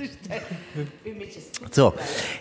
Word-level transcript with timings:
So, 1.70 1.92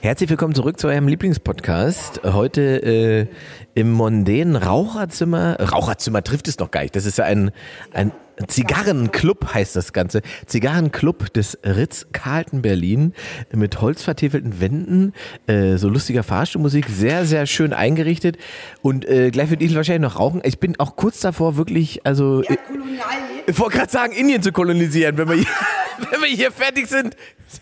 herzlich 0.02 0.30
willkommen 0.30 0.56
zurück 0.56 0.80
zu 0.80 0.88
eurem 0.88 1.08
Lieblingspodcast. 1.08 2.22
Heute 2.24 2.62
äh, 2.62 3.28
im 3.76 3.92
mondänen 3.92 4.56
Raucherzimmer. 4.56 5.60
Raucherzimmer 5.60 6.24
trifft 6.24 6.48
es 6.48 6.58
noch 6.60 6.72
gar 6.72 6.82
nicht. 6.82 6.96
Das 6.96 7.06
ist 7.06 7.18
ja 7.18 7.26
ein, 7.26 7.52
ein 7.94 8.12
Zigarrenclub, 8.48 9.54
heißt 9.54 9.76
das 9.76 9.92
Ganze. 9.94 10.22
Zigarrenclub 10.46 11.34
des 11.34 11.60
Ritz-Carlton 11.64 12.62
Berlin 12.62 13.14
mit 13.54 13.82
holzvertäfelten 13.82 14.62
Wänden, 14.62 15.14
äh, 15.48 15.76
so 15.78 15.90
lustiger 15.90 16.24
Fahrstuhlmusik, 16.24 16.88
sehr, 16.88 17.26
sehr 17.26 17.46
schön 17.46 17.74
eingerichtet. 17.74 18.38
Und 18.82 19.06
äh, 19.06 19.32
gleich 19.32 19.50
wird 19.50 19.62
Idel 19.62 19.76
wahrscheinlich 19.76 20.10
noch 20.10 20.20
rauchen. 20.20 20.42
Ich 20.46 20.60
bin 20.60 20.80
auch 20.80 20.96
kurz 20.96 21.20
davor, 21.20 21.58
wirklich, 21.58 22.06
also. 22.06 22.42
Ja, 22.44 22.56
kolonial. 22.56 23.39
Ich 23.50 23.58
wollte 23.58 23.78
gerade 23.78 23.92
sagen, 23.92 24.14
Indien 24.14 24.44
zu 24.44 24.52
kolonisieren. 24.52 25.18
Wenn 25.18 25.28
wir, 25.28 25.36
hier, 25.36 25.48
wenn 26.12 26.22
wir 26.22 26.28
hier 26.28 26.52
fertig 26.52 26.88
sind, 26.88 27.16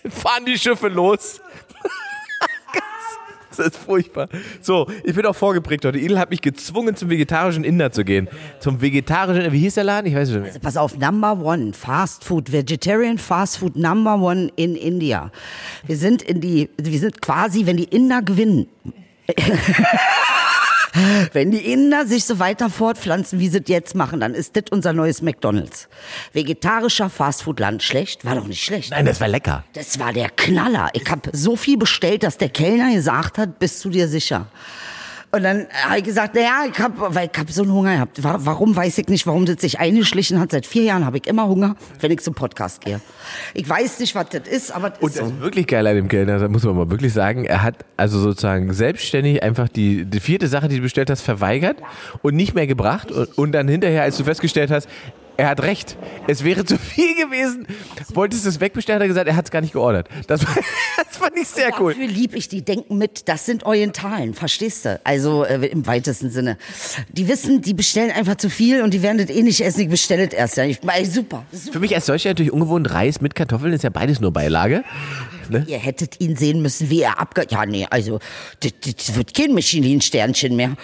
fahren 0.10 0.46
die 0.46 0.58
Schiffe 0.58 0.88
los. 0.90 1.42
Das 3.56 3.70
ist 3.70 3.78
furchtbar. 3.78 4.30
So, 4.62 4.88
ich 5.04 5.16
bin 5.16 5.26
auch 5.26 5.36
vorgeprägt 5.36 5.84
heute. 5.84 5.98
Idel 5.98 6.20
hat 6.20 6.30
mich 6.30 6.42
gezwungen, 6.44 6.96
zum 6.96 7.10
vegetarischen 7.10 7.64
Inder 7.64 7.92
zu 7.92 8.04
gehen. 8.04 8.30
Zum 8.60 8.82
vegetarischen, 8.82 9.52
wie 9.52 9.58
hieß 9.58 9.74
der 9.74 9.84
Laden? 9.84 10.06
Ich 10.06 10.14
weiß 10.14 10.30
nicht 10.30 10.38
mehr. 10.38 10.48
Also 10.50 10.60
pass 10.60 10.78
auf, 10.78 10.96
Number 10.96 11.40
One, 11.44 11.74
Fast 11.74 12.24
Food, 12.24 12.52
Vegetarian 12.52 13.18
Fast 13.18 13.58
Food 13.58 13.76
Number 13.76 14.22
One 14.22 14.52
in 14.58 14.76
India. 14.76 15.32
Wir 15.88 15.98
sind 15.98 16.22
in 16.22 16.40
die, 16.40 16.70
wir 16.78 17.00
sind 17.00 17.20
quasi, 17.20 17.66
wenn 17.66 17.78
die 17.78 17.86
Inder 17.86 18.22
gewinnen. 18.22 18.68
Wenn 21.34 21.52
die 21.52 21.72
Inder 21.72 22.06
sich 22.06 22.26
so 22.26 22.40
weiter 22.40 22.70
fortpflanzen, 22.70 23.40
wie 23.40 23.50
sie 23.50 23.60
es 23.60 23.68
jetzt 23.68 23.96
machen, 23.96 24.20
dann 24.20 24.34
ist 24.34 24.56
das 24.56 24.66
unser 24.72 24.94
neues 24.94 25.22
McDonalds. 25.22 25.88
Vegetarischer 26.34 27.10
Fastfood-Land. 27.10 27.84
Schlecht? 27.84 28.26
War 28.26 28.36
doch 28.36 28.48
nicht 28.48 28.64
schlecht. 28.64 28.92
Nein, 28.92 29.06
das 29.06 29.20
war 29.20 29.28
lecker. 29.28 29.64
Das 29.74 30.00
war 30.00 30.14
der 30.14 30.30
Knaller. 30.30 30.90
Ich 30.94 31.10
habe 31.10 31.30
so 31.34 31.56
viel 31.56 31.78
bestellt, 31.78 32.24
dass 32.24 32.38
der 32.38 32.50
Kellner 32.50 32.94
gesagt 32.94 33.38
hat, 33.38 33.60
bist 33.60 33.84
du 33.86 33.90
dir 33.90 34.08
sicher? 34.08 34.48
Und 35.30 35.44
dann 35.44 35.68
habe 35.84 35.98
ich 36.00 36.06
gesagt, 36.06 36.36
naja, 36.36 36.64
ich 36.72 36.80
habe 36.80 37.14
weil 37.14 37.30
ich 37.32 37.38
hab 37.38 37.52
so 37.52 37.64
einen 37.64 37.74
Hunger 37.74 37.94
gehabt. 37.94 38.24
Warum 38.24 38.76
weiß 38.76 38.98
ich 38.98 39.08
nicht, 39.10 39.28
warum 39.28 39.46
das 39.46 39.58
sich 39.60 39.78
eingeschlichen 39.80 40.40
hat. 40.40 40.52
Seit 40.52 40.66
vier 40.66 40.84
Jahren 40.84 41.06
habe 41.06 41.18
ich 41.18 41.28
immer 41.28 41.48
Hunger, 41.48 41.76
wenn 42.00 42.12
ich 42.12 42.22
zum 42.22 42.34
Podcast 42.34 42.80
gehe. 42.82 43.02
Ich 43.54 43.68
weiß 43.68 44.00
nicht, 44.00 44.16
was 44.16 44.30
das 44.30 44.48
ist, 44.48 44.72
aber 44.72 44.92
das 44.92 45.00
Und 45.00 45.10
ist 45.10 45.20
das 45.20 45.28
so. 45.28 45.34
ist 45.34 45.42
wirklich 45.42 45.68
geil 45.68 45.86
an 45.86 45.96
dem 45.96 46.08
Kellner, 46.08 46.40
da 46.40 46.48
muss 46.48 46.64
man 46.64 46.76
mal 46.78 46.90
wirklich 46.90 47.12
sagen. 47.12 47.44
Er 47.44 47.62
hat 47.62 47.76
also 47.98 48.20
sozusagen 48.20 48.72
selbstständig 48.74 49.44
einfach 49.44 49.68
die, 49.68 50.06
die 50.06 50.22
vierte 50.22 50.48
Sache, 50.48 50.70
die 50.70 50.78
du 50.78 50.82
bestellt 50.84 51.10
hast, 51.10 51.22
verweigert 51.22 51.78
und 52.22 52.36
nicht 52.36 52.56
mehr 52.56 52.66
gebracht. 52.66 53.12
Und, 53.12 53.38
und 53.38 53.52
dann 53.52 53.68
hinterher, 53.68 54.04
als 54.04 54.16
du 54.18 54.24
festgestellt 54.24 54.72
hast, 54.72 54.88
er 55.38 55.48
hat 55.50 55.62
recht. 55.62 55.98
Es 56.28 56.44
wäre 56.44 56.66
zu 56.66 56.78
viel 56.78 57.16
gewesen. 57.16 57.68
Wolltest 58.14 58.46
du 58.46 58.50
es 58.50 58.60
wegbestellen, 58.60 58.98
hat 59.00 59.06
er 59.06 59.08
gesagt, 59.08 59.28
er 59.28 59.36
hat 59.36 59.46
es 59.46 59.52
gar 59.52 59.62
nicht 59.62 59.74
geordert. 59.74 60.10
Das, 60.28 60.46
war- 60.46 60.56
das 61.08 61.18
fand 61.18 61.38
ich 61.38 61.48
sehr 61.48 61.70
cool. 61.80 61.94
Dafür 61.94 62.08
lieb 62.08 62.36
ich, 62.36 62.48
die 62.50 62.64
denken 62.64 62.98
mit, 62.98 63.28
das 63.30 63.46
sind 63.46 63.66
Orientalen, 63.66 64.34
verstehst 64.34 64.86
du? 64.86 65.00
Also 65.04 65.44
äh, 65.46 65.66
im 65.68 65.86
weitesten 65.88 66.30
Sinne. 66.30 66.58
Die 67.10 67.28
wissen, 67.28 67.62
die 67.62 67.74
bestellen 67.74 68.12
einfach 68.12 68.36
zu 68.36 68.50
viel 68.50 68.82
und 68.82 68.94
die 68.94 69.02
werden 69.02 69.18
das 69.20 69.30
eh 69.36 69.44
nicht 69.44 69.62
essen, 69.62 69.82
ich 69.82 69.90
bestelle 69.90 70.28
es 70.28 70.34
erst. 70.34 70.58
Ja. 70.58 70.64
Ich, 70.66 70.80
ey, 70.86 71.06
super, 71.06 71.46
super. 71.52 71.74
Für 71.74 71.80
mich 71.80 71.94
als 71.96 72.06
solcher 72.08 72.30
natürlich 72.30 72.52
ungewohnt, 72.52 72.92
Reis 72.92 73.22
mit 73.22 73.36
Kartoffeln 73.36 73.74
ist 73.74 73.84
ja 73.84 73.90
beides 73.90 74.20
nur 74.20 74.32
Beilage. 74.34 74.84
Ihr 75.68 75.78
hättet 75.78 76.20
ihn 76.20 76.36
sehen 76.36 76.62
müssen, 76.62 76.90
wie 76.90 77.02
er 77.02 77.20
abge... 77.20 77.46
Ja, 77.50 77.66
nee, 77.66 77.88
also, 77.90 78.20
das, 78.60 78.72
das 78.82 79.16
wird 79.16 79.34
kein 79.34 79.54
Michelin-Sternchen 79.54 80.56
mehr. 80.56 80.76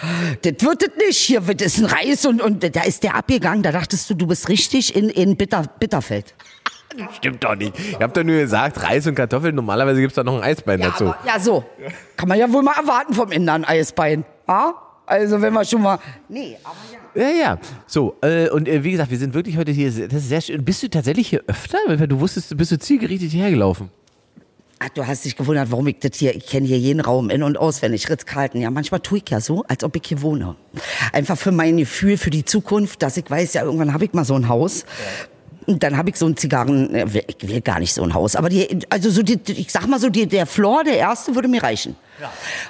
Das 0.41 0.53
wird 0.59 0.83
es 0.83 0.89
nicht. 0.97 1.17
Hier 1.17 1.47
wird 1.47 1.61
es 1.61 1.77
ein 1.77 1.85
Reis 1.85 2.25
und, 2.25 2.41
und 2.41 2.75
da 2.75 2.81
ist 2.81 3.03
der 3.03 3.15
abgegangen. 3.15 3.63
Da 3.63 3.71
dachtest 3.71 4.09
du, 4.09 4.13
du 4.13 4.27
bist 4.27 4.49
richtig 4.49 4.95
in, 4.95 5.09
in 5.09 5.35
Bitter, 5.35 5.63
Bitterfeld. 5.79 6.33
Stimmt 7.17 7.43
doch 7.43 7.55
nicht. 7.55 7.73
Ich 7.77 7.95
habe 7.95 8.13
doch 8.13 8.23
nur 8.23 8.37
gesagt, 8.37 8.83
Reis 8.83 9.07
und 9.07 9.15
Kartoffeln, 9.15 9.55
normalerweise 9.55 9.99
gibt 9.99 10.11
es 10.11 10.15
da 10.15 10.23
noch 10.23 10.37
ein 10.37 10.43
Eisbein 10.43 10.79
dazu. 10.79 11.05
Aber, 11.05 11.17
ja, 11.25 11.39
so. 11.39 11.63
Kann 12.15 12.29
man 12.29 12.37
ja 12.37 12.51
wohl 12.51 12.61
mal 12.61 12.75
erwarten 12.77 13.13
vom 13.13 13.31
Indern 13.31 13.65
Eisbein. 13.65 14.25
Ja? 14.47 14.75
Also, 15.05 15.41
wenn 15.41 15.53
man 15.53 15.65
schon 15.65 15.81
mal... 15.81 15.99
Nee, 16.29 16.57
aber 16.63 16.75
ja. 16.91 16.99
Ja, 17.15 17.29
ja. 17.29 17.59
So, 17.85 18.15
äh, 18.21 18.49
und 18.49 18.67
äh, 18.67 18.83
wie 18.83 18.91
gesagt, 18.91 19.11
wir 19.11 19.17
sind 19.19 19.33
wirklich 19.33 19.57
heute 19.57 19.71
hier. 19.71 19.91
Das 20.07 20.23
ist 20.23 20.29
sehr 20.29 20.41
schön. 20.41 20.63
Bist 20.65 20.81
du 20.81 20.89
tatsächlich 20.89 21.27
hier 21.27 21.43
öfter? 21.47 21.77
Weil 21.85 22.07
du 22.07 22.19
wusstest, 22.19 22.51
du 22.51 22.55
bist 22.55 22.71
du 22.71 22.79
zielgerichtet 22.79 23.31
hierher 23.31 23.51
gelaufen. 23.51 23.89
Ach, 24.83 24.89
du 24.89 25.07
hast 25.07 25.23
dich 25.23 25.37
gewundert, 25.37 25.71
warum 25.71 25.87
ich 25.87 25.99
das 25.99 26.17
hier, 26.17 26.35
ich 26.35 26.45
kenne 26.45 26.67
hier 26.67 26.77
jeden 26.77 26.99
Raum 26.99 27.29
in- 27.29 27.43
und 27.43 27.57
auswendig, 27.57 28.09
Ritz-Carlton. 28.09 28.59
Ja, 28.59 28.69
manchmal 28.69 28.99
tue 28.99 29.19
ich 29.19 29.29
ja 29.29 29.39
so, 29.39 29.63
als 29.67 29.83
ob 29.83 29.95
ich 29.95 30.01
hier 30.05 30.21
wohne. 30.21 30.55
Einfach 31.13 31.37
für 31.37 31.53
mein 31.53 31.77
Gefühl, 31.77 32.17
für 32.17 32.29
die 32.29 32.43
Zukunft, 32.43 33.01
dass 33.01 33.15
ich 33.15 33.29
weiß, 33.29 33.53
ja, 33.53 33.63
irgendwann 33.63 33.93
habe 33.93 34.03
ich 34.03 34.13
mal 34.13 34.25
so 34.25 34.35
ein 34.35 34.49
Haus. 34.49 34.85
Und 35.67 35.83
dann 35.83 35.95
habe 35.95 36.09
ich 36.09 36.17
so 36.17 36.25
ein 36.25 36.35
Zigarren, 36.35 36.93
ich 36.93 37.47
will 37.47 37.61
gar 37.61 37.79
nicht 37.79 37.93
so 37.93 38.03
ein 38.03 38.13
Haus, 38.13 38.35
aber 38.35 38.49
die, 38.49 38.79
also 38.89 39.09
so 39.09 39.23
die, 39.23 39.39
ich 39.53 39.71
sag 39.71 39.87
mal 39.87 39.99
so, 39.99 40.09
die, 40.09 40.27
der 40.27 40.45
Floor, 40.45 40.83
der 40.83 40.97
erste, 40.97 41.33
würde 41.35 41.47
mir 41.47 41.63
reichen. 41.63 41.95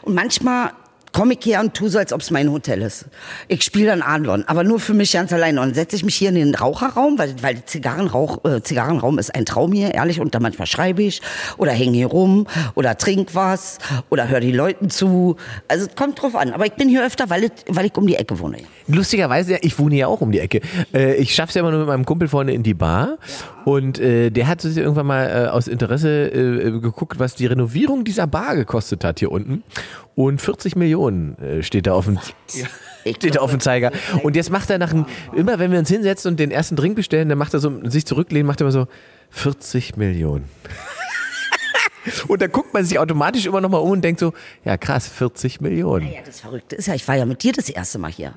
Und 0.04 0.14
manchmal 0.14 0.74
komme 1.14 1.36
ich 1.40 1.46
her 1.46 1.62
und 1.62 1.74
tue 1.74 1.90
so, 1.90 2.00
als 2.00 2.12
ob 2.12 2.22
es 2.22 2.32
mein 2.32 2.52
Hotel 2.52 2.82
ist. 2.82 3.06
Ich 3.48 3.64
spiele 3.64 3.86
dann 3.88 4.02
Adlon, 4.02 4.44
aber 4.48 4.64
nur 4.64 4.80
für 4.80 4.94
mich 4.94 5.14
ganz 5.14 5.32
alleine. 5.32 5.62
Und 5.62 5.76
setze 5.76 5.96
ich 5.96 6.04
mich 6.04 6.16
hier 6.16 6.30
in 6.30 6.36
den 6.36 6.56
Raucherraum, 6.56 7.18
weil, 7.18 7.36
weil 7.42 7.64
Zigarrenrauch, 7.64 8.44
äh, 8.46 8.62
Zigarrenraum 8.62 9.20
ist 9.20 9.34
ein 9.34 9.46
Traum 9.46 9.72
hier, 9.72 9.94
ehrlich. 9.94 10.20
Und 10.20 10.36
dann 10.36 10.42
manchmal 10.42 10.68
schreibe 10.68 11.04
ich 11.04 11.22
oder 11.58 11.72
hänge 11.72 11.94
hier 11.98 12.08
rum 12.08 12.48
oder 12.76 12.98
trink 12.98 13.30
was 13.36 13.78
oder 14.10 14.28
höre 14.28 14.40
die 14.42 14.52
Leuten 14.52 14.90
zu. 14.90 15.38
Also 15.68 15.86
es 15.88 15.96
kommt 15.96 16.22
drauf 16.22 16.36
an. 16.36 16.52
Aber 16.52 16.66
ich 16.66 16.74
bin 16.74 16.90
hier 16.90 17.06
öfter, 17.06 17.30
weil, 17.30 17.46
es- 17.46 17.52
weil 17.70 17.86
ich 17.86 17.96
um 17.96 18.08
die 18.08 18.16
Ecke 18.16 18.40
wohne. 18.40 18.58
Lustigerweise, 18.88 19.58
ich 19.62 19.78
wohne 19.80 19.96
ja 19.96 20.08
auch 20.08 20.22
um 20.22 20.32
die 20.32 20.40
Ecke. 20.40 20.62
Äh, 20.94 21.16
ich 21.16 21.34
schaff's 21.34 21.54
ja 21.54 21.62
immer 21.62 21.72
nur 21.72 21.80
mit 21.82 21.88
meinem 21.88 22.06
Kumpel 22.06 22.28
vorne 22.28 22.54
in 22.54 22.64
die 22.64 22.74
Bar. 22.74 23.18
Und 23.66 24.00
äh, 24.00 24.30
der 24.30 24.48
hat 24.48 24.62
sich 24.62 24.78
irgendwann 24.78 25.06
mal 25.06 25.46
äh, 25.46 25.48
aus 25.50 25.68
Interesse 25.68 26.28
äh, 26.28 26.72
geguckt, 26.72 27.20
was 27.20 27.36
die 27.36 27.46
Renovierung 27.46 28.04
dieser 28.04 28.28
Bar 28.28 28.56
gekostet 28.56 29.04
hat 29.04 29.20
hier 29.20 29.32
unten. 29.32 29.64
Und 30.16 30.42
40 30.42 30.76
Millionen 30.76 31.38
steht 31.62 31.88
da 31.88 31.94
auf 31.94 32.06
dem, 32.06 32.20
steht 33.16 33.36
da 33.36 33.40
auf 33.40 33.50
dem 33.50 33.60
Zeiger. 33.60 33.92
Und 34.22 34.36
jetzt 34.36 34.52
macht 34.52 34.70
er 34.70 34.78
nach 34.78 34.92
einem, 34.92 35.06
immer 35.36 35.58
wenn 35.58 35.72
wir 35.72 35.80
uns 35.80 35.90
hinsetzen 35.90 36.32
und 36.32 36.40
den 36.40 36.52
ersten 36.52 36.76
Drink 36.76 36.96
bestellen, 36.96 37.30
dann 37.30 37.40
macht 37.40 37.54
er 37.56 37.60
so, 37.60 37.72
sich 37.90 38.06
zurücklehnen, 38.06 38.46
macht 38.46 38.62
er 38.62 38.66
immer 38.66 38.72
so 38.72 38.88
40 39.32 39.98
Millionen. 39.98 40.46
Und 42.28 42.42
dann 42.42 42.52
guckt 42.52 42.74
man 42.74 42.84
sich 42.84 43.00
automatisch 43.00 43.46
immer 43.46 43.62
noch 43.62 43.70
mal 43.70 43.78
um 43.78 43.92
und 43.92 44.02
denkt 44.02 44.20
so, 44.20 44.34
ja 44.66 44.78
krass, 44.78 45.08
40 45.08 45.62
Millionen. 45.62 46.12
Ja, 46.12 46.20
das 46.26 46.42
Verrückte 46.42 46.76
ist 46.76 46.88
ja, 46.88 46.96
ich 46.96 47.08
war 47.08 47.16
ja 47.16 47.26
mit 47.26 47.44
dir 47.44 47.54
das 47.54 47.70
erste 47.70 47.98
Mal 47.98 48.12
hier. 48.12 48.34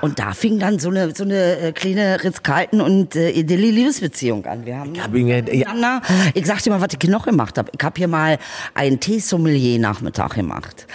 Und 0.00 0.18
da 0.18 0.32
fing 0.32 0.58
dann 0.58 0.78
so 0.78 0.90
eine, 0.90 1.14
so 1.14 1.24
eine 1.24 1.58
äh, 1.58 1.72
kleine 1.72 2.22
Ritz-Carlton 2.22 2.80
und 2.80 3.16
äh, 3.16 3.30
idyllische 3.30 3.72
Liebesbeziehung 3.74 4.44
an. 4.46 4.64
Wir 4.66 4.78
haben 4.78 4.92
hab 5.02 5.14
ihn 5.14 5.28
ja- 5.28 5.42
ich 6.34 6.46
sag 6.46 6.62
dir 6.62 6.70
mal, 6.70 6.80
was 6.80 6.88
ich 7.00 7.08
noch 7.08 7.24
gemacht 7.26 7.58
habe. 7.58 7.70
Ich 7.76 7.84
habe 7.84 7.94
hier 7.98 8.08
mal 8.08 8.38
einen 8.74 9.00
Teesommelier-Nachmittag 9.00 10.34
gemacht. 10.34 10.86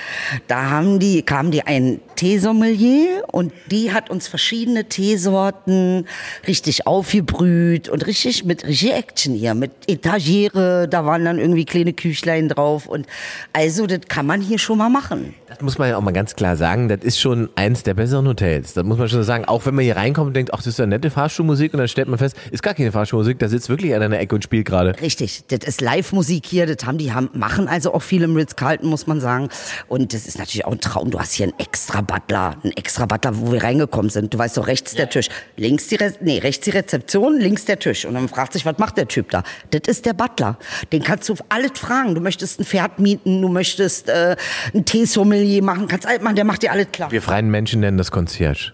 Da 0.48 0.70
haben 0.70 1.00
die, 1.00 1.22
kamen 1.24 1.52
die 1.52 1.64
ein 1.64 2.00
Teesommelier 2.16 3.24
und 3.32 3.54
die 3.72 3.92
hat 3.92 4.10
uns 4.10 4.28
verschiedene 4.28 4.86
Teesorten 4.86 6.06
richtig 6.48 6.88
aufgebrüht 6.88 7.90
und 7.90 8.06
richtig 8.06 8.46
mit 8.46 8.66
richtig 8.66 8.94
Action 8.94 9.34
hier, 9.34 9.54
mit 9.54 9.72
Etagiere, 9.88 10.88
da 10.88 11.06
waren 11.06 11.26
dann 11.26 11.40
irgendwie 11.40 11.66
kleine 11.66 11.94
Küchlein 11.94 12.50
drauf 12.50 12.88
und 12.88 13.08
also 13.54 13.88
das 13.88 14.02
kann 14.08 14.26
man 14.26 14.42
hier 14.42 14.60
schon 14.60 14.78
mal 14.78 14.90
machen. 14.90 15.34
Das 15.48 15.62
muss 15.62 15.78
man 15.78 15.90
ja 15.90 15.98
auch 15.98 16.02
mal 16.02 16.12
ganz 16.12 16.36
klar 16.36 16.56
sagen, 16.58 16.88
das 16.90 17.00
ist 17.04 17.20
schon 17.20 17.50
eins 17.56 17.84
der 17.84 17.94
besseren 17.94 18.28
Hotels. 18.28 18.74
Das 18.74 18.84
muss 18.84 18.93
man 18.98 19.10
schon 19.10 19.24
sagen. 19.24 19.46
Auch 19.46 19.66
wenn 19.66 19.76
man 19.76 19.84
hier 19.84 19.96
reinkommt 19.96 20.28
und 20.28 20.34
denkt, 20.34 20.54
ach, 20.54 20.58
das 20.58 20.68
ist 20.68 20.80
ja 20.80 20.86
nette 20.86 21.10
Fahrstuhlmusik 21.10 21.74
und 21.74 21.80
dann 21.80 21.88
stellt 21.88 22.08
man 22.08 22.18
fest, 22.20 22.36
ist 22.52 22.64
gar 22.64 22.74
keine 22.74 22.92
Fahrstuhlmusik, 22.92 23.40
da 23.40 23.48
sitzt 23.48 23.70
wirklich 23.70 23.94
einer 23.94 24.06
in 24.06 24.12
der 24.12 24.22
Ecke 24.22 24.36
und 24.36 24.44
spielt 24.44 24.66
gerade. 24.66 25.00
Richtig, 25.02 25.44
das 25.48 25.60
ist 25.60 25.82
Live-Musik 25.82 26.46
hier, 26.46 26.66
das 26.66 26.86
haben 26.86 26.98
die 26.98 27.14
haben, 27.14 27.30
machen 27.34 27.68
also 27.68 27.94
auch 27.94 28.02
viel 28.02 28.24
im 28.24 28.36
Ritz-Carlton, 28.36 28.90
muss 28.90 29.08
man 29.08 29.20
sagen. 29.20 29.50
Und 29.88 30.14
das 30.14 30.28
ist 30.28 30.38
natürlich 30.38 30.66
auch 30.66 30.72
ein 30.72 30.80
Traum. 30.80 31.12
Du 31.12 31.20
hast 31.20 31.34
hier 31.34 31.46
einen 31.46 31.60
extra 31.60 32.02
Butler, 32.02 32.58
einen 32.64 32.74
extra 32.74 33.06
Butler, 33.06 33.32
wo 33.40 33.52
wir 33.52 33.64
reingekommen 33.64 34.10
sind. 34.10 34.34
Du 34.34 34.38
weißt 34.38 34.58
doch, 34.58 34.68
rechts 34.68 34.96
der 34.96 35.10
Tisch, 35.10 35.30
links 35.58 35.88
die, 35.88 35.96
Re 35.96 36.14
nee, 36.22 36.40
rechts 36.40 36.66
die 36.66 36.72
Rezeption, 36.72 37.40
links 37.40 37.66
der 37.66 37.80
Tisch. 37.80 38.06
Und 38.06 38.14
dann 38.14 38.28
fragt 38.30 38.54
sich, 38.54 38.66
was 38.66 38.78
macht 38.78 38.98
der 38.98 39.08
Typ 39.08 39.30
da? 39.32 39.44
Das 39.72 39.82
ist 39.88 40.06
der 40.06 40.14
Butler. 40.14 40.58
Den 40.92 41.04
kannst 41.04 41.30
du 41.30 41.36
alles 41.50 41.72
fragen. 41.76 42.16
Du 42.16 42.22
möchtest 42.22 42.60
ein 42.60 42.66
Pferd 42.66 43.00
mieten, 43.00 43.42
du 43.42 43.48
möchtest 43.48 44.10
äh, 44.10 44.36
ein 44.74 44.86
Teesommelier 44.86 45.64
machen, 45.64 45.88
kannst 45.88 46.08
alles 46.08 46.22
machen, 46.22 46.36
der 46.36 46.46
macht 46.46 46.64
dir 46.64 46.72
alles 46.72 46.88
klar. 46.92 47.12
Wir 47.12 47.22
freien 47.22 47.50
Menschen 47.50 47.80
nennen 47.80 47.98
das 47.98 48.12
Concierge. 48.12 48.74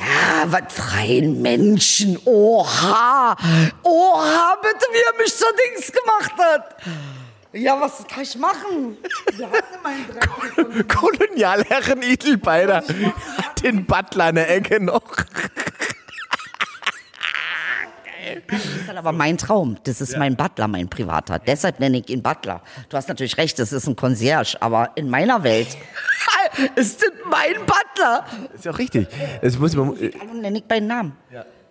Ja, 0.00 0.50
was 0.50 0.72
freien 0.72 1.42
Menschen. 1.42 2.18
Oha. 2.24 3.36
Oha, 3.82 4.56
bitte, 4.62 4.86
wie 4.92 5.02
er 5.12 5.22
mich 5.22 5.36
zur 5.36 5.48
Dings 5.52 5.92
gemacht 5.92 6.32
hat. 6.38 6.76
Ja, 7.52 7.78
was 7.80 8.06
kann 8.06 8.22
ich 8.22 8.36
machen? 8.36 8.96
Wir 9.32 9.46
hatten 9.50 9.82
meinen 9.82 10.06
Dreck. 10.06 10.88
Kolonialherren 10.88 12.02
Idelbeider. 12.02 12.82
Den 13.62 13.84
Butler 13.84 14.30
in 14.30 14.34
der 14.36 14.50
Ecke 14.50 14.80
noch. 14.80 15.02
Das 18.46 18.64
ist 18.64 18.88
dann 18.88 18.96
aber 18.96 19.12
mein 19.12 19.36
Traum. 19.36 19.76
Das 19.84 20.00
ist 20.00 20.16
mein 20.16 20.36
Butler, 20.36 20.68
mein 20.68 20.88
Privater. 20.88 21.38
Deshalb 21.38 21.80
nenne 21.80 21.98
ich 21.98 22.08
ihn 22.08 22.22
Butler. 22.22 22.62
Du 22.88 22.96
hast 22.96 23.08
natürlich 23.08 23.36
recht, 23.36 23.58
das 23.58 23.72
ist 23.72 23.86
ein 23.86 23.96
Concierge, 23.96 24.56
aber 24.60 24.90
in 24.94 25.10
meiner 25.10 25.42
Welt 25.42 25.76
ist 26.76 27.02
das 27.02 27.10
mein 27.30 27.54
Butler. 27.66 28.24
Ist 28.54 28.64
ja 28.64 28.72
auch 28.72 28.78
richtig. 28.78 29.08
Das 29.42 29.58
muss 29.58 29.74
man, 29.74 29.94
nenne 30.40 30.58
ich 30.58 30.64
beiden 30.64 30.88
Namen. 30.88 31.16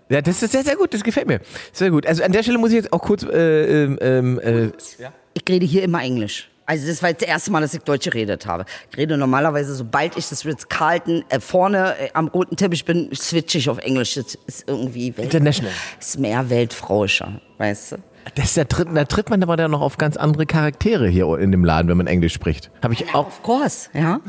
ja, 0.10 0.22
das 0.22 0.42
ist 0.42 0.52
sehr, 0.52 0.64
sehr 0.64 0.76
gut. 0.76 0.94
Das 0.94 1.04
gefällt 1.04 1.28
mir. 1.28 1.40
Sehr 1.72 1.92
gut. 1.92 2.06
Also 2.06 2.24
an 2.24 2.31
der 2.31 2.44
Stelle 2.44 2.58
muss 2.58 2.70
ich 2.70 2.78
jetzt 2.78 2.94
auch 2.94 3.02
kurz, 3.02 3.24
äh, 3.24 3.84
ähm, 3.84 4.00
ähm, 4.02 4.40
äh, 4.40 4.72
Ich 5.34 5.44
rede 5.48 5.66
hier 5.66 5.84
immer 5.84 6.02
Englisch. 6.02 6.50
Also 6.66 6.86
das 6.88 7.02
war 7.02 7.10
jetzt 7.10 7.24
das 7.24 7.30
erste 7.30 7.52
Mal, 7.52 7.62
dass 7.62 7.74
ich 7.74 7.81
Deutsch 7.81 8.06
geredet 8.06 8.46
habe. 8.46 8.64
Ich 8.92 8.98
rede 8.98 9.18
normalerweise, 9.18 9.74
sobald 9.74 10.16
ich 10.18 10.30
das 10.30 10.46
Ritz-Carlton 10.46 11.25
äh, 11.30 11.40
vorne 11.40 11.96
äh, 12.00 12.10
am 12.14 12.28
roten 12.28 12.58
Teppich 12.58 12.86
bin, 12.86 13.10
switche 13.16 13.58
ich 13.58 13.70
auf 13.72 13.80
Englisch. 13.80 14.14
Das 14.14 14.38
ist 14.46 14.70
irgendwie 14.70 15.18
Welt 15.18 15.25
International. 15.34 15.74
ist 16.00 16.20
mehr 16.20 16.48
weltfrauischer, 16.52 17.42
weißt 17.58 17.94
du? 17.94 17.96
Das 18.36 18.46
ist 18.46 18.58
der 18.58 18.68
tritt, 18.68 18.88
da 18.94 19.06
tritt 19.06 19.32
man 19.32 19.42
aber 19.42 19.58
dann 19.58 19.72
noch 19.72 19.82
auf 19.82 19.98
ganz 19.98 20.16
andere 20.16 20.46
Charaktere 20.46 21.08
hier 21.08 21.25
in 21.40 21.52
dem 21.52 21.66
Laden, 21.66 21.88
wenn 21.90 21.98
man 21.98 22.06
Englisch 22.06 22.34
spricht. 22.34 22.70
Habe 22.84 22.94
ich 22.94 23.16
auch. 23.16 23.25
Of 23.25 23.42
course, 23.42 23.90
ja. 23.94 24.20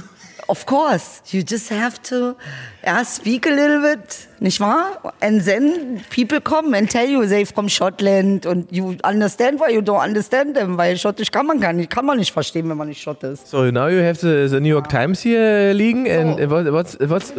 Of 0.51 0.67
course. 0.67 1.23
You 1.31 1.43
just 1.49 1.71
have 1.71 2.03
to 2.09 2.35
yeah, 2.83 3.05
speak 3.05 3.47
a 3.47 3.51
little 3.51 3.81
bit, 3.83 4.27
nicht 4.41 4.59
wahr? 4.59 4.99
And 5.21 5.45
then 5.45 6.01
people 6.11 6.41
come 6.41 6.75
and 6.77 6.91
tell 6.91 7.09
you 7.09 7.25
they 7.25 7.45
from 7.47 7.69
Scotland 7.69 8.45
and 8.47 8.67
you 8.73 8.97
understand 9.05 9.61
why 9.61 9.71
you 9.73 9.81
don't 9.81 10.03
understand 10.05 10.57
them, 10.57 10.77
weil 10.77 10.97
Schottisch 10.97 11.31
kann 11.31 11.47
man 11.47 11.61
gar 11.61 11.73
nicht, 11.73 11.89
kann 11.89 12.05
man 12.05 12.19
nicht 12.19 12.33
verstehen, 12.33 12.69
wenn 12.69 12.77
man 12.77 12.89
nicht 12.89 13.01
Schott 13.01 13.23
ist. 13.23 13.47
So 13.49 13.71
now 13.71 13.87
you 13.87 14.03
have 14.03 14.17
the, 14.21 14.49
the 14.49 14.59
New 14.61 14.71
York 14.71 14.89
Times 14.89 15.23
here 15.23 15.73
liegen. 15.73 16.09
And 16.11 16.51
what- 16.51 16.67
what's, 16.73 16.99
what's, 16.99 17.33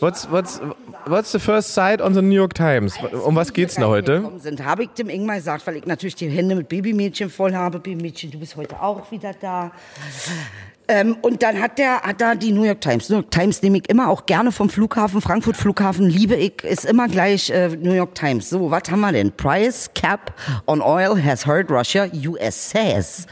what's, 0.00 0.28
what's, 0.28 0.60
what's 1.06 1.30
the 1.30 1.38
first 1.38 1.72
side 1.74 2.02
on 2.02 2.12
the 2.14 2.22
New 2.22 2.34
York 2.34 2.54
Times? 2.54 2.94
Um 3.24 3.36
was 3.36 3.52
geht's 3.52 3.76
denn 3.76 3.86
heute? 3.86 4.28
Sind, 4.38 4.64
habe 4.64 4.82
ich 4.82 4.88
dem 4.98 5.08
Ingmar 5.10 5.36
gesagt, 5.36 5.64
weil 5.68 5.76
ich 5.76 5.86
natürlich 5.86 6.16
die 6.16 6.28
Hände 6.28 6.56
mit 6.56 6.68
Babymädchen 6.68 7.30
voll 7.30 7.54
habe. 7.54 7.78
Babymädchen, 7.78 8.32
du 8.32 8.38
bist 8.40 8.56
heute 8.56 8.82
auch 8.82 9.08
wieder 9.12 9.32
da. 9.40 9.70
Ähm, 10.88 11.18
und 11.20 11.42
dann 11.42 11.60
hat 11.60 11.78
der, 11.78 12.00
hat 12.00 12.20
da 12.20 12.34
die 12.34 12.50
New 12.50 12.64
York 12.64 12.80
Times. 12.80 13.10
New 13.10 13.16
York 13.16 13.30
Times 13.30 13.62
nehme 13.62 13.78
ich 13.78 13.90
immer 13.90 14.08
auch 14.08 14.24
gerne 14.24 14.50
vom 14.52 14.70
Flughafen, 14.70 15.20
Frankfurt 15.20 15.56
Flughafen, 15.56 16.08
liebe 16.08 16.34
ich, 16.34 16.64
ist 16.64 16.86
immer 16.86 17.08
gleich 17.08 17.50
äh, 17.50 17.68
New 17.68 17.92
York 17.92 18.14
Times. 18.14 18.48
So, 18.48 18.70
was 18.70 18.84
haben 18.90 19.00
wir 19.00 19.12
denn? 19.12 19.30
Price 19.32 19.90
cap 19.94 20.32
on 20.66 20.80
oil 20.80 21.22
has 21.22 21.46
hurt 21.46 21.70
Russia, 21.70 22.08
US 22.26 22.70
says. 22.70 23.26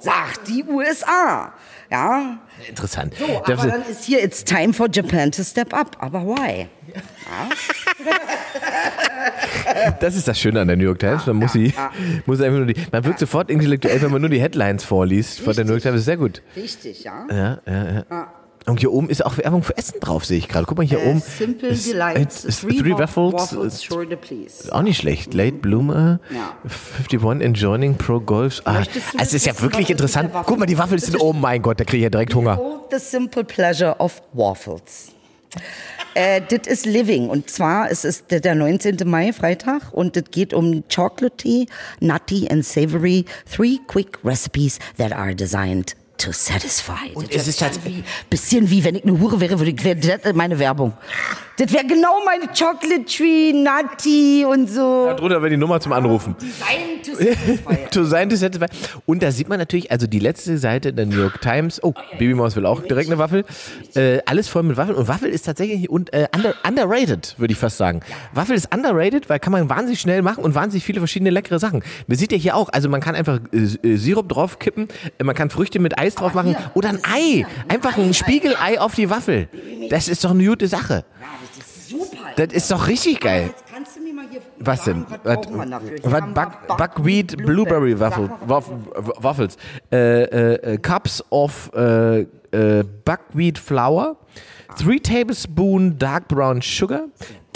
Sagt 0.00 0.48
die 0.48 0.64
USA. 0.64 1.52
Ja, 1.90 2.40
Interessant. 2.68 3.14
so, 3.18 3.42
aber 3.44 3.66
dann 3.68 3.82
ist 3.88 4.04
hier, 4.04 4.22
it's 4.22 4.42
time 4.44 4.72
for 4.72 4.88
Japan 4.90 5.30
to 5.30 5.42
step 5.42 5.72
up. 5.74 5.96
Aber 6.00 6.26
why? 6.26 6.68
Das 10.00 10.14
ist 10.14 10.28
das 10.28 10.38
Schöne 10.38 10.60
an 10.60 10.68
der 10.68 10.76
New 10.76 10.84
York 10.84 10.98
Times. 10.98 11.26
Man 11.26 11.36
muss 11.36 11.52
sie, 11.52 11.72
muss 12.24 12.40
einfach 12.40 12.58
nur 12.58 12.66
die, 12.66 12.80
man 12.92 13.04
wirkt 13.04 13.18
sofort 13.18 13.50
intellektuell, 13.50 14.00
wenn 14.02 14.10
man 14.10 14.20
nur 14.20 14.30
die 14.30 14.40
Headlines 14.40 14.84
vorliest 14.84 15.40
von 15.40 15.54
der 15.54 15.64
New 15.64 15.72
York 15.72 15.82
Times. 15.82 15.94
Das 15.94 16.00
ist 16.00 16.06
sehr 16.06 16.16
gut. 16.16 16.42
Richtig, 16.54 17.04
ja. 17.04 17.26
Ja, 17.30 17.58
ja, 17.66 18.04
ja. 18.10 18.32
Und 18.68 18.80
hier 18.80 18.92
oben 18.92 19.08
ist 19.10 19.24
auch 19.24 19.38
Werbung 19.38 19.62
für 19.62 19.76
Essen 19.78 20.00
drauf, 20.00 20.24
sehe 20.24 20.38
ich 20.38 20.48
gerade. 20.48 20.66
Guck 20.66 20.76
mal 20.78 20.84
hier 20.86 21.00
oben. 21.04 21.20
Simple 21.20 21.68
Ist- 21.68 21.86
Delights. 21.88 22.44
ist- 22.44 22.62
Three, 22.62 22.76
Three 22.78 22.92
waffles, 22.98 23.32
Waffles. 23.34 23.80
sure 23.80 24.08
to 24.08 24.16
please. 24.16 24.72
Auch 24.72 24.82
nicht 24.82 24.98
schlecht. 24.98 25.34
Late 25.34 25.52
Bloomer, 25.58 26.18
Ja. 26.34 26.56
51 26.98 27.40
Enjoying 27.42 27.94
Pro 27.96 28.18
Golf. 28.18 28.62
Ah, 28.64 28.82
es 29.20 29.32
ist 29.34 29.46
ja 29.46 29.58
wirklich 29.60 29.88
interessant. 29.90 30.30
Guck 30.46 30.58
mal, 30.58 30.66
die 30.66 30.76
Waffel 30.78 30.98
ist 30.98 31.08
in 31.08 31.16
oben. 31.16 31.40
Mein 31.40 31.62
Gott, 31.62 31.78
da 31.78 31.84
kriege 31.84 31.98
ich 31.98 32.02
ja 32.04 32.10
direkt 32.10 32.34
Hunger. 32.34 32.58
Oh, 32.60 32.80
the 32.90 32.98
simple 32.98 33.44
pleasure 33.44 33.94
of 34.00 34.20
waffles. 34.32 35.12
Äh, 36.14 36.40
das 36.48 36.66
ist 36.66 36.86
Living 36.86 37.28
und 37.28 37.48
zwar 37.50 37.90
es 37.90 38.04
ist 38.04 38.30
der, 38.30 38.40
der 38.40 38.54
19. 38.54 38.96
Mai, 39.04 39.32
Freitag 39.32 39.92
und 39.92 40.16
das 40.16 40.24
geht 40.30 40.52
um 40.54 40.82
Chocolatey, 40.92 41.66
Nutty 42.00 42.48
and 42.50 42.64
Savory, 42.64 43.26
three 43.50 43.78
quick 43.86 44.18
recipes 44.24 44.78
that 44.98 45.12
are 45.12 45.34
designed 45.34 45.94
to 46.18 46.32
satisfy. 46.32 47.10
Und 47.14 47.28
Das 47.34 47.42
es 47.42 47.48
ist 47.48 47.60
wär 47.60 47.68
tats- 47.70 47.80
wie, 47.84 48.02
bisschen 48.30 48.70
wie 48.70 48.84
wenn 48.84 48.94
ich 48.94 49.04
eine 49.04 49.18
Hure 49.20 49.40
wäre, 49.40 49.58
würde 49.58 49.70
ich 49.72 49.84
wäre 49.84 49.96
das 49.96 50.34
meine 50.34 50.58
Werbung. 50.58 50.92
Das 51.58 51.72
wäre 51.72 51.86
genau 51.86 52.22
meine 52.26 52.48
Chocolate 52.48 53.06
Tree, 53.06 53.52
Nutty 53.54 54.44
und 54.44 54.68
so. 54.68 55.14
Drunter 55.16 55.40
wäre 55.40 55.48
die 55.48 55.56
Nummer 55.56 55.80
zum 55.80 55.92
Anrufen. 55.94 56.36
To 56.38 57.14
satisfy. 57.14 57.76
to 57.90 58.04
sein, 58.04 58.28
to 58.28 58.36
satisfy. 58.36 58.66
Und 59.06 59.22
da 59.22 59.30
sieht 59.32 59.48
man 59.48 59.58
natürlich, 59.58 59.90
also 59.90 60.06
die 60.06 60.18
letzte 60.18 60.58
Seite 60.58 60.92
der 60.92 61.06
New 61.06 61.16
York 61.18 61.40
Times. 61.40 61.82
Oh, 61.82 61.94
Babymaus 62.18 62.56
will 62.56 62.66
auch 62.66 62.82
direkt 62.82 63.08
eine 63.08 63.18
Waffel. 63.18 63.44
Äh, 63.94 64.18
alles 64.26 64.48
voll 64.48 64.64
mit 64.64 64.76
Waffeln. 64.76 64.96
Und 64.98 65.08
Waffel 65.08 65.30
ist 65.30 65.46
tatsächlich 65.46 65.88
und, 65.88 66.12
äh, 66.12 66.28
under, 66.34 66.54
underrated, 66.66 67.34
würde 67.38 67.52
ich 67.52 67.58
fast 67.58 67.78
sagen. 67.78 68.00
Waffel 68.34 68.54
ist 68.54 68.74
underrated, 68.74 69.30
weil 69.30 69.38
kann 69.38 69.52
man 69.52 69.70
wahnsinnig 69.70 70.00
schnell 70.00 70.20
machen 70.20 70.44
und 70.44 70.54
wahnsinnig 70.54 70.84
viele 70.84 71.00
verschiedene 71.00 71.30
leckere 71.30 71.58
Sachen. 71.58 71.82
Man 72.06 72.18
sieht 72.18 72.32
ja 72.32 72.38
hier 72.38 72.54
auch, 72.56 72.68
also 72.70 72.90
man 72.90 73.00
kann 73.00 73.14
einfach 73.14 73.40
äh, 73.52 73.88
äh, 73.88 73.96
Sirup 73.96 74.28
draufkippen, 74.28 74.88
äh, 75.18 75.24
man 75.24 75.34
kann 75.34 75.48
Früchte 75.48 75.78
mit 75.78 75.98
Eis 76.06 76.14
drauf 76.14 76.34
machen 76.34 76.56
oder 76.74 76.90
ein 76.90 77.00
Ei. 77.04 77.46
Einfach 77.68 77.96
ein 77.96 78.14
Spiegelei 78.14 78.80
auf 78.80 78.94
die 78.94 79.10
Waffel. 79.10 79.48
Das 79.90 80.08
ist 80.08 80.24
doch 80.24 80.30
eine 80.30 80.44
gute 80.44 80.68
Sache. 80.68 81.04
Ja, 81.20 81.26
das 81.56 81.66
ist 81.66 81.88
super. 81.88 82.16
Das 82.36 82.48
ist 82.52 82.70
doch 82.70 82.88
richtig 82.88 83.20
geil. 83.20 83.50
Was 84.58 84.84
denn? 84.84 85.06
Was, 85.22 85.38
was 86.02 86.22
Buck, 86.34 86.76
Buckwheat 86.78 87.36
Blueberry 87.36 87.98
Waffel, 87.98 88.30
Waff, 88.46 88.70
Waffles. 89.18 89.56
Äh, 89.92 90.22
äh, 90.24 90.74
äh, 90.74 90.78
cups 90.78 91.22
of 91.30 91.70
äh, 91.74 92.20
äh, 92.20 92.84
Buckwheat 93.04 93.58
Flour, 93.58 94.16
3 94.78 94.98
Tablespoon 94.98 95.98
Dark 95.98 96.28
Brown 96.28 96.60
Sugar, 96.62 97.06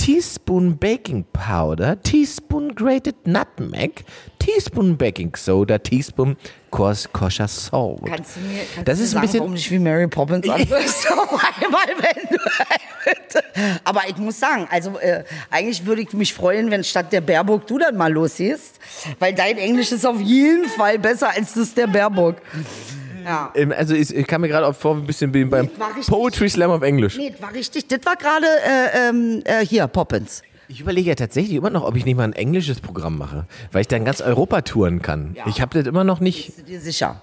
Teaspoon 0.05 0.79
Baking 0.79 1.25
Powder, 1.35 1.95
Teaspoon 2.03 2.75
Grated 2.75 3.17
Nutmeg, 3.27 4.03
Teaspoon 4.39 4.97
Baking 4.97 5.37
Soda, 5.37 5.77
Teaspoon 5.79 6.39
coarse 6.71 7.07
kosher 7.13 7.47
Salt. 7.47 8.01
Kannst 8.07 8.37
du 8.37 8.41
mir 8.41 8.63
kannst 8.75 8.89
Das 8.89 8.97
du 8.99 9.05
ist 9.05 9.15
ein 9.15 9.21
bisschen- 9.21 9.41
warum 9.41 9.53
nicht 9.53 9.71
wie 9.71 9.79
Mary 9.79 10.09
Poppins 10.09 10.49
anhörst 10.49 11.11
auf 11.13 11.45
einmal, 11.61 11.87
wenn 11.99 12.29
du 12.31 13.41
Aber 13.85 14.03
ich 14.09 14.17
muss 14.17 14.41
sagen, 14.41 14.67
also 14.71 14.99
äh, 14.99 15.23
eigentlich 15.51 15.85
würde 15.85 16.01
ich 16.01 16.13
mich 16.15 16.33
freuen, 16.33 16.71
wenn 16.71 16.83
statt 16.83 17.13
der 17.13 17.21
Baerbock 17.21 17.67
du 17.67 17.77
dann 17.79 17.97
mal 17.99 18.11
losgehst, 18.11 18.79
weil 19.19 19.35
dein 19.35 19.59
Englisch 19.59 19.93
ist 19.93 20.07
auf 20.07 20.21
jeden 20.21 20.65
Fall 20.71 20.99
besser 20.99 21.29
als 21.37 21.53
das 21.55 21.75
der 21.75 21.87
Baerbock. 21.89 22.37
Ja. 23.25 23.51
Ähm, 23.55 23.73
Also 23.77 23.95
ich, 23.95 24.15
ich 24.15 24.27
kam 24.27 24.41
mir 24.43 24.49
gerade 24.49 24.67
auch 24.67 24.75
vor, 24.75 24.97
ein 24.97 25.07
bisschen 25.07 25.33
wie 25.35 25.45
beim 25.45 25.67
Nee. 25.67 26.03
Poetry 26.07 26.49
Slam 26.49 26.71
auf 26.71 26.83
Englisch. 26.83 27.17
Nee, 27.17 27.31
das 27.31 27.43
war 27.43 27.53
richtig. 27.55 27.87
Das 27.89 28.01
war 28.05 28.17
gerade 28.17 28.47
äh, 28.47 29.09
ähm, 29.09 29.43
äh, 29.45 29.65
hier, 29.65 29.87
Poppins. 29.87 30.43
Ich 30.69 30.81
überlege 30.81 31.09
ja 31.09 31.15
tatsächlich 31.17 31.55
immer 31.57 31.71
noch, 31.71 31.83
ob 31.85 31.97
ich 31.97 32.05
nicht 32.05 32.17
mal 32.17 32.23
ein 32.25 32.33
englisches 32.33 32.81
Programm 32.81 33.19
mache, 33.19 33.45
weil 33.73 33.81
ich 33.81 33.89
dann 33.89 34.05
ganz 34.05 34.21
Europa 34.21 34.61
touren 34.63 35.03
kann. 35.03 35.37
Ich 35.47 35.61
habe 35.61 35.77
das 35.77 35.87
immer 35.89 36.05
noch 36.05 36.21
nicht. 36.21 36.47
Bist 36.47 36.59
du 36.61 36.63
dir 36.63 36.81
sicher? 36.81 37.21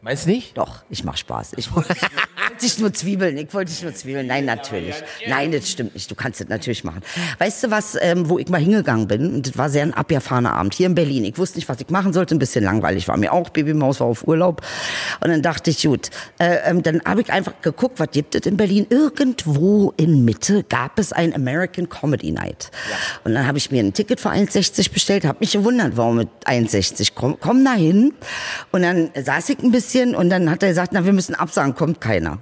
Meinst 0.00 0.26
du 0.26 0.30
nicht? 0.30 0.56
Doch, 0.56 0.84
ich 0.90 1.02
mach 1.02 1.16
Spaß. 1.16 1.54
Ich 1.56 1.74
wollte 1.74 1.94
dich 2.62 2.78
nur 2.78 2.92
zwiebeln. 2.92 3.36
Ich 3.36 3.52
wollte 3.52 3.72
dich 3.72 3.82
nur 3.82 3.92
zwiebeln. 3.94 4.26
Nein, 4.28 4.44
natürlich. 4.44 4.94
Nein, 5.26 5.50
das 5.50 5.68
stimmt 5.68 5.94
nicht. 5.94 6.08
Du 6.10 6.14
kannst 6.14 6.40
das 6.40 6.48
natürlich 6.48 6.84
machen. 6.84 7.02
Weißt 7.38 7.64
du 7.64 7.70
was, 7.70 7.98
ähm, 8.00 8.28
wo 8.28 8.38
ich 8.38 8.48
mal 8.48 8.60
hingegangen 8.60 9.08
bin? 9.08 9.34
Und 9.34 9.48
das 9.48 9.58
war 9.58 9.68
sehr 9.68 9.82
ein 9.82 9.94
abgefahrener 9.94 10.52
Abend 10.52 10.74
hier 10.74 10.86
in 10.86 10.94
Berlin. 10.94 11.24
Ich 11.24 11.36
wusste 11.36 11.58
nicht, 11.58 11.68
was 11.68 11.80
ich 11.80 11.88
machen 11.88 12.12
sollte. 12.12 12.34
Ein 12.34 12.38
bisschen 12.38 12.64
langweilig 12.64 13.08
war 13.08 13.16
mir 13.16 13.32
auch. 13.32 13.48
Babymaus 13.48 13.98
war 13.98 14.06
auf 14.06 14.26
Urlaub. 14.26 14.62
Und 15.20 15.30
dann 15.30 15.42
dachte 15.42 15.70
ich, 15.70 15.82
gut, 15.82 16.10
äh, 16.38 16.58
ähm, 16.70 16.82
dann 16.82 17.02
habe 17.04 17.20
ich 17.20 17.32
einfach 17.32 17.54
geguckt, 17.60 17.98
was 17.98 18.10
gibt 18.12 18.36
es 18.36 18.46
in 18.46 18.56
Berlin? 18.56 18.86
Irgendwo 18.90 19.92
in 19.96 20.24
Mitte 20.24 20.62
gab 20.62 20.98
es 20.98 21.12
ein 21.12 21.34
American 21.34 21.88
Comedy 21.88 22.30
Night. 22.30 22.70
Und 23.24 23.34
dann 23.34 23.46
habe 23.46 23.58
ich 23.58 23.72
mir 23.72 23.82
ein 23.82 23.92
Ticket 23.92 24.20
für 24.20 24.30
1,60 24.30 24.92
bestellt. 24.92 25.24
Habe 25.24 25.38
mich 25.40 25.52
gewundert, 25.52 25.96
warum 25.96 26.18
mit 26.18 26.28
1,60. 26.44 27.12
Komm, 27.16 27.36
komm 27.40 27.64
da 27.64 27.74
hin. 27.74 28.12
Und 28.70 28.82
dann 28.82 29.10
saß 29.20 29.48
ich 29.48 29.58
ein 29.58 29.72
bisschen 29.72 29.87
und 29.96 30.30
dann 30.30 30.50
hat 30.50 30.62
er 30.62 30.70
gesagt, 30.70 30.92
na, 30.92 31.04
wir 31.04 31.12
müssen 31.12 31.34
absagen, 31.34 31.74
kommt 31.74 32.00
keiner. 32.00 32.38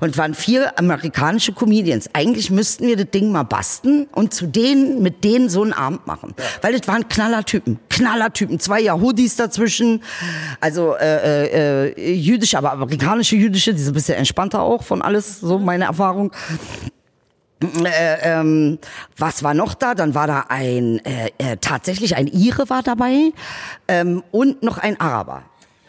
Und 0.00 0.10
es 0.10 0.18
waren 0.18 0.34
vier 0.34 0.78
amerikanische 0.78 1.52
Comedians. 1.52 2.08
Eigentlich 2.12 2.50
müssten 2.50 2.86
wir 2.86 2.96
das 2.96 3.10
Ding 3.10 3.32
mal 3.32 3.42
basten 3.42 4.06
und 4.12 4.34
zu 4.34 4.46
denen, 4.46 5.02
mit 5.02 5.24
denen 5.24 5.48
so 5.48 5.62
einen 5.62 5.72
Abend 5.72 6.06
machen. 6.06 6.34
Weil 6.62 6.76
das 6.76 6.86
waren 6.88 7.08
Knallertypen. 7.08 7.78
Knallertypen. 7.90 8.60
Zwei 8.60 8.80
Yahudis 8.80 9.36
dazwischen. 9.36 10.02
Also 10.60 10.94
äh, 10.94 11.46
äh, 11.46 11.92
äh, 11.92 12.14
jüdische, 12.14 12.58
aber 12.58 12.72
amerikanische 12.72 13.36
jüdische, 13.36 13.74
die 13.74 13.80
sind 13.80 13.92
ein 13.92 13.94
bisschen 13.94 14.16
entspannter 14.16 14.62
auch 14.62 14.82
von 14.82 15.02
alles, 15.02 15.40
so 15.40 15.58
meine 15.58 15.84
Erfahrung. 15.84 16.32
Äh, 17.84 18.40
ähm, 18.40 18.78
was 19.16 19.42
war 19.42 19.54
noch 19.54 19.74
da? 19.74 19.94
Dann 19.94 20.14
war 20.14 20.26
da 20.26 20.46
ein, 20.48 20.98
äh, 21.04 21.30
äh, 21.38 21.56
tatsächlich 21.60 22.16
ein 22.16 22.26
Ire 22.26 22.68
war 22.68 22.82
dabei 22.82 23.32
ähm, 23.88 24.22
und 24.32 24.62
noch 24.62 24.78
ein 24.78 25.00
Araber. 25.00 25.44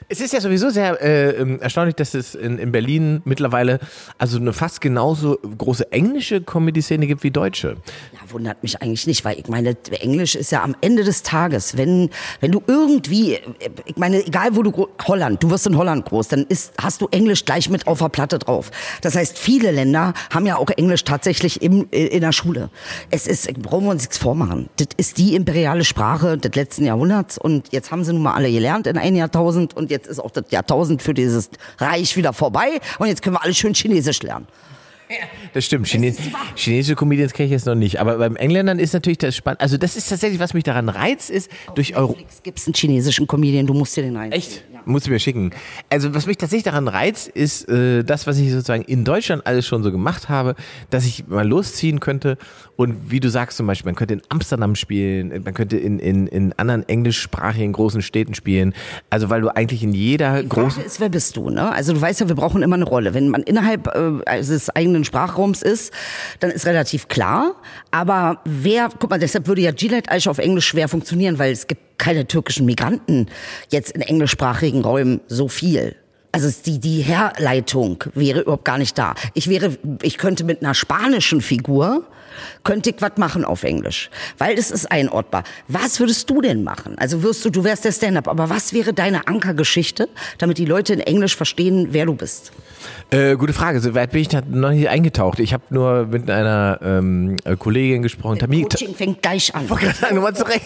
Es 0.07 0.21
ist 0.21 0.33
ja 0.33 0.39
sowieso 0.39 0.69
sehr 0.69 1.01
äh, 1.01 1.31
ähm, 1.31 1.59
erstaunlich, 1.59 1.95
dass 1.95 2.13
es 2.13 2.35
in, 2.35 2.59
in 2.59 2.71
Berlin 2.71 3.23
mittlerweile 3.25 3.79
also 4.19 4.37
eine 4.37 4.53
fast 4.53 4.79
genauso 4.79 5.39
große 5.57 5.91
englische 5.91 6.41
Comedy-Szene 6.41 7.07
gibt 7.07 7.23
wie 7.23 7.31
deutsche. 7.31 7.77
Ja, 8.13 8.31
wundert 8.31 8.61
mich 8.61 8.83
eigentlich 8.83 9.07
nicht, 9.07 9.25
weil 9.25 9.39
ich 9.39 9.47
meine, 9.47 9.75
Englisch 9.99 10.35
ist 10.35 10.51
ja 10.51 10.63
am 10.63 10.75
Ende 10.81 11.03
des 11.03 11.23
Tages, 11.23 11.75
wenn, 11.75 12.11
wenn 12.39 12.51
du 12.51 12.61
irgendwie, 12.67 13.39
ich 13.85 13.97
meine, 13.97 14.23
egal 14.23 14.55
wo 14.55 14.61
du, 14.61 14.89
Holland, 15.07 15.41
du 15.41 15.49
wirst 15.49 15.65
in 15.65 15.75
Holland 15.75 16.05
groß, 16.05 16.27
dann 16.27 16.45
ist, 16.49 16.73
hast 16.79 17.01
du 17.01 17.07
Englisch 17.09 17.43
gleich 17.45 17.71
mit 17.71 17.87
auf 17.87 17.97
der 17.97 18.09
Platte 18.09 18.37
drauf. 18.37 18.69
Das 19.01 19.15
heißt, 19.15 19.39
viele 19.39 19.71
Länder 19.71 20.13
haben 20.29 20.45
ja 20.45 20.57
auch 20.57 20.69
Englisch 20.69 21.03
tatsächlich 21.03 21.63
im, 21.63 21.87
in 21.89 22.21
der 22.21 22.31
Schule. 22.31 22.69
Es 23.09 23.25
ist, 23.25 23.51
brauchen 23.59 23.85
wir 23.85 23.91
uns 23.91 24.03
nichts 24.03 24.19
vormachen. 24.19 24.69
Das 24.77 24.89
ist 24.97 25.17
die 25.17 25.33
imperiale 25.35 25.83
Sprache 25.83 26.37
des 26.37 26.53
letzten 26.53 26.85
Jahrhunderts 26.85 27.39
und 27.39 27.71
jetzt 27.71 27.89
haben 27.89 28.03
sie 28.03 28.13
nun 28.13 28.21
mal 28.21 28.35
alle 28.35 28.51
gelernt 28.51 28.85
in 28.85 28.99
ein 28.99 29.15
Jahrtausend 29.15 29.75
und 29.75 29.94
jetzt 29.95 30.07
ist 30.07 30.19
auch 30.19 30.31
das 30.31 30.45
Jahrtausend 30.49 31.01
für 31.01 31.13
dieses 31.13 31.49
Reich 31.77 32.15
wieder 32.17 32.33
vorbei 32.33 32.79
und 32.99 33.07
jetzt 33.07 33.21
können 33.21 33.35
wir 33.35 33.43
alle 33.43 33.53
schön 33.53 33.73
Chinesisch 33.73 34.21
lernen. 34.21 34.47
Das 35.53 35.65
stimmt. 35.65 35.87
Chines 35.87 36.17
chinesische 36.55 36.95
Comedians 36.95 37.33
kenne 37.33 37.45
ich 37.45 37.51
jetzt 37.51 37.65
noch 37.65 37.75
nicht. 37.75 37.99
Aber 37.99 38.17
beim 38.17 38.35
Engländern 38.35 38.79
ist 38.79 38.93
natürlich 38.93 39.19
das 39.19 39.35
spannend. 39.35 39.61
Also 39.61 39.77
das 39.77 39.95
ist 39.95 40.09
tatsächlich, 40.09 40.39
was 40.39 40.53
mich 40.53 40.63
daran 40.63 40.89
reizt, 40.89 41.29
ist 41.29 41.49
durch 41.75 41.95
Euro. 41.95 42.13
Netflix 42.13 42.43
gibt's 42.43 42.67
einen 42.67 42.73
chinesischen 42.73 43.27
Comedian, 43.27 43.67
du 43.67 43.73
musst 43.73 43.95
dir 43.95 44.01
den 44.01 44.15
rein. 44.15 44.31
Echt? 44.31 44.63
Ja. 44.73 44.81
Muss 44.85 45.03
ich 45.03 45.09
mir 45.09 45.19
schicken. 45.19 45.51
Also 45.89 46.13
was 46.13 46.25
mich 46.25 46.37
tatsächlich 46.37 46.63
daran 46.63 46.87
reizt, 46.87 47.27
ist 47.27 47.69
äh, 47.69 48.03
das, 48.03 48.25
was 48.27 48.37
ich 48.37 48.51
sozusagen 48.51 48.83
in 48.83 49.05
Deutschland 49.05 49.45
alles 49.45 49.67
schon 49.67 49.83
so 49.83 49.91
gemacht 49.91 50.29
habe, 50.29 50.55
dass 50.89 51.05
ich 51.05 51.27
mal 51.27 51.47
losziehen 51.47 51.99
könnte 51.99 52.37
und 52.77 53.09
wie 53.09 53.19
du 53.19 53.29
sagst 53.29 53.57
zum 53.57 53.67
Beispiel, 53.67 53.89
man 53.89 53.95
könnte 53.95 54.15
in 54.15 54.21
Amsterdam 54.29 54.75
spielen, 54.75 55.29
man 55.43 55.53
könnte 55.53 55.77
in, 55.77 55.99
in, 55.99 56.27
in 56.27 56.53
anderen 56.53 56.87
englischsprachigen 56.87 57.71
großen 57.71 58.01
Städten 58.01 58.33
spielen. 58.33 58.73
Also 59.09 59.29
weil 59.29 59.41
du 59.41 59.55
eigentlich 59.55 59.83
in 59.83 59.93
jeder 59.93 60.41
Die 60.41 60.49
großen... 60.49 60.71
Frage 60.71 60.85
ist, 60.85 60.99
wer 60.99 61.09
bist 61.09 61.37
du? 61.37 61.49
Ne? 61.49 61.71
Also 61.71 61.93
du 61.93 62.01
weißt 62.01 62.19
ja, 62.19 62.27
wir 62.27 62.35
brauchen 62.35 62.61
immer 62.63 62.75
eine 62.75 62.85
Rolle. 62.85 63.13
Wenn 63.13 63.29
man 63.29 63.43
innerhalb 63.43 63.87
äh, 63.95 64.41
des 64.41 64.69
eigenen 64.69 65.05
Sprachraums 65.05 65.61
ist, 65.61 65.93
dann 66.39 66.51
ist 66.51 66.65
relativ 66.65 67.07
klar. 67.07 67.55
Aber 67.91 68.41
wer, 68.45 68.89
guck 68.99 69.09
mal, 69.09 69.19
deshalb 69.19 69.47
würde 69.47 69.61
ja 69.61 69.71
Gillette 69.71 70.11
eigentlich 70.11 70.27
auf 70.27 70.39
Englisch 70.39 70.67
schwer 70.67 70.89
funktionieren, 70.89 71.39
weil 71.39 71.53
es 71.53 71.67
gibt 71.67 71.97
keine 71.97 72.27
türkischen 72.27 72.65
Migranten 72.65 73.27
jetzt 73.69 73.91
in 73.91 74.01
englischsprachigen 74.01 74.81
Räumen 74.81 75.21
so 75.27 75.47
viel. 75.47 75.95
Also 76.33 76.53
die, 76.65 76.79
die 76.79 77.01
Herleitung 77.01 78.03
wäre 78.13 78.41
überhaupt 78.41 78.65
gar 78.65 78.77
nicht 78.77 78.97
da. 78.97 79.15
Ich 79.33 79.47
wäre, 79.47 79.77
ich 80.01 80.17
könnte 80.17 80.43
mit 80.43 80.61
einer 80.61 80.73
spanischen 80.73 81.39
Figur, 81.39 82.03
könnte 82.63 82.89
ich 82.91 82.95
was 82.99 83.17
machen 83.17 83.45
auf 83.45 83.63
Englisch. 83.63 84.09
Weil 84.37 84.57
es 84.57 84.71
ist 84.71 84.91
einordbar. 84.91 85.43
Was 85.67 85.99
würdest 85.99 86.29
du 86.29 86.41
denn 86.41 86.63
machen? 86.63 86.95
Also 86.97 87.23
wirst 87.23 87.43
du, 87.45 87.49
du 87.49 87.63
wärst 87.63 87.85
der 87.85 87.91
Stand-up, 87.91 88.27
aber 88.27 88.49
was 88.49 88.73
wäre 88.73 88.93
deine 88.93 89.27
Ankergeschichte, 89.27 90.09
damit 90.37 90.57
die 90.57 90.65
Leute 90.65 90.93
in 90.93 90.99
Englisch 90.99 91.35
verstehen, 91.35 91.89
wer 91.91 92.05
du 92.05 92.15
bist? 92.15 92.51
Äh, 93.11 93.35
gute 93.35 93.53
Frage, 93.53 93.79
so 93.79 93.93
weit 93.95 94.11
bin 94.11 94.21
ich 94.21 94.29
noch 94.31 94.71
nicht 94.71 94.89
eingetaucht. 94.89 95.39
Ich 95.39 95.53
habe 95.53 95.63
nur 95.69 96.05
mit 96.07 96.29
einer 96.29 96.79
ähm, 96.83 97.37
äh, 97.43 97.55
Kollegin 97.55 98.01
gesprochen, 98.03 98.37
Tamika. 98.39 98.69
Coaching 98.69 98.95
fängt 98.95 99.21
gleich 99.21 99.53
an. 99.55 99.67
Sagen, 99.67 100.15
nochmal 100.15 100.35
zurecht. 100.35 100.65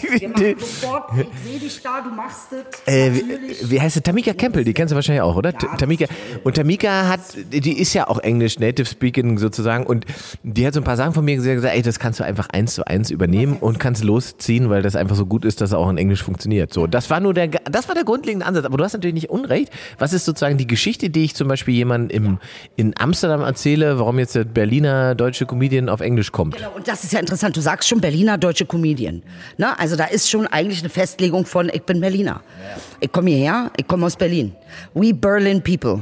sofort, 0.58 1.10
ich 1.18 1.50
sehe 1.50 1.58
dich 1.60 1.82
da, 1.82 2.00
du 2.02 2.10
machst 2.10 2.48
es. 2.52 2.92
Äh, 2.92 3.12
wie, 3.14 3.70
wie 3.70 3.80
heißt 3.80 3.94
sie? 3.94 4.00
Tamika 4.02 4.32
Campbell, 4.34 4.64
die 4.64 4.72
kennst 4.74 4.92
du 4.92 4.96
wahrscheinlich 4.96 5.22
auch, 5.22 5.36
oder? 5.36 5.52
Ta- 5.52 5.76
Tamika. 5.76 6.06
Und 6.44 6.56
Tamika 6.56 7.08
hat, 7.08 7.20
die 7.52 7.78
ist 7.78 7.94
ja 7.94 8.08
auch 8.08 8.18
Englisch, 8.18 8.58
Native 8.58 8.86
Speaking 8.86 9.38
sozusagen. 9.38 9.84
Und 9.86 10.04
die 10.42 10.66
hat 10.66 10.74
so 10.74 10.80
ein 10.80 10.84
paar 10.84 10.96
Sachen 10.96 11.12
von 11.14 11.24
mir 11.24 11.36
gesagt, 11.36 11.59
ey, 11.68 11.82
das 11.82 11.98
kannst 11.98 12.20
du 12.20 12.24
einfach 12.24 12.48
eins 12.50 12.74
zu 12.74 12.86
eins 12.86 13.10
übernehmen 13.10 13.56
und 13.60 13.78
kannst 13.78 14.04
losziehen, 14.04 14.70
weil 14.70 14.82
das 14.82 14.96
einfach 14.96 15.16
so 15.16 15.26
gut 15.26 15.44
ist, 15.44 15.60
dass 15.60 15.70
es 15.70 15.74
auch 15.74 15.88
in 15.88 15.98
Englisch 15.98 16.22
funktioniert. 16.22 16.72
So, 16.72 16.86
das 16.86 17.10
war 17.10 17.20
nur 17.20 17.34
der, 17.34 17.48
das 17.48 17.88
war 17.88 17.94
der 17.94 18.04
grundlegende 18.04 18.46
Ansatz. 18.46 18.64
Aber 18.64 18.76
du 18.76 18.84
hast 18.84 18.92
natürlich 18.92 19.14
nicht 19.14 19.30
unrecht. 19.30 19.72
Was 19.98 20.12
ist 20.12 20.24
sozusagen 20.24 20.58
die 20.58 20.66
Geschichte, 20.66 21.10
die 21.10 21.24
ich 21.24 21.34
zum 21.34 21.48
Beispiel 21.48 21.74
jemandem 21.74 22.16
im, 22.16 22.38
in 22.76 22.94
Amsterdam 22.98 23.42
erzähle, 23.42 23.98
warum 23.98 24.18
jetzt 24.18 24.34
der 24.34 24.44
Berliner 24.44 25.14
deutsche 25.14 25.46
Comedian 25.46 25.88
auf 25.88 26.00
Englisch 26.00 26.32
kommt? 26.32 26.56
Genau, 26.56 26.72
und 26.74 26.88
das 26.88 27.04
ist 27.04 27.12
ja 27.12 27.20
interessant. 27.20 27.56
Du 27.56 27.60
sagst 27.60 27.88
schon 27.88 28.00
Berliner 28.00 28.38
deutsche 28.38 28.66
Comedian. 28.66 29.22
Ne? 29.58 29.78
Also 29.78 29.96
da 29.96 30.04
ist 30.04 30.30
schon 30.30 30.46
eigentlich 30.46 30.80
eine 30.80 30.90
Festlegung 30.90 31.46
von, 31.46 31.70
ich 31.72 31.82
bin 31.82 32.00
Berliner. 32.00 32.42
Ich 33.00 33.12
komme 33.12 33.30
hierher, 33.30 33.70
ich 33.76 33.86
komme 33.86 34.06
aus 34.06 34.16
Berlin. 34.16 34.52
We 34.94 35.14
Berlin 35.14 35.62
people. 35.62 36.00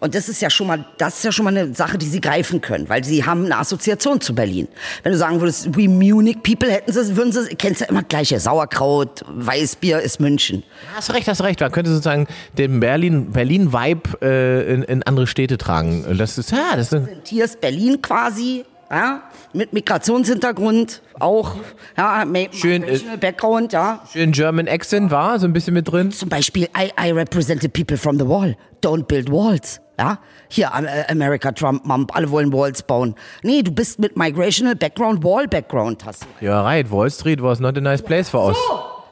Und 0.00 0.14
das 0.14 0.28
ist 0.28 0.40
ja 0.42 0.50
schon 0.50 0.66
mal, 0.66 0.84
das 0.98 1.16
ist 1.16 1.24
ja 1.24 1.32
schon 1.32 1.44
mal 1.44 1.56
eine 1.56 1.74
Sache, 1.74 1.98
die 1.98 2.06
sie 2.06 2.20
greifen 2.20 2.60
können, 2.60 2.88
weil 2.88 3.04
sie 3.04 3.24
haben 3.24 3.46
eine 3.46 3.58
Assoziation 3.58 4.20
zu 4.20 4.34
Berlin. 4.34 4.68
Wenn 5.02 5.12
du 5.12 5.18
sagen 5.18 5.40
würdest, 5.40 5.76
we 5.76 5.88
Munich 5.88 6.42
people, 6.42 6.70
hätten 6.70 6.92
sie, 6.92 7.16
würden 7.16 7.32
sie, 7.32 7.54
kennst 7.56 7.80
ja 7.80 7.88
immer 7.88 8.02
gleiche 8.02 8.38
Sauerkraut, 8.40 9.24
Weißbier 9.28 10.00
ist 10.00 10.20
München. 10.20 10.62
Hast 10.94 11.12
recht, 11.14 11.28
hast 11.28 11.42
recht. 11.42 11.60
Man 11.60 11.72
könnte 11.72 11.90
sozusagen 11.90 12.26
den 12.58 12.80
Berlin, 12.80 13.32
Berlin-Vibe 13.32 14.18
äh, 14.22 14.74
in, 14.74 14.82
in 14.82 15.02
andere 15.02 15.26
Städte 15.26 15.58
tragen. 15.58 16.04
Das 16.18 16.38
ist, 16.38 16.50
ja, 16.50 16.76
das 16.76 16.92
ist, 16.92 17.06
Hier 17.26 17.44
ist 17.44 17.60
Berlin 17.60 18.00
quasi, 18.02 18.64
ja, 18.90 19.22
mit 19.52 19.72
Migrationshintergrund, 19.72 21.02
auch, 21.18 21.56
ja, 21.96 22.24
Schön, 22.52 22.82
äh, 22.84 22.98
Background, 23.20 23.72
ja. 23.72 24.02
schön 24.12 24.32
German 24.32 24.68
Accent 24.68 25.10
war, 25.10 25.38
so 25.38 25.46
ein 25.46 25.52
bisschen 25.52 25.74
mit 25.74 25.90
drin. 25.90 26.12
Zum 26.12 26.28
Beispiel, 26.28 26.68
I, 26.76 26.90
I 27.00 27.10
represent 27.12 27.62
the 27.62 27.68
people 27.68 27.96
from 27.96 28.18
the 28.18 28.26
wall. 28.26 28.54
Don't 28.82 29.04
build 29.04 29.30
walls. 29.30 29.80
Ja, 29.98 30.18
hier 30.48 30.70
äh, 30.74 31.10
America, 31.10 31.52
Trump, 31.52 31.86
Mump, 31.86 32.14
alle 32.14 32.30
wollen 32.30 32.52
Walls 32.52 32.82
bauen. 32.82 33.14
Nee, 33.42 33.62
du 33.62 33.70
bist 33.70 33.98
mit 33.98 34.16
Migrational 34.16 34.74
Background, 34.74 35.24
Wall 35.24 35.48
Background 35.48 36.04
hast 36.04 36.24
du. 36.24 36.44
Ja, 36.44 36.62
right. 36.62 36.90
Wall 36.90 37.10
Street 37.10 37.42
was 37.42 37.60
not 37.60 37.76
a 37.78 37.80
nice 37.80 38.02
place 38.02 38.28
for 38.28 38.48
us. 38.48 38.56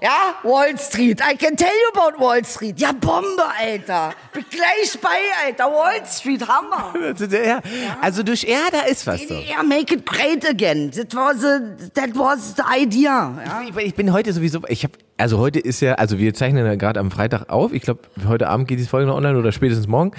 Ja, 0.05 0.35
Wall 0.43 0.77
Street. 0.79 1.19
I 1.23 1.35
can 1.35 1.57
tell 1.57 1.73
you 1.73 1.99
about 1.99 2.21
Wall 2.21 2.45
Street. 2.45 2.79
Ja, 2.79 2.93
Bombe, 2.93 3.43
Alter. 3.59 4.13
Bin 4.35 4.45
gleich 4.51 5.01
bei, 5.01 5.09
Alter. 5.47 5.73
Wall 5.73 6.05
Street, 6.07 6.47
Hammer. 6.47 6.93
Ja, 7.45 7.63
also 8.03 8.23
durch, 8.23 8.43
ja, 8.43 8.69
da 8.71 8.81
ist 8.81 9.07
was 9.07 9.27
so. 9.27 9.35
Ja, 9.35 9.63
make 9.63 9.95
it 9.95 10.05
great 10.05 10.47
again. 10.47 10.91
That 10.91 11.15
was, 11.15 11.43
a, 11.43 11.61
that 11.95 12.15
was 12.15 12.55
the 12.55 12.63
idea. 12.79 13.33
Ja. 13.47 13.63
Ich, 13.67 13.75
ich 13.75 13.95
bin 13.95 14.13
heute 14.13 14.33
sowieso, 14.35 14.61
ich 14.69 14.85
habe, 14.85 14.93
also 15.17 15.39
heute 15.39 15.61
ist 15.61 15.81
ja, 15.81 15.95
also 15.95 16.19
wir 16.19 16.35
zeichnen 16.35 16.67
ja 16.67 16.75
gerade 16.75 17.01
am 17.01 17.11
Freitag 17.11 17.49
auf. 17.49 17.73
Ich 17.73 17.83
glaube, 17.83 18.01
heute 18.27 18.49
Abend 18.49 18.69
geht 18.69 18.79
die 18.79 18.85
Folge 18.85 19.07
noch 19.07 19.17
online 19.17 19.39
oder 19.39 19.53
spätestens 19.53 19.87
morgen. 19.87 20.13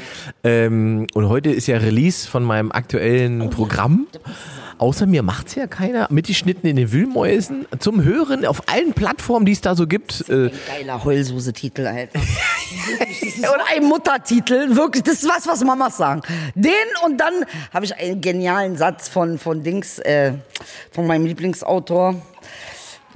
Ähm, 0.44 1.08
und 1.14 1.30
heute 1.30 1.52
ist 1.52 1.68
ja 1.68 1.78
Release 1.78 2.28
von 2.28 2.44
meinem 2.44 2.72
aktuellen 2.72 3.50
Programm. 3.50 4.08
Außer 4.78 5.06
mir 5.06 5.24
macht's 5.24 5.56
ja 5.56 5.68
keiner. 5.68 6.08
Mitgeschnitten 6.12 6.70
in 6.70 6.76
den 6.76 6.92
Wühlmäusen. 6.92 7.66
Zum 7.80 8.04
Hören 8.04 8.46
auf 8.46 8.68
allen 8.68 8.94
Plattformen, 8.94 9.46
die 9.46 9.54
es 9.54 9.62
da 9.62 9.76
so 9.76 9.88
gibt. 9.88 10.30
Äh, 10.30 10.50
Geiler 10.68 11.04
Heulsuse-Titel, 11.04 11.88
Alter. 11.88 12.20
So 13.36 13.52
ein 13.74 13.84
Muttertitel. 13.84 14.76
Wirklich, 14.76 15.04
das 15.04 15.24
ist 15.24 15.30
was, 15.30 15.46
was 15.48 15.64
Mamas 15.64 15.98
sagen. 15.98 16.22
Den 16.56 16.72
und 17.06 17.18
dann 17.20 17.34
habe 17.74 17.86
ich 17.86 17.96
einen 17.96 18.22
genialen 18.22 18.76
Satz 18.76 19.08
von, 19.10 19.38
von 19.38 19.62
Dings, 19.62 20.00
äh, 20.00 20.34
von 20.92 21.06
meinem 21.06 21.26
Lieblingsautor. 21.26 22.16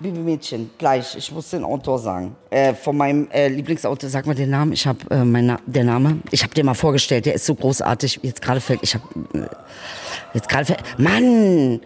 Bibi 0.01 0.19
Mädchen, 0.19 0.69
gleich, 0.77 1.15
ich 1.17 1.31
muss 1.31 1.49
den 1.49 1.63
Autor 1.63 1.99
sagen. 1.99 2.35
Äh, 2.49 2.73
von 2.73 2.95
meinem 2.95 3.27
äh, 3.31 3.49
Lieblingsautor, 3.49 4.09
sag 4.09 4.25
mal 4.25 4.35
den 4.35 4.49
Namen. 4.49 4.71
Ich 4.71 4.87
habe 4.87 4.99
äh, 5.11 5.25
mein 5.25 5.47
Na 5.47 5.59
der 5.65 5.83
Name. 5.83 6.19
Ich 6.31 6.43
habe 6.43 6.53
den 6.53 6.65
mal 6.65 6.73
vorgestellt. 6.73 7.25
Der 7.25 7.33
ist 7.33 7.45
so 7.45 7.55
großartig. 7.55 8.19
Jetzt 8.23 8.41
gerade 8.41 8.61
fällt. 8.61 8.79
Ich 8.81 8.95
habe 8.95 9.03
äh, 9.33 9.47
jetzt 10.33 10.47
gerade 10.47 10.65
fällt. 10.65 10.83
Mann. 10.97 11.81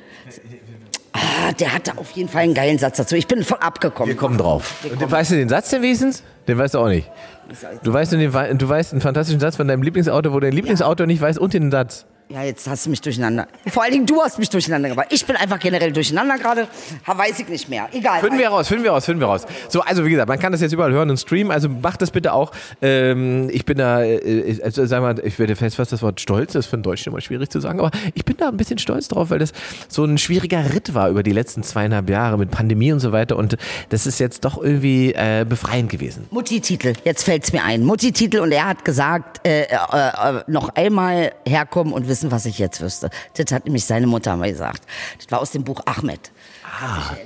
Ah, 1.13 1.51
der 1.59 1.73
hatte 1.73 1.97
auf 1.97 2.11
jeden 2.11 2.29
Fall 2.29 2.43
einen 2.43 2.53
geilen 2.53 2.77
Satz 2.77 2.97
dazu. 2.97 3.15
Ich 3.15 3.27
bin 3.27 3.43
voll 3.43 3.59
abgekommen. 3.59 4.09
wir 4.09 4.17
kommen 4.17 4.37
drauf. 4.37 4.83
Und 4.83 5.11
weißt 5.11 5.31
du 5.31 5.35
den 5.35 5.49
Satz 5.49 5.69
denn 5.69 5.81
wenigstens? 5.81 6.23
Den 6.47 6.57
weißt 6.57 6.73
du 6.73 6.79
auch 6.79 6.89
nicht. 6.89 7.09
Du 7.83 7.93
weißt, 7.93 8.13
den, 8.13 8.31
du 8.57 8.69
weißt 8.69 8.93
einen 8.93 9.01
fantastischen 9.01 9.39
Satz 9.39 9.55
von 9.55 9.67
deinem 9.67 9.83
Lieblingsautor, 9.83 10.33
wo 10.33 10.39
dein 10.39 10.53
Lieblingsautor 10.53 11.05
nicht 11.05 11.21
weiß 11.21 11.37
und 11.37 11.53
den 11.53 11.71
Satz. 11.71 12.05
Ja, 12.33 12.41
jetzt 12.41 12.67
hast 12.67 12.87
du 12.87 12.89
mich 12.89 12.99
durcheinander. 12.99 13.47
Vor 13.67 13.83
allen 13.83 13.91
Dingen 13.91 14.05
du 14.07 14.19
hast 14.19 14.39
mich 14.39 14.49
durcheinander 14.49 14.89
gebracht. 14.89 15.09
Ich 15.11 15.23
bin 15.23 15.35
einfach 15.35 15.59
generell 15.59 15.91
durcheinander 15.91 16.39
gerade. 16.39 16.67
Weiß 17.05 17.37
ich 17.37 17.47
nicht 17.47 17.69
mehr. 17.69 17.87
Egal. 17.93 18.21
Finden 18.21 18.39
wir 18.39 18.47
raus, 18.49 18.67
finden 18.67 18.83
wir 18.83 18.89
raus, 18.89 19.05
finden 19.05 19.21
wir 19.21 19.27
raus. 19.27 19.45
So, 19.69 19.81
also 19.81 20.03
wie 20.03 20.09
gesagt, 20.09 20.29
man 20.29 20.39
kann 20.39 20.51
das 20.51 20.59
jetzt 20.59 20.71
überall 20.71 20.91
hören 20.91 21.11
und 21.11 21.17
streamen, 21.17 21.51
also 21.51 21.69
macht 21.69 22.01
das 22.01 22.09
bitte 22.09 22.33
auch. 22.33 22.51
Ähm, 22.81 23.51
ich 23.51 23.65
bin 23.65 23.77
da, 23.77 24.03
äh, 24.03 24.59
also 24.63 24.83
sag 24.87 25.01
mal, 25.01 25.21
ich 25.23 25.37
werde 25.37 25.55
fest, 25.55 25.77
was 25.77 25.89
das 25.89 26.01
Wort 26.01 26.21
stolz 26.21 26.55
ist 26.55 26.65
für 26.65 26.73
einen 26.73 26.81
Deutschen 26.81 27.13
immer 27.13 27.21
schwierig 27.21 27.51
zu 27.51 27.59
sagen, 27.59 27.79
aber 27.79 27.91
ich 28.15 28.25
bin 28.25 28.35
da 28.35 28.47
ein 28.47 28.57
bisschen 28.57 28.79
stolz 28.79 29.09
drauf, 29.09 29.29
weil 29.29 29.37
das 29.37 29.53
so 29.87 30.03
ein 30.03 30.17
schwieriger 30.17 30.73
Ritt 30.73 30.95
war 30.95 31.09
über 31.09 31.21
die 31.21 31.33
letzten 31.33 31.61
zweieinhalb 31.61 32.09
Jahre 32.09 32.39
mit 32.39 32.49
Pandemie 32.49 32.91
und 32.91 32.99
so 32.99 33.11
weiter 33.11 33.37
und 33.37 33.57
das 33.89 34.07
ist 34.07 34.19
jetzt 34.19 34.43
doch 34.43 34.59
irgendwie 34.59 35.13
äh, 35.13 35.45
befreiend 35.47 35.91
gewesen. 35.91 36.25
Mutti-Titel, 36.31 36.93
jetzt 37.03 37.25
fällt's 37.25 37.53
mir 37.53 37.63
ein. 37.63 37.83
Mutti-Titel 37.83 38.39
und 38.39 38.51
er 38.51 38.65
hat 38.65 38.83
gesagt, 38.83 39.45
äh, 39.45 39.65
äh, 39.65 39.75
äh, 39.75 40.43
noch 40.47 40.69
einmal 40.69 41.31
herkommen 41.45 41.93
und 41.93 42.07
wissen, 42.07 42.22
was 42.31 42.45
ich 42.45 42.59
jetzt 42.59 42.81
wüsste. 42.81 43.09
Das 43.35 43.51
hat 43.51 43.65
nämlich 43.65 43.85
seine 43.85 44.07
Mutter 44.07 44.35
mal 44.37 44.51
gesagt. 44.51 44.83
Das 45.17 45.31
war 45.31 45.41
aus 45.41 45.51
dem 45.51 45.63
Buch 45.63 45.81
Ahmed. 45.85 46.31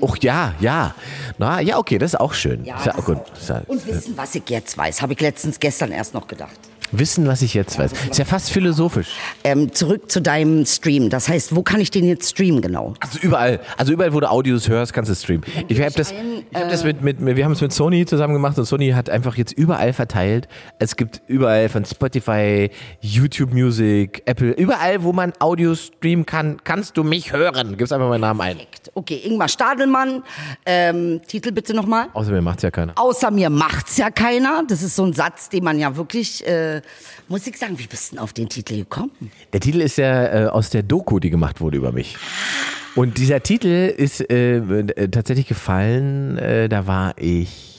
Och 0.01 0.18
ja, 0.22 0.54
ja. 0.60 0.94
Na, 1.38 1.62
ja, 1.62 1.77
okay, 1.77 1.98
das 1.98 2.13
ist 2.13 2.20
auch 2.20 2.34
schön. 2.34 2.66
Ja, 2.66 2.77
ist 2.77 2.86
ja, 2.86 2.94
das 2.94 3.06
gut. 3.06 3.22
Und 3.68 3.86
wissen, 3.86 4.18
was 4.18 4.36
ich 4.36 4.50
jetzt 4.50 4.77
weiß, 4.77 5.01
habe 5.01 5.13
ich 5.13 5.22
letztens 5.22 5.60
gestern 5.60 5.92
erst 5.92 6.13
noch 6.13 6.27
gedacht. 6.27 6.60
Wissen, 6.91 7.27
was 7.27 7.41
ich 7.41 7.53
jetzt 7.53 7.77
weiß. 7.77 7.91
Ist 8.10 8.17
ja 8.17 8.25
fast 8.25 8.51
philosophisch. 8.51 9.10
Ähm, 9.44 9.74
zurück 9.74 10.12
zu 10.12 10.22
deinem 10.22 10.65
Stream. 10.65 11.10
Das 11.10 11.29
heißt, 11.29 11.56
wo 11.56 11.63
kann 11.63 11.82
ich 11.82 11.91
den 11.91 12.06
jetzt 12.06 12.29
streamen 12.29 12.62
genau? 12.62 12.94
Also 13.00 13.20
überall, 13.20 13.60
also 13.77 13.94
überall, 13.94 14.13
wo 14.13 14.20
du 14.20 14.29
Audios 14.29 14.67
hörst, 14.67 14.94
kannst 14.94 15.12
du 15.12 15.15
streamen. 15.15 15.44
Ich 15.67 15.82
habe 15.82 15.91
das, 15.91 16.12
ich 16.12 16.17
hab 16.58 16.70
das 16.70 16.84
mit, 16.84 17.01
mit, 17.01 17.24
wir 17.24 17.44
haben 17.44 17.51
es 17.51 17.62
mit 17.62 17.74
Sony 17.74 18.06
zusammen 18.06 18.34
gemacht 18.34 18.58
und 18.58 18.65
Sony 18.65 18.91
hat 18.91 19.10
einfach 19.10 19.36
jetzt 19.36 19.53
überall 19.53 19.94
verteilt. 19.94 20.48
Es 20.79 20.96
gibt 20.96 21.22
überall 21.27 21.70
von 21.70 21.86
Spotify, 21.86 22.70
YouTube 23.01 23.53
Music, 23.53 24.22
Apple, 24.25 24.51
überall, 24.51 25.03
wo 25.03 25.13
man 25.13 25.34
Audios 25.39 25.91
streamen 25.98 26.25
kann, 26.25 26.58
kannst 26.63 26.98
du 26.98 27.03
mich 27.03 27.34
hören. 27.34 27.77
Gib's 27.77 27.91
einfach 27.91 28.10
meinen 28.10 28.22
Namen 28.22 28.41
ein. 28.41 28.58
Okay, 28.94 29.22
Ingmar 29.24 29.48
Stadelmann. 29.48 30.24
Ähm, 30.65 31.22
Titel 31.27 31.51
bitte 31.51 31.74
nochmal. 31.74 32.08
Außer 32.13 32.32
mir 32.32 32.41
macht's 32.41 32.63
ja 32.63 32.72
keiner. 32.72 32.94
Außer 32.96 33.32
mir 33.32 33.50
macht's 33.50 33.98
ja 33.98 34.10
keiner. 34.10 34.63
Das 34.67 34.82
ist 34.82 34.96
so 34.96 35.06
ein 35.06 35.13
Satz, 35.13 35.50
den 35.50 35.63
man 35.63 35.79
ja 35.79 35.96
wirklich, 35.96 36.46
äh, 36.48 36.76
muss 37.27 37.46
ich 37.48 37.57
sagen, 37.57 37.77
wie 37.79 37.88
bist 37.88 38.12
du 38.12 38.15
denn 38.15 38.24
auf 38.24 38.34
den 38.34 38.50
Titel 38.50 38.77
gekommen? 38.77 39.12
Der 39.53 39.60
Titel 39.60 39.81
ist 39.81 39.98
ja 39.98 40.46
äh, 40.46 40.48
aus 40.48 40.69
der 40.69 40.84
Doku, 40.84 41.19
die 41.19 41.29
gemacht 41.29 41.62
wurde 41.62 41.77
über 41.77 41.91
mich. 41.91 42.17
Und 42.96 43.17
dieser 43.17 43.43
Titel 43.43 43.93
ist 43.96 44.27
äh, 44.29 44.57
äh, 44.57 45.10
tatsächlich 45.10 45.48
gefallen, 45.48 46.38
äh, 46.38 46.67
da 46.67 46.88
war 46.88 47.13
ich 47.17 47.77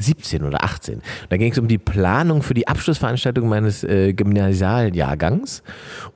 17 0.00 0.42
oder 0.42 0.64
18. 0.64 1.02
Da 1.28 1.36
ging 1.36 1.52
es 1.52 1.58
um 1.58 1.68
die 1.68 1.78
Planung 1.78 2.42
für 2.42 2.54
die 2.54 2.66
Abschlussveranstaltung 2.66 3.48
meines 3.48 3.84
äh, 3.84 4.12
Gymnasialjahrgangs. 4.12 5.62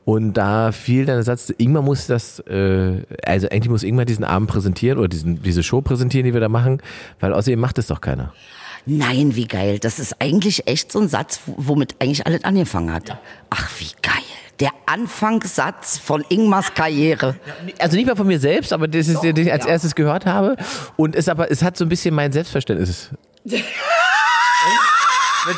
Und 0.04 0.34
da 0.34 0.72
fiel 0.72 1.04
dann 1.06 1.16
der 1.16 1.22
Satz, 1.22 1.52
Ingmar 1.56 1.82
muss 1.82 2.06
das, 2.06 2.40
äh, 2.40 3.02
also 3.24 3.48
eigentlich 3.48 3.68
muss 3.68 3.82
Ingmar 3.82 4.04
diesen 4.04 4.24
Abend 4.24 4.50
präsentieren 4.50 4.98
oder 4.98 5.08
diesen, 5.08 5.42
diese 5.42 5.62
Show 5.62 5.80
präsentieren, 5.80 6.26
die 6.26 6.34
wir 6.34 6.40
da 6.40 6.48
machen, 6.48 6.80
weil 7.20 7.32
außerdem 7.32 7.60
macht 7.60 7.78
es 7.78 7.86
doch 7.86 8.00
keiner. 8.00 8.32
Nein, 8.86 9.34
wie 9.34 9.46
geil. 9.46 9.78
Das 9.78 9.98
ist 9.98 10.20
eigentlich 10.20 10.66
echt 10.66 10.92
so 10.92 11.00
ein 11.00 11.08
Satz, 11.08 11.40
womit 11.46 11.96
eigentlich 12.00 12.26
alles 12.26 12.44
angefangen 12.44 12.92
hat. 12.92 13.18
Ach, 13.50 13.70
wie 13.78 13.90
geil. 14.02 14.14
Der 14.60 14.70
Anfangssatz 14.86 15.98
von 15.98 16.24
Ingmars 16.28 16.74
Karriere. 16.74 17.34
Also 17.78 17.96
nicht 17.96 18.06
mal 18.06 18.14
von 18.14 18.26
mir 18.26 18.38
selbst, 18.38 18.72
aber 18.72 18.86
das 18.86 19.08
ist, 19.08 19.22
den 19.22 19.36
ich 19.36 19.50
als 19.50 19.66
erstes 19.66 19.94
gehört 19.94 20.26
habe. 20.26 20.56
Und 20.96 21.16
es 21.16 21.28
aber, 21.28 21.50
es 21.50 21.62
hat 21.62 21.76
so 21.76 21.84
ein 21.84 21.88
bisschen 21.88 22.14
mein 22.14 22.30
Selbstverständnis. 22.30 23.10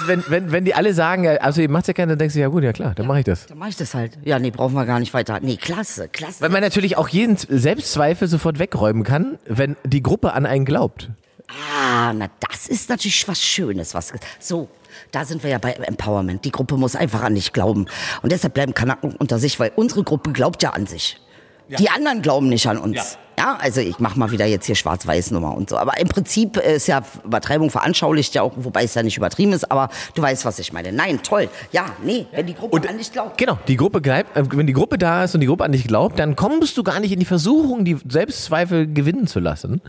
wenn, 0.06 0.24
wenn, 0.28 0.52
wenn, 0.52 0.64
die 0.64 0.74
alle 0.74 0.94
sagen, 0.94 1.28
also 1.28 1.60
ihr 1.60 1.68
macht's 1.68 1.88
ja 1.88 1.94
keiner, 1.94 2.12
dann 2.12 2.18
denkst 2.18 2.34
du, 2.34 2.40
ja 2.40 2.48
gut, 2.48 2.62
ja 2.62 2.72
klar, 2.72 2.94
dann 2.94 3.06
mache 3.06 3.18
ich 3.18 3.24
das. 3.24 3.46
Dann 3.46 3.58
mache 3.58 3.70
ich 3.70 3.76
das 3.76 3.92
halt. 3.92 4.18
Ja, 4.24 4.38
nee, 4.38 4.50
brauchen 4.50 4.74
wir 4.74 4.86
gar 4.86 5.00
nicht 5.00 5.12
weiter. 5.14 5.40
Nee, 5.42 5.56
klasse, 5.56 6.08
klasse. 6.08 6.40
Weil 6.40 6.50
man 6.50 6.62
natürlich 6.62 6.96
auch 6.96 7.08
jeden 7.08 7.36
Selbstzweifel 7.36 8.28
sofort 8.28 8.58
wegräumen 8.58 9.04
kann, 9.04 9.38
wenn 9.46 9.76
die 9.84 10.02
Gruppe 10.02 10.32
an 10.32 10.46
einen 10.46 10.64
glaubt. 10.64 11.10
Ah, 11.48 12.12
na 12.12 12.28
das 12.40 12.66
ist 12.66 12.88
natürlich 12.88 13.26
was 13.28 13.40
Schönes. 13.40 13.94
Was, 13.94 14.12
so, 14.40 14.68
da 15.12 15.24
sind 15.24 15.42
wir 15.42 15.50
ja 15.50 15.58
bei 15.58 15.72
Empowerment. 15.72 16.44
Die 16.44 16.50
Gruppe 16.50 16.76
muss 16.76 16.96
einfach 16.96 17.22
an 17.22 17.34
dich 17.34 17.52
glauben. 17.52 17.86
Und 18.22 18.32
deshalb 18.32 18.54
bleiben 18.54 18.74
Kanaken 18.74 19.14
unter 19.16 19.38
sich, 19.38 19.58
weil 19.60 19.72
unsere 19.76 20.02
Gruppe 20.02 20.32
glaubt 20.32 20.62
ja 20.62 20.70
an 20.70 20.86
sich. 20.86 21.20
Die 21.68 21.90
anderen 21.90 22.22
glauben 22.22 22.48
nicht 22.48 22.66
an 22.68 22.78
uns. 22.78 22.96
Ja. 22.96 23.04
Ja 23.38 23.56
also 23.60 23.80
ich 23.80 23.98
mache 23.98 24.18
mal 24.18 24.30
wieder 24.30 24.46
jetzt 24.46 24.66
hier 24.66 24.74
Schwarz-Weiß-Nummer 24.74 25.56
und 25.56 25.70
so. 25.70 25.76
Aber 25.78 25.98
im 25.98 26.08
Prinzip 26.08 26.56
ist 26.56 26.86
ja 26.88 27.02
Übertreibung 27.24 27.70
veranschaulicht 27.70 28.34
ja 28.34 28.42
auch, 28.42 28.52
wobei 28.56 28.84
es 28.84 28.94
ja 28.94 29.02
nicht 29.02 29.16
übertrieben 29.16 29.52
ist, 29.52 29.70
aber 29.70 29.88
du 30.14 30.22
weißt, 30.22 30.44
was 30.44 30.58
ich 30.58 30.72
meine. 30.72 30.92
Nein, 30.92 31.22
toll. 31.22 31.48
Ja, 31.72 31.86
nee, 32.02 32.26
wenn 32.32 32.46
die 32.46 32.54
Gruppe 32.54 32.76
Und- 32.76 32.88
an 32.88 32.98
dich 32.98 33.12
glaubt. 33.12 33.38
Genau, 33.38 33.58
die 33.68 33.76
Gruppe 33.76 34.00
bleibt, 34.00 34.36
äh, 34.36 34.44
wenn 34.52 34.66
die 34.66 34.72
Gruppe 34.72 34.98
da 34.98 35.24
ist 35.24 35.34
und 35.34 35.40
die 35.40 35.46
Gruppe 35.46 35.64
an 35.64 35.72
dich 35.72 35.86
glaubt, 35.86 36.18
dann 36.18 36.36
kommst 36.36 36.76
du 36.76 36.82
gar 36.82 37.00
nicht 37.00 37.12
in 37.12 37.18
die 37.20 37.26
Versuchung, 37.26 37.84
die 37.84 37.96
Selbstzweifel 38.08 38.86
gewinnen 38.92 39.26
zu 39.26 39.40
lassen, 39.40 39.80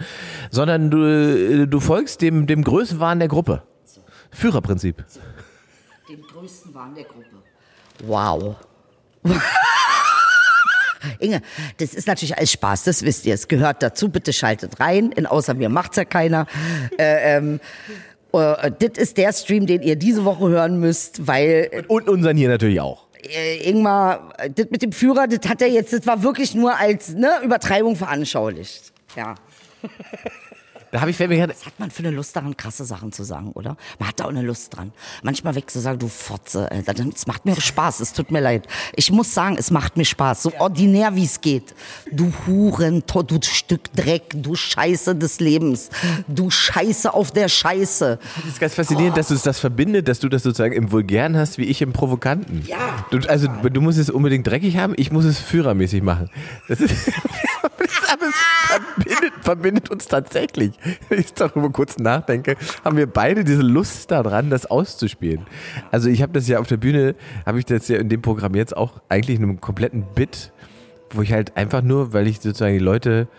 sondern 0.52 0.90
du, 0.92 0.98
äh, 1.64 1.68
du 1.68 1.80
folgst 1.80 2.22
dem, 2.22 2.48
dem 2.48 2.64
Größenwahn 2.64 3.20
der 3.20 3.28
Gruppe. 3.28 3.64
Führerprinzip. 4.32 5.04
Den 6.10 6.22
größten 6.22 6.74
Wahn 6.76 6.94
der 6.96 7.06
Gruppe. 7.06 7.26
Wow. 8.06 8.56
Inge, 11.20 11.42
das 11.78 11.94
ist 11.94 12.08
natürlich 12.08 12.38
alles 12.38 12.52
Spaß, 12.52 12.84
das 12.84 13.04
wisst 13.04 13.26
ihr. 13.26 13.34
Es 13.34 13.48
gehört 13.48 13.84
dazu, 13.84 14.10
bitte 14.10 14.34
schaltet 14.34 14.80
rein. 14.80 15.12
In 15.12 15.26
Außer 15.26 15.54
mir 15.54 15.70
macht's 15.70 15.98
ja 15.98 16.06
keiner. 16.06 16.48
Äh, 16.98 17.38
ähm, 17.38 17.60
äh, 18.34 18.72
das 18.80 18.98
ist 18.98 19.18
der 19.18 19.34
Stream, 19.34 19.68
den 19.68 19.82
ihr 19.82 19.96
diese 19.96 20.26
Woche 20.26 20.50
hören 20.50 20.80
müsst, 20.80 21.28
weil 21.28 21.86
Und 21.88 22.10
unseren 22.10 22.38
hier 22.38 22.50
natürlich 22.50 22.82
auch. 22.82 23.08
äh, 23.24 23.70
Ingmar, 23.70 24.34
äh, 24.38 24.50
das 24.50 24.68
mit 24.70 24.82
dem 24.82 24.92
Führer, 24.92 25.28
das 25.28 25.50
hat 25.50 25.62
er 25.62 25.70
jetzt, 25.70 25.94
das 25.94 26.06
war 26.06 26.24
wirklich 26.24 26.56
nur 26.56 26.78
als 26.78 27.14
ne, 27.14 27.32
Übertreibung 27.44 27.96
veranschaulicht. 27.96 28.94
Ja. 29.16 29.36
Da 30.92 31.02
habe 31.02 31.12
ich 31.12 31.20
mir 31.20 31.28
gerade, 31.28 31.54
Was 31.54 31.66
hat 31.66 31.80
man 31.80 31.92
für 31.92 32.00
eine 32.00 32.12
Lust 32.12 32.36
daran, 32.36 32.56
krasse 32.56 32.86
Sachen 32.86 33.12
zu 33.12 33.24
sagen, 33.24 33.52
oder? 33.54 33.76
Man 34.00 34.08
hat 34.10 34.20
da 34.20 34.26
auch 34.26 34.30
eine 34.30 34.42
Lust 34.42 34.76
dran. 34.76 34.92
Manchmal 35.22 35.56
weg 35.56 35.70
zu 35.70 35.80
sagen, 35.80 36.00
du 36.00 36.08
Fotze, 36.08 36.72
Alter, 36.72 36.94
dann- 36.94 37.10
es 37.14 37.28
macht 37.28 37.46
mir 37.46 37.60
Spaß, 37.60 38.00
es 38.00 38.14
tut 38.14 38.32
mir 38.32 38.40
leid. 38.40 38.68
Ich 38.96 39.12
muss 39.12 39.34
sagen, 39.34 39.58
es 39.60 39.70
macht 39.72 39.98
mir 39.98 40.06
Spaß, 40.06 40.44
so 40.44 40.54
ordinär 40.60 41.16
wie 41.16 41.26
es 41.26 41.42
geht. 41.42 41.76
Du 42.12 42.32
Huren, 42.46 43.04
du 43.06 43.40
Stück 43.44 43.92
Dreck, 43.94 44.32
du 44.36 44.56
Scheiße 44.56 45.16
des 45.16 45.40
Lebens, 45.40 45.90
du 46.28 46.50
Scheiße 46.50 47.14
auf 47.14 47.32
der 47.32 47.50
Scheiße. 47.50 48.20
das 48.38 48.46
ist 48.46 48.60
ganz 48.60 48.74
faszinierend, 48.76 49.18
dass 49.18 49.28
du 49.28 49.36
das 49.36 49.60
verbindet, 49.60 50.08
dass 50.08 50.20
du 50.20 50.30
das 50.30 50.44
sozusagen 50.44 50.74
im 50.74 50.92
Vulgären 50.92 51.36
hast, 51.36 51.58
wie 51.58 51.64
ich 51.66 51.82
im 51.82 51.92
Provokanten. 51.94 52.64
Ja. 52.66 52.78
Du, 53.12 53.18
also 53.28 53.48
du 53.48 53.82
musst 53.82 53.98
es 54.00 54.10
unbedingt 54.10 54.48
dreckig 54.48 54.78
haben, 54.78 54.94
ich 54.98 55.12
muss 55.12 55.26
es 55.26 55.40
führermäßig 55.40 56.02
machen. 56.02 56.30
Das 56.68 56.80
ist, 56.80 56.94
aber 57.62 58.28
es 58.28 58.36
verbindet, 58.68 59.27
verbindet 59.48 59.90
uns 59.90 60.08
tatsächlich. 60.08 60.74
Wenn 61.10 61.20
ich 61.20 61.34
darüber 61.34 61.70
kurz 61.70 61.98
nachdenke, 61.98 62.58
haben 62.84 62.98
wir 62.98 63.08
beide 63.08 63.46
diese 63.46 63.62
Lust 63.62 64.12
daran, 64.12 64.50
das 64.50 64.66
auszuspielen. 64.66 65.46
Also 65.90 66.10
ich 66.10 66.22
habe 66.22 66.34
das 66.34 66.50
ja 66.50 66.60
auf 66.60 66.68
der 66.68 66.76
Bühne, 66.76 67.16
habe 67.46 67.58
ich 67.60 67.64
das 67.66 67.88
ja 67.88 67.98
in 67.98 68.10
dem 68.10 68.22
Programm 68.22 68.56
jetzt 68.56 68.76
auch 68.76 69.00
eigentlich 69.08 69.38
in 69.38 69.44
einem 69.44 69.62
kompletten 69.62 70.04
Bit, 70.16 70.52
wo 71.12 71.22
ich 71.22 71.32
halt 71.32 71.56
einfach 71.56 71.82
nur, 71.82 72.12
weil 72.12 72.28
ich 72.28 72.42
sozusagen 72.42 72.74
die 72.74 72.84
Leute 72.84 73.30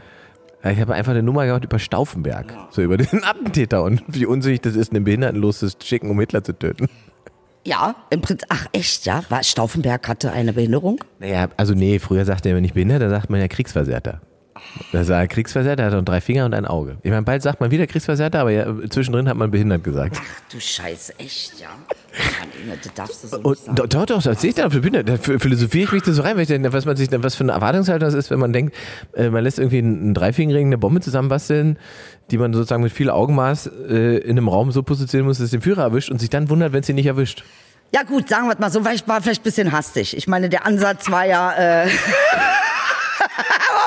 ja, 0.65 0.71
Ich 0.71 0.81
habe 0.81 0.95
einfach 0.95 1.13
eine 1.13 1.23
Nummer 1.23 1.45
gemacht 1.45 1.65
über 1.65 1.79
Stauffenberg. 1.79 2.55
So 2.71 2.81
über 2.81 2.97
den 2.97 3.23
Attentäter 3.23 3.83
und 3.83 4.03
wie 4.09 4.25
unsinnig 4.25 4.63
das 4.63 4.77
ist, 4.77 4.93
einen 4.93 5.05
Behindertenlos 5.05 5.59
zu 5.59 5.69
schicken, 5.85 6.11
um 6.11 6.19
Hitler 6.19 6.43
zu 6.43 6.59
töten. 6.59 6.89
Ja, 7.65 7.97
im 8.09 8.23
Prinzip, 8.23 8.47
ach 8.49 8.67
echt, 8.73 9.05
ja? 9.05 9.23
War 9.29 9.45
Stauffenberg 9.45 10.09
hatte 10.09 10.33
eine 10.33 10.55
Behinderung? 10.55 11.05
Naja, 11.19 11.49
also 11.59 11.75
nee, 11.75 11.99
früher 11.99 12.25
sagte 12.25 12.51
man 12.55 12.63
nicht 12.63 12.73
behindert, 12.73 13.03
da 13.03 13.11
sagt 13.11 13.29
man 13.29 13.41
ja 13.41 13.49
Kriegsversehrter. 13.49 14.23
Da 14.93 15.05
sagt 15.05 15.21
er 15.21 15.29
Kriegsversehrter, 15.29 15.85
hat 15.85 15.93
er 15.93 16.03
drei 16.03 16.21
Finger 16.21 16.45
und 16.45 16.55
ein 16.55 16.65
Auge. 16.67 16.97
Ich 17.03 17.11
meine, 17.11 17.23
bald 17.23 17.43
sagt 17.43 17.61
man 17.61 17.71
wieder 17.71 17.87
Kriegsversehrter, 17.87 18.41
aber 18.41 18.51
ja, 18.51 18.67
zwischendrin 18.89 19.29
hat 19.29 19.37
man 19.37 19.51
behindert 19.51 19.85
gesagt. 19.85 20.17
Ach 20.21 20.53
du 20.53 20.61
Scheiße, 20.61 21.19
echt, 21.19 21.61
ja? 21.61 21.69
Das 22.83 22.95
darfst 22.95 23.25
du 23.25 23.29
so 23.29 23.37
Und 23.39 23.51
nicht 23.51 23.65
sagen. 23.65 23.89
doch, 23.91 24.07
doch, 24.07 24.23
das 24.23 24.41
sehe 24.41 24.51
ich 24.51 24.57
da 24.57 24.67
auf 24.67 24.73
der 24.73 24.81
Bühne. 24.81 25.05
Da 25.05 25.17
philosophiere 25.17 25.85
ich 25.85 25.93
mich 25.93 26.03
da 26.03 26.13
so 26.13 26.23
rein, 26.23 26.35
weil 26.37 26.43
ich 26.43 26.49
denke, 26.49 26.73
was 26.73 26.85
man 26.85 26.97
sich, 26.97 27.09
was 27.13 27.35
für 27.35 27.45
eine 27.45 27.53
Erwartungshaltung 27.53 28.07
das 28.07 28.15
ist, 28.15 28.31
wenn 28.31 28.39
man 28.39 28.53
denkt, 28.53 28.75
äh, 29.15 29.31
man 29.31 29.45
lässt 29.45 29.59
irgendwie 29.59 29.79
einen 29.79 30.15
Dreifingering 30.15 30.67
eine 30.67 30.79
Bombe 30.79 31.01
zusammenbasteln, 31.01 31.79
die 32.31 32.39
man 32.39 32.53
sozusagen 32.53 32.83
mit 32.83 32.93
viel 32.93 33.11
Augenmaß 33.11 33.71
äh, 33.89 34.19
in 34.19 34.31
einem 34.33 34.49
Raum 34.49 34.73
so 34.73 34.83
positionieren 34.83 35.27
muss, 35.29 35.39
dass 35.39 35.47
es 35.47 35.51
den 35.53 35.61
Führer 35.63 35.83
erwischt 35.83 36.11
und 36.11 36.19
sich 36.19 36.31
dann 36.31 36.49
wundert, 36.51 36.73
wenn 36.73 36.81
es 36.81 36.89
ihn 36.89 36.97
nicht 36.97 37.07
erwischt. 37.07 37.45
Ja 37.95 38.03
gut, 38.03 38.29
sagen 38.29 38.47
wir 38.49 38.53
es 38.53 38.59
mal 38.59 38.71
so, 38.71 38.83
vielleicht 38.83 39.09
war 39.09 39.23
vielleicht 39.23 39.41
ein 39.41 39.45
bisschen 39.45 39.73
hastig. 39.73 40.17
Ich 40.17 40.27
meine, 40.29 40.49
der 40.49 40.67
Ansatz 40.67 41.11
war 41.11 41.25
ja, 41.25 41.85
äh, 41.85 41.89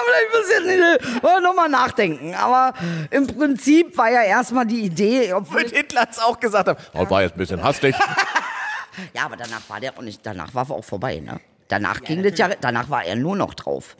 vielleicht 0.06 0.36
ein 0.36 0.42
bisschen, 0.42 0.82
äh, 0.82 1.24
wollen 1.24 1.36
wir 1.36 1.42
nochmal 1.42 1.70
nachdenken. 1.70 2.36
Aber 2.36 2.74
im 3.10 3.28
Prinzip 3.28 3.98
war 3.98 4.12
ja 4.12 4.24
erstmal 4.24 4.66
die 4.66 4.82
Idee, 4.82 5.34
obwohl, 5.34 5.62
Hitler 5.62 6.08
es 6.10 6.20
auch 6.20 6.40
gesagt 6.40 6.68
haben. 6.68 6.80
Oh, 6.94 7.10
war 7.10 7.22
jetzt 7.22 7.36
ein 7.36 7.38
bisschen 7.38 7.64
hastig. 7.64 7.96
ja, 9.14 9.26
aber 9.26 9.38
danach 9.38 9.62
war 9.68 9.80
der 9.80 9.98
auch 9.98 10.02
nicht, 10.02 10.26
danach 10.26 10.54
war 10.54 10.70
er 10.70 10.76
auch 10.76 10.86
vorbei, 10.86 11.20
ne? 11.20 11.40
Danach 11.68 12.02
ging 12.02 12.22
das 12.22 12.38
ja, 12.38 12.50
danach 12.60 12.90
war 12.90 13.06
er 13.06 13.16
nur 13.16 13.38
noch 13.38 13.54
drauf. 13.54 13.96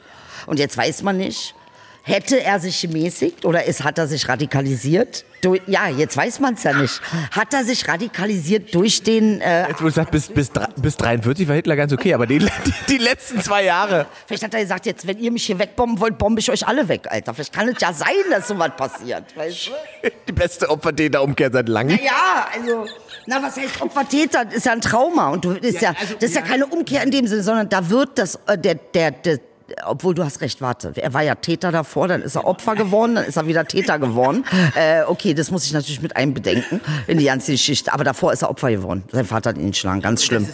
Und 0.46 0.60
jetzt 0.60 0.76
weiß 0.76 1.04
man 1.04 1.18
nicht, 1.18 1.56
hätte 2.04 2.44
er 2.44 2.60
sich 2.60 2.82
gemäßigt 2.82 3.46
oder 3.46 3.66
ist, 3.66 3.84
hat 3.84 3.98
er 3.98 4.08
sich 4.08 4.28
radikalisiert? 4.28 5.26
Du, 5.42 5.56
ja, 5.66 5.88
jetzt 5.88 6.16
weiß 6.16 6.40
man 6.40 6.54
es 6.54 6.64
ja 6.64 6.74
nicht. 6.74 7.02
Hat 7.32 7.52
er 7.54 7.64
sich 7.64 7.88
radikalisiert 7.88 8.74
durch 8.76 9.02
den, 9.02 9.42
äh, 9.42 9.70
Jetzt, 9.70 9.82
wo 9.82 9.86
du 9.86 9.92
sagst, 9.92 10.12
bis, 10.12 10.28
bis, 10.28 10.52
bis 10.76 10.98
43 10.98 11.48
war 11.48 11.56
Hitler 11.56 11.76
ganz 11.76 11.92
okay, 11.92 12.14
aber 12.14 12.28
die, 12.28 12.38
die, 12.40 12.50
die 12.90 12.98
letzten 12.98 13.42
zwei 13.42 13.64
Jahre. 13.64 14.06
Vielleicht 14.28 14.44
hat 14.44 14.54
er 14.54 14.62
gesagt, 14.62 14.86
jetzt, 14.86 15.08
wenn 15.08 15.18
ihr 15.18 15.32
mich 15.32 15.46
hier 15.46 15.58
wegbomben 15.58 16.00
wollt, 16.00 16.20
bombe 16.20 16.40
ich 16.40 16.52
euch 16.52 16.68
alle 16.68 16.88
weg, 16.88 17.08
Alter. 17.10 17.34
Vielleicht 17.34 17.54
kann 17.54 17.68
es 17.70 17.82
ja 17.82 17.92
sein, 17.92 18.08
dass 18.30 18.48
sowas 18.48 18.72
passiert. 18.78 19.36
Weißt 19.36 19.68
du? 20.04 20.10
Die 20.28 20.32
beste 20.32 20.70
Opfertäterumkehr 20.70 21.50
seit 21.52 21.70
langem. 21.70 22.00
Ja, 22.04 22.48
also, 22.54 22.86
na, 23.26 23.42
was 23.42 23.58
heißt 23.58 23.82
Opfertäter? 23.82 24.46
Das 24.46 24.54
ist 24.54 24.66
ja 24.68 24.74
ein 24.74 24.82
Trauma. 24.82 25.30
Und 25.30 25.44
du, 25.44 25.52
ist 25.54 25.82
ja, 25.82 25.94
das 25.94 26.30
ist 26.30 26.36
ja 26.36 26.42
keine 26.42 26.68
Umkehr 26.68 27.02
in 27.02 27.10
dem 27.10 27.26
Sinne, 27.26 27.42
sondern 27.42 27.68
da 27.68 27.90
wird 27.90 28.20
das, 28.20 28.40
äh, 28.46 28.58
der, 28.60 28.76
der, 28.76 29.12
der, 29.12 29.40
obwohl 29.86 30.14
du 30.16 30.24
hast 30.24 30.42
recht, 30.42 30.62
warte. 30.62 30.94
Er 30.96 31.14
war 31.14 31.22
ja 31.24 31.36
Täter 31.36 31.72
davor, 31.72 32.08
dann 32.08 32.22
ist 32.22 32.36
er 32.36 32.46
Opfer 32.46 32.76
geworden, 32.76 33.16
dann 33.16 33.26
ist 33.26 33.38
er 33.38 33.48
wieder 33.48 33.66
Täter 33.66 34.00
geworden. 34.00 34.46
Äh, 34.76 35.04
okay, 35.06 35.34
das 35.34 35.52
muss 35.52 35.66
ich 35.66 35.74
natürlich 35.74 36.02
mit 36.02 36.16
einbedenken 36.16 36.80
in 37.08 37.18
die 37.18 37.26
ganze 37.26 37.52
Geschichte. 37.52 37.92
Aber 37.94 38.04
davor 38.04 38.32
ist 38.32 38.42
er 38.42 38.50
Opfer 38.50 38.72
geworden. 38.72 39.04
Sein 39.12 39.26
Vater 39.26 39.50
hat 39.50 39.58
ihn 39.58 39.72
geschlagen, 39.72 40.02
ganz 40.02 40.24
schlimm. 40.24 40.48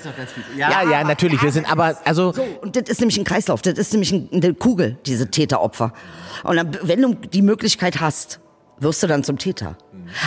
Ja, 0.57 0.81
ja, 0.89 1.03
natürlich. 1.03 1.41
Wir 1.43 1.51
sind 1.51 1.69
aber, 1.71 1.97
also, 2.05 2.33
So, 2.33 2.43
und 2.61 2.75
das 2.75 2.89
ist 2.89 2.99
nämlich 2.99 3.17
ein 3.17 3.23
Kreislauf, 3.25 3.61
das 3.61 3.77
ist 3.77 3.91
nämlich 3.93 4.11
ein- 4.11 4.29
eine 4.33 4.53
Kugel, 4.53 4.97
diese 5.05 5.29
Täteropfer. 5.29 5.93
Und 6.43 6.55
dann, 6.55 6.77
wenn 6.81 7.01
du 7.01 7.13
die 7.13 7.41
Möglichkeit 7.41 7.99
hast, 8.01 8.39
wirst 8.79 9.03
du 9.03 9.07
dann 9.07 9.23
zum 9.23 9.37
Täter. 9.37 9.77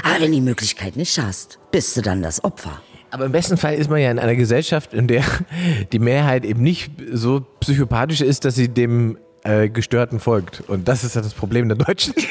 Aber 0.04 0.14
wenn 0.14 0.26
du 0.26 0.30
die 0.32 0.40
Möglichkeit 0.40 0.96
nicht 0.96 1.18
hast, 1.18 1.58
bist 1.70 1.96
du 1.96 2.02
dann 2.02 2.22
das 2.22 2.42
Opfer. 2.44 2.80
Aber 3.10 3.26
im 3.26 3.32
besten 3.32 3.56
Fall 3.56 3.74
ist 3.74 3.90
man 3.90 4.00
ja 4.00 4.10
in 4.10 4.18
einer 4.18 4.36
Gesellschaft, 4.36 4.94
in 4.94 5.06
der 5.06 5.24
die 5.92 5.98
Mehrheit 5.98 6.44
eben 6.44 6.62
nicht 6.62 6.92
so 7.12 7.40
psychopathisch 7.60 8.20
ist, 8.20 8.44
dass 8.44 8.54
sie 8.54 8.68
dem 8.68 9.18
äh, 9.42 9.68
Gestörten 9.68 10.20
folgt. 10.20 10.62
Und 10.68 10.88
das 10.88 11.04
ist 11.04 11.14
ja 11.14 11.22
das 11.22 11.34
Problem 11.34 11.68
der 11.68 11.78
Deutschen. 11.78 12.14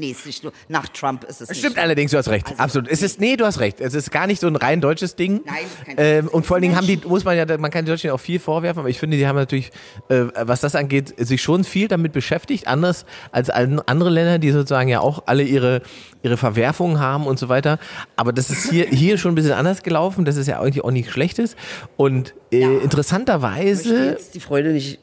Nee, 0.00 0.10
ist 0.12 0.26
nicht 0.26 0.42
nur. 0.42 0.52
Nach 0.68 0.88
Trump 0.88 1.24
ist 1.24 1.40
es 1.42 1.56
Stimmt 1.56 1.76
nicht. 1.76 1.82
allerdings, 1.84 2.10
du 2.10 2.16
hast 2.18 2.28
recht. 2.28 2.46
Also, 2.48 2.62
Absolut. 2.62 2.88
Es 2.88 3.02
ist, 3.02 3.20
nee, 3.20 3.36
du 3.36 3.44
hast 3.44 3.60
recht. 3.60 3.80
Es 3.80 3.94
ist 3.94 4.10
gar 4.10 4.26
nicht 4.26 4.40
so 4.40 4.46
ein 4.46 4.56
rein 4.56 4.80
deutsches 4.80 5.14
Ding. 5.14 5.42
Nein, 5.44 5.56
das 5.62 5.72
ist 5.74 5.84
kein 5.84 5.94
ähm, 5.98 6.28
Und 6.28 6.46
vor 6.46 6.56
allen 6.56 6.62
Dingen 6.62 6.76
haben 6.76 6.86
die, 6.86 6.96
muss 7.06 7.24
man 7.24 7.36
ja, 7.36 7.44
man 7.58 7.70
kann 7.70 7.84
den 7.84 7.92
Deutschen 7.92 8.10
auch 8.10 8.18
viel 8.20 8.40
vorwerfen, 8.40 8.80
aber 8.80 8.88
ich 8.88 8.98
finde, 8.98 9.16
die 9.18 9.26
haben 9.26 9.36
natürlich, 9.36 9.70
äh, 10.08 10.24
was 10.42 10.60
das 10.60 10.74
angeht, 10.74 11.14
sich 11.18 11.42
schon 11.42 11.64
viel 11.64 11.86
damit 11.86 12.12
beschäftigt, 12.12 12.66
anders 12.66 13.04
als 13.30 13.50
an- 13.50 13.80
andere 13.86 14.10
Länder, 14.10 14.38
die 14.38 14.50
sozusagen 14.50 14.88
ja 14.88 15.00
auch 15.00 15.24
alle 15.26 15.42
ihre, 15.42 15.82
ihre 16.22 16.36
Verwerfungen 16.36 16.98
haben 16.98 17.26
und 17.26 17.38
so 17.38 17.48
weiter. 17.48 17.78
Aber 18.16 18.32
das 18.32 18.48
ist 18.50 18.70
hier, 18.70 18.86
hier 18.86 19.18
schon 19.18 19.32
ein 19.32 19.34
bisschen 19.34 19.52
anders 19.52 19.82
gelaufen. 19.82 20.24
Das 20.24 20.36
ist 20.36 20.46
ja 20.46 20.60
eigentlich 20.60 20.82
auch 20.82 20.90
nichts 20.90 21.12
Schlechtes. 21.12 21.56
Und 21.96 22.34
äh, 22.50 22.60
Ja. 22.60 22.70
Ich 22.70 22.84
interessanterweise, 22.84 24.10
jetzt 24.10 24.34
die 24.34 24.40
Freude 24.40 24.70
nicht. 24.72 24.98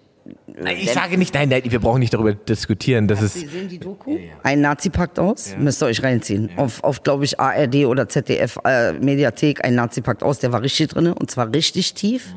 Ich 0.77 0.91
sage 0.91 1.17
nicht, 1.17 1.33
nein, 1.33 1.49
nein, 1.49 1.63
wir 1.65 1.79
brauchen 1.79 1.99
nicht 1.99 2.13
darüber 2.13 2.33
diskutieren. 2.33 3.07
Das 3.07 3.21
ist, 3.21 3.33
Sie 3.35 3.47
sehen 3.47 3.67
die 3.69 3.79
Doku? 3.79 4.17
Ein 4.43 4.61
Nazi 4.61 4.89
packt 4.89 5.19
aus. 5.19 5.55
Müsst 5.57 5.81
ihr 5.81 5.85
euch 5.85 6.03
reinziehen. 6.03 6.49
Auf, 6.57 6.83
auf 6.83 7.03
glaube 7.03 7.25
ich, 7.25 7.39
ARD 7.39 7.85
oder 7.85 8.09
ZDF 8.09 8.57
äh, 8.65 8.93
Mediathek. 8.93 9.63
Ein 9.63 9.75
Nazi 9.75 10.01
packt 10.01 10.23
aus. 10.23 10.39
Der 10.39 10.51
war 10.51 10.61
richtig 10.61 10.89
drinne 10.89 11.15
und 11.15 11.31
zwar 11.31 11.53
richtig 11.53 11.93
tief. 11.93 12.33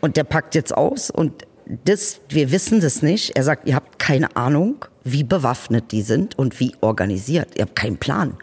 Und 0.00 0.16
der 0.16 0.24
packt 0.24 0.54
jetzt 0.54 0.76
aus 0.76 1.10
und 1.10 1.44
das, 1.84 2.20
wir 2.28 2.52
wissen 2.52 2.80
das 2.80 3.02
nicht. 3.02 3.36
Er 3.36 3.42
sagt, 3.42 3.66
ihr 3.66 3.74
habt 3.74 3.98
keine 3.98 4.36
Ahnung, 4.36 4.84
wie 5.02 5.24
bewaffnet 5.24 5.92
die 5.92 6.02
sind 6.02 6.38
und 6.38 6.60
wie 6.60 6.74
organisiert. 6.80 7.48
Ihr 7.56 7.62
habt 7.62 7.74
keinen 7.74 7.96
Plan. 7.96 8.34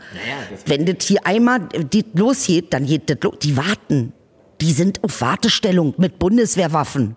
Wenn 0.66 0.86
das 0.86 1.06
hier 1.06 1.26
einmal 1.26 1.60
die 1.92 2.06
losgeht, 2.14 2.74
dann 2.74 2.86
geht 2.86 3.10
das 3.10 3.18
los. 3.22 3.36
Die 3.42 3.56
warten. 3.58 4.14
Die 4.60 4.72
sind 4.72 5.04
auf 5.04 5.22
Wartestellung 5.22 5.94
mit 5.98 6.20
Bundeswehrwaffen 6.20 7.16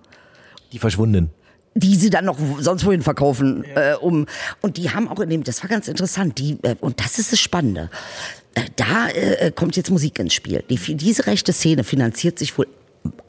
Die 0.75 0.81
verschwunden. 0.81 1.31
die 1.77 1.95
sie 1.95 2.11
dann 2.11 2.25
noch 2.25 2.37
sonst 2.59 2.85
wohin 2.85 3.01
verkaufen. 3.03 3.65
Äh, 3.77 3.95
um 3.95 4.27
und 4.61 4.77
die 4.77 4.91
haben 4.91 5.09
auch 5.09 5.21
in 5.21 5.31
dem, 5.31 5.45
das 5.45 5.63
war 5.63 5.71
ganz 5.71 5.87
interessant, 5.87 6.39
die 6.39 6.59
äh, 6.63 6.75
und 6.81 6.99
das 6.99 7.21
ist 7.21 7.31
das 7.33 7.39
Spannende. 7.39 7.91
Äh, 8.55 8.63
da 8.75 9.09
äh, 9.09 9.53
kommt 9.53 9.77
jetzt 9.77 9.91
Musik 9.91 10.19
ins 10.19 10.35
Spiel. 10.35 10.65
Die, 10.69 10.97
diese 10.97 11.27
rechte 11.29 11.53
Szene 11.53 11.85
finanziert 11.85 12.41
sich 12.41 12.59
wohl 12.59 12.67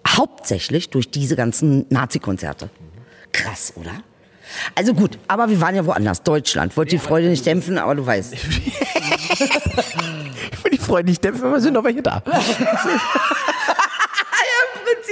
hauptsächlich 0.07 0.89
durch 0.89 1.11
diese 1.11 1.35
ganzen 1.35 1.85
Nazi-Konzerte. 1.89 2.69
Krass, 3.31 3.73
oder? 3.75 3.91
Also 4.73 4.95
gut, 4.95 5.19
aber 5.27 5.49
wir 5.49 5.61
waren 5.61 5.75
ja 5.75 5.85
woanders. 5.85 6.23
Deutschland. 6.23 6.75
Wollte 6.77 6.91
die 6.91 6.99
Freude 6.99 7.29
nicht 7.29 7.45
dämpfen, 7.45 7.77
aber 7.77 7.93
du 7.93 8.05
weißt. 8.05 8.33
Ich 10.51 10.63
will 10.63 10.71
die 10.71 10.77
Freude 10.77 11.09
nicht 11.09 11.23
dämpfen, 11.23 11.45
aber 11.45 11.61
sind 11.61 11.73
noch 11.73 11.83
welche 11.83 12.01
da. 12.01 12.23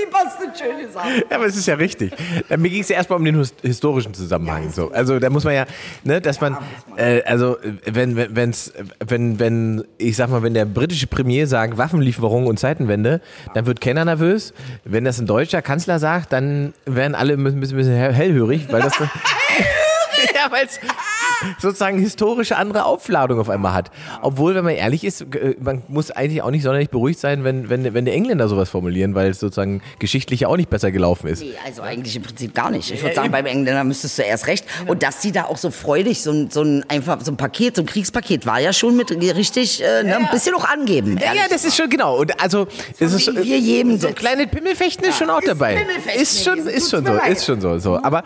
Im 0.03 0.09
Prinzip 0.09 0.13
hast 0.13 0.39
du 0.59 0.63
schön 0.65 0.77
gesagt. 0.85 1.07
Ja, 1.29 1.37
aber 1.37 1.45
es 1.45 1.55
ist 1.55 1.65
ja 1.67 1.75
richtig. 1.75 2.11
Äh, 2.49 2.57
Mir 2.57 2.69
ging 2.69 2.81
es 2.81 2.89
ja 2.89 2.95
erstmal 2.97 3.19
um 3.19 3.25
den 3.25 3.37
his- 3.37 3.53
historischen 3.61 4.13
Zusammenhang. 4.13 4.69
So. 4.71 4.91
Also 4.91 5.19
da 5.19 5.29
muss 5.29 5.43
man 5.43 5.53
ja, 5.55 5.65
ne, 6.03 6.21
dass 6.21 6.39
man, 6.41 6.57
äh, 6.97 7.21
also 7.23 7.57
wenn, 7.85 8.15
wenn, 8.15 8.35
wenn's, 8.35 8.73
wenn, 9.05 9.39
wenn, 9.39 9.83
ich 9.97 10.15
sag 10.17 10.29
mal, 10.29 10.43
wenn 10.43 10.53
der 10.53 10.65
britische 10.65 11.07
Premier 11.07 11.47
sagt 11.47 11.77
Waffenlieferung 11.77 12.47
und 12.47 12.59
Zeitenwende, 12.59 13.21
dann 13.53 13.65
wird 13.65 13.81
keiner 13.81 14.05
nervös. 14.05 14.53
Wenn 14.83 15.05
das 15.05 15.19
ein 15.19 15.27
deutscher 15.27 15.61
Kanzler 15.61 15.99
sagt, 15.99 16.33
dann 16.33 16.73
werden 16.85 17.15
alle 17.15 17.33
ein 17.33 17.43
bisschen, 17.59 17.77
bisschen 17.77 17.95
hell- 17.95 18.13
hellhörig, 18.13 18.67
weil 18.71 18.81
das 18.81 18.93
ja, 20.35 20.51
weil 20.51 20.65
es 20.65 20.79
sozusagen 21.59 21.99
historische 21.99 22.57
andere 22.57 22.85
Aufladung 22.85 23.39
auf 23.39 23.49
einmal 23.49 23.73
hat. 23.73 23.91
Obwohl, 24.21 24.55
wenn 24.55 24.63
man 24.63 24.75
ehrlich 24.75 25.03
ist, 25.03 25.21
äh, 25.21 25.55
man 25.59 25.81
muss 25.87 26.11
eigentlich 26.11 26.41
auch 26.41 26.51
nicht 26.51 26.63
sonderlich 26.63 26.89
beruhigt 26.89 27.19
sein, 27.19 27.43
wenn, 27.43 27.69
wenn, 27.69 27.93
wenn 27.93 28.05
die 28.05 28.11
Engländer 28.11 28.47
sowas 28.47 28.69
formulieren, 28.69 29.15
weil 29.15 29.29
es 29.29 29.39
sozusagen 29.39 29.81
geschichtlich 29.99 30.41
ja 30.41 30.47
auch 30.47 30.57
nicht 30.57 30.69
besser 30.69 30.91
gelaufen 30.91 31.27
ist. 31.27 31.41
Nee, 31.41 31.53
also 31.65 31.81
eigentlich 31.81 32.15
im 32.15 32.23
Prinzip 32.23 32.53
gar 32.53 32.69
nicht. 32.71 32.91
Ich 32.91 33.01
würde 33.01 33.15
sagen, 33.15 33.31
beim 33.31 33.45
Engländer 33.45 33.83
müsstest 33.83 34.17
du 34.17 34.23
erst 34.23 34.47
recht. 34.47 34.65
Und 34.87 35.03
dass 35.03 35.19
die 35.19 35.31
da 35.31 35.45
auch 35.45 35.57
so 35.57 35.71
freudig 35.71 36.21
so 36.21 36.31
ein, 36.31 36.49
so 36.49 36.61
ein 36.61 36.83
einfach 36.89 37.21
so 37.21 37.31
ein 37.31 37.37
Paket, 37.37 37.75
so 37.75 37.81
ein 37.81 37.85
Kriegspaket 37.85 38.45
war 38.45 38.59
ja 38.59 38.73
schon 38.73 38.95
mit 38.95 39.11
richtig 39.11 39.83
äh, 39.83 40.03
ne, 40.03 40.17
ein 40.17 40.29
bisschen 40.31 40.55
auch 40.55 40.67
angeben. 40.67 41.17
Ja, 41.17 41.33
ja, 41.33 41.43
das 41.49 41.65
ist 41.65 41.75
schon 41.75 41.89
genau. 41.89 42.17
Und 42.19 42.41
also, 42.41 42.67
es 42.99 43.13
ist 43.13 43.33
wir 43.33 43.57
jedem 43.59 43.99
so 43.99 44.09
kleine 44.09 44.47
Pimmelfechten 44.47 45.07
ist 45.07 45.17
schon 45.17 45.29
auch 45.29 45.41
ist 45.41 45.47
dabei. 45.49 45.85
Ist 46.15 46.43
schon, 46.43 46.59
ist 46.67 46.89
schon 46.89 47.05
so, 47.05 47.13
ist 47.13 47.45
schon 47.45 47.61
so, 47.61 47.79
so. 47.79 48.03
Aber, 48.03 48.23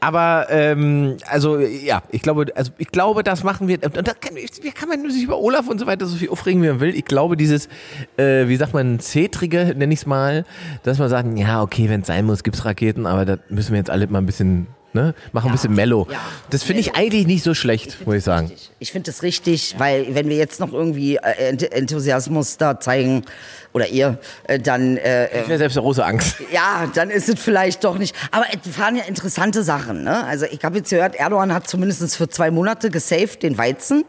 aber 0.00 0.46
ähm, 0.50 1.16
also 1.26 1.58
ja, 1.58 2.02
ich 2.10 2.22
glaube, 2.22 2.46
also 2.60 2.72
ich 2.76 2.88
glaube, 2.88 3.22
das 3.22 3.42
machen 3.42 3.68
wir. 3.68 3.82
Und 3.82 3.96
da 3.96 4.12
kann, 4.12 4.36
kann 4.74 4.88
man 4.90 5.10
sich 5.10 5.22
über 5.24 5.38
Olaf 5.38 5.66
und 5.66 5.78
so 5.78 5.86
weiter 5.86 6.04
so 6.04 6.16
viel 6.16 6.28
aufregen, 6.28 6.62
wie 6.62 6.68
man 6.68 6.80
will. 6.80 6.94
Ich 6.94 7.06
glaube, 7.06 7.38
dieses, 7.38 7.70
äh, 8.18 8.48
wie 8.48 8.56
sagt 8.56 8.74
man, 8.74 9.00
Zetrige, 9.00 9.74
nenne 9.74 9.94
ich 9.94 10.00
es 10.00 10.06
mal, 10.06 10.44
dass 10.82 10.98
man 10.98 11.08
sagt, 11.08 11.38
ja, 11.38 11.62
okay, 11.62 11.88
wenn 11.88 12.02
es 12.02 12.06
sein 12.06 12.26
muss, 12.26 12.42
gibt's 12.42 12.66
Raketen, 12.66 13.06
aber 13.06 13.24
da 13.24 13.38
müssen 13.48 13.72
wir 13.72 13.78
jetzt 13.78 13.88
alle 13.88 14.06
mal 14.08 14.18
ein 14.18 14.26
bisschen, 14.26 14.66
ne, 14.92 15.14
machen 15.32 15.48
ein 15.48 15.52
bisschen 15.52 15.74
mellow. 15.74 16.06
ja. 16.10 16.18
Das 16.50 16.62
finde 16.62 16.80
ich 16.80 16.94
eigentlich 16.96 17.26
nicht 17.26 17.44
so 17.44 17.54
schlecht, 17.54 18.04
muss 18.06 18.16
ich 18.16 18.24
sagen. 18.24 18.52
Ich 18.78 18.92
finde 18.92 19.10
das 19.10 19.22
richtig, 19.22 19.74
weil 19.78 20.14
wenn 20.14 20.28
wir 20.28 20.36
jetzt 20.36 20.58
noch 20.60 20.72
irgendwie 20.72 21.16
äh, 21.16 21.48
Ent- 21.50 21.70
Enthusiasmus 21.72 22.56
da 22.56 22.80
zeigen 22.80 23.24
oder 23.72 23.86
ihr, 23.88 24.18
äh, 24.48 24.58
dann 24.58 24.96
äh, 24.96 25.42
Ich 25.42 25.48
wäre 25.48 25.58
selbst 25.58 25.76
eine 25.76 25.84
große 25.84 26.04
Angst. 26.04 26.36
ja, 26.52 26.90
dann 26.94 27.10
ist 27.10 27.28
es 27.28 27.38
vielleicht 27.40 27.84
doch 27.84 27.98
nicht. 27.98 28.16
Aber 28.32 28.44
es 28.50 28.78
waren 28.78 28.96
ja 28.96 29.04
interessante 29.04 29.62
Sachen. 29.62 30.02
Ne? 30.02 30.24
Also 30.24 30.46
ich 30.50 30.64
habe 30.64 30.78
jetzt 30.78 30.90
gehört, 30.90 31.14
Erdogan 31.14 31.52
hat 31.54 31.68
zumindest 31.68 32.16
für 32.16 32.28
zwei 32.28 32.50
Monate 32.50 32.90
gesaved 32.90 33.42
den 33.42 33.58
Weizen, 33.58 34.04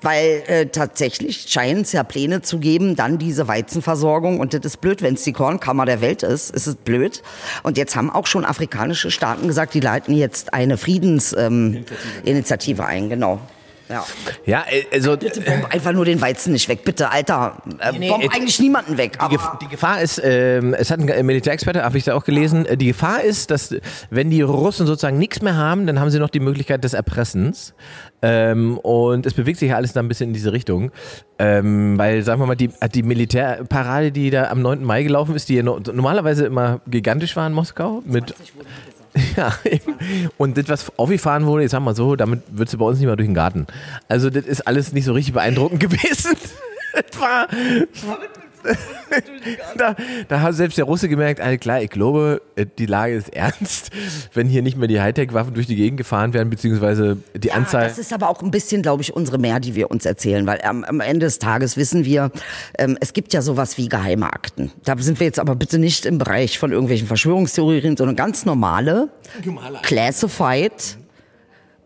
weil 0.00 0.42
äh, 0.46 0.66
tatsächlich 0.66 1.46
scheint 1.48 1.86
es 1.86 1.92
ja 1.92 2.02
Pläne 2.02 2.40
zu 2.42 2.58
geben, 2.58 2.96
dann 2.96 3.18
diese 3.18 3.46
Weizenversorgung. 3.48 4.40
Und 4.40 4.54
das 4.54 4.64
ist 4.64 4.80
blöd, 4.80 5.02
wenn 5.02 5.14
es 5.14 5.24
die 5.24 5.32
Kornkammer 5.32 5.84
der 5.86 6.00
Welt 6.00 6.22
ist, 6.22 6.50
ist 6.54 6.66
es 6.66 6.76
blöd. 6.76 7.22
Und 7.62 7.76
jetzt 7.76 7.96
haben 7.96 8.10
auch 8.10 8.26
schon 8.26 8.44
afrikanische 8.44 9.10
Staaten 9.10 9.48
gesagt, 9.48 9.74
die 9.74 9.80
leiten 9.80 10.13
jetzt 10.18 10.54
eine 10.54 10.76
Friedensinitiative 10.76 12.82
ähm, 12.82 12.88
ein. 12.88 13.10
Genau. 13.10 13.40
Ja. 13.88 14.04
Ja, 14.46 14.64
äh, 14.70 14.84
also 14.92 15.16
Bitte 15.16 15.40
bomb 15.42 15.72
einfach 15.72 15.92
nur 15.92 16.04
den 16.04 16.20
Weizen 16.20 16.52
nicht 16.52 16.68
weg, 16.68 16.84
bitte, 16.84 17.10
Alter. 17.10 17.62
Äh, 17.78 17.92
Nee, 17.98 18.08
bomb 18.08 18.24
äh, 18.24 18.28
eigentlich 18.28 18.58
niemanden 18.58 18.96
weg. 18.96 19.18
Die, 19.20 19.36
Gef 19.36 19.42
die 19.60 19.68
Gefahr 19.68 20.00
ist, 20.00 20.20
ähm, 20.24 20.74
es 20.74 20.90
hat 20.90 21.00
ein 21.00 21.26
Militärexperte, 21.26 21.84
habe 21.84 21.98
ich 21.98 22.04
da 22.04 22.14
auch 22.14 22.24
gelesen, 22.24 22.66
äh, 22.66 22.76
die 22.76 22.86
Gefahr 22.86 23.22
ist, 23.22 23.50
dass 23.50 23.74
wenn 24.10 24.30
die 24.30 24.42
Russen 24.42 24.86
sozusagen 24.86 25.18
nichts 25.18 25.42
mehr 25.42 25.56
haben, 25.56 25.86
dann 25.86 26.00
haben 26.00 26.10
sie 26.10 26.18
noch 26.18 26.30
die 26.30 26.40
Möglichkeit 26.40 26.82
des 26.82 26.94
Erpressens. 26.94 27.74
Ähm, 28.22 28.78
und 28.78 29.26
es 29.26 29.34
bewegt 29.34 29.58
sich 29.58 29.70
ja 29.70 29.76
alles 29.76 29.92
dann 29.92 30.06
ein 30.06 30.08
bisschen 30.08 30.28
in 30.28 30.34
diese 30.34 30.52
Richtung. 30.52 30.90
Ähm, 31.38 31.98
weil, 31.98 32.22
sagen 32.22 32.40
wir 32.40 32.46
mal, 32.46 32.54
die, 32.54 32.70
die 32.94 33.02
Militärparade, 33.02 34.12
die 34.12 34.30
da 34.30 34.48
am 34.48 34.62
9. 34.62 34.82
Mai 34.82 35.02
gelaufen 35.02 35.34
ist, 35.34 35.50
die 35.50 35.56
ja 35.56 35.62
no 35.62 35.78
normalerweise 35.78 36.46
immer 36.46 36.80
gigantisch 36.86 37.36
war 37.36 37.46
in 37.46 37.52
Moskau, 37.52 38.02
mit 38.06 38.34
ja, 39.36 39.52
eben. 39.64 39.94
und 40.38 40.58
das, 40.58 40.68
was 40.68 40.98
aufgefahren 40.98 41.46
wurde, 41.46 41.62
jetzt 41.62 41.72
sagen 41.72 41.84
wir 41.84 41.90
mal 41.90 41.96
so, 41.96 42.16
damit 42.16 42.42
würdest 42.48 42.74
du 42.74 42.78
bei 42.78 42.86
uns 42.86 42.98
nicht 42.98 43.06
mal 43.06 43.16
durch 43.16 43.28
den 43.28 43.34
Garten. 43.34 43.66
Also, 44.08 44.30
das 44.30 44.44
ist 44.44 44.66
alles 44.66 44.92
nicht 44.92 45.04
so 45.04 45.12
richtig 45.12 45.34
beeindruckend 45.34 45.80
gewesen. 45.80 46.36
Das 46.92 47.20
war. 47.20 47.48
da, 49.76 49.94
da 50.28 50.40
hat 50.40 50.54
selbst 50.54 50.78
der 50.78 50.84
Russe 50.86 51.08
gemerkt, 51.08 51.40
alles 51.40 51.60
klar, 51.60 51.82
ich 51.82 51.90
glaube, 51.90 52.40
äh, 52.56 52.66
die 52.78 52.86
Lage 52.86 53.14
ist 53.14 53.32
ernst, 53.34 53.90
wenn 54.34 54.48
hier 54.48 54.62
nicht 54.62 54.76
mehr 54.76 54.88
die 54.88 55.00
Hightech-Waffen 55.00 55.54
durch 55.54 55.66
die 55.66 55.76
Gegend 55.76 55.98
gefahren 55.98 56.32
werden, 56.32 56.50
beziehungsweise 56.50 57.18
die 57.34 57.48
Ja, 57.48 57.54
Anzahl. 57.54 57.84
das 57.84 57.98
ist 57.98 58.12
aber 58.12 58.28
auch 58.28 58.42
ein 58.42 58.50
bisschen, 58.50 58.82
glaube 58.82 59.02
ich, 59.02 59.14
unsere 59.14 59.38
mehr, 59.38 59.60
die 59.60 59.74
wir 59.74 59.90
uns 59.90 60.06
erzählen, 60.06 60.46
weil 60.46 60.60
am, 60.62 60.84
am 60.84 61.00
Ende 61.00 61.26
des 61.26 61.38
Tages 61.38 61.76
wissen 61.76 62.04
wir, 62.04 62.30
ähm, 62.78 62.96
es 63.00 63.12
gibt 63.12 63.32
ja 63.32 63.42
sowas 63.42 63.76
wie 63.78 63.88
geheime 63.88 64.26
Akten. 64.32 64.72
Da 64.84 64.96
sind 64.98 65.20
wir 65.20 65.26
jetzt 65.26 65.38
aber 65.38 65.54
bitte 65.56 65.78
nicht 65.78 66.06
im 66.06 66.18
Bereich 66.18 66.58
von 66.58 66.72
irgendwelchen 66.72 67.06
Verschwörungstheorien, 67.06 67.96
sondern 67.96 68.16
ganz 68.16 68.44
normale, 68.44 69.08
classified 69.82 70.96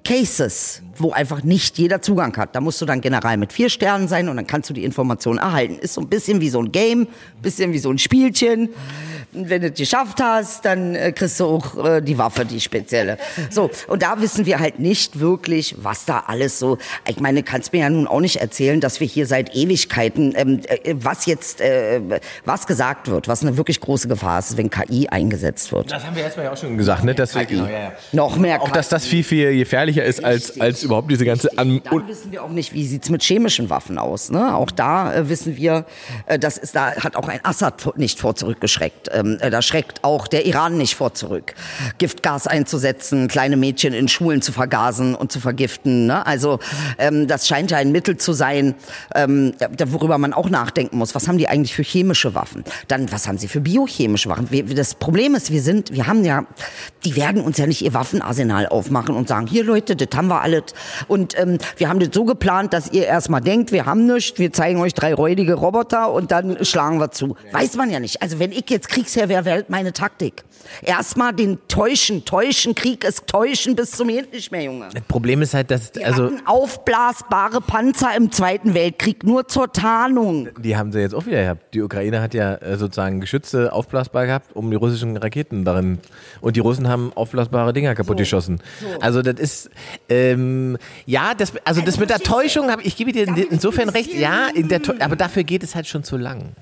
Cases, 0.04 0.82
wo 1.00 1.12
einfach 1.12 1.42
nicht 1.42 1.78
jeder 1.78 2.02
Zugang 2.02 2.36
hat. 2.36 2.54
Da 2.54 2.60
musst 2.60 2.80
du 2.80 2.86
dann 2.86 3.00
General 3.00 3.36
mit 3.36 3.52
vier 3.52 3.68
Sternen 3.68 4.08
sein 4.08 4.28
und 4.28 4.36
dann 4.36 4.46
kannst 4.46 4.70
du 4.70 4.74
die 4.74 4.84
Informationen 4.84 5.38
erhalten. 5.38 5.78
Ist 5.78 5.94
so 5.94 6.00
ein 6.00 6.08
bisschen 6.08 6.40
wie 6.40 6.48
so 6.48 6.60
ein 6.60 6.72
Game, 6.72 7.08
bisschen 7.42 7.72
wie 7.72 7.78
so 7.78 7.90
ein 7.90 7.98
Spielchen. 7.98 8.70
Und 9.38 9.50
wenn 9.50 9.62
du 9.62 9.68
es 9.68 9.74
geschafft 9.74 10.20
hast, 10.20 10.64
dann 10.64 10.96
äh, 10.96 11.12
kriegst 11.12 11.38
du 11.38 11.46
auch 11.46 11.84
äh, 11.84 12.00
die 12.00 12.18
Waffe, 12.18 12.44
die 12.44 12.60
spezielle. 12.60 13.18
So, 13.50 13.70
und 13.86 14.02
da 14.02 14.20
wissen 14.20 14.46
wir 14.46 14.58
halt 14.58 14.80
nicht 14.80 15.20
wirklich, 15.20 15.76
was 15.78 16.06
da 16.06 16.24
alles 16.26 16.58
so. 16.58 16.78
Ich 17.06 17.20
meine, 17.20 17.44
kannst 17.44 17.72
mir 17.72 17.80
ja 17.82 17.90
nun 17.90 18.08
auch 18.08 18.20
nicht 18.20 18.36
erzählen, 18.36 18.80
dass 18.80 18.98
wir 18.98 19.06
hier 19.06 19.26
seit 19.26 19.54
Ewigkeiten, 19.54 20.34
ähm, 20.36 20.60
äh, 20.66 20.94
was 20.98 21.26
jetzt, 21.26 21.60
äh, 21.60 22.00
was 22.44 22.66
gesagt 22.66 23.08
wird, 23.08 23.28
was 23.28 23.42
eine 23.42 23.56
wirklich 23.56 23.80
große 23.80 24.08
Gefahr 24.08 24.40
ist, 24.40 24.56
wenn 24.56 24.70
KI 24.70 25.08
eingesetzt 25.08 25.70
wird. 25.70 25.92
das 25.92 26.04
haben 26.04 26.16
wir 26.16 26.24
erstmal 26.24 26.46
ja 26.46 26.52
auch 26.52 26.56
schon 26.56 26.76
gesagt, 26.76 27.04
ne? 27.04 27.14
Dass 27.14 27.36
wir, 27.36 27.44
genau, 27.44 27.66
ja, 27.66 27.70
ja. 27.70 27.92
Noch 28.10 28.36
mehr 28.36 28.60
Auch, 28.60 28.70
dass 28.70 28.88
das 28.88 29.06
viel, 29.06 29.22
viel 29.22 29.56
gefährlicher 29.56 30.04
ist, 30.04 30.24
als, 30.24 30.60
als 30.60 30.82
überhaupt 30.82 31.12
diese 31.12 31.24
ganze. 31.24 31.56
An 31.56 31.80
Dann 31.84 32.08
wissen 32.08 32.32
wir 32.32 32.42
auch 32.42 32.50
nicht, 32.50 32.72
wie 32.72 32.86
sieht's 32.86 33.08
mit 33.08 33.22
chemischen 33.22 33.70
Waffen 33.70 33.98
aus. 33.98 34.30
Ne? 34.30 34.56
Auch 34.56 34.72
da 34.72 35.14
äh, 35.14 35.28
wissen 35.28 35.56
wir, 35.56 35.84
äh, 36.26 36.40
das 36.40 36.58
ist, 36.58 36.74
da 36.74 36.96
hat 36.96 37.14
auch 37.14 37.28
ein 37.28 37.38
Assad 37.44 37.96
nicht 37.96 38.18
vor 38.18 38.34
zurückgeschreckt. 38.34 39.10
Ähm, 39.12 39.27
äh, 39.40 39.50
da 39.50 39.62
schreckt 39.62 40.04
auch 40.04 40.28
der 40.28 40.46
Iran 40.46 40.78
nicht 40.78 40.94
vor 40.94 41.14
zurück. 41.14 41.54
Giftgas 41.98 42.46
einzusetzen, 42.46 43.28
kleine 43.28 43.56
Mädchen 43.56 43.92
in 43.92 44.08
Schulen 44.08 44.42
zu 44.42 44.52
vergasen 44.52 45.14
und 45.14 45.32
zu 45.32 45.40
vergiften. 45.40 46.06
Ne? 46.06 46.24
Also 46.26 46.58
ähm, 46.98 47.26
das 47.26 47.46
scheint 47.46 47.70
ja 47.70 47.78
ein 47.78 47.92
Mittel 47.92 48.16
zu 48.16 48.32
sein, 48.32 48.74
ähm, 49.14 49.54
worüber 49.86 50.18
man 50.18 50.32
auch 50.32 50.48
nachdenken 50.48 50.98
muss. 50.98 51.14
Was 51.14 51.28
haben 51.28 51.38
die 51.38 51.48
eigentlich 51.48 51.74
für 51.74 51.82
chemische 51.82 52.34
Waffen? 52.34 52.64
Dann, 52.88 53.10
was 53.12 53.28
haben 53.28 53.38
sie 53.38 53.48
für 53.48 53.60
biochemische 53.60 54.28
Waffen? 54.28 54.50
Wir, 54.50 54.64
das 54.64 54.94
Problem 54.94 55.34
ist, 55.34 55.50
wir 55.50 55.62
sind, 55.62 55.92
wir 55.92 56.06
haben 56.06 56.24
ja, 56.24 56.46
die 57.04 57.16
werden 57.16 57.42
uns 57.42 57.58
ja 57.58 57.66
nicht 57.66 57.82
ihr 57.82 57.94
Waffenarsenal 57.94 58.68
aufmachen 58.68 59.14
und 59.14 59.28
sagen, 59.28 59.46
hier 59.46 59.64
Leute, 59.64 59.96
das 59.96 60.08
haben 60.16 60.28
wir 60.28 60.40
alles. 60.40 60.62
Und 61.06 61.38
ähm, 61.38 61.58
wir 61.76 61.88
haben 61.88 62.00
das 62.00 62.10
so 62.12 62.24
geplant, 62.24 62.72
dass 62.72 62.92
ihr 62.92 63.04
erstmal 63.06 63.40
denkt, 63.40 63.72
wir 63.72 63.86
haben 63.86 64.06
nichts, 64.06 64.38
wir 64.38 64.52
zeigen 64.52 64.80
euch 64.80 64.94
drei 64.94 65.14
räudige 65.14 65.54
Roboter 65.54 66.12
und 66.12 66.30
dann 66.30 66.64
schlagen 66.64 67.00
wir 67.00 67.10
zu. 67.10 67.36
Weiß 67.52 67.76
man 67.76 67.90
ja 67.90 68.00
nicht. 68.00 68.22
Also 68.22 68.38
wenn 68.38 68.52
ich 68.52 68.68
jetzt 68.68 68.88
Kriegsherr 68.88 69.07
wäre, 69.16 69.44
wäre 69.44 69.60
das 69.62 69.68
meine 69.68 69.92
Taktik. 69.92 70.44
Erstmal 70.82 71.32
den 71.32 71.58
täuschen, 71.68 72.24
täuschen, 72.24 72.74
Krieg 72.74 73.04
ist 73.04 73.26
täuschen 73.26 73.74
bis 73.76 73.92
zum 73.92 74.08
Hin 74.08 74.26
nicht 74.32 74.50
mehr, 74.52 74.62
Junge. 74.64 74.88
Problem 75.08 75.40
ist 75.42 75.54
halt, 75.54 75.70
dass. 75.70 75.92
Die 75.92 76.04
Also, 76.04 76.24
hatten 76.24 76.42
aufblasbare 76.46 77.60
Panzer 77.60 78.14
im 78.16 78.30
Zweiten 78.32 78.74
Weltkrieg, 78.74 79.24
nur 79.24 79.48
zur 79.48 79.72
Tarnung. 79.72 80.48
die 80.58 80.76
haben 80.76 80.92
sie 80.92 81.00
jetzt 81.00 81.14
auch 81.14 81.26
wieder 81.26 81.42
gehabt. 81.42 81.74
Die 81.74 81.80
Ukraine 81.82 82.20
hat 82.20 82.34
ja 82.34 82.54
äh, 82.56 82.76
sozusagen 82.76 83.20
Geschütze 83.20 83.72
aufblasbar 83.72 84.26
gehabt, 84.26 84.54
um 84.54 84.70
die 84.70 84.76
russischen 84.76 85.16
Raketen 85.16 85.64
darin. 85.64 85.98
Und 86.40 86.56
die 86.56 86.60
Russen 86.60 86.88
haben 86.88 87.12
aufblasbare 87.14 87.72
Dinger 87.72 87.94
kaputt 87.94 88.18
geschossen. 88.18 88.60
Also 89.00 89.22
das 89.22 89.38
ist 89.40 89.70
ähm, 90.08 90.76
ja, 91.06 91.34
das 91.34 91.52
also 91.64 91.80
das 91.80 91.98
mit 91.98 92.10
der 92.10 92.18
Täuschung 92.20 92.70
habe 92.70 92.82
ich 92.82 92.96
gebe 92.96 93.12
dir 93.12 93.26
in- 93.26 93.36
insofern 93.36 93.88
recht. 93.88 94.12
Ja, 94.12 94.48
in 94.54 94.68
der 94.68 94.80
aber 95.00 95.16
dafür 95.16 95.44
geht 95.44 95.62
es 95.62 95.74
halt 95.74 95.86
schon 95.86 96.04
zu 96.04 96.16
lang. 96.16 96.52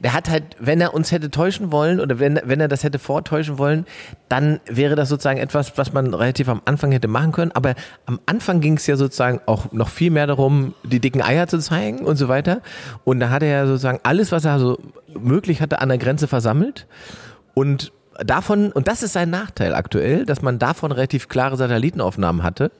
Der 0.00 0.12
hat 0.12 0.28
halt, 0.28 0.44
wenn 0.58 0.80
er 0.80 0.94
uns 0.94 1.12
hätte 1.12 1.30
täuschen 1.30 1.72
wollen 1.72 2.00
oder 2.00 2.18
wenn, 2.18 2.40
wenn 2.44 2.60
er 2.60 2.68
das 2.68 2.84
hätte 2.84 2.98
vortäuschen 2.98 3.58
wollen, 3.58 3.86
dann 4.28 4.60
wäre 4.66 4.94
das 4.96 5.08
sozusagen 5.08 5.38
etwas, 5.38 5.76
was 5.76 5.92
man 5.92 6.12
relativ 6.12 6.48
am 6.48 6.62
Anfang 6.64 6.92
hätte 6.92 7.08
machen 7.08 7.32
können. 7.32 7.52
Aber 7.52 7.74
am 8.06 8.20
Anfang 8.26 8.60
ging 8.60 8.76
es 8.76 8.86
ja 8.86 8.96
sozusagen 8.96 9.40
auch 9.46 9.72
noch 9.72 9.88
viel 9.88 10.10
mehr 10.10 10.26
darum, 10.26 10.74
die 10.84 11.00
dicken 11.00 11.22
Eier 11.22 11.46
zu 11.46 11.58
zeigen 11.58 12.00
und 12.00 12.16
so 12.16 12.28
weiter. 12.28 12.60
Und 13.04 13.20
da 13.20 13.30
hat 13.30 13.42
er 13.42 13.50
ja 13.50 13.66
sozusagen 13.66 14.00
alles, 14.02 14.32
was 14.32 14.44
er 14.44 14.58
so 14.58 14.78
möglich 15.18 15.60
hatte, 15.60 15.80
an 15.80 15.88
der 15.88 15.98
Grenze 15.98 16.28
versammelt. 16.28 16.86
Und 17.54 17.92
davon, 18.24 18.72
und 18.72 18.88
das 18.88 19.02
ist 19.02 19.12
sein 19.12 19.30
Nachteil 19.30 19.74
aktuell, 19.74 20.24
dass 20.26 20.42
man 20.42 20.58
davon 20.58 20.92
relativ 20.92 21.28
klare 21.28 21.56
Satellitenaufnahmen 21.56 22.42
hatte, 22.42 22.70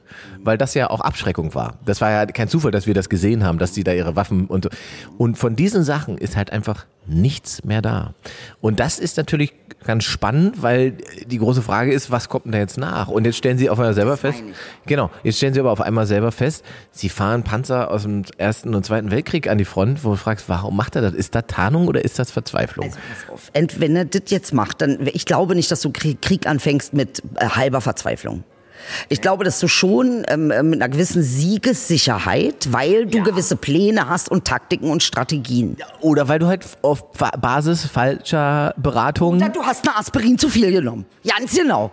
weil 0.43 0.59
das 0.59 0.75
ja 0.75 0.91
auch 0.91 1.01
Abschreckung 1.01 1.55
war. 1.55 1.79
Das 1.85 2.01
war 2.01 2.11
ja 2.11 2.27
kein 2.27 2.49
Zufall, 2.49 2.71
dass 2.71 2.87
wir 2.87 2.95
das 2.95 3.09
gesehen 3.09 3.45
haben, 3.45 3.59
dass 3.59 3.73
die 3.73 3.85
da 3.85 3.93
ihre 3.93 4.17
Waffen 4.17 4.47
und 4.47 4.65
so. 4.65 4.71
Und 5.19 5.39
von 5.39 5.57
diesen 5.57 5.85
Sachen 5.85 6.19
ist 6.19 6.37
halt 6.37 6.53
einfach 6.53 6.87
nichts 7.07 7.65
mehr 7.65 7.83
da. 7.83 8.15
Und 8.61 8.81
das 8.81 8.99
ist 8.99 9.17
natürlich 9.17 9.53
ganz 9.85 10.05
spannend, 10.05 10.63
weil 10.63 10.93
die 11.27 11.37
große 11.39 11.61
Frage 11.61 11.93
ist, 11.93 12.11
was 12.11 12.31
kommt 12.31 12.47
denn 12.47 12.53
da 12.53 12.59
jetzt 12.59 12.79
nach? 12.79 13.09
Und 13.09 13.27
jetzt 13.27 13.37
stellen 13.37 13.59
sie 13.59 13.69
auf 13.69 13.79
einmal 13.79 13.93
selber 13.93 14.17
fest, 14.17 14.43
genau, 14.87 15.11
jetzt 15.23 15.37
stellen 15.37 15.53
sie 15.53 15.61
aber 15.61 15.73
auf 15.73 15.83
einmal 15.83 16.07
selber 16.07 16.33
fest, 16.33 16.65
sie 16.91 17.11
fahren 17.11 17.43
Panzer 17.43 17.91
aus 17.91 18.03
dem 18.05 18.23
Ersten 18.39 18.75
und 18.75 18.87
Zweiten 18.87 19.11
Weltkrieg 19.11 19.47
an 19.49 19.59
die 19.59 19.67
Front, 19.67 20.03
wo 20.03 20.11
du 20.11 20.17
fragst, 20.17 20.49
warum 20.49 20.75
macht 20.77 20.97
er 20.97 21.03
das? 21.03 21.13
Ist 21.13 21.35
das 21.35 21.45
Tarnung 21.49 21.87
oder 21.89 22.03
ist 22.03 22.19
das 22.19 22.31
Verzweiflung? 22.31 22.87
Also 22.87 22.99
pass 23.27 23.35
auf, 23.35 23.51
Ent- 23.53 23.79
wenn 23.81 23.95
er 23.95 24.07
das 24.07 24.23
jetzt 24.29 24.55
macht, 24.55 24.81
dann, 24.81 25.07
ich 25.13 25.27
glaube 25.27 25.55
nicht, 25.55 25.71
dass 25.71 25.83
du 25.83 25.91
Krieg, 25.91 26.23
Krieg 26.23 26.47
anfängst 26.47 26.95
mit 26.95 27.23
äh, 27.37 27.47
halber 27.47 27.83
Verzweiflung. 27.83 28.43
Ich 29.09 29.21
glaube, 29.21 29.45
dass 29.45 29.59
du 29.61 29.69
schon 29.69 30.25
ähm, 30.29 30.51
äh, 30.51 30.63
mit 30.63 30.81
einer 30.81 30.89
gewissen 30.89 31.23
Siegessicherheit, 31.23 32.73
weil 32.73 33.07
du 33.07 33.23
gewisse 33.23 33.57
Pläne 33.57 34.09
hast 34.09 34.31
und 34.31 34.45
Taktiken 34.45 34.91
und 34.91 35.03
Strategien. 35.03 35.77
Oder 36.01 36.29
weil 36.29 36.39
du 36.39 36.47
halt 36.47 36.65
auf 36.83 37.11
Basis 37.13 37.87
falscher 37.87 38.75
Beratung 38.77 39.39
Ja, 39.41 39.49
du 39.49 39.63
hast 39.63 39.87
eine 39.87 39.97
Aspirin 39.97 40.39
zu 40.39 40.49
viel 40.49 40.71
genommen. 40.71 41.07
Ganz 41.27 41.55
genau. 41.57 41.91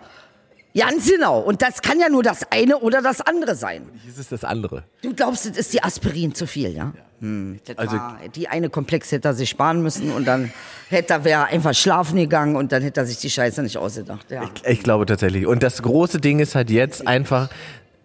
Ganz 0.76 1.08
genau. 1.10 1.40
Und 1.40 1.60
das 1.62 1.82
kann 1.82 2.00
ja 2.00 2.08
nur 2.08 2.22
das 2.22 2.50
eine 2.50 2.78
oder 2.78 3.02
das 3.02 3.20
andere 3.20 3.54
sein. 3.54 3.82
ist 4.08 4.18
es 4.18 4.28
das 4.28 4.44
andere. 4.44 4.84
Du 5.02 5.14
glaubst, 5.14 5.44
es 5.46 5.56
ist 5.58 5.72
die 5.72 5.82
Aspirin 5.82 6.34
zu 6.34 6.46
viel, 6.46 6.70
ja? 6.74 6.92
Hm, 7.20 7.60
das 7.66 7.76
Also- 7.78 7.96
war, 7.96 8.18
die 8.34 8.48
eine 8.48 8.70
Komplex 8.70 9.12
hätte 9.12 9.28
er 9.28 9.34
sich 9.34 9.50
sparen 9.50 9.82
müssen 9.82 10.10
und 10.10 10.26
dann 10.26 10.50
hätte 10.88 11.12
er 11.14 11.24
wäre 11.24 11.44
einfach 11.44 11.74
schlafen 11.74 12.16
gegangen 12.16 12.56
und 12.56 12.72
dann 12.72 12.82
hätte 12.82 13.00
er 13.00 13.06
sich 13.06 13.18
die 13.18 13.30
Scheiße 13.30 13.62
nicht 13.62 13.76
ausgedacht. 13.76 14.30
Ja. 14.30 14.44
Ich 14.66 14.82
glaube 14.82 15.06
tatsächlich. 15.06 15.46
Und 15.46 15.62
das 15.62 15.82
große 15.82 16.20
Ding 16.20 16.38
ist 16.40 16.54
halt 16.54 16.70
jetzt 16.70 17.06
einfach, 17.06 17.48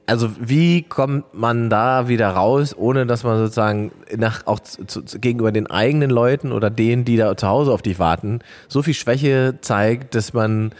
also 0.05 0.29
wie 0.39 0.83
kommt 0.83 1.33
man 1.33 1.69
da 1.69 2.07
wieder 2.07 2.29
raus, 2.29 2.75
ohne 2.77 3.05
dass 3.05 3.23
man 3.23 3.37
sozusagen 3.39 3.91
nach, 4.15 4.45
auch 4.45 4.59
zu, 4.59 4.85
zu, 4.85 5.19
gegenüber 5.19 5.51
den 5.51 5.67
eigenen 5.67 6.09
Leuten 6.09 6.51
oder 6.51 6.69
denen, 6.69 7.03
die 7.03 7.17
da 7.17 7.35
zu 7.35 7.47
Hause 7.47 7.71
auf 7.71 7.81
dich 7.81 7.99
warten, 7.99 8.39
so 8.67 8.81
viel 8.83 8.93
Schwäche 8.93 9.55
zeigt, 9.61 10.15
dass 10.15 10.31
man 10.33 10.71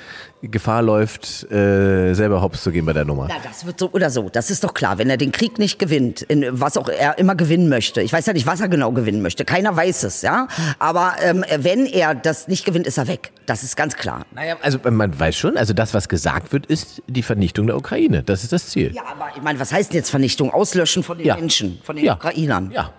Gefahr 0.44 0.84
läuft, 0.84 1.52
äh, 1.52 2.14
selber 2.14 2.42
hops 2.44 2.62
zu 2.62 2.72
gehen 2.72 2.86
bei 2.86 2.94
der 2.94 3.06
Nummer. 3.06 3.26
Na, 3.28 3.36
das 3.44 3.66
wird 3.66 3.80
so 3.80 3.90
oder 3.92 4.12
so. 4.12 4.30
Das 4.30 4.52
ist 4.52 4.64
doch 4.64 4.76
klar. 4.76 5.00
Wenn 5.00 5.10
er 5.10 5.18
den 5.18 5.32
Krieg 5.32 5.58
nicht 5.58 5.80
gewinnt, 5.80 6.22
in 6.22 6.46
was 6.52 6.78
auch 6.78 6.90
er 6.90 7.18
immer 7.18 7.34
gewinnen 7.34 7.70
möchte. 7.70 8.02
Ich 8.04 8.14
weiß 8.14 8.28
ja 8.28 8.34
nicht, 8.34 8.46
was 8.46 8.62
er 8.62 8.68
genau 8.70 8.92
gewinnen 8.92 9.24
möchte. 9.24 9.46
Keiner 9.46 9.76
weiß 9.76 10.04
es, 10.04 10.22
ja. 10.22 10.48
Aber 10.78 11.16
ähm, 11.24 11.44
wenn 11.58 11.88
er 11.88 12.14
das 12.14 12.48
nicht 12.48 12.66
gewinnt, 12.66 12.86
ist 12.86 13.00
er 13.00 13.08
weg. 13.08 13.32
Das 13.48 13.64
ist 13.64 13.76
ganz 13.76 13.96
klar. 13.96 14.26
Naja, 14.36 14.58
also 14.62 14.78
man 14.92 15.20
weiß 15.20 15.36
schon, 15.36 15.58
also 15.58 15.74
das, 15.74 15.96
was 15.96 16.08
gesagt 16.08 16.54
wird, 16.54 16.68
ist 16.68 17.02
die 17.08 17.24
Vernichtung 17.24 17.66
der 17.66 17.76
Ukraine. 17.76 18.22
Das 18.22 18.44
ist 18.44 18.54
das 18.54 18.68
Ziel. 18.68 18.94
Ja, 18.94 19.04
aber 19.12 19.30
ich 19.36 19.42
meine, 19.42 19.60
was 19.60 19.74
heißt 19.74 19.92
denn 19.92 19.98
jetzt 19.98 20.12
Vernichtung? 20.12 20.52
Auslöschen 20.52 21.02
von 21.02 21.18
den 21.18 21.26
Ja. 21.26 21.36
Menschen, 21.36 21.80
von 21.84 21.96
den 21.96 22.06
Ja. 22.06 22.14
Ukrainern. 22.14 22.70
Ja. 22.72 22.94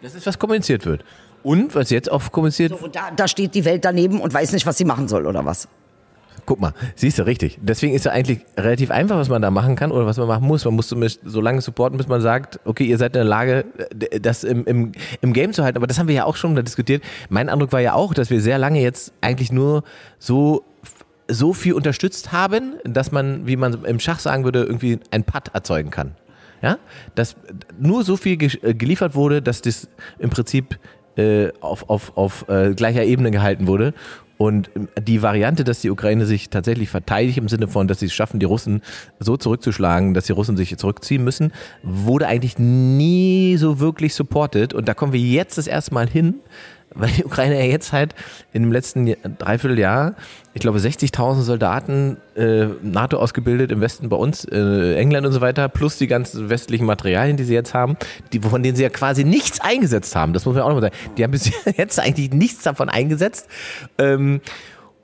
Das 0.00 0.14
ist, 0.14 0.26
was 0.26 0.38
kommuniziert 0.38 0.86
wird. 0.86 1.04
Und 1.42 1.74
was 1.74 1.90
jetzt 1.90 2.08
auch 2.10 2.30
kommuniziert 2.30 2.70
So, 2.70 2.84
und 2.84 2.94
da, 2.94 3.10
da 3.16 3.26
steht 3.26 3.56
die 3.56 3.64
Welt 3.64 3.84
daneben 3.84 4.20
und 4.20 4.32
weiß 4.32 4.52
nicht, 4.52 4.64
was 4.64 4.78
sie 4.78 4.84
machen 4.84 5.08
soll 5.08 5.26
oder 5.26 5.44
was. 5.44 5.66
Guck 6.44 6.60
mal, 6.60 6.74
siehst 6.96 7.18
du, 7.18 7.22
richtig. 7.24 7.58
Deswegen 7.62 7.94
ist 7.94 8.04
ja 8.04 8.12
eigentlich 8.12 8.40
relativ 8.56 8.90
einfach, 8.90 9.16
was 9.16 9.28
man 9.28 9.42
da 9.42 9.50
machen 9.50 9.76
kann 9.76 9.92
oder 9.92 10.06
was 10.06 10.16
man 10.16 10.26
machen 10.26 10.46
muss. 10.46 10.64
Man 10.64 10.74
muss 10.74 10.88
zumindest 10.88 11.20
so 11.24 11.40
lange 11.40 11.60
supporten, 11.60 11.96
bis 11.96 12.08
man 12.08 12.20
sagt, 12.20 12.58
okay, 12.64 12.84
ihr 12.84 12.98
seid 12.98 13.12
in 13.12 13.20
der 13.20 13.24
Lage, 13.24 13.64
das 14.20 14.42
im, 14.42 14.64
im, 14.64 14.92
im 15.20 15.32
Game 15.32 15.52
zu 15.52 15.62
halten. 15.62 15.76
Aber 15.76 15.86
das 15.86 15.98
haben 15.98 16.08
wir 16.08 16.14
ja 16.14 16.24
auch 16.24 16.36
schon 16.36 16.56
diskutiert. 16.56 17.02
Mein 17.28 17.48
Eindruck 17.48 17.72
war 17.72 17.80
ja 17.80 17.94
auch, 17.94 18.12
dass 18.12 18.30
wir 18.30 18.40
sehr 18.40 18.58
lange 18.58 18.80
jetzt 18.80 19.12
eigentlich 19.20 19.52
nur 19.52 19.84
so 20.18 20.64
so 21.28 21.52
viel 21.52 21.72
unterstützt 21.72 22.32
haben, 22.32 22.74
dass 22.84 23.12
man, 23.12 23.46
wie 23.46 23.56
man 23.56 23.84
im 23.84 24.00
Schach 24.00 24.18
sagen 24.18 24.44
würde, 24.44 24.64
irgendwie 24.64 24.98
ein 25.10 25.24
Putt 25.24 25.48
erzeugen 25.54 25.90
kann. 25.90 26.16
Ja, 26.60 26.78
dass 27.16 27.36
nur 27.78 28.04
so 28.04 28.16
viel 28.16 28.38
äh, 28.40 28.74
geliefert 28.74 29.14
wurde, 29.16 29.42
dass 29.42 29.62
das 29.62 29.88
im 30.18 30.30
Prinzip 30.30 30.78
äh, 31.16 31.50
auf, 31.60 31.90
auf, 31.90 32.16
auf 32.16 32.48
äh, 32.48 32.74
gleicher 32.74 33.02
Ebene 33.02 33.32
gehalten 33.32 33.66
wurde. 33.66 33.94
Und 34.42 34.70
die 35.00 35.22
Variante, 35.22 35.62
dass 35.62 35.82
die 35.82 35.90
Ukraine 35.90 36.26
sich 36.26 36.50
tatsächlich 36.50 36.90
verteidigt 36.90 37.38
im 37.38 37.48
Sinne 37.48 37.68
von, 37.68 37.86
dass 37.86 38.00
sie 38.00 38.06
es 38.06 38.12
schaffen, 38.12 38.40
die 38.40 38.46
Russen 38.46 38.82
so 39.20 39.36
zurückzuschlagen, 39.36 40.14
dass 40.14 40.24
die 40.26 40.32
Russen 40.32 40.56
sich 40.56 40.76
zurückziehen 40.76 41.22
müssen, 41.22 41.52
wurde 41.84 42.26
eigentlich 42.26 42.58
nie 42.58 43.56
so 43.56 43.78
wirklich 43.78 44.14
supported. 44.14 44.74
Und 44.74 44.88
da 44.88 44.94
kommen 44.94 45.12
wir 45.12 45.20
jetzt 45.20 45.58
das 45.58 45.68
erste 45.68 45.94
Mal 45.94 46.08
hin, 46.08 46.34
weil 46.94 47.10
die 47.10 47.24
Ukraine 47.24 47.58
ja 47.58 47.64
jetzt 47.70 47.92
halt 47.92 48.14
in 48.52 48.62
dem 48.62 48.72
letzten 48.72 49.06
Jahr- 49.06 49.18
Dreivierteljahr, 49.38 50.14
ich 50.54 50.60
glaube 50.60 50.78
60.000 50.78 51.42
Soldaten 51.42 52.16
äh, 52.36 52.66
NATO 52.82 53.18
ausgebildet 53.18 53.72
im 53.72 53.80
Westen 53.80 54.08
bei 54.08 54.16
uns, 54.16 54.44
äh, 54.44 54.94
England 54.96 55.26
und 55.26 55.32
so 55.32 55.40
weiter, 55.40 55.68
plus 55.68 55.98
die 55.98 56.06
ganzen 56.06 56.50
westlichen 56.50 56.84
Materialien, 56.86 57.36
die 57.36 57.44
sie 57.44 57.54
jetzt 57.54 57.74
haben, 57.74 57.96
die, 58.32 58.40
von 58.40 58.62
denen 58.62 58.76
sie 58.76 58.82
ja 58.82 58.90
quasi 58.90 59.24
nichts 59.24 59.60
eingesetzt 59.60 60.14
haben. 60.16 60.32
Das 60.32 60.44
muss 60.44 60.54
man 60.54 60.64
auch 60.64 60.68
nochmal 60.68 60.90
sagen. 60.90 60.96
Die 61.16 61.24
haben 61.24 61.30
bis 61.30 61.50
jetzt 61.76 61.98
eigentlich 61.98 62.32
nichts 62.32 62.62
davon 62.62 62.88
eingesetzt. 62.88 63.48
Ähm, 63.98 64.40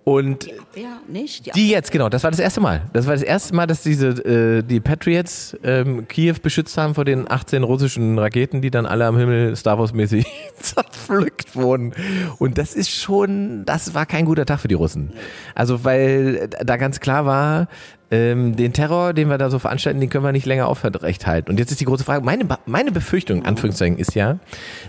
und 0.09 0.49
Wer 0.73 0.87
nicht? 1.07 1.55
die 1.55 1.69
jetzt, 1.69 1.93
genau, 1.93 2.09
das 2.09 2.25
war 2.25 2.31
das 2.31 2.41
erste 2.41 2.63
Mal. 2.63 2.81
Das 2.95 3.07
war 3.07 3.13
das 3.13 3.23
erste 3.23 3.55
Mal, 3.55 3.67
dass 3.67 3.83
diese 3.83 4.09
äh, 4.09 4.63
die 4.63 4.81
Patriots 4.81 5.55
ähm, 5.63 6.09
Kiew 6.09 6.37
beschützt 6.43 6.79
haben 6.79 6.95
vor 6.95 7.05
den 7.05 7.31
18 7.31 7.63
russischen 7.63 8.19
Raketen, 8.19 8.63
die 8.63 8.71
dann 8.71 8.87
alle 8.87 9.05
am 9.05 9.19
Himmel 9.19 9.55
Star 9.55 9.79
Wars 9.79 9.93
mäßig 11.09 11.19
zerpflückt 11.19 11.57
wurden. 11.57 11.93
Und 12.39 12.59
das 12.59 12.75
ist 12.75 12.91
schon, 12.91 13.65
das 13.65 13.95
war 13.95 14.07
kein 14.07 14.25
guter 14.25 14.47
Tag 14.47 14.61
für 14.61 14.69
die 14.69 14.75
Russen. 14.75 15.13
Also 15.55 15.85
weil 15.85 16.49
da 16.49 16.77
ganz 16.77 17.01
klar 17.01 17.27
war, 17.27 17.69
ähm, 18.11 18.57
den 18.57 18.73
Terror, 18.73 19.13
den 19.13 19.29
wir 19.29 19.37
da 19.37 19.51
so 19.51 19.59
veranstalten, 19.59 20.01
den 20.01 20.09
können 20.09 20.25
wir 20.25 20.33
nicht 20.33 20.47
länger 20.47 20.67
aufrecht 20.69 21.27
halten. 21.27 21.51
Und 21.51 21.59
jetzt 21.59 21.71
ist 21.71 21.81
die 21.81 21.85
große 21.85 22.05
Frage, 22.05 22.25
meine, 22.25 22.47
meine 22.65 22.91
Befürchtung, 22.91 23.45
Anführungszeichen, 23.45 23.99
ist 23.99 24.15
ja, 24.15 24.39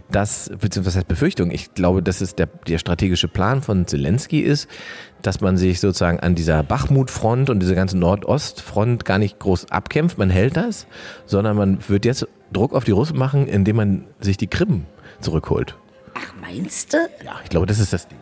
dass, 0.09 0.49
beziehungsweise 0.57 1.03
Befürchtung? 1.03 1.51
Ich 1.51 1.73
glaube, 1.73 2.01
dass 2.01 2.21
es 2.21 2.35
der, 2.35 2.47
der 2.67 2.77
strategische 2.77 3.27
Plan 3.27 3.61
von 3.61 3.87
Zelensky 3.87 4.39
ist, 4.39 4.69
dass 5.21 5.41
man 5.41 5.57
sich 5.57 5.81
sozusagen 5.81 6.21
an 6.21 6.35
dieser 6.35 6.63
Bachmut-Front 6.63 7.49
und 7.49 7.59
dieser 7.59 7.75
ganzen 7.75 7.99
Nordostfront 7.99 9.03
gar 9.03 9.17
nicht 9.17 9.37
groß 9.37 9.69
abkämpft, 9.69 10.17
man 10.17 10.29
hält 10.29 10.55
das, 10.55 10.87
sondern 11.25 11.57
man 11.57 11.79
wird 11.89 12.05
jetzt 12.05 12.25
Druck 12.53 12.73
auf 12.73 12.85
die 12.85 12.91
Russen 12.91 13.17
machen, 13.17 13.47
indem 13.47 13.75
man 13.75 14.05
sich 14.21 14.37
die 14.37 14.47
Krim 14.47 14.85
zurückholt. 15.19 15.75
Ach, 16.19 16.33
meinst 16.41 16.93
du? 16.93 16.97
Ja, 17.23 17.39
ich 17.43 17.49
glaube, 17.49 17.65
das 17.65 17.79
ist 17.79 17.93
das 17.93 18.07
Ding. 18.07 18.17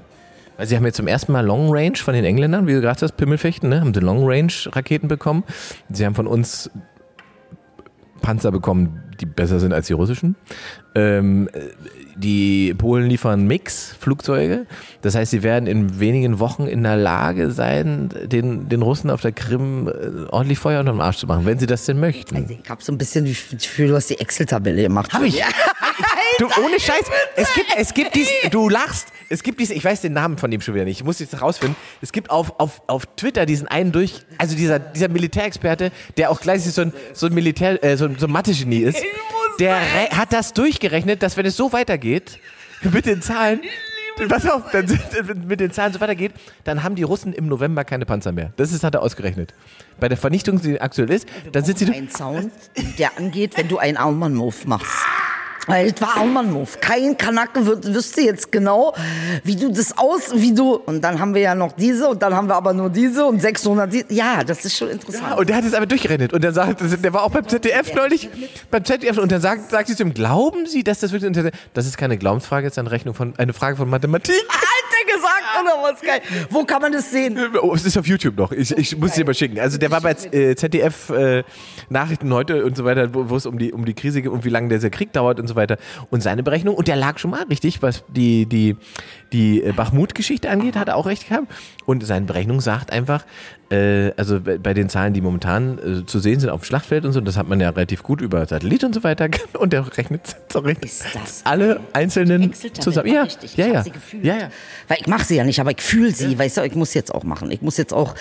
Weil 0.58 0.68
sie 0.68 0.76
haben 0.76 0.86
jetzt 0.86 0.98
zum 0.98 1.08
ersten 1.08 1.32
Mal 1.32 1.46
Long 1.46 1.70
Range 1.70 1.96
von 1.98 2.14
den 2.14 2.26
Engländern, 2.26 2.68
wie 2.68 2.74
du 2.74 2.82
gerade 2.82 3.00
hast, 3.00 3.16
Pimmelfechten, 3.16 3.70
ne? 3.70 3.80
haben 3.80 3.94
sie 3.94 4.00
Long 4.00 4.28
Range 4.28 4.52
Raketen 4.68 5.08
bekommen. 5.08 5.44
Sie 5.90 6.06
haben 6.06 6.16
von 6.16 6.28
uns 6.28 6.70
Panzer 8.22 8.52
bekommen, 8.52 9.04
die 9.22 9.26
besser 9.26 9.60
sind 9.60 9.74
als 9.74 9.88
die 9.88 9.94
russischen. 9.94 10.36
Ähm, 10.98 11.48
äh, 11.54 11.60
die 12.16 12.74
Polen 12.74 13.08
liefern 13.08 13.46
Mix-Flugzeuge. 13.46 14.66
Das 15.04 15.14
heißt, 15.14 15.30
sie 15.30 15.44
werden 15.44 15.68
in 15.68 16.00
wenigen 16.00 16.40
Wochen 16.40 16.66
in 16.66 16.82
der 16.82 16.98
Lage 16.98 17.52
sein, 17.52 18.10
den, 18.24 18.68
den 18.70 18.82
Russen 18.82 19.12
auf 19.12 19.22
der 19.22 19.32
Krim 19.32 19.88
äh, 19.88 20.26
ordentlich 20.30 20.58
Feuer 20.58 20.80
unterm 20.80 21.00
Arsch 21.00 21.18
zu 21.18 21.28
machen, 21.28 21.46
wenn 21.46 21.60
sie 21.60 21.68
das 21.68 21.86
denn 21.86 22.00
möchten. 22.00 22.36
Also 22.36 22.56
ich 22.64 22.70
hab 22.70 22.82
so 22.82 22.92
ein 22.92 22.98
bisschen 22.98 23.26
das 23.26 23.62
Gefühl, 23.62 23.90
du 23.90 23.96
hast 23.96 24.10
die 24.10 24.20
Excel-Tabelle 24.20 24.82
gemacht. 24.82 25.14
Hab 25.14 25.22
ich. 25.22 25.44
Du, 26.40 26.46
ohne 26.64 26.80
Scheiß. 26.80 27.06
Es 27.36 27.54
gibt, 27.54 27.68
es 27.78 27.94
gibt 27.94 28.16
dies, 28.16 28.30
du 28.52 28.70
lachst. 28.70 29.08
Es 29.30 29.44
gibt 29.44 29.60
dies, 29.60 29.70
ich 29.70 29.84
weiß 29.84 30.02
den 30.02 30.14
Namen 30.14 30.38
von 30.38 30.52
dem 30.52 30.62
schon 30.62 30.74
wieder 30.74 30.86
nicht. 30.86 31.00
Ich 31.00 31.04
muss 31.04 31.20
jetzt 31.20 31.42
rausfinden. 31.42 31.76
Es 32.02 32.12
gibt 32.12 32.30
auf, 32.30 32.60
auf, 32.60 32.82
auf 32.88 33.06
Twitter 33.16 33.46
diesen 33.46 33.68
einen 33.68 33.92
durch, 33.92 34.22
also 34.38 34.56
dieser, 34.56 34.80
dieser 34.80 35.10
Militärexperte, 35.10 35.92
der 36.18 36.32
auch 36.32 36.40
gleichzeitig 36.40 36.76
so 36.76 36.82
ein, 36.82 36.94
so 37.14 37.28
ein 37.28 37.34
Militär, 37.34 37.84
äh, 37.84 37.98
so 37.98 38.06
ein, 38.06 38.18
so 38.18 38.28
ein 38.28 38.32
Mathe-Genie 38.32 38.80
ist. 38.80 39.04
Der 39.60 39.80
hat 40.12 40.34
das 40.34 40.54
durchgerechnet, 40.54 41.24
dass 41.24 41.38
wenn 41.38 41.46
es 41.46 41.58
so 41.58 41.74
weitergeht, 41.74 42.40
mit 42.84 43.06
den 43.06 43.22
Zahlen, 43.22 43.62
pass 44.30 44.48
auf, 44.48 44.70
dann 44.72 44.86
mit 45.48 45.60
den 45.60 45.72
Zahlen 45.72 45.94
so 45.94 46.00
weitergeht, 46.00 46.34
dann 46.64 46.84
haben 46.84 46.96
die 46.96 47.04
Russen 47.04 47.34
im 47.34 47.48
November 47.48 47.84
keine 47.84 48.06
Panzer 48.06 48.32
mehr. 48.32 48.54
Das 48.58 48.72
ist, 48.72 48.84
hat 48.84 48.94
er 48.94 49.02
ausgerechnet. 49.02 49.54
Bei 50.00 50.10
der 50.10 50.18
Vernichtung, 50.18 50.62
die 50.62 50.80
aktuell 50.80 51.10
ist, 51.10 51.28
dann 51.52 51.66
sind 51.66 51.80
sie, 51.80 51.92
ein 51.92 52.10
Sound, 52.10 52.52
der 53.00 53.18
angeht, 53.18 53.58
wenn 53.58 53.68
du 53.68 53.78
einen 53.78 53.98
Armband-Move 53.98 54.56
machst. 54.66 55.06
Weil 55.68 55.92
das 55.92 56.02
war 56.02 56.22
auch 56.22 56.26
mal 56.26 56.44
ein 56.44 56.52
Move. 56.52 56.70
Kein 56.80 57.18
Kanake 57.18 57.66
wird, 57.66 57.94
wüsste 57.94 58.22
jetzt 58.22 58.52
genau, 58.52 58.96
wie 59.44 59.56
du 59.56 59.70
das 59.70 59.98
aus, 59.98 60.32
wie 60.34 60.54
du, 60.54 60.76
und 60.76 61.02
dann 61.02 61.20
haben 61.20 61.34
wir 61.34 61.42
ja 61.42 61.56
noch 61.56 61.74
diese, 61.74 62.08
und 62.08 62.22
dann 62.22 62.34
haben 62.34 62.48
wir 62.48 62.56
aber 62.56 62.74
nur 62.74 62.90
diese 62.90 63.26
und 63.26 63.42
600, 63.42 63.92
die, 63.92 64.06
ja, 64.10 64.44
das 64.44 64.64
ist 64.66 64.78
schon 64.78 64.90
interessant. 64.90 65.38
Und 65.38 65.50
der 65.50 65.58
hat 65.58 65.66
es 65.66 65.74
aber 65.74 65.86
durchgerendet. 65.86 66.34
Und 66.34 66.44
dann 66.44 66.54
sagt, 66.54 66.82
der 66.82 67.14
war 67.14 67.24
auch 67.24 67.32
beim 67.32 67.48
ZDF 67.48 67.94
neulich, 67.94 68.30
beim 68.72 68.84
ZDF, 68.84 69.18
und 69.18 69.32
dann 69.32 69.42
sagt, 69.42 69.70
sagt 69.70 69.88
sie 69.88 69.96
zu 69.96 70.04
ihm, 70.04 70.14
glauben 70.14 70.66
Sie, 70.66 70.84
dass 70.84 71.00
das 71.00 71.12
wirklich, 71.12 71.52
das 71.74 71.86
ist 71.86 71.98
keine 71.98 72.18
Glaubensfrage, 72.18 72.68
das 72.68 72.74
ist 72.74 72.80
eine 72.80 72.92
Rechnung 72.92 73.14
von, 73.14 73.34
eine 73.38 73.54
Frage 73.54 73.76
von 73.76 73.90
Mathematik. 73.90 74.36
Alter 74.36 75.17
oder 75.62 75.94
was 75.94 76.02
geil. 76.02 76.22
Wo 76.50 76.64
kann 76.64 76.82
man 76.82 76.92
das 76.92 77.12
sehen? 77.12 77.38
Oh, 77.62 77.74
es 77.74 77.86
ist 77.86 77.98
auf 77.98 78.08
YouTube 78.08 78.38
noch. 78.38 78.52
Ich, 78.52 78.72
ich 78.78 78.98
muss 78.98 79.12
es 79.12 79.16
dir 79.16 79.26
mal 79.26 79.34
schicken. 79.34 79.60
Also 79.60 79.78
der 79.78 79.92
war 79.92 80.02
bei 80.02 80.12
äh, 80.32 80.56
ZDF 80.56 81.10
äh, 81.10 81.44
Nachrichten 81.90 82.34
heute 82.34 82.66
und 82.66 82.76
so 82.76 82.86
weiter, 82.86 83.14
wo, 83.14 83.30
wo 83.30 83.36
es 83.36 83.46
um 83.46 83.58
die, 83.58 83.72
um 83.74 83.86
die 83.86 83.94
Krise 83.94 84.22
geht 84.22 84.32
und 84.32 84.46
wie 84.46 84.50
lange 84.50 84.70
dieser 84.70 84.90
Krieg 84.90 85.14
dauert 85.14 85.40
und 85.40 85.48
so 85.48 85.56
weiter. 85.56 85.78
Und 86.10 86.22
seine 86.22 86.44
Berechnung, 86.44 86.76
und 86.76 86.88
der 86.88 86.96
lag 86.96 87.18
schon 87.18 87.32
mal 87.32 87.44
richtig, 87.44 87.82
was 87.82 88.04
die, 88.10 88.46
die, 88.46 88.76
die 89.34 89.64
äh, 89.64 89.72
Bachmut-Geschichte 89.72 90.50
angeht, 90.50 90.76
hat 90.76 90.88
er 90.88 90.96
auch 90.96 91.06
recht 91.06 91.30
gehabt. 91.30 91.48
Und 91.86 92.06
seine 92.06 92.26
Berechnung 92.26 92.60
sagt 92.62 92.92
einfach, 92.92 93.24
äh, 93.70 94.12
also 94.16 94.40
bei, 94.40 94.58
bei 94.58 94.74
den 94.74 94.90
Zahlen, 94.90 95.14
die 95.14 95.22
momentan 95.22 95.78
äh, 95.78 96.06
zu 96.06 96.20
sehen 96.20 96.40
sind 96.40 96.50
auf 96.50 96.62
dem 96.62 96.66
Schlachtfeld 96.66 97.06
und 97.06 97.12
so, 97.12 97.22
das 97.22 97.38
hat 97.38 97.48
man 97.48 97.60
ja 97.60 97.70
relativ 97.70 98.04
gut 98.04 98.22
über 98.22 98.46
Satellit 98.46 98.84
und 98.84 98.94
so 98.94 99.04
weiter. 99.04 99.28
Und 99.58 99.74
der 99.74 99.98
rechnet 99.98 100.22
sorry, 100.52 100.78
Ist 100.82 101.06
das 101.14 101.42
alle 101.44 101.80
einzelnen 101.94 102.54
zusammen. 102.54 103.12
Ja, 103.12 103.24
richtig. 103.24 103.52
Ich 103.52 103.58
ja, 103.58 103.68
ja. 103.68 103.84
ja, 104.22 104.38
ja. 104.38 104.50
Weil 104.88 104.98
ich 105.00 105.08
mache 105.08 105.26
sie 105.26 105.36
ja 105.36 105.44
nicht, 105.44 105.60
aber 105.60 105.72
ich 105.72 105.82
fühle 105.82 106.12
sie, 106.12 106.38
weißt 106.38 106.58
du, 106.58 106.62
ich 106.62 106.76
muss 106.76 106.94
jetzt 106.94 107.14
auch 107.14 107.24
machen. 107.24 107.52
Ich 107.52 107.62
muss 107.62 107.78
jetzt 107.78 107.94
auch, 107.94 108.16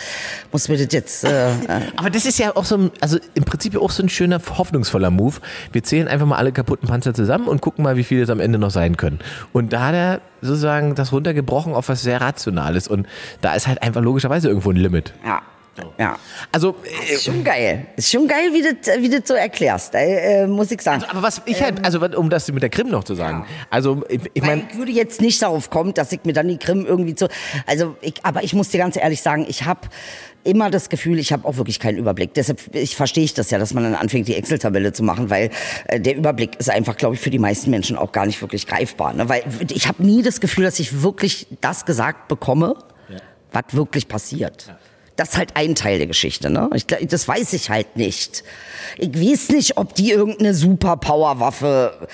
muss 0.52 0.68
mir 0.68 0.78
das 0.78 0.92
jetzt, 0.92 1.24
äh, 1.24 1.50
äh, 1.50 1.54
Aber 1.96 2.10
das 2.10 2.24
ist 2.24 2.38
ja 2.38 2.56
auch 2.56 2.64
so 2.64 2.76
ein, 2.76 2.90
also 3.00 3.18
im 3.34 3.44
Prinzip 3.44 3.74
ja 3.74 3.80
auch 3.80 3.90
so 3.90 4.02
ein 4.02 4.08
schöner, 4.08 4.40
hoffnungsvoller 4.56 5.10
Move. 5.10 5.36
Wir 5.72 5.82
zählen 5.82 6.08
einfach 6.08 6.26
mal 6.26 6.36
alle 6.36 6.52
kaputten 6.52 6.88
Panzer 6.88 7.14
zusammen 7.14 7.46
und 7.46 7.60
gucken 7.60 7.84
mal, 7.84 7.96
wie 7.96 8.04
viele 8.04 8.22
es 8.22 8.30
am 8.30 8.40
Ende 8.40 8.58
noch 8.58 8.70
sein 8.70 8.96
können. 8.96 9.18
Und 9.52 9.72
da 9.72 9.86
hat 9.86 9.94
er 9.94 10.20
sozusagen 10.46 10.94
das 10.94 11.12
runtergebrochen 11.12 11.74
auf 11.74 11.88
was 11.88 12.02
sehr 12.02 12.20
Rationales. 12.20 12.88
Und 12.88 13.06
da 13.40 13.54
ist 13.54 13.66
halt 13.66 13.82
einfach 13.82 14.00
logischerweise 14.00 14.48
irgendwo 14.48 14.70
ein 14.70 14.76
Limit. 14.76 15.12
ja. 15.24 15.42
Ja. 15.98 16.18
Also, 16.52 16.76
Ist 17.08 17.24
schon 17.24 17.44
geil. 17.44 17.86
Ist 17.96 18.10
schon 18.10 18.26
geil, 18.26 18.50
wie 18.52 18.62
du 18.62 19.02
wie 19.02 19.08
du 19.08 19.20
so 19.24 19.34
erklärst, 19.34 19.94
äh, 19.94 20.42
äh, 20.42 20.46
muss 20.46 20.70
ich 20.70 20.80
sagen. 20.80 21.04
aber 21.08 21.22
was 21.22 21.42
ich 21.46 21.62
halt, 21.62 21.84
also 21.84 22.00
um 22.00 22.30
das 22.30 22.50
mit 22.50 22.62
der 22.62 22.70
Krim 22.70 22.88
noch 22.88 23.04
zu 23.04 23.14
sagen. 23.14 23.46
Also, 23.70 24.04
ich, 24.08 24.20
ich 24.34 24.42
meine, 24.42 24.66
ich 24.70 24.76
würde 24.76 24.92
jetzt 24.92 25.20
nicht 25.20 25.40
darauf 25.42 25.70
kommen, 25.70 25.94
dass 25.94 26.12
ich 26.12 26.20
mir 26.24 26.32
dann 26.32 26.48
die 26.48 26.58
Krim 26.58 26.86
irgendwie 26.86 27.14
zu. 27.14 27.28
Also, 27.66 27.96
ich, 28.00 28.14
aber 28.24 28.44
ich 28.44 28.54
muss 28.54 28.68
dir 28.68 28.78
ganz 28.78 28.96
ehrlich 28.96 29.22
sagen, 29.22 29.46
ich 29.48 29.64
habe 29.64 29.80
immer 30.44 30.70
das 30.70 30.88
Gefühl, 30.88 31.18
ich 31.18 31.32
habe 31.32 31.46
auch 31.46 31.56
wirklich 31.56 31.80
keinen 31.80 31.98
Überblick. 31.98 32.32
Deshalb 32.34 32.74
ich 32.74 32.96
verstehe 32.96 33.24
ich 33.24 33.34
das 33.34 33.50
ja, 33.50 33.58
dass 33.58 33.74
man 33.74 33.84
dann 33.84 33.94
anfängt, 33.94 34.28
die 34.28 34.36
Excel-Tabelle 34.36 34.92
zu 34.92 35.02
machen, 35.02 35.28
weil 35.28 35.50
äh, 35.86 36.00
der 36.00 36.16
Überblick 36.16 36.56
ist 36.58 36.70
einfach, 36.70 36.96
glaube 36.96 37.16
ich, 37.16 37.20
für 37.20 37.30
die 37.30 37.38
meisten 37.38 37.70
Menschen 37.70 37.96
auch 37.96 38.12
gar 38.12 38.26
nicht 38.26 38.40
wirklich 38.40 38.66
greifbar. 38.66 39.12
Ne? 39.12 39.28
Weil 39.28 39.42
ich 39.70 39.88
habe 39.88 40.02
nie 40.04 40.22
das 40.22 40.40
Gefühl, 40.40 40.64
dass 40.64 40.78
ich 40.78 41.02
wirklich 41.02 41.48
das 41.60 41.84
gesagt 41.84 42.28
bekomme, 42.28 42.76
was 43.52 43.64
wirklich 43.70 44.08
passiert. 44.08 44.74
Das 45.16 45.30
ist 45.30 45.36
halt 45.38 45.50
ein 45.54 45.74
Teil 45.74 45.98
der 45.98 46.06
Geschichte, 46.06 46.50
ne? 46.50 46.68
Ich, 46.74 46.86
glaub, 46.86 47.00
das 47.08 47.26
weiß 47.26 47.52
ich 47.54 47.70
halt 47.70 47.96
nicht. 47.96 48.44
Ich 48.98 49.14
weiß 49.14 49.48
nicht, 49.50 49.76
ob 49.78 49.94
die 49.94 50.10
irgendeine 50.10 50.54
Superpower-Waffe 50.54 52.08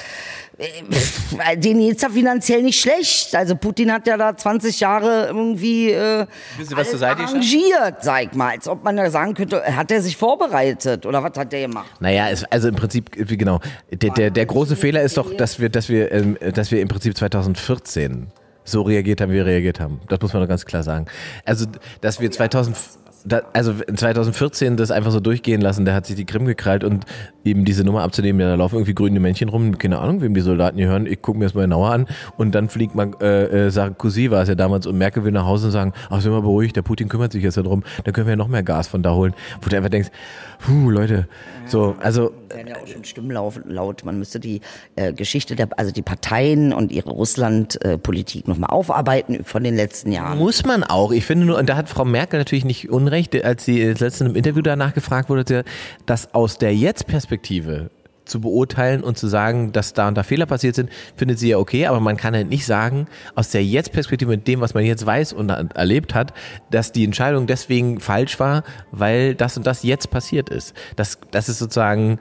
äh, 0.59 1.57
denen 1.57 1.81
geht's 1.81 2.03
ja 2.03 2.09
finanziell 2.09 2.63
nicht 2.63 2.81
schlecht. 2.81 3.35
Also 3.35 3.57
Putin 3.57 3.93
hat 3.93 4.07
ja 4.07 4.17
da 4.17 4.37
20 4.37 4.81
Jahre 4.81 5.27
irgendwie 5.27 5.91
äh, 5.91 6.27
Bisschen 6.59 6.73
was 6.73 6.79
alles 6.79 6.91
zur 6.91 6.99
Seite 6.99 7.23
geschafft? 7.23 7.35
arrangiert, 7.35 8.03
sag 8.03 8.25
ich 8.25 8.33
mal. 8.35 8.51
Als 8.53 8.69
ob 8.69 8.85
man 8.85 8.97
ja 8.97 9.11
sagen 9.11 9.35
könnte, 9.35 9.63
hat 9.65 9.91
er 9.91 10.03
sich 10.03 10.17
vorbereitet 10.17 11.07
oder 11.07 11.23
was 11.23 11.37
hat 11.37 11.53
der 11.53 11.63
gemacht? 11.69 11.91
Naja, 12.01 12.29
es, 12.29 12.45
also 12.45 12.69
im 12.69 12.77
Prinzip, 12.77 13.11
wie 13.17 13.37
genau, 13.37 13.61
der, 13.91 14.11
der, 14.11 14.31
der 14.31 14.47
große 14.47 14.77
Fehler 14.77 15.03
ist 15.03 15.17
doch, 15.17 15.35
dass 15.35 15.59
wir, 15.59 15.69
dass 15.69 15.89
wir, 15.89 16.13
ähm, 16.13 16.39
dass 16.55 16.71
wir 16.71 16.81
im 16.81 16.89
Prinzip 16.89 17.17
2014 17.17 18.29
so 18.65 18.83
reagiert 18.83 19.21
haben, 19.21 19.31
wie 19.31 19.37
wir 19.37 19.47
reagiert 19.47 19.81
haben. 19.81 20.01
Das 20.09 20.21
muss 20.21 20.33
man 20.33 20.43
doch 20.43 20.49
ganz 20.49 20.65
klar 20.65 20.83
sagen. 20.83 21.07
Also, 21.45 21.67
dass 22.01 22.21
wir 22.21 22.31
2000, 22.31 22.77
da, 23.25 23.43
also 23.53 23.73
in 23.87 23.97
2014 23.97 24.77
das 24.77 24.91
einfach 24.91 25.11
so 25.11 25.21
durchgehen 25.21 25.61
lassen, 25.61 25.85
der 25.85 25.95
hat 25.95 26.07
sich 26.07 26.17
die 26.17 26.25
Krim 26.25 26.45
gekrallt 26.45 26.85
und 26.85 27.05
eben 27.45 27.65
diese 27.65 27.85
Nummer 27.85 28.03
abzunehmen, 28.03 28.41
ja, 28.41 28.49
da 28.49 28.55
laufen 28.55 28.77
irgendwie 28.77 28.95
grüne 28.95 29.21
Männchen 29.21 29.49
rum, 29.49 29.79
keine 29.79 29.99
Ahnung, 29.99 30.21
wem 30.21 30.35
die 30.35 30.41
Soldaten 30.41 30.79
hier 30.79 30.89
hören, 30.89 31.07
ich 31.07 31.23
gucke 31.23 31.39
mir 31.39 31.45
das 31.45 31.55
mal 31.55 31.63
genauer 31.63 31.91
an 31.91 32.07
und 32.37 32.55
dann 32.55 32.69
fliegt 32.69 32.95
man, 32.95 33.15
äh, 33.21 33.67
äh, 33.67 33.71
Sarkozy 33.71 34.31
war 34.31 34.43
es 34.43 34.49
ja 34.49 34.55
damals 34.55 34.87
und 34.87 34.99
Merkel 34.99 35.25
will 35.25 35.33
nach 35.33 35.47
Hause 35.47 35.67
und 35.67 35.73
sagen, 35.73 35.93
ach, 36.11 36.21
sind 36.21 36.33
wir 36.33 36.43
beruhigt, 36.43 36.77
der 36.77 36.83
Putin 36.83 37.09
kümmert 37.09 37.33
sich 37.33 37.43
jetzt 37.43 37.57
darum, 37.57 37.83
dann 38.05 38.13
können 38.13 38.27
wir 38.27 38.33
ja 38.33 38.37
noch 38.37 38.49
mehr 38.49 38.63
Gas 38.63 38.89
von 38.89 39.03
da 39.03 39.13
holen, 39.13 39.35
wo 39.61 39.69
du 39.69 39.77
einfach 39.77 39.91
denkst, 39.91 40.11
puh, 40.59 40.91
Leute, 40.91 41.29
so, 41.67 41.97
also, 42.01 42.33
werden 42.49 42.69
ja 42.69 42.77
auch 42.77 42.87
schon 42.87 43.05
Stimmen 43.05 43.31
laut. 43.31 44.05
Man 44.05 44.19
müsste 44.19 44.41
die 44.41 44.61
äh, 44.97 45.13
Geschichte 45.13 45.57
der, 45.57 45.69
also 45.77 45.93
die 45.93 46.03
Parteien 46.03 46.73
und 46.73 46.93
ihre 46.93 47.11
Russland-Politik 47.11 48.49
nochmal 48.49 48.71
aufarbeiten 48.71 49.45
von 49.45 49.65
den 49.65 49.77
letzten 49.77 50.13
Jahren. 50.13 50.39
Muss 50.39 50.65
man 50.65 50.85
auch. 50.85 51.13
Ich 51.13 51.25
finde 51.25 51.47
nur, 51.47 51.59
und 51.59 51.69
da 51.69 51.77
hat 51.77 51.89
Frau 51.89 52.05
Merkel 52.05 52.39
natürlich 52.39 52.65
nicht 52.65 52.91
Unrecht, 52.91 53.43
als 53.45 53.65
sie 53.65 53.91
das 53.91 54.01
letzte 54.01 54.25
im 54.25 54.37
Interview 54.37 54.63
danach 54.63 54.95
gefragt 54.95 55.29
wurde, 55.29 55.65
dass 56.07 56.35
aus 56.35 56.59
der 56.59 56.75
Jetzt-Perspektive 56.75 57.91
zu 58.33 58.41
beurteilen 58.41 59.05
und 59.05 59.17
zu 59.17 59.29
sagen, 59.29 59.71
dass 59.73 59.93
da 59.93 60.09
und 60.09 60.17
da 60.17 60.25
Fehler 60.25 60.47
passiert 60.47 60.75
sind, 60.75 60.91
findet 61.17 61.39
sie 61.39 61.51
ja 61.51 61.59
okay, 61.59 61.87
aber 61.87 62.01
man 62.01 62.17
kann 62.17 62.35
halt 62.35 62.49
nicht 62.49 62.67
sagen, 62.67 63.07
aus 63.37 63.51
der 63.51 63.65
Jetzt-Perspektive 63.65 64.31
mit 64.31 64.49
dem, 64.49 64.61
was 64.61 64.75
man 64.75 64.85
jetzt 64.85 65.07
weiß 65.07 65.33
und 65.35 65.51
erlebt 65.51 66.15
hat, 66.15 66.33
dass 66.71 66.91
die 66.91 67.05
Entscheidung 67.05 67.47
deswegen 67.47 68.01
falsch 68.01 68.41
war, 68.41 68.65
weil 68.91 69.35
das 69.35 69.57
und 69.57 69.67
das 69.67 69.85
jetzt 69.85 70.11
passiert 70.11 70.49
ist. 70.49 70.75
Das, 70.97 71.19
das 71.31 71.49
ist 71.49 71.59
sozusagen 71.59 72.19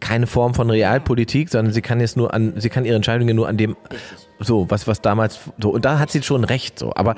keine 0.00 0.26
Form 0.26 0.54
von 0.54 0.70
Realpolitik, 0.70 1.48
sondern 1.48 1.72
sie 1.72 1.82
kann 1.82 2.00
jetzt 2.00 2.16
nur 2.16 2.34
an, 2.34 2.54
sie 2.56 2.68
kann 2.68 2.84
ihre 2.84 2.96
Entscheidungen 2.96 3.34
nur 3.34 3.48
an 3.48 3.56
dem, 3.56 3.76
so, 4.38 4.66
was, 4.68 4.86
was 4.86 5.00
damals, 5.00 5.38
so, 5.58 5.70
und 5.70 5.84
da 5.84 5.98
hat 5.98 6.10
sie 6.10 6.22
schon 6.22 6.44
recht, 6.44 6.78
so. 6.78 6.92
Aber, 6.94 7.14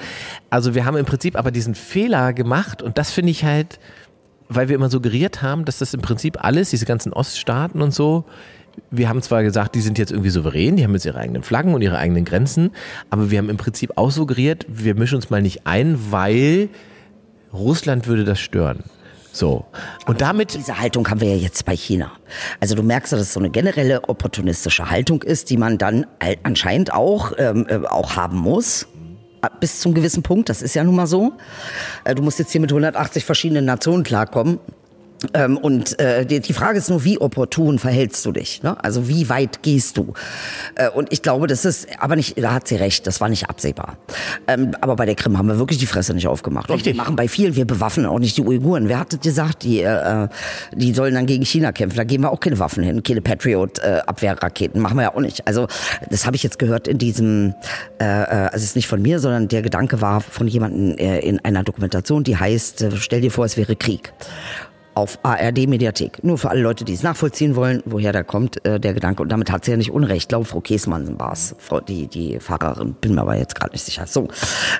also 0.50 0.74
wir 0.74 0.84
haben 0.84 0.96
im 0.96 1.06
Prinzip 1.06 1.36
aber 1.36 1.50
diesen 1.50 1.74
Fehler 1.74 2.32
gemacht 2.32 2.82
und 2.82 2.98
das 2.98 3.10
finde 3.10 3.30
ich 3.30 3.44
halt, 3.44 3.78
weil 4.48 4.68
wir 4.68 4.76
immer 4.76 4.90
suggeriert 4.90 5.42
haben, 5.42 5.64
dass 5.64 5.78
das 5.78 5.94
im 5.94 6.00
Prinzip 6.00 6.42
alles, 6.44 6.70
diese 6.70 6.86
ganzen 6.86 7.12
Oststaaten 7.12 7.82
und 7.82 7.92
so, 7.92 8.24
wir 8.90 9.08
haben 9.08 9.22
zwar 9.22 9.42
gesagt, 9.42 9.74
die 9.74 9.80
sind 9.80 9.98
jetzt 9.98 10.12
irgendwie 10.12 10.30
souverän, 10.30 10.76
die 10.76 10.84
haben 10.84 10.92
jetzt 10.92 11.06
ihre 11.06 11.18
eigenen 11.18 11.42
Flaggen 11.42 11.74
und 11.74 11.82
ihre 11.82 11.98
eigenen 11.98 12.24
Grenzen, 12.24 12.70
aber 13.10 13.30
wir 13.30 13.38
haben 13.38 13.48
im 13.48 13.56
Prinzip 13.56 13.92
auch 13.96 14.10
suggeriert, 14.10 14.66
wir 14.68 14.94
mischen 14.94 15.16
uns 15.16 15.30
mal 15.30 15.42
nicht 15.42 15.66
ein, 15.66 15.98
weil 16.10 16.68
Russland 17.52 18.06
würde 18.06 18.24
das 18.24 18.38
stören. 18.38 18.84
So. 19.32 19.66
Und 20.06 20.22
damit. 20.22 20.54
Diese 20.54 20.78
Haltung 20.78 21.08
haben 21.10 21.20
wir 21.20 21.28
ja 21.28 21.36
jetzt 21.36 21.66
bei 21.66 21.76
China. 21.76 22.10
Also 22.58 22.74
du 22.74 22.82
merkst, 22.82 23.12
dass 23.12 23.20
es 23.20 23.34
so 23.34 23.40
eine 23.40 23.50
generelle 23.50 24.08
opportunistische 24.08 24.88
Haltung 24.88 25.22
ist, 25.22 25.50
die 25.50 25.58
man 25.58 25.76
dann 25.76 26.06
anscheinend 26.42 26.94
auch, 26.94 27.32
ähm, 27.36 27.66
äh, 27.68 27.86
auch 27.86 28.16
haben 28.16 28.38
muss. 28.38 28.88
Bis 29.60 29.80
zum 29.80 29.94
gewissen 29.94 30.22
Punkt, 30.22 30.48
das 30.48 30.62
ist 30.62 30.74
ja 30.74 30.84
nun 30.84 30.96
mal 30.96 31.06
so. 31.06 31.32
Äh, 32.04 32.14
Du 32.14 32.22
musst 32.22 32.38
jetzt 32.38 32.52
hier 32.52 32.60
mit 32.60 32.70
180 32.70 33.24
verschiedenen 33.24 33.64
Nationen 33.64 34.04
klarkommen. 34.04 34.58
Ähm, 35.34 35.56
und 35.56 35.98
äh, 35.98 36.24
die, 36.24 36.40
die 36.40 36.52
Frage 36.52 36.78
ist 36.78 36.90
nur, 36.90 37.04
wie 37.04 37.18
opportun 37.18 37.78
verhältst 37.78 38.24
du 38.24 38.32
dich? 38.32 38.62
Ne? 38.62 38.82
Also 38.82 39.08
wie 39.08 39.28
weit 39.28 39.62
gehst 39.62 39.96
du? 39.96 40.12
Äh, 40.74 40.90
und 40.90 41.12
ich 41.12 41.22
glaube, 41.22 41.46
das 41.46 41.64
ist, 41.64 41.88
aber 41.98 42.16
nicht, 42.16 42.42
da 42.42 42.52
hat 42.52 42.68
sie 42.68 42.76
recht, 42.76 43.06
das 43.06 43.20
war 43.20 43.28
nicht 43.28 43.48
absehbar. 43.48 43.96
Ähm, 44.46 44.72
aber 44.80 44.96
bei 44.96 45.06
der 45.06 45.14
Krim 45.14 45.38
haben 45.38 45.48
wir 45.48 45.58
wirklich 45.58 45.78
die 45.78 45.86
Fresse 45.86 46.14
nicht 46.14 46.26
aufgemacht. 46.26 46.70
Und 46.70 46.76
Richtig. 46.76 46.94
wir 46.94 47.02
machen 47.02 47.16
bei 47.16 47.28
vielen, 47.28 47.56
wir 47.56 47.64
bewaffnen 47.64 48.06
auch 48.06 48.18
nicht 48.18 48.36
die 48.36 48.42
Uiguren. 48.42 48.88
Wer 48.88 49.00
hat 49.00 49.20
gesagt? 49.22 49.62
Die, 49.62 49.80
äh, 49.80 50.28
die 50.72 50.92
sollen 50.94 51.14
dann 51.14 51.26
gegen 51.26 51.44
China 51.44 51.72
kämpfen. 51.72 51.96
Da 51.96 52.04
geben 52.04 52.24
wir 52.24 52.30
auch 52.30 52.40
keine 52.40 52.58
Waffen 52.58 52.82
hin, 52.82 53.02
keine 53.02 53.20
Patriot-Abwehrraketen. 53.20 54.80
machen 54.80 54.96
wir 54.96 55.04
ja 55.04 55.14
auch 55.14 55.20
nicht. 55.20 55.46
Also 55.46 55.66
das 56.10 56.26
habe 56.26 56.36
ich 56.36 56.42
jetzt 56.42 56.58
gehört 56.58 56.88
in 56.88 56.98
diesem, 56.98 57.54
äh, 58.00 58.04
äh, 58.04 58.26
also 58.46 58.56
es 58.56 58.64
ist 58.64 58.76
nicht 58.76 58.88
von 58.88 59.02
mir, 59.02 59.20
sondern 59.20 59.48
der 59.48 59.62
Gedanke 59.62 60.00
war 60.00 60.20
von 60.20 60.48
jemandem 60.48 60.96
äh, 60.98 61.20
in 61.20 61.44
einer 61.44 61.62
Dokumentation, 61.62 62.24
die 62.24 62.36
heißt, 62.36 62.82
äh, 62.82 62.90
stell 62.96 63.20
dir 63.20 63.30
vor, 63.30 63.44
es 63.44 63.56
wäre 63.56 63.76
Krieg 63.76 64.12
auf 64.96 65.18
ARD 65.22 65.68
Mediathek. 65.68 66.24
Nur 66.24 66.38
für 66.38 66.48
alle 66.48 66.62
Leute, 66.62 66.84
die 66.84 66.94
es 66.94 67.02
nachvollziehen 67.02 67.54
wollen, 67.54 67.82
woher 67.84 68.12
da 68.12 68.22
kommt 68.22 68.64
äh, 68.64 68.80
der 68.80 68.94
Gedanke. 68.94 69.22
Und 69.22 69.28
damit 69.28 69.52
hat 69.52 69.66
sie 69.66 69.70
ja 69.70 69.76
nicht 69.76 69.90
Unrecht. 69.90 70.22
Ich 70.22 70.28
glaube, 70.28 70.46
Frau 70.46 70.62
Käsmann 70.62 71.18
war 71.20 71.32
es, 71.32 71.54
die, 71.86 72.06
die 72.06 72.40
Fahrerin. 72.40 72.94
Bin 72.94 73.14
mir 73.14 73.20
aber 73.20 73.36
jetzt 73.36 73.54
gerade 73.54 73.72
nicht 73.72 73.84
sicher. 73.84 74.06
So, 74.06 74.28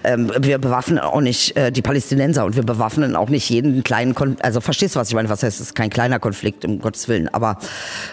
ähm, 0.04 0.32
wir 0.40 0.56
bewaffnen 0.56 0.98
auch 0.98 1.20
nicht 1.20 1.54
äh, 1.56 1.70
die 1.70 1.82
Palästinenser 1.82 2.46
und 2.46 2.56
wir 2.56 2.62
bewaffnen 2.62 3.14
auch 3.14 3.28
nicht 3.28 3.50
jeden 3.50 3.84
kleinen 3.84 4.14
Konflikt. 4.14 4.42
Also 4.42 4.62
verstehst 4.62 4.96
du, 4.96 5.00
was 5.00 5.08
ich 5.08 5.14
meine? 5.14 5.28
Was 5.28 5.42
heißt, 5.42 5.60
es 5.60 5.68
ist 5.68 5.74
kein 5.74 5.90
kleiner 5.90 6.18
Konflikt, 6.18 6.64
um 6.64 6.78
Gottes 6.80 7.08
Willen. 7.08 7.28
Aber 7.28 7.58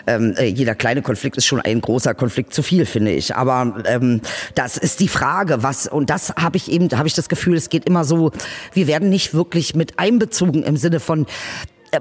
ähm, 0.05 0.35
äh, 0.37 0.47
jeder 0.47 0.75
kleine 0.75 1.03
Konflikt 1.03 1.37
ist 1.37 1.45
schon 1.45 1.61
ein 1.61 1.79
großer 1.79 2.13
Konflikt 2.13 2.53
zu 2.53 2.63
viel, 2.63 2.85
finde 2.85 3.11
ich. 3.11 3.33
Aber 3.33 3.81
ähm, 3.85 4.19
das 4.55 4.75
ist 4.75 4.99
die 4.99 5.07
Frage, 5.07 5.63
was, 5.63 5.87
und 5.87 6.09
das 6.09 6.33
habe 6.35 6.57
ich 6.57 6.69
eben, 6.69 6.89
habe 6.91 7.07
ich 7.07 7.13
das 7.13 7.29
Gefühl, 7.29 7.55
es 7.55 7.69
geht 7.69 7.85
immer 7.85 8.03
so, 8.03 8.33
wir 8.73 8.87
werden 8.87 9.09
nicht 9.09 9.33
wirklich 9.33 9.73
mit 9.73 9.99
einbezogen 9.99 10.63
im 10.63 10.75
Sinne 10.75 10.99
von, 10.99 11.25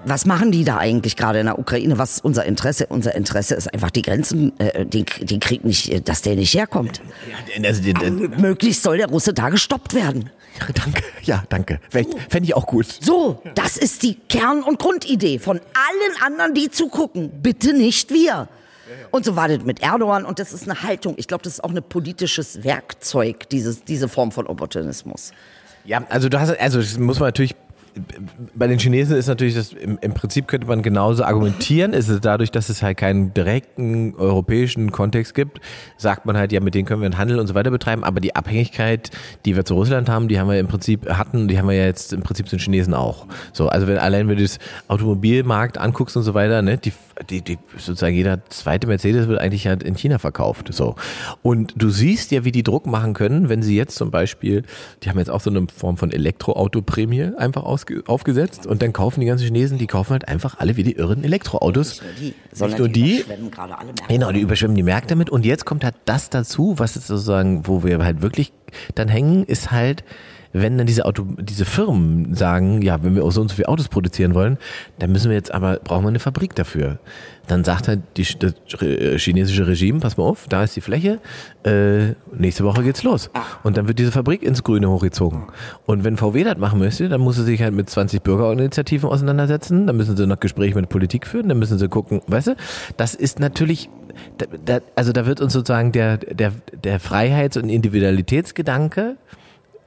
was 0.04 0.24
machen 0.26 0.52
die 0.52 0.64
da 0.64 0.78
eigentlich 0.78 1.16
gerade 1.16 1.40
in 1.40 1.46
der 1.46 1.58
Ukraine? 1.58 1.98
Was 1.98 2.12
ist 2.16 2.24
unser 2.24 2.44
Interesse? 2.44 2.86
Unser 2.88 3.14
Interesse 3.14 3.54
ist 3.54 3.72
einfach 3.72 3.90
die 3.90 4.02
Grenzen, 4.02 4.58
äh, 4.58 4.84
den, 4.86 5.04
den 5.20 5.40
Krieg 5.40 5.64
nicht, 5.64 5.90
äh, 5.92 6.00
dass 6.00 6.22
der 6.22 6.36
nicht 6.36 6.54
herkommt. 6.54 7.00
Also, 7.64 7.82
die- 7.82 7.94
die- 7.94 8.04
M- 8.04 8.32
Möglichst 8.38 8.82
soll 8.82 8.96
der 8.98 9.08
Russe 9.08 9.32
da 9.34 9.48
gestoppt 9.50 9.94
werden. 9.94 10.30
danke. 10.74 11.02
Ja, 11.22 11.44
danke. 11.48 11.80
Fände 11.90 12.44
ich 12.44 12.54
auch 12.54 12.66
gut. 12.66 12.86
So, 13.00 13.42
das 13.54 13.76
ist 13.76 14.02
die 14.02 14.14
Kern- 14.28 14.62
und 14.62 14.78
Grundidee 14.78 15.38
von 15.38 15.58
allen 15.58 16.22
anderen, 16.32 16.54
die 16.54 16.70
zugucken. 16.70 17.30
Bitte 17.42 17.72
nicht 17.72 18.10
wir. 18.10 18.48
Und 19.10 19.24
so 19.24 19.36
war 19.36 19.48
das 19.48 19.62
mit 19.62 19.82
Erdogan 19.82 20.24
und 20.26 20.38
das 20.38 20.52
ist 20.52 20.64
eine 20.68 20.82
Haltung. 20.82 21.14
Ich 21.16 21.26
glaube, 21.26 21.42
das 21.42 21.54
ist 21.54 21.64
auch 21.64 21.70
ein 21.70 21.82
politisches 21.82 22.62
Werkzeug, 22.64 23.48
dieses, 23.48 23.84
diese 23.84 24.08
Form 24.08 24.32
von 24.32 24.46
Opportunismus. 24.46 25.32
Ja, 25.84 26.04
also 26.10 26.28
du 26.28 26.38
hast, 26.38 26.50
also 26.60 26.80
das 26.80 26.98
muss 26.98 27.18
man 27.18 27.28
natürlich 27.28 27.54
bei 28.54 28.66
den 28.66 28.78
Chinesen 28.78 29.16
ist 29.16 29.26
natürlich 29.26 29.54
das, 29.54 29.72
im, 29.72 29.98
im, 30.00 30.14
Prinzip 30.14 30.48
könnte 30.48 30.66
man 30.66 30.82
genauso 30.82 31.24
argumentieren, 31.24 31.92
ist 31.92 32.08
es 32.08 32.20
dadurch, 32.20 32.50
dass 32.50 32.68
es 32.68 32.82
halt 32.82 32.96
keinen 32.96 33.34
direkten 33.34 34.14
europäischen 34.14 34.92
Kontext 34.92 35.34
gibt, 35.34 35.60
sagt 35.96 36.24
man 36.24 36.36
halt, 36.36 36.52
ja, 36.52 36.60
mit 36.60 36.74
denen 36.74 36.86
können 36.86 37.02
wir 37.02 37.06
einen 37.06 37.18
Handel 37.18 37.38
und 37.38 37.46
so 37.46 37.54
weiter 37.54 37.70
betreiben, 37.70 38.04
aber 38.04 38.20
die 38.20 38.34
Abhängigkeit, 38.34 39.10
die 39.44 39.56
wir 39.56 39.64
zu 39.64 39.74
Russland 39.74 40.08
haben, 40.08 40.28
die 40.28 40.40
haben 40.40 40.48
wir 40.48 40.58
im 40.58 40.68
Prinzip 40.68 41.08
hatten, 41.10 41.48
die 41.48 41.58
haben 41.58 41.68
wir 41.68 41.76
ja 41.76 41.84
jetzt 41.84 42.12
im 42.12 42.22
Prinzip 42.22 42.48
zu 42.48 42.56
den 42.56 42.62
Chinesen 42.62 42.94
auch. 42.94 43.26
So, 43.52 43.68
also 43.68 43.86
wenn 43.86 43.98
allein 43.98 44.28
wenn 44.28 44.36
du 44.36 44.42
das 44.42 44.58
Automobilmarkt 44.88 45.76
anguckst 45.76 46.16
und 46.16 46.22
so 46.22 46.34
weiter, 46.34 46.62
ne, 46.62 46.78
die, 46.78 46.92
die, 47.30 47.42
die 47.42 47.58
sozusagen 47.76 48.14
jeder 48.14 48.44
zweite 48.46 48.86
Mercedes 48.86 49.28
wird 49.28 49.40
eigentlich 49.40 49.66
halt 49.66 49.82
in 49.82 49.94
China 49.94 50.18
verkauft. 50.18 50.72
So. 50.72 50.96
Und 51.42 51.74
du 51.76 51.90
siehst 51.90 52.30
ja, 52.30 52.44
wie 52.44 52.52
die 52.52 52.62
Druck 52.62 52.86
machen 52.86 53.14
können, 53.14 53.48
wenn 53.48 53.62
sie 53.62 53.76
jetzt 53.76 53.96
zum 53.96 54.10
Beispiel, 54.10 54.62
die 55.02 55.10
haben 55.10 55.18
jetzt 55.18 55.30
auch 55.30 55.40
so 55.40 55.50
eine 55.50 55.66
Form 55.74 55.96
von 55.96 56.10
Elektroauto-Prämie 56.10 57.32
einfach 57.36 57.62
aufgesetzt 57.62 58.66
und 58.66 58.82
dann 58.82 58.92
kaufen 58.92 59.20
die 59.20 59.26
ganzen 59.26 59.44
Chinesen, 59.44 59.78
die 59.78 59.86
kaufen 59.86 60.12
halt 60.12 60.28
einfach 60.28 60.58
alle 60.58 60.76
wie 60.76 60.82
die 60.82 60.92
irren 60.92 61.24
Elektroautos. 61.24 62.02
Nicht 62.02 62.02
nur 62.02 62.12
die, 62.20 62.34
sondern 62.52 62.78
nur 62.78 62.88
die, 62.88 63.02
die 63.02 63.16
überschwemmen 63.18 63.50
gerade 63.50 63.78
alle 63.78 63.86
Märkte. 63.86 64.04
Genau, 64.08 64.32
die 64.32 64.40
überschwemmen 64.40 64.76
die 64.76 64.82
Märkte 64.82 65.08
damit 65.08 65.30
und 65.30 65.44
jetzt 65.44 65.64
kommt 65.64 65.84
halt 65.84 65.96
das 66.04 66.30
dazu, 66.30 66.74
was 66.78 66.94
jetzt 66.94 67.06
sozusagen, 67.06 67.66
wo 67.66 67.84
wir 67.84 67.98
halt 68.04 68.22
wirklich 68.22 68.52
dann 68.94 69.08
hängen, 69.08 69.44
ist 69.44 69.70
halt, 69.70 70.04
wenn 70.52 70.78
dann 70.78 70.86
diese 70.86 71.04
Auto, 71.06 71.24
diese 71.38 71.64
Firmen 71.64 72.34
sagen, 72.34 72.82
ja, 72.82 73.02
wenn 73.02 73.14
wir 73.14 73.24
auch 73.24 73.30
so 73.30 73.40
und 73.40 73.48
so 73.48 73.56
viele 73.56 73.68
Autos 73.68 73.88
produzieren 73.88 74.34
wollen, 74.34 74.58
dann 74.98 75.12
müssen 75.12 75.30
wir 75.30 75.36
jetzt 75.36 75.52
aber, 75.52 75.76
brauchen 75.82 76.04
wir 76.04 76.08
eine 76.08 76.18
Fabrik 76.18 76.54
dafür. 76.54 76.98
Dann 77.48 77.64
sagt 77.64 77.88
halt 77.88 78.00
die, 78.16 78.26
das 78.38 78.54
chinesische 79.20 79.66
Regime, 79.66 79.98
pass 79.98 80.16
mal 80.16 80.24
auf, 80.24 80.46
da 80.48 80.62
ist 80.62 80.76
die 80.76 80.80
Fläche, 80.80 81.18
äh, 81.64 82.14
nächste 82.32 82.64
Woche 82.64 82.82
geht's 82.82 83.02
los. 83.02 83.30
Und 83.64 83.76
dann 83.76 83.88
wird 83.88 83.98
diese 83.98 84.12
Fabrik 84.12 84.42
ins 84.42 84.62
Grüne 84.62 84.88
hochgezogen. 84.88 85.44
Und 85.86 86.04
wenn 86.04 86.16
VW 86.16 86.44
das 86.44 86.58
machen 86.58 86.78
möchte, 86.78 87.08
dann 87.08 87.20
muss 87.20 87.36
sie 87.36 87.44
sich 87.44 87.60
halt 87.62 87.74
mit 87.74 87.90
20 87.90 88.22
Bürgerinitiativen 88.22 89.08
auseinandersetzen, 89.08 89.86
dann 89.86 89.96
müssen 89.96 90.16
sie 90.16 90.26
noch 90.26 90.38
Gespräche 90.38 90.76
mit 90.76 90.88
Politik 90.88 91.26
führen, 91.26 91.48
dann 91.48 91.58
müssen 91.58 91.78
sie 91.78 91.88
gucken, 91.88 92.20
weißt 92.26 92.48
du, 92.48 92.56
das 92.96 93.14
ist 93.14 93.40
natürlich 93.40 93.88
da, 94.38 94.46
da, 94.64 94.78
also 94.94 95.12
da 95.12 95.26
wird 95.26 95.40
uns 95.40 95.52
sozusagen 95.52 95.92
der, 95.92 96.18
der, 96.18 96.52
der 96.84 97.00
Freiheits- 97.00 97.56
und 97.56 97.68
Individualitätsgedanke 97.68 99.16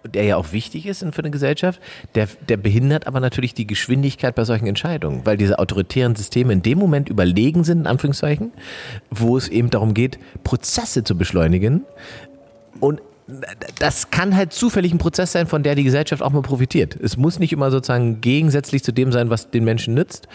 der 0.07 0.23
ja 0.23 0.37
auch 0.37 0.51
wichtig 0.51 0.85
ist 0.85 1.05
für 1.11 1.19
eine 1.19 1.31
Gesellschaft, 1.31 1.79
der, 2.15 2.27
der 2.47 2.57
behindert 2.57 3.07
aber 3.07 3.19
natürlich 3.19 3.53
die 3.53 3.67
Geschwindigkeit 3.67 4.35
bei 4.35 4.43
solchen 4.43 4.67
Entscheidungen, 4.67 5.25
weil 5.25 5.37
diese 5.37 5.59
autoritären 5.59 6.15
Systeme 6.15 6.53
in 6.53 6.61
dem 6.61 6.77
Moment 6.77 7.09
überlegen 7.09 7.63
sind, 7.63 7.81
in 7.81 7.87
Anführungszeichen, 7.87 8.51
wo 9.09 9.37
es 9.37 9.47
eben 9.47 9.69
darum 9.69 9.93
geht, 9.93 10.19
Prozesse 10.43 11.03
zu 11.03 11.17
beschleunigen. 11.17 11.85
Und 12.79 13.01
das 13.79 14.11
kann 14.11 14.35
halt 14.35 14.53
zufällig 14.53 14.93
ein 14.93 14.99
Prozess 14.99 15.31
sein, 15.31 15.47
von 15.47 15.63
der 15.63 15.75
die 15.75 15.83
Gesellschaft 15.83 16.21
auch 16.21 16.31
mal 16.31 16.43
profitiert. 16.43 16.95
Es 16.95 17.17
muss 17.17 17.39
nicht 17.39 17.53
immer 17.53 17.71
sozusagen 17.71 18.21
gegensätzlich 18.21 18.83
zu 18.83 18.91
dem 18.91 19.11
sein, 19.11 19.29
was 19.29 19.49
den 19.49 19.63
Menschen 19.63 19.95
nützt. 19.95 20.27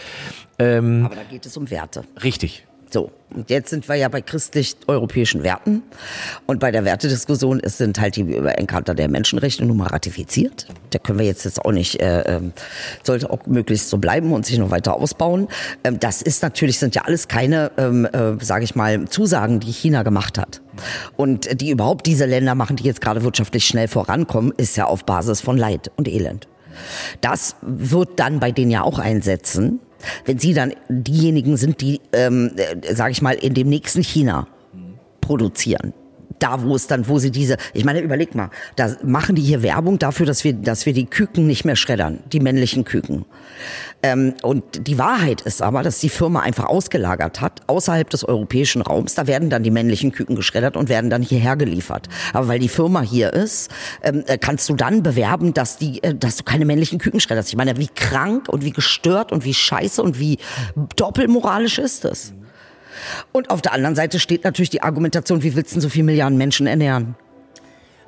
Ähm, 0.59 1.07
aber 1.07 1.15
da 1.15 1.23
geht 1.23 1.47
es 1.47 1.57
um 1.57 1.71
Werte. 1.71 2.03
Richtig. 2.23 2.67
So, 2.93 3.13
und 3.33 3.49
jetzt 3.49 3.71
sind 3.71 3.89
wir 3.89 3.95
ja 3.95 4.09
bei 4.09 4.21
christlich-europäischen 4.21 5.45
Werten. 5.45 5.83
Und 6.47 6.59
bei 6.59 6.73
der 6.73 6.85
Wertediskussion 6.85 7.61
ist, 7.61 7.79
sind 7.79 8.01
halt 8.01 8.17
die 8.17 8.23
Überenkarte 8.23 8.97
der 8.97 9.09
Menschenrechte 9.09 9.65
nun 9.65 9.77
mal 9.77 9.87
ratifiziert. 9.87 10.67
Da 10.91 10.99
können 10.99 11.21
wir 11.21 11.27
jetzt, 11.27 11.45
jetzt 11.45 11.65
auch 11.65 11.71
nicht, 11.71 12.01
äh, 12.03 12.23
ähm, 12.23 12.53
sollte 13.05 13.31
auch 13.31 13.47
möglichst 13.47 13.89
so 13.91 13.99
bleiben 13.99 14.33
und 14.33 14.45
sich 14.45 14.59
noch 14.59 14.73
weiter 14.73 14.95
ausbauen. 14.95 15.47
Ähm, 15.85 16.01
das 16.01 16.21
ist 16.21 16.43
natürlich, 16.43 16.81
sind 16.81 16.97
ja 16.97 17.03
alles 17.03 17.29
keine, 17.29 17.71
ähm, 17.77 18.07
äh, 18.07 18.43
sage 18.45 18.65
ich 18.65 18.75
mal, 18.75 19.05
Zusagen, 19.09 19.61
die 19.61 19.71
China 19.71 20.03
gemacht 20.03 20.37
hat. 20.37 20.61
Und 21.17 21.61
die 21.61 21.71
überhaupt 21.71 22.07
diese 22.07 22.27
Länder 22.27 22.57
machen, 22.57 22.75
die 22.75 22.85
jetzt 22.85 23.01
gerade 23.01 23.23
wirtschaftlich 23.23 23.67
schnell 23.67 23.87
vorankommen, 23.87 24.53
ist 24.57 24.77
ja 24.77 24.87
auf 24.87 25.05
Basis 25.05 25.41
von 25.41 25.57
Leid 25.57 25.93
und 25.97 26.09
Elend. 26.09 26.49
Das 27.21 27.55
wird 27.63 28.19
dann 28.19 28.41
bei 28.41 28.51
denen 28.51 28.71
ja 28.73 28.83
auch 28.83 28.99
einsetzen 28.99 29.81
wenn 30.25 30.39
Sie 30.39 30.55
dann 30.55 30.75
diejenigen 30.89 31.57
sind, 31.57 31.81
die, 31.81 32.01
ähm, 32.13 32.53
äh, 32.57 32.95
sage 32.95 33.13
ich 33.13 33.23
mal, 33.23 33.35
in 33.35 33.55
dem 33.55 33.69
nächsten 33.69 34.03
China 34.03 34.47
produzieren, 35.21 35.93
da 36.43 36.63
wo 36.63 36.75
es 36.75 36.87
dann, 36.87 37.09
wo 37.09 37.19
sie 37.19 37.31
diese, 37.31 37.57
ich 37.73 37.85
meine, 37.85 38.01
überleg 38.01 38.35
mal, 38.35 38.51
da 38.77 38.97
machen 39.03 39.37
die 39.37 39.43
hier 39.43 39.63
Werbung 39.63 39.99
dafür, 39.99 40.27
dass 40.27 40.45
wir, 40.45 40.53
dass 40.53 40.87
wir 40.87 40.93
die 40.93 41.07
Küken 41.07 41.47
nicht 41.47 41.65
mehr 41.65 41.77
schreddern, 41.77 42.21
die 42.33 42.41
männlichen 42.41 42.85
Küken. 42.85 43.25
Ähm, 44.03 44.35
und 44.43 44.87
die 44.87 44.99
Wahrheit 44.99 45.43
ist 45.43 45.63
aber, 45.63 45.83
dass 45.83 46.01
die 46.01 46.09
Firma 46.09 46.41
einfach 46.41 46.65
ausgelagert 46.65 47.41
hat, 47.41 47.61
außerhalb 47.67 48.09
des 48.09 48.25
europäischen 48.25 48.83
Raums, 48.83 49.15
da 49.15 49.27
werden 49.27 49.51
dann 49.51 49.63
die 49.63 49.71
männlichen 49.71 50.13
Küken 50.13 50.37
geschreddert 50.37 50.77
und 50.77 50.89
werden 50.89 51.11
dann 51.11 51.23
hierher 51.23 51.57
geliefert. 51.57 52.09
Aber 52.33 52.49
weil 52.49 52.59
die 52.59 52.69
Firma 52.69 53.03
hier 53.03 53.33
ist, 53.33 53.71
ähm, 54.03 54.25
äh, 54.27 54.39
kannst 54.39 54.69
du 54.69 54.75
dann 54.75 55.03
bewerben, 55.03 55.53
dass 55.53 55.77
die, 55.77 56.03
äh, 56.03 56.15
dass 56.15 56.37
du 56.37 56.45
keine 56.45 56.65
männlichen 56.65 56.99
Küken 56.99 57.21
schredderst. 57.21 57.51
Ich 57.51 57.57
meine, 57.57 57.77
wie 57.77 57.89
krank 57.89 58.49
und 58.49 58.65
wie 58.65 58.73
gestört 58.73 59.33
und 59.33 59.45
wie 59.45 59.55
scheiße 59.55 60.03
und 60.03 60.19
wie 60.19 60.39
doppelmoralisch 60.97 61.79
ist 61.79 62.05
das? 62.05 62.33
Und 63.33 63.51
auf 63.51 63.63
der 63.63 63.73
anderen 63.73 63.95
Seite 63.95 64.19
steht 64.19 64.45
natürlich 64.45 64.71
die 64.71 64.83
Argumentation, 64.83 65.43
wie 65.43 65.55
willst 65.55 65.75
du 65.75 65.81
so 65.81 65.89
viele 65.89 66.05
Milliarden 66.05 66.39
Menschen 66.39 66.67
ernähren? 66.67 67.17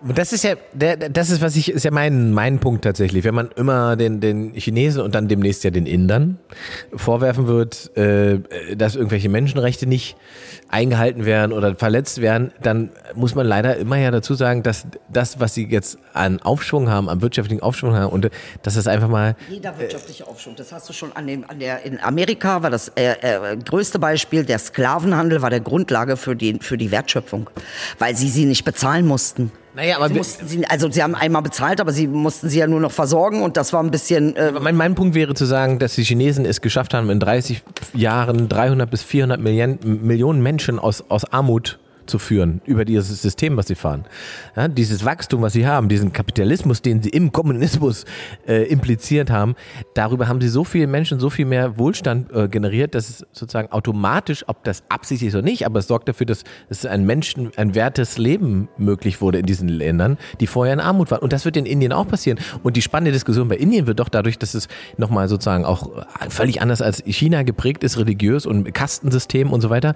Das 0.04 0.32
ist 0.32 0.42
ja, 0.42 0.54
das 0.74 1.30
ist 1.30 1.42
was 1.42 1.54
ich, 1.54 1.70
ist 1.70 1.84
ja 1.84 1.92
mein, 1.92 2.32
mein 2.32 2.58
Punkt 2.58 2.82
tatsächlich. 2.82 3.22
Wenn 3.22 3.34
man 3.34 3.50
immer 3.54 3.94
den, 3.94 4.20
den 4.20 4.52
Chinesen 4.54 5.00
und 5.00 5.14
dann 5.14 5.28
demnächst 5.28 5.62
ja 5.62 5.70
den 5.70 5.86
Indern 5.86 6.38
vorwerfen 6.94 7.46
wird, 7.46 7.96
äh, 7.96 8.40
dass 8.76 8.96
irgendwelche 8.96 9.28
Menschenrechte 9.28 9.86
nicht 9.86 10.16
eingehalten 10.68 11.24
werden 11.24 11.52
oder 11.52 11.76
verletzt 11.76 12.20
werden, 12.20 12.50
dann 12.62 12.90
muss 13.14 13.34
man 13.34 13.46
leider 13.46 13.76
immer 13.76 13.96
ja 13.96 14.10
dazu 14.10 14.34
sagen, 14.34 14.64
dass 14.64 14.86
das, 15.08 15.38
was 15.38 15.54
sie 15.54 15.66
jetzt 15.68 15.98
an 16.14 16.40
Aufschwung 16.40 16.88
haben, 16.88 17.08
am 17.08 17.22
wirtschaftlichen 17.22 17.62
Aufschwung 17.62 17.94
haben 17.94 18.12
und 18.12 18.28
dass 18.62 18.74
das 18.74 18.88
einfach 18.88 19.08
mal. 19.08 19.36
Jeder 19.50 19.78
wirtschaftliche 19.78 20.26
Aufschwung, 20.26 20.56
das 20.56 20.72
hast 20.72 20.88
du 20.88 20.92
schon 20.92 21.12
an 21.12 21.28
dem, 21.28 21.48
an 21.48 21.60
der, 21.60 21.84
in 21.84 22.00
Amerika 22.00 22.62
war 22.62 22.70
das 22.70 22.88
äh, 22.96 23.12
äh, 23.20 23.56
größte 23.56 24.00
Beispiel, 24.00 24.44
der 24.44 24.58
Sklavenhandel 24.58 25.42
war 25.42 25.50
der 25.50 25.60
Grundlage 25.60 26.16
für 26.16 26.34
die, 26.34 26.58
für 26.60 26.76
die 26.76 26.90
Wertschöpfung, 26.90 27.50
weil 27.98 28.16
sie 28.16 28.28
sie 28.28 28.46
nicht 28.46 28.64
bezahlen 28.64 29.06
mussten. 29.06 29.52
Naja, 29.74 29.96
aber 29.96 30.08
sie 30.08 30.14
mussten 30.14 30.48
sie, 30.48 30.66
also 30.66 30.90
sie 30.90 31.02
haben 31.02 31.14
einmal 31.14 31.42
bezahlt, 31.42 31.80
aber 31.80 31.92
sie 31.92 32.06
mussten 32.06 32.48
sie 32.48 32.58
ja 32.58 32.66
nur 32.66 32.80
noch 32.80 32.92
versorgen 32.92 33.42
und 33.42 33.56
das 33.56 33.72
war 33.72 33.82
ein 33.82 33.90
bisschen. 33.90 34.36
Äh 34.36 34.52
mein, 34.52 34.76
mein 34.76 34.94
Punkt 34.94 35.14
wäre 35.14 35.34
zu 35.34 35.46
sagen, 35.46 35.78
dass 35.78 35.94
die 35.94 36.04
Chinesen 36.04 36.44
es 36.44 36.60
geschafft 36.60 36.92
haben, 36.92 37.08
in 37.08 37.20
30 37.20 37.62
Jahren 37.94 38.48
300 38.48 38.90
bis 38.90 39.02
400 39.02 39.40
Millionen, 39.40 40.06
Millionen 40.06 40.42
Menschen 40.42 40.78
aus, 40.78 41.02
aus 41.08 41.24
Armut 41.32 41.78
zu 42.06 42.18
führen 42.18 42.60
über 42.64 42.84
dieses 42.84 43.22
System, 43.22 43.56
was 43.56 43.66
sie 43.66 43.74
fahren. 43.74 44.04
Ja, 44.56 44.68
dieses 44.68 45.04
Wachstum, 45.04 45.42
was 45.42 45.52
sie 45.52 45.66
haben, 45.66 45.88
diesen 45.88 46.12
Kapitalismus, 46.12 46.82
den 46.82 47.02
sie 47.02 47.10
im 47.10 47.32
Kommunismus 47.32 48.04
äh, 48.46 48.64
impliziert 48.64 49.30
haben, 49.30 49.54
darüber 49.94 50.28
haben 50.28 50.40
sie 50.40 50.48
so 50.48 50.64
viele 50.64 50.86
Menschen, 50.86 51.20
so 51.20 51.30
viel 51.30 51.46
mehr 51.46 51.78
Wohlstand 51.78 52.32
äh, 52.32 52.48
generiert, 52.48 52.94
dass 52.94 53.08
es 53.08 53.26
sozusagen 53.32 53.70
automatisch, 53.72 54.44
ob 54.48 54.64
das 54.64 54.82
absichtlich 54.88 55.28
ist 55.28 55.34
oder 55.34 55.44
nicht, 55.44 55.66
aber 55.66 55.78
es 55.78 55.86
sorgt 55.86 56.08
dafür, 56.08 56.26
dass 56.26 56.44
es 56.68 56.86
ein 56.86 57.04
Menschen, 57.04 57.50
ein 57.56 57.74
wertes 57.74 58.18
Leben 58.18 58.68
möglich 58.76 59.20
wurde 59.20 59.38
in 59.38 59.46
diesen 59.46 59.68
Ländern, 59.68 60.18
die 60.40 60.46
vorher 60.46 60.74
in 60.74 60.80
Armut 60.80 61.10
waren. 61.10 61.20
Und 61.20 61.32
das 61.32 61.44
wird 61.44 61.56
in 61.56 61.66
Indien 61.66 61.92
auch 61.92 62.06
passieren. 62.06 62.38
Und 62.62 62.76
die 62.76 62.82
spannende 62.82 63.12
Diskussion 63.12 63.48
bei 63.48 63.56
Indien 63.56 63.86
wird 63.86 64.00
doch 64.00 64.08
dadurch, 64.08 64.38
dass 64.38 64.54
es 64.54 64.68
nochmal 64.96 65.28
sozusagen 65.28 65.64
auch 65.64 65.90
völlig 66.28 66.60
anders 66.60 66.82
als 66.82 67.02
China 67.06 67.42
geprägt 67.42 67.84
ist, 67.84 67.98
religiös 67.98 68.46
und 68.46 68.72
Kastensystem 68.74 69.52
und 69.52 69.60
so 69.60 69.70
weiter, 69.70 69.94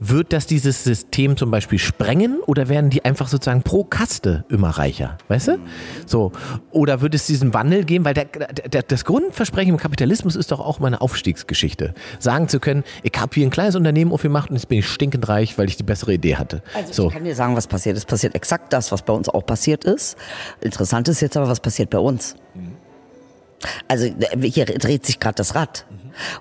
wird 0.00 0.32
das 0.32 0.46
dieses 0.46 0.84
System 0.84 1.36
zum 1.42 1.50
Beispiel 1.50 1.80
sprengen 1.80 2.38
oder 2.46 2.68
werden 2.68 2.88
die 2.88 3.04
einfach 3.04 3.26
sozusagen 3.26 3.62
pro 3.62 3.82
Kaste 3.82 4.44
immer 4.48 4.70
reicher? 4.70 5.18
Weißt 5.26 5.48
du? 5.48 5.58
So. 6.06 6.30
Oder 6.70 7.00
wird 7.00 7.16
es 7.16 7.26
diesen 7.26 7.52
Wandel 7.52 7.82
geben? 7.84 8.04
Weil 8.04 8.14
der, 8.14 8.26
der, 8.26 8.84
das 8.84 9.04
Grundversprechen 9.04 9.70
im 9.70 9.76
Kapitalismus 9.76 10.36
ist 10.36 10.52
doch 10.52 10.60
auch 10.60 10.78
mal 10.78 10.86
eine 10.86 11.00
Aufstiegsgeschichte. 11.00 11.94
Sagen 12.20 12.46
zu 12.46 12.60
können, 12.60 12.84
ich 13.02 13.10
habe 13.18 13.34
hier 13.34 13.44
ein 13.44 13.50
kleines 13.50 13.74
Unternehmen 13.74 14.12
aufgemacht 14.12 14.50
und 14.50 14.56
jetzt 14.56 14.68
bin 14.68 14.78
ich 14.78 14.86
stinkend 14.86 15.28
reich, 15.28 15.58
weil 15.58 15.66
ich 15.66 15.76
die 15.76 15.82
bessere 15.82 16.12
Idee 16.12 16.36
hatte. 16.36 16.62
Also 16.76 16.92
so. 16.92 17.08
ich 17.08 17.14
kann 17.14 17.24
dir 17.24 17.34
sagen, 17.34 17.56
was 17.56 17.66
passiert. 17.66 17.96
Es 17.96 18.04
passiert 18.04 18.36
exakt 18.36 18.72
das, 18.72 18.92
was 18.92 19.02
bei 19.02 19.12
uns 19.12 19.28
auch 19.28 19.44
passiert 19.44 19.84
ist. 19.84 20.16
Interessant 20.60 21.08
ist 21.08 21.20
jetzt 21.22 21.36
aber, 21.36 21.48
was 21.48 21.58
passiert 21.58 21.90
bei 21.90 21.98
uns. 21.98 22.36
Mhm. 22.54 22.76
Also 23.88 24.06
hier 24.40 24.66
dreht 24.66 25.04
sich 25.06 25.18
gerade 25.18 25.34
das 25.34 25.56
Rad. 25.56 25.86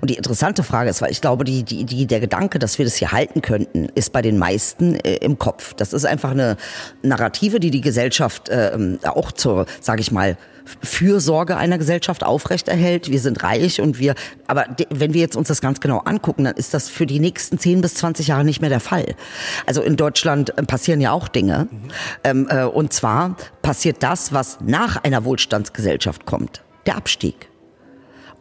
Und 0.01 0.09
die 0.09 0.15
interessante 0.15 0.63
Frage 0.63 0.89
ist, 0.89 1.01
weil 1.01 1.11
ich 1.11 1.21
glaube, 1.21 1.43
die, 1.43 1.63
die, 1.63 1.86
die, 1.86 2.05
der 2.05 2.19
Gedanke, 2.19 2.59
dass 2.59 2.77
wir 2.77 2.86
das 2.86 2.95
hier 2.95 3.11
halten 3.11 3.41
könnten, 3.41 3.89
ist 3.95 4.13
bei 4.13 4.21
den 4.21 4.38
meisten 4.38 4.95
äh, 4.95 5.15
im 5.15 5.38
Kopf. 5.38 5.73
Das 5.73 5.93
ist 5.93 6.05
einfach 6.05 6.32
eine 6.32 6.57
Narrative, 7.01 7.59
die 7.59 7.71
die 7.71 7.82
Gesellschaft 7.82 8.49
äh, 8.49 8.97
auch 9.03 9.32
zur, 9.32 9.65
sage 9.79 10.01
ich 10.01 10.11
mal, 10.11 10.38
Fürsorge 10.82 11.57
einer 11.57 11.77
Gesellschaft 11.77 12.23
aufrechterhält. 12.23 13.09
Wir 13.09 13.19
sind 13.19 13.43
reich 13.43 13.82
und 13.82 13.99
wir, 13.99 14.15
aber 14.47 14.65
wenn 14.89 15.13
wir 15.13 15.21
jetzt 15.21 15.36
uns 15.36 15.47
das 15.47 15.61
ganz 15.61 15.79
genau 15.79 15.99
angucken, 15.99 16.45
dann 16.45 16.55
ist 16.55 16.73
das 16.73 16.89
für 16.89 17.05
die 17.05 17.19
nächsten 17.19 17.59
10 17.59 17.82
bis 17.82 17.95
20 17.95 18.27
Jahre 18.27 18.43
nicht 18.43 18.61
mehr 18.61 18.69
der 18.69 18.79
Fall. 18.79 19.15
Also 19.65 19.82
in 19.82 19.95
Deutschland 19.95 20.57
äh, 20.57 20.63
passieren 20.63 21.01
ja 21.01 21.11
auch 21.11 21.27
Dinge. 21.27 21.67
Mhm. 21.69 21.79
Ähm, 22.23 22.47
äh, 22.49 22.63
und 22.63 22.93
zwar 22.93 23.36
passiert 23.61 23.97
das, 24.03 24.34
was 24.34 24.59
nach 24.61 25.03
einer 25.03 25.25
Wohlstandsgesellschaft 25.25 26.25
kommt. 26.25 26.61
Der 26.86 26.97
Abstieg. 26.97 27.51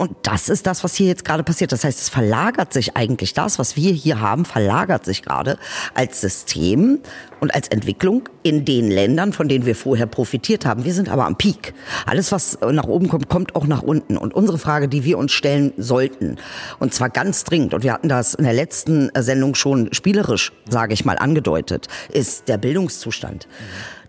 Und 0.00 0.16
das 0.22 0.48
ist 0.48 0.66
das, 0.66 0.82
was 0.82 0.94
hier 0.94 1.08
jetzt 1.08 1.26
gerade 1.26 1.42
passiert. 1.42 1.72
Das 1.72 1.84
heißt, 1.84 2.00
es 2.00 2.08
verlagert 2.08 2.72
sich 2.72 2.96
eigentlich 2.96 3.34
das, 3.34 3.58
was 3.58 3.76
wir 3.76 3.92
hier 3.92 4.18
haben, 4.22 4.46
verlagert 4.46 5.04
sich 5.04 5.20
gerade 5.20 5.58
als 5.92 6.22
System 6.22 7.00
und 7.40 7.54
als 7.54 7.68
Entwicklung 7.68 8.26
in 8.42 8.64
den 8.64 8.90
Ländern, 8.90 9.34
von 9.34 9.46
denen 9.46 9.66
wir 9.66 9.76
vorher 9.76 10.06
profitiert 10.06 10.64
haben. 10.64 10.86
Wir 10.86 10.94
sind 10.94 11.10
aber 11.10 11.26
am 11.26 11.36
Peak. 11.36 11.74
Alles, 12.06 12.32
was 12.32 12.56
nach 12.62 12.84
oben 12.84 13.08
kommt, 13.08 13.28
kommt 13.28 13.54
auch 13.54 13.66
nach 13.66 13.82
unten. 13.82 14.16
Und 14.16 14.32
unsere 14.32 14.56
Frage, 14.56 14.88
die 14.88 15.04
wir 15.04 15.18
uns 15.18 15.32
stellen 15.32 15.74
sollten, 15.76 16.36
und 16.78 16.94
zwar 16.94 17.10
ganz 17.10 17.44
dringend, 17.44 17.74
und 17.74 17.82
wir 17.82 17.92
hatten 17.92 18.08
das 18.08 18.32
in 18.32 18.44
der 18.44 18.54
letzten 18.54 19.10
Sendung 19.18 19.54
schon 19.54 19.92
spielerisch, 19.92 20.50
sage 20.66 20.94
ich 20.94 21.04
mal, 21.04 21.18
angedeutet, 21.18 21.88
ist 22.10 22.48
der 22.48 22.56
Bildungszustand. 22.56 23.48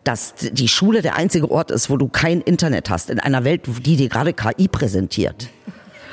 Dass 0.06 0.36
die 0.36 0.70
Schule 0.70 1.02
der 1.02 1.18
einzige 1.18 1.52
Ort 1.52 1.70
ist, 1.70 1.90
wo 1.90 1.98
du 1.98 2.08
kein 2.08 2.40
Internet 2.40 2.90
hast, 2.90 3.10
in 3.10 3.20
einer 3.20 3.44
Welt, 3.44 3.64
die 3.86 3.98
dir 3.98 4.08
gerade 4.08 4.32
KI 4.32 4.70
präsentiert 4.70 5.50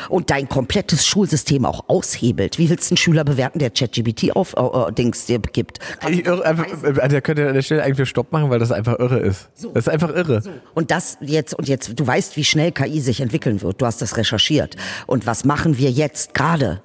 und 0.09 0.31
dein 0.31 0.49
komplettes 0.49 1.07
Schulsystem 1.07 1.65
auch 1.65 1.89
aushebelt. 1.89 2.59
Wie 2.59 2.71
willst 2.71 2.91
du 2.91 2.93
einen 2.93 2.97
Schüler 2.99 3.25
bewerten, 3.25 3.59
der 3.59 3.71
ChatGPT 3.71 4.35
auf 4.35 4.55
äh, 4.57 4.93
Dings 4.93 5.27
dir 5.27 5.39
gibt? 5.39 5.79
Ich 6.09 6.27
irre, 6.27 6.45
einfach, 6.45 6.67
also 6.83 7.09
der 7.09 7.21
könnte 7.21 7.49
an 7.49 7.55
der 7.55 7.63
Stelle 7.63 7.83
eigentlich 7.83 8.09
Stopp 8.09 8.33
machen, 8.33 8.51
weil 8.51 8.59
das 8.59 8.73
einfach 8.73 8.99
irre 8.99 9.19
ist. 9.19 9.49
So. 9.55 9.71
Das 9.73 9.87
ist 9.87 9.93
einfach 9.93 10.11
irre. 10.15 10.43
So. 10.43 10.51
Und 10.75 10.91
das 10.91 11.19
jetzt 11.21 11.55
und 11.55 11.69
jetzt, 11.69 11.99
du 11.99 12.07
weißt, 12.07 12.37
wie 12.37 12.45
schnell 12.45 12.73
KI 12.73 13.01
sich 13.01 13.21
entwickeln 13.21 13.63
wird. 13.63 13.81
Du 13.81 13.87
hast 13.87 14.01
das 14.03 14.17
recherchiert. 14.17 14.77
Und 15.07 15.27
was 15.27 15.45
machen 15.45 15.79
wir 15.79 15.91
jetzt 15.91 16.35
gerade? 16.35 16.81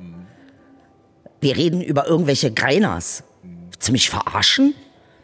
Wir 1.42 1.58
reden 1.58 1.82
über 1.82 2.08
irgendwelche 2.08 2.52
Greiners. 2.52 3.24
Ziemlich 3.80 4.10
verarschen? 4.10 4.74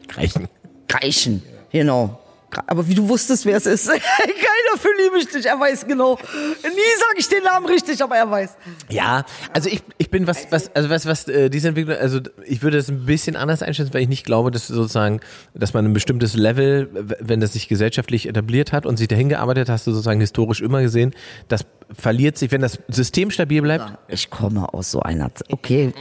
Greichen. 0.08 0.50
Greichen, 0.88 1.44
genau. 1.72 2.19
Aber 2.68 2.88
wie 2.88 2.96
du 2.96 3.08
wusstest, 3.08 3.46
wer 3.46 3.58
es 3.58 3.66
ist. 3.66 3.88
Keiner 3.90 4.78
für 4.78 4.90
liebe 4.98 5.20
ich 5.20 5.28
dich. 5.28 5.46
Er 5.46 5.60
weiß 5.60 5.86
genau. 5.86 6.16
Nie 6.16 6.70
sage 7.00 7.18
ich 7.18 7.30
den 7.30 7.44
Namen 7.44 7.66
richtig, 7.66 8.02
aber 8.02 8.16
er 8.16 8.30
weiß. 8.30 8.58
Ja, 8.90 9.26
also 9.54 9.70
ich, 9.70 9.82
ich 9.98 10.10
bin 10.10 10.28
was, 10.28 10.52
was, 10.52 10.76
also 10.76 10.90
was, 10.90 11.06
was 11.06 11.28
äh, 11.28 11.50
diese 11.50 11.70
Entwicklung, 11.70 11.98
also 11.98 12.20
ich 12.46 12.62
würde 12.62 12.78
das 12.78 12.90
ein 12.90 13.06
bisschen 13.06 13.36
anders 13.36 13.62
einschätzen, 13.62 13.94
weil 13.94 14.02
ich 14.02 14.10
nicht 14.10 14.26
glaube, 14.26 14.52
dass 14.52 14.68
sozusagen, 14.68 15.20
dass 15.54 15.74
man 15.74 15.86
ein 15.86 15.94
bestimmtes 15.94 16.36
Level, 16.36 16.90
wenn 17.20 17.40
das 17.40 17.54
sich 17.54 17.68
gesellschaftlich 17.68 18.28
etabliert 18.28 18.72
hat 18.72 18.86
und 18.86 18.98
sich 18.98 19.08
dahin 19.08 19.30
gearbeitet, 19.30 19.70
hast 19.70 19.88
du 19.88 19.92
sozusagen 19.92 20.20
historisch 20.20 20.62
immer 20.62 20.82
gesehen, 20.82 21.14
das 21.48 21.66
verliert 21.98 22.38
sich, 22.38 22.52
wenn 22.52 22.62
das 22.62 22.80
System 22.88 23.32
stabil 23.32 23.62
bleibt. 23.62 23.98
Ich 24.08 24.30
komme 24.30 24.74
aus 24.74 24.92
so 24.92 25.02
einer, 25.02 25.32
okay, 25.52 25.94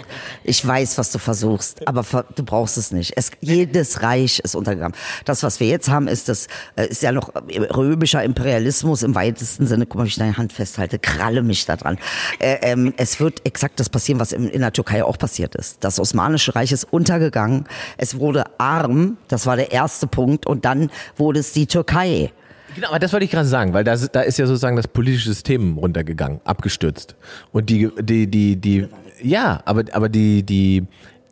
ich 0.44 0.66
weiß, 0.66 0.98
was 0.98 1.10
du 1.12 1.18
versuchst, 1.18 1.86
aber 1.88 2.04
du 2.34 2.44
brauchst 2.44 2.76
es 2.76 2.92
nicht. 2.92 3.14
Es, 3.16 3.30
jedes 3.40 4.02
Reich 4.02 4.38
ist 4.40 4.54
untergegangen. 4.54 4.94
Das, 5.24 5.42
was 5.42 5.60
wir 5.60 5.68
jetzt 5.68 5.88
haben, 5.88 6.08
ist 6.08 6.28
das, 6.28 6.48
äh, 6.76 6.86
ist 6.86 7.02
ja 7.02 7.12
noch 7.12 7.32
römischer 7.34 8.22
Imperialismus 8.22 9.02
im 9.02 9.14
weitesten 9.14 9.66
Sinne. 9.66 9.86
Guck 9.86 9.98
mal, 9.98 10.04
wie 10.04 10.08
ich 10.08 10.16
deine 10.16 10.36
Hand 10.36 10.52
festhalte, 10.52 10.98
kralle 10.98 11.42
mich 11.42 11.64
da 11.64 11.76
dran. 11.76 11.98
Äh, 12.38 12.58
ähm, 12.62 12.92
es 12.96 13.18
wird 13.20 13.46
exakt 13.46 13.80
das 13.80 13.88
passieren, 13.88 14.20
was 14.20 14.32
in, 14.32 14.48
in 14.48 14.60
der 14.60 14.72
Türkei 14.72 15.02
auch 15.02 15.18
passiert 15.18 15.54
ist. 15.54 15.78
Das 15.80 15.98
Osmanische 15.98 16.54
Reich 16.54 16.72
ist 16.72 16.84
untergegangen. 16.84 17.66
Es 17.96 18.18
wurde 18.18 18.44
arm, 18.58 19.16
das 19.28 19.46
war 19.46 19.56
der 19.56 19.72
erste 19.72 20.06
Punkt, 20.06 20.46
und 20.46 20.64
dann 20.64 20.90
wurde 21.16 21.40
es 21.40 21.52
die 21.52 21.66
Türkei. 21.66 22.32
Genau, 22.74 22.88
aber 22.88 22.98
das 22.98 23.12
wollte 23.12 23.24
ich 23.24 23.30
gerade 23.30 23.48
sagen, 23.48 23.72
weil 23.72 23.84
da, 23.84 23.96
da 23.96 24.20
ist 24.20 24.38
ja 24.38 24.46
sozusagen 24.46 24.76
das 24.76 24.88
politische 24.88 25.28
System 25.28 25.78
runtergegangen, 25.78 26.40
abgestürzt. 26.44 27.16
Und 27.52 27.70
die, 27.70 27.90
die, 28.00 28.26
die, 28.26 28.56
die, 28.56 28.88
ja, 29.22 29.62
aber, 29.64 29.84
aber 29.92 30.08
die, 30.08 30.42
die, 30.42 30.84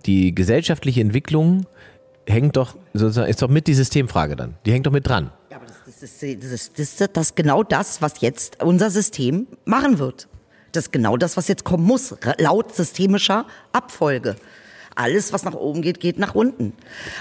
die 0.07 0.34
gesellschaftliche 0.34 1.01
Entwicklung 1.01 1.66
hängt 2.26 2.57
doch 2.57 2.76
sozusagen, 2.95 3.28
ist 3.28 3.43
doch 3.43 3.49
mit 3.49 3.66
die 3.66 3.74
Systemfrage 3.74 4.37
dann. 4.37 4.55
Die 4.64 4.72
hängt 4.72 4.87
doch 4.87 4.93
mit 4.93 5.07
dran. 5.07 5.30
Ja, 5.51 5.59
aber 5.59 5.66
das, 5.66 5.76
das, 5.87 6.03
ist, 6.03 6.22
das, 6.22 6.51
ist, 6.51 6.78
das, 6.78 7.01
ist, 7.01 7.16
das 7.16 7.26
ist 7.28 7.37
genau 7.37 7.62
das, 7.62 8.03
was 8.03 8.20
jetzt 8.20 8.62
unser 8.62 8.91
System 8.91 9.47
machen 9.64 9.99
wird. 9.99 10.28
Das 10.72 10.87
ist 10.87 10.93
genau 10.93 11.16
das, 11.16 11.37
was 11.37 11.49
jetzt 11.49 11.64
kommen 11.64 11.84
muss, 11.84 12.14
laut 12.39 12.74
systemischer 12.74 13.47
Abfolge 13.72 14.37
alles, 14.97 15.32
was 15.32 15.44
nach 15.44 15.55
oben 15.55 15.82
geht, 15.82 16.01
geht 16.01 16.18
nach 16.18 16.34
unten. 16.34 16.72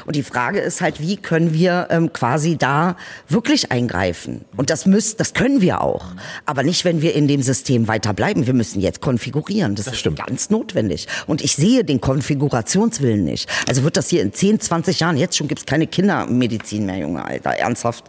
Und 0.05 0.15
die 0.15 0.23
Frage 0.23 0.59
ist 0.59 0.81
halt, 0.81 0.99
wie 0.99 1.17
können 1.17 1.53
wir 1.53 1.87
ähm, 1.91 2.11
quasi 2.13 2.57
da 2.57 2.95
wirklich 3.29 3.71
eingreifen? 3.71 4.45
Und 4.57 4.69
das 4.69 4.85
müssen, 4.85 5.17
das 5.17 5.33
können 5.33 5.61
wir 5.61 5.81
auch. 5.81 6.05
Aber 6.45 6.63
nicht, 6.63 6.85
wenn 6.85 7.01
wir 7.01 7.13
in 7.13 7.27
dem 7.27 7.41
System 7.41 7.87
weiter 7.87 8.13
bleiben. 8.13 8.47
Wir 8.47 8.53
müssen 8.53 8.81
jetzt 8.81 9.01
konfigurieren. 9.01 9.75
Das, 9.75 9.85
das 9.85 9.95
ist 9.95 9.99
stimmt. 9.99 10.25
ganz 10.25 10.49
notwendig. 10.49 11.07
Und 11.27 11.43
ich 11.43 11.55
sehe 11.55 11.83
den 11.83 12.01
Konfigurationswillen 12.01 13.23
nicht. 13.23 13.49
Also 13.67 13.83
wird 13.83 13.97
das 13.97 14.09
hier 14.09 14.21
in 14.21 14.33
10, 14.33 14.59
20 14.59 14.99
Jahren, 14.99 15.17
jetzt 15.17 15.37
schon 15.37 15.47
gibt's 15.47 15.65
keine 15.65 15.87
Kindermedizin 15.87 16.85
mehr, 16.85 16.97
Junge, 16.97 17.23
Alter. 17.23 17.51
Ernsthaft. 17.51 18.05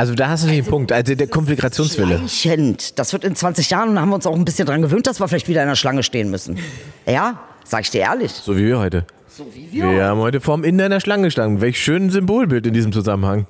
Also 0.00 0.14
da 0.14 0.30
hast 0.30 0.44
du 0.44 0.48
den 0.48 0.60
also, 0.60 0.70
Punkt, 0.70 0.92
also 0.92 1.14
der 1.14 1.26
Konfigurationswille. 1.26 2.22
Das 2.94 3.12
wird 3.12 3.22
in 3.22 3.36
20 3.36 3.68
Jahren 3.68 3.90
und 3.90 4.00
haben 4.00 4.08
wir 4.08 4.14
uns 4.14 4.26
auch 4.26 4.34
ein 4.34 4.46
bisschen 4.46 4.66
dran 4.66 4.80
gewöhnt, 4.80 5.06
dass 5.06 5.20
wir 5.20 5.28
vielleicht 5.28 5.48
wieder 5.48 5.60
in 5.60 5.68
der 5.68 5.76
Schlange 5.76 6.02
stehen 6.02 6.30
müssen. 6.30 6.58
Ja? 7.06 7.38
Sag 7.70 7.82
ich 7.82 7.90
dir 7.90 8.00
ehrlich. 8.00 8.32
So 8.32 8.56
wie 8.56 8.66
wir 8.66 8.80
heute. 8.80 9.04
So 9.28 9.46
wie 9.54 9.70
wir. 9.70 9.92
Wir 9.92 10.04
haben 10.06 10.18
heute 10.18 10.40
vorm 10.40 10.64
Innen 10.64 10.80
einer 10.80 10.98
Schlange 10.98 11.28
gestanden. 11.28 11.60
Welch 11.60 11.80
schön 11.80 12.10
Symbolbild 12.10 12.66
in 12.66 12.74
diesem 12.74 12.92
Zusammenhang. 12.92 13.46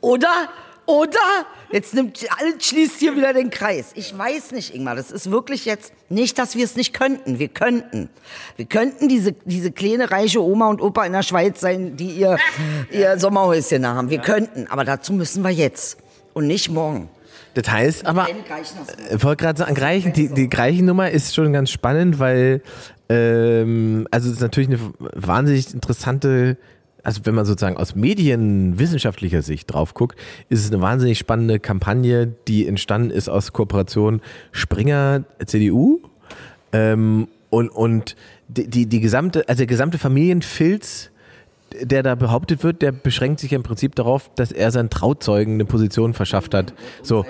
Oder? 0.00 0.48
Oder? 0.86 1.46
Jetzt 1.70 1.94
nimmt 1.94 2.18
alles 2.40 2.66
schließt 2.66 2.98
hier 2.98 3.14
wieder 3.14 3.32
den 3.32 3.50
Kreis. 3.50 3.92
Ich 3.94 4.18
weiß 4.18 4.50
nicht, 4.50 4.74
Ingmar. 4.74 4.96
Das 4.96 5.12
ist 5.12 5.30
wirklich 5.30 5.64
jetzt 5.64 5.92
nicht, 6.08 6.40
dass 6.40 6.56
wir 6.56 6.64
es 6.64 6.74
nicht 6.74 6.92
könnten. 6.92 7.38
Wir 7.38 7.46
könnten. 7.46 8.08
Wir 8.56 8.64
könnten 8.64 9.08
diese, 9.08 9.30
diese 9.44 9.70
kleine 9.70 10.10
reiche 10.10 10.42
Oma 10.42 10.68
und 10.68 10.82
Opa 10.82 11.06
in 11.06 11.12
der 11.12 11.22
Schweiz 11.22 11.60
sein, 11.60 11.94
die 11.94 12.10
ihr, 12.10 12.38
ihr 12.90 13.16
Sommerhäuschen 13.16 13.86
haben. 13.86 14.10
Wir 14.10 14.18
könnten. 14.18 14.66
Aber 14.70 14.84
dazu 14.84 15.12
müssen 15.12 15.44
wir 15.44 15.50
jetzt. 15.50 15.98
Und 16.34 16.48
nicht 16.48 16.68
morgen. 16.68 17.08
Das 17.54 17.70
heißt 17.70 18.06
aber, 18.06 18.26
ich 18.28 19.22
wollte 19.22 19.44
gerade 19.44 19.58
sagen, 19.58 19.74
Greichen, 19.74 20.12
die, 20.14 20.28
die 20.28 20.48
Greichennummer 20.48 21.10
ist 21.10 21.34
schon 21.34 21.52
ganz 21.52 21.70
spannend, 21.70 22.18
weil 22.18 22.62
ähm, 23.12 24.08
also 24.10 24.28
es 24.28 24.36
ist 24.36 24.40
natürlich 24.40 24.70
eine 24.70 24.78
wahnsinnig 24.98 25.74
interessante, 25.74 26.56
also 27.02 27.20
wenn 27.24 27.34
man 27.34 27.44
sozusagen 27.44 27.76
aus 27.76 27.94
medienwissenschaftlicher 27.94 29.42
Sicht 29.42 29.72
drauf 29.72 29.92
guckt, 29.92 30.18
ist 30.48 30.64
es 30.64 30.72
eine 30.72 30.80
wahnsinnig 30.80 31.18
spannende 31.18 31.60
Kampagne, 31.60 32.26
die 32.48 32.66
entstanden 32.66 33.10
ist 33.10 33.28
aus 33.28 33.52
Kooperation 33.52 34.22
Springer 34.50 35.24
CDU 35.44 36.00
ähm, 36.72 37.28
und, 37.50 37.68
und 37.68 38.16
die, 38.48 38.68
die, 38.68 38.86
die 38.86 39.00
gesamte, 39.00 39.46
also 39.46 39.58
der 39.58 39.66
gesamte 39.66 39.98
Familienfilz 39.98 41.10
der 41.80 42.02
da 42.02 42.14
behauptet 42.14 42.62
wird, 42.62 42.82
der 42.82 42.92
beschränkt 42.92 43.40
sich 43.40 43.52
im 43.52 43.62
Prinzip 43.62 43.94
darauf, 43.94 44.30
dass 44.34 44.52
er 44.52 44.70
seinen 44.70 44.90
Trauzeugen 44.90 45.54
eine 45.54 45.64
Position 45.64 46.12
verschafft 46.14 46.52
hat. 46.54 46.74
So. 47.02 47.24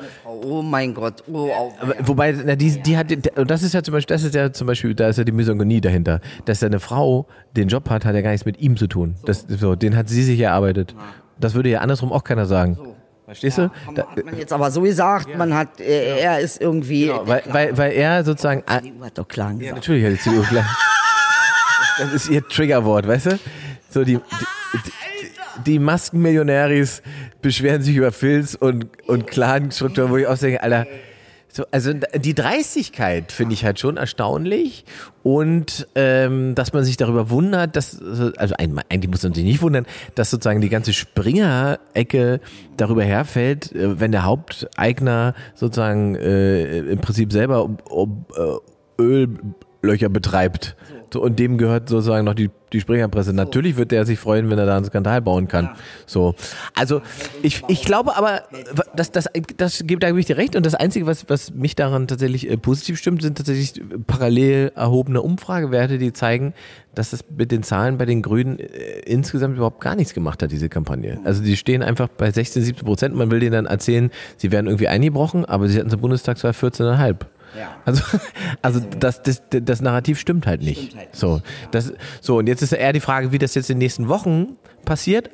Oh 0.44 0.62
mein 0.62 0.94
Gott. 0.94 1.22
Oh, 1.32 1.50
oh. 1.50 1.72
Wobei, 2.00 2.32
na, 2.44 2.56
die, 2.56 2.80
die 2.82 2.96
hat, 2.96 3.12
und 3.36 3.50
das 3.50 3.62
ist 3.62 3.74
ja 3.74 3.82
zum 3.82 3.92
Beispiel, 3.92 4.14
das 4.14 4.24
ist 4.24 4.34
ja 4.34 4.52
zum 4.52 4.66
Beispiel, 4.66 4.94
da 4.94 5.08
ist 5.08 5.18
ja 5.18 5.24
die 5.24 5.32
Misogynie 5.32 5.80
dahinter. 5.80 6.20
Dass 6.44 6.60
seine 6.60 6.80
Frau 6.80 7.26
den 7.56 7.68
Job 7.68 7.88
hat, 7.90 8.04
hat 8.04 8.14
ja 8.14 8.20
gar 8.20 8.30
nichts 8.30 8.46
mit 8.46 8.60
ihm 8.60 8.76
zu 8.76 8.86
tun. 8.86 9.16
Das, 9.24 9.46
so, 9.48 9.74
den 9.74 9.96
hat 9.96 10.08
sie 10.08 10.22
sich 10.22 10.40
erarbeitet. 10.40 10.94
Das 11.38 11.54
würde 11.54 11.70
ja 11.70 11.80
andersrum 11.80 12.12
auch 12.12 12.24
keiner 12.24 12.46
sagen. 12.46 12.78
Verstehst 13.24 13.58
ja, 13.58 13.70
du? 13.86 13.94
Da, 13.94 14.06
hat 14.08 14.24
man 14.24 14.36
jetzt 14.36 14.52
aber 14.52 14.70
so 14.70 14.82
gesagt, 14.82 15.28
ja. 15.28 15.36
man 15.36 15.54
hat, 15.54 15.80
äh, 15.80 16.18
er 16.18 16.40
ist 16.40 16.60
irgendwie. 16.60 17.06
Genau, 17.06 17.26
weil, 17.26 17.42
weil, 17.46 17.78
weil 17.78 17.92
er 17.92 18.24
sozusagen. 18.24 18.62
Die 18.68 18.90
CDU 18.90 19.04
hat 19.04 19.18
doch 19.18 19.28
klar 19.28 19.50
gesagt. 19.50 19.66
Ja, 19.66 19.74
natürlich 19.74 20.04
hat 20.04 20.12
die 20.12 20.18
CDU 20.18 20.42
klar. 20.42 20.64
das 21.98 22.12
ist 22.12 22.30
ihr 22.30 22.46
Triggerwort, 22.46 23.06
weißt 23.06 23.26
du? 23.26 23.38
So 23.88 24.04
die, 24.04 24.16
die, 24.16 24.46
die 25.66 25.78
Maskenmillionäris 25.78 27.02
beschweren 27.40 27.82
sich 27.82 27.96
über 27.96 28.12
Filz 28.12 28.54
und, 28.54 28.86
und 29.06 29.26
Clan-Strukturen, 29.26 30.10
wo 30.10 30.16
ich 30.16 30.26
auch 30.26 30.38
denke, 30.38 30.62
Alter, 30.62 30.86
so, 31.54 31.64
also 31.70 31.92
die 31.92 32.34
Dreistigkeit 32.34 33.30
finde 33.30 33.52
ich 33.52 33.62
halt 33.62 33.78
schon 33.78 33.98
erstaunlich 33.98 34.86
und 35.22 35.86
ähm, 35.94 36.54
dass 36.54 36.72
man 36.72 36.82
sich 36.82 36.96
darüber 36.96 37.28
wundert, 37.28 37.76
dass 37.76 38.00
also 38.38 38.54
eigentlich 38.56 39.10
muss 39.10 39.22
man 39.22 39.34
sich 39.34 39.44
nicht 39.44 39.60
wundern, 39.60 39.84
dass 40.14 40.30
sozusagen 40.30 40.62
die 40.62 40.70
ganze 40.70 40.94
Springer-Ecke 40.94 42.40
darüber 42.78 43.04
herfällt, 43.04 43.70
äh, 43.72 44.00
wenn 44.00 44.12
der 44.12 44.24
Haupteigner 44.24 45.34
sozusagen 45.54 46.14
äh, 46.14 46.78
im 46.78 46.98
Prinzip 47.00 47.30
selber 47.32 47.68
äh, 48.98 49.02
Öllöcher 49.02 50.08
betreibt. 50.08 50.74
So, 50.88 51.01
und 51.16 51.38
dem 51.38 51.58
gehört 51.58 51.88
sozusagen 51.88 52.24
noch 52.24 52.34
die, 52.34 52.50
die 52.72 52.80
Springerpresse. 52.80 53.30
So. 53.30 53.36
Natürlich 53.36 53.76
wird 53.76 53.90
der 53.90 54.06
sich 54.06 54.18
freuen, 54.18 54.50
wenn 54.50 54.58
er 54.58 54.66
da 54.66 54.76
einen 54.76 54.84
Skandal 54.84 55.20
bauen 55.20 55.48
kann. 55.48 55.66
Ja. 55.66 55.74
So. 56.06 56.34
Also, 56.74 57.02
ich, 57.42 57.62
ich 57.68 57.84
glaube 57.84 58.16
aber, 58.16 58.42
das, 58.96 59.10
das, 59.12 59.26
das 59.56 59.84
gibt, 59.86 60.02
da 60.02 60.08
gebe 60.08 60.20
ich 60.20 60.26
dir 60.26 60.36
recht. 60.36 60.56
Und 60.56 60.66
das 60.66 60.74
Einzige, 60.74 61.06
was, 61.06 61.28
was 61.28 61.52
mich 61.52 61.74
daran 61.76 62.06
tatsächlich 62.06 62.50
äh, 62.50 62.56
positiv 62.56 62.98
stimmt, 62.98 63.22
sind 63.22 63.36
tatsächlich 63.36 63.82
parallel 64.06 64.72
erhobene 64.74 65.22
Umfragewerte, 65.22 65.98
die 65.98 66.12
zeigen, 66.12 66.54
dass 66.94 67.10
das 67.10 67.24
mit 67.34 67.50
den 67.50 67.62
Zahlen 67.62 67.98
bei 67.98 68.04
den 68.04 68.22
Grünen 68.22 68.58
äh, 68.58 69.00
insgesamt 69.06 69.56
überhaupt 69.56 69.80
gar 69.80 69.96
nichts 69.96 70.14
gemacht 70.14 70.42
hat, 70.42 70.52
diese 70.52 70.68
Kampagne. 70.68 71.20
Also 71.24 71.42
die 71.42 71.56
stehen 71.56 71.82
einfach 71.82 72.08
bei 72.08 72.30
16, 72.30 72.62
17 72.62 72.84
Prozent. 72.84 73.14
Man 73.14 73.30
will 73.30 73.40
denen 73.40 73.52
dann 73.52 73.66
erzählen, 73.66 74.10
sie 74.36 74.52
werden 74.52 74.66
irgendwie 74.66 74.88
eingebrochen, 74.88 75.44
aber 75.44 75.68
sie 75.68 75.78
hatten 75.78 75.90
zur 75.90 76.00
Bundestagswahl 76.00 76.52
14,5. 76.52 77.16
Ja. 77.58 77.76
Also, 77.84 78.02
also 78.62 78.80
das, 78.98 79.22
das, 79.22 79.42
das 79.50 79.80
Narrativ 79.80 80.18
stimmt 80.18 80.46
halt 80.46 80.62
nicht. 80.62 80.82
Stimmt 80.82 80.96
halt 80.96 81.16
so, 81.16 81.40
das, 81.70 81.92
so, 82.20 82.38
und 82.38 82.46
jetzt 82.46 82.62
ist 82.62 82.72
eher 82.72 82.92
die 82.92 83.00
Frage, 83.00 83.32
wie 83.32 83.38
das 83.38 83.54
jetzt 83.54 83.70
in 83.70 83.76
den 83.76 83.84
nächsten 83.84 84.08
Wochen 84.08 84.56
passiert. 84.84 85.30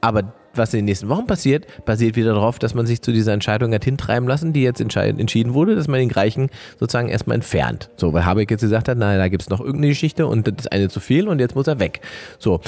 Aber 0.00 0.34
was 0.54 0.72
in 0.72 0.78
den 0.78 0.84
nächsten 0.86 1.08
Wochen 1.08 1.26
passiert, 1.26 1.66
basiert 1.84 2.16
wieder 2.16 2.34
darauf, 2.34 2.58
dass 2.58 2.74
man 2.74 2.86
sich 2.86 3.02
zu 3.02 3.12
dieser 3.12 3.32
Entscheidung 3.32 3.72
hat 3.72 3.84
hintreiben 3.84 4.28
lassen, 4.28 4.52
die 4.52 4.62
jetzt 4.62 4.80
entschieden 4.80 5.54
wurde, 5.54 5.74
dass 5.74 5.88
man 5.88 6.00
den 6.00 6.08
Greichen 6.08 6.50
sozusagen 6.78 7.08
erstmal 7.08 7.36
entfernt. 7.36 7.90
So, 7.96 8.12
weil 8.12 8.24
Habeck 8.24 8.50
jetzt 8.50 8.60
gesagt 8.60 8.88
hat, 8.88 8.98
na, 8.98 9.16
da 9.16 9.28
gibt's 9.28 9.48
noch 9.48 9.60
irgendeine 9.60 9.88
Geschichte 9.88 10.26
und 10.26 10.46
das 10.46 10.54
ist 10.60 10.72
eine 10.72 10.88
zu 10.88 11.00
viel 11.00 11.28
und 11.28 11.40
jetzt 11.40 11.54
muss 11.54 11.66
er 11.66 11.78
weg. 11.78 12.00
So. 12.38 12.60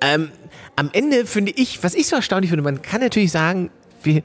Ähm, 0.00 0.30
am 0.76 0.90
Ende 0.92 1.26
finde 1.26 1.52
ich, 1.54 1.82
was 1.82 1.94
ich 1.94 2.06
so 2.06 2.16
erstaunlich 2.16 2.50
finde, 2.50 2.64
man 2.64 2.82
kann 2.82 3.00
natürlich 3.00 3.30
sagen, 3.30 3.70
wie, 4.02 4.22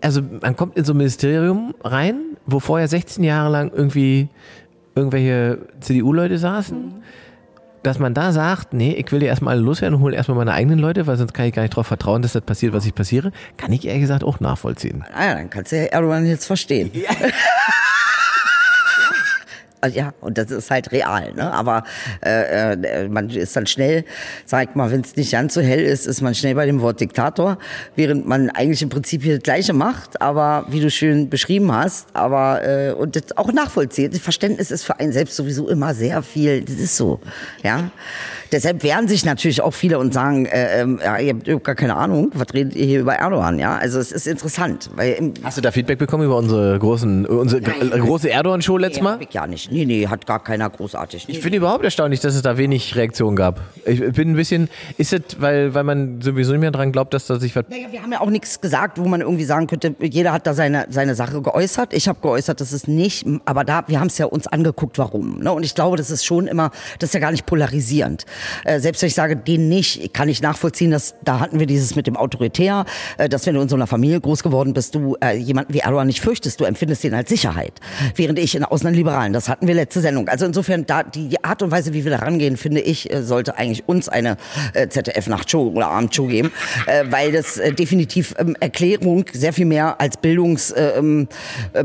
also 0.00 0.20
man 0.40 0.56
kommt 0.56 0.76
in 0.76 0.84
so 0.84 0.92
ein 0.92 0.98
Ministerium 0.98 1.74
rein, 1.82 2.36
wo 2.46 2.60
vorher 2.60 2.88
16 2.88 3.24
Jahre 3.24 3.50
lang 3.50 3.72
irgendwie 3.74 4.28
irgendwelche 4.94 5.58
CDU-Leute 5.80 6.38
saßen, 6.38 7.02
dass 7.82 7.98
man 7.98 8.14
da 8.14 8.32
sagt, 8.32 8.72
nee, 8.72 8.92
ich 8.92 9.12
will 9.12 9.22
ja 9.22 9.28
erstmal 9.28 9.54
alle 9.54 9.64
loswerden 9.64 9.96
und 9.96 10.02
hole 10.02 10.16
erstmal 10.16 10.36
meine 10.38 10.52
eigenen 10.52 10.78
Leute, 10.78 11.06
weil 11.06 11.16
sonst 11.16 11.34
kann 11.34 11.46
ich 11.46 11.52
gar 11.52 11.62
nicht 11.62 11.74
darauf 11.74 11.86
vertrauen, 11.86 12.22
dass 12.22 12.32
das 12.32 12.42
passiert, 12.42 12.72
was 12.72 12.84
ich 12.84 12.94
passiere, 12.94 13.30
kann 13.56 13.72
ich 13.72 13.86
ehrlich 13.86 14.02
gesagt 14.02 14.24
auch 14.24 14.40
nachvollziehen. 14.40 15.04
Ah 15.14 15.26
ja, 15.26 15.34
dann 15.34 15.50
kannst 15.50 15.70
du 15.70 15.76
ja 15.76 15.84
Erdogan 15.84 16.26
jetzt 16.26 16.46
verstehen. 16.46 16.90
Ja. 16.92 17.10
Ja, 19.92 20.14
und 20.20 20.38
das 20.38 20.50
ist 20.50 20.70
halt 20.70 20.92
real, 20.92 21.32
ne? 21.34 21.52
Aber 21.52 21.84
äh, 22.24 22.72
äh, 22.72 23.08
man 23.08 23.30
ist 23.30 23.54
dann 23.56 23.66
schnell, 23.66 24.04
sag 24.44 24.74
mal, 24.76 24.90
wenn 24.90 25.02
es 25.02 25.16
nicht 25.16 25.32
ganz 25.32 25.54
so 25.54 25.60
hell 25.60 25.84
ist, 25.84 26.06
ist 26.06 26.20
man 26.20 26.34
schnell 26.34 26.54
bei 26.54 26.66
dem 26.66 26.80
Wort 26.80 27.00
Diktator, 27.00 27.58
während 27.94 28.26
man 28.26 28.50
eigentlich 28.50 28.82
im 28.82 28.88
Prinzip 28.88 29.22
hier 29.22 29.34
das 29.34 29.42
Gleiche 29.42 29.72
macht, 29.72 30.20
aber 30.20 30.66
wie 30.68 30.80
du 30.80 30.90
schön 30.90 31.28
beschrieben 31.28 31.72
hast, 31.72 32.08
aber 32.14 32.64
äh, 32.66 32.92
und 32.92 33.16
das 33.16 33.36
auch 33.36 33.52
nachvollziehen. 33.52 34.10
Das 34.10 34.20
Verständnis 34.20 34.70
ist 34.70 34.84
für 34.84 34.98
einen 34.98 35.12
selbst 35.12 35.36
sowieso 35.36 35.68
immer 35.68 35.94
sehr 35.94 36.22
viel. 36.22 36.62
Das 36.62 36.76
ist 36.76 36.96
so, 36.96 37.20
ja. 37.62 37.90
Deshalb 38.52 38.82
wehren 38.82 39.08
sich 39.08 39.24
natürlich 39.24 39.60
auch 39.60 39.74
viele 39.74 39.98
und 39.98 40.14
sagen, 40.14 40.46
äh, 40.46 40.82
äh, 40.82 40.86
ja, 41.02 41.18
ihr 41.18 41.34
habt 41.54 41.64
gar 41.64 41.74
keine 41.74 41.96
Ahnung, 41.96 42.30
was 42.34 42.52
redet 42.54 42.76
ihr 42.76 42.86
hier 42.86 43.00
über 43.00 43.14
Erdogan, 43.14 43.58
ja? 43.58 43.76
Also 43.76 43.98
es 43.98 44.12
ist 44.12 44.26
interessant, 44.26 44.90
weil 44.94 45.32
Hast 45.42 45.56
du 45.56 45.62
da 45.62 45.70
Feedback 45.72 45.98
bekommen 45.98 46.24
über 46.24 46.36
unsere 46.36 46.78
großen, 46.78 47.26
unsere 47.26 47.62
Nein, 47.62 47.90
große 47.90 48.30
Erdogan-Show 48.30 48.76
letztes 48.78 49.02
Mal? 49.02 49.18
Ich 49.20 49.32
ja 49.34 49.46
nicht. 49.46 49.70
Nee, 49.72 49.84
nee, 49.84 50.06
hat 50.06 50.26
gar 50.26 50.42
keiner 50.42 50.70
großartig. 50.70 51.28
Nee, 51.28 51.34
ich 51.34 51.40
finde 51.40 51.58
überhaupt 51.58 51.84
erstaunlich, 51.84 52.20
dass 52.20 52.34
es 52.34 52.42
da 52.42 52.56
wenig 52.56 52.96
Reaktion 52.96 53.36
gab. 53.36 53.60
Ich 53.84 54.00
bin 54.00 54.30
ein 54.30 54.36
bisschen, 54.36 54.68
ist 54.96 55.12
es, 55.12 55.22
weil, 55.38 55.74
weil 55.74 55.84
man 55.84 56.20
sowieso 56.20 56.52
nicht 56.52 56.60
mehr 56.60 56.70
dran 56.70 56.92
glaubt, 56.92 57.14
dass 57.14 57.26
da 57.26 57.38
sich 57.38 57.54
was. 57.56 57.64
Naja, 57.68 57.88
wir 57.90 58.02
haben 58.02 58.12
ja 58.12 58.20
auch 58.20 58.30
nichts 58.30 58.60
gesagt, 58.60 58.98
wo 58.98 59.06
man 59.06 59.20
irgendwie 59.20 59.44
sagen 59.44 59.66
könnte, 59.66 59.94
jeder 60.00 60.32
hat 60.32 60.46
da 60.46 60.54
seine, 60.54 60.86
seine 60.90 61.14
Sache 61.14 61.42
geäußert. 61.42 61.92
Ich 61.92 62.08
habe 62.08 62.20
geäußert, 62.20 62.60
das 62.60 62.72
ist 62.72 62.88
nicht, 62.88 63.26
aber 63.44 63.64
da, 63.64 63.84
wir 63.88 64.00
haben 64.00 64.08
es 64.08 64.18
ja 64.18 64.26
uns 64.26 64.46
angeguckt, 64.46 64.98
warum. 64.98 65.40
Ne? 65.40 65.52
Und 65.52 65.64
ich 65.64 65.74
glaube, 65.74 65.96
das 65.96 66.10
ist 66.10 66.24
schon 66.24 66.46
immer, 66.46 66.70
das 66.98 67.10
ist 67.10 67.14
ja 67.14 67.20
gar 67.20 67.32
nicht 67.32 67.46
polarisierend. 67.46 68.24
Äh, 68.64 68.80
selbst 68.80 69.02
wenn 69.02 69.08
ich 69.08 69.14
sage, 69.14 69.36
den 69.36 69.68
nicht, 69.68 70.14
kann 70.14 70.28
ich 70.28 70.42
nachvollziehen, 70.42 70.90
dass 70.90 71.14
da 71.24 71.40
hatten 71.40 71.60
wir 71.60 71.66
dieses 71.66 71.96
mit 71.96 72.06
dem 72.06 72.16
Autoritär, 72.16 72.84
äh, 73.18 73.28
dass 73.28 73.46
wenn 73.46 73.54
du 73.54 73.60
in 73.60 73.68
so 73.68 73.76
einer 73.76 73.86
Familie 73.86 74.20
groß 74.20 74.42
geworden 74.42 74.74
bist, 74.74 74.94
du 74.94 75.16
äh, 75.22 75.36
jemanden 75.36 75.74
wie 75.74 75.80
Erdogan 75.80 76.06
nicht 76.06 76.20
fürchtest, 76.20 76.60
du 76.60 76.64
empfindest 76.64 77.04
den 77.04 77.14
als 77.14 77.28
Sicherheit. 77.28 77.72
Während 78.14 78.38
ich 78.38 78.54
in 78.54 78.64
Auslandliberalen, 78.64 79.32
das 79.32 79.48
hatten 79.48 79.66
wir 79.66 79.74
letzte 79.74 80.00
Sendung. 80.00 80.28
Also 80.28 80.46
insofern, 80.46 80.86
da 80.86 81.02
die, 81.02 81.28
die 81.28 81.44
Art 81.44 81.62
und 81.62 81.70
Weise, 81.70 81.92
wie 81.92 82.04
wir 82.04 82.10
da 82.10 82.18
rangehen, 82.18 82.56
finde 82.56 82.80
ich, 82.80 83.12
äh, 83.12 83.22
sollte 83.22 83.56
eigentlich 83.56 83.88
uns 83.88 84.08
eine 84.08 84.36
äh, 84.74 84.88
ZDF-Nachtshow 84.88 85.72
oder 85.74 85.88
Abendshow 85.88 86.26
geben, 86.26 86.52
äh, 86.86 87.04
weil 87.10 87.32
das 87.32 87.58
äh, 87.58 87.72
definitiv 87.72 88.34
ähm, 88.38 88.56
Erklärung 88.60 89.24
sehr 89.32 89.52
viel 89.52 89.66
mehr 89.66 90.00
als 90.00 90.16
Bildungs, 90.16 90.70
äh, 90.70 90.98
ähm, 90.98 91.28
äh, 91.72 91.84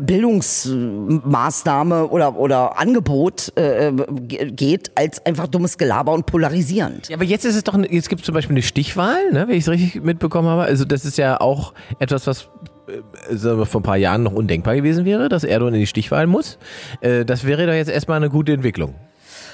Bildungsmaßnahme 0.00 2.08
oder, 2.08 2.38
oder 2.38 2.78
Angebot 2.78 3.52
äh, 3.56 3.92
geht, 4.28 4.90
als 4.94 5.24
einfach 5.24 5.48
dummes 5.48 5.71
Gelaber 5.78 6.12
und 6.12 6.26
polarisierend. 6.26 7.08
Ja, 7.08 7.16
aber 7.16 7.24
jetzt 7.24 7.44
ist 7.44 7.56
es 7.56 7.64
doch, 7.64 7.78
jetzt 7.78 8.08
gibt 8.08 8.22
es 8.22 8.26
zum 8.26 8.34
Beispiel 8.34 8.54
eine 8.54 8.62
Stichwahl, 8.62 9.30
ne, 9.32 9.48
wenn 9.48 9.56
ich 9.56 9.64
es 9.64 9.68
richtig 9.68 10.02
mitbekommen 10.02 10.48
habe. 10.48 10.62
Also 10.62 10.84
das 10.84 11.04
ist 11.04 11.18
ja 11.18 11.40
auch 11.40 11.74
etwas, 11.98 12.26
was 12.26 12.48
äh, 12.88 13.64
vor 13.64 13.80
ein 13.80 13.84
paar 13.84 13.96
Jahren 13.96 14.22
noch 14.22 14.32
undenkbar 14.32 14.74
gewesen 14.74 15.04
wäre, 15.04 15.28
dass 15.28 15.44
Erdogan 15.44 15.74
in 15.74 15.80
die 15.80 15.86
Stichwahl 15.86 16.26
muss. 16.26 16.58
Äh, 17.00 17.24
das 17.24 17.44
wäre 17.44 17.66
doch 17.66 17.74
jetzt 17.74 17.90
erstmal 17.90 18.16
eine 18.16 18.30
gute 18.30 18.52
Entwicklung. 18.52 18.94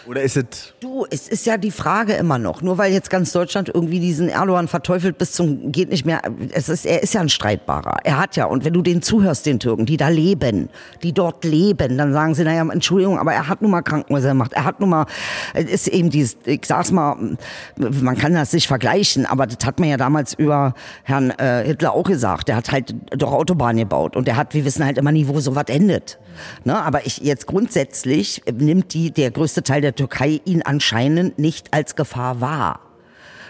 Oder 0.08 0.22
ist 0.22 0.38
es. 0.38 0.72
Du, 0.80 1.04
es 1.10 1.28
ist 1.28 1.44
ja 1.44 1.58
die 1.58 1.70
Frage 1.70 2.14
immer 2.14 2.38
noch. 2.38 2.62
Nur 2.62 2.78
weil 2.78 2.94
jetzt 2.94 3.10
ganz 3.10 3.30
Deutschland 3.32 3.68
irgendwie 3.68 4.00
diesen 4.00 4.30
Erdogan 4.30 4.66
verteufelt 4.66 5.18
bis 5.18 5.32
zum 5.32 5.70
geht 5.70 5.90
nicht 5.90 6.06
mehr. 6.06 6.22
Es 6.50 6.70
ist, 6.70 6.86
er 6.86 7.02
ist 7.02 7.12
ja 7.12 7.20
ein 7.20 7.28
Streitbarer. 7.28 7.98
Er 8.04 8.18
hat 8.18 8.34
ja, 8.34 8.46
und 8.46 8.64
wenn 8.64 8.72
du 8.72 8.80
denen 8.80 9.02
zuhörst, 9.02 9.44
den 9.44 9.60
Türken, 9.60 9.84
die 9.84 9.98
da 9.98 10.08
leben, 10.08 10.70
die 11.02 11.12
dort 11.12 11.44
leben, 11.44 11.98
dann 11.98 12.14
sagen 12.14 12.34
sie, 12.34 12.44
naja, 12.44 12.66
Entschuldigung, 12.72 13.18
aber 13.18 13.34
er 13.34 13.48
hat 13.48 13.60
nun 13.60 13.70
mal 13.70 13.82
Krankenhäuser 13.82 14.30
gemacht. 14.30 14.54
Er 14.54 14.64
hat 14.64 14.80
nun 14.80 14.88
mal, 14.88 15.04
ist 15.52 15.88
eben 15.88 16.08
dieses, 16.08 16.38
ich 16.46 16.64
sag's 16.64 16.90
mal, 16.90 17.36
man 17.76 18.16
kann 18.16 18.32
das 18.32 18.54
nicht 18.54 18.66
vergleichen, 18.66 19.26
aber 19.26 19.46
das 19.46 19.66
hat 19.66 19.78
man 19.78 19.90
ja 19.90 19.98
damals 19.98 20.32
über 20.32 20.72
Herrn 21.02 21.30
äh, 21.32 21.64
Hitler 21.66 21.92
auch 21.92 22.04
gesagt. 22.04 22.48
Der 22.48 22.56
hat 22.56 22.72
halt 22.72 22.94
doch 23.10 23.32
Autobahnen 23.32 23.76
gebaut 23.76 24.16
und 24.16 24.26
der 24.26 24.36
hat, 24.36 24.54
wir 24.54 24.64
wissen 24.64 24.86
halt 24.86 24.96
immer 24.96 25.12
nie, 25.12 25.28
wo 25.28 25.38
sowas 25.40 25.66
endet. 25.68 26.18
Ne? 26.64 26.80
Aber 26.82 27.06
ich 27.06 27.18
jetzt 27.18 27.46
grundsätzlich 27.46 28.42
nimmt 28.50 28.94
die, 28.94 29.10
der 29.10 29.30
größte 29.30 29.62
Teil 29.62 29.82
der 29.82 29.94
Türkei 29.98 30.40
ihn 30.44 30.62
anscheinend 30.62 31.38
nicht 31.38 31.74
als 31.74 31.96
Gefahr 31.96 32.40
wahr. 32.40 32.80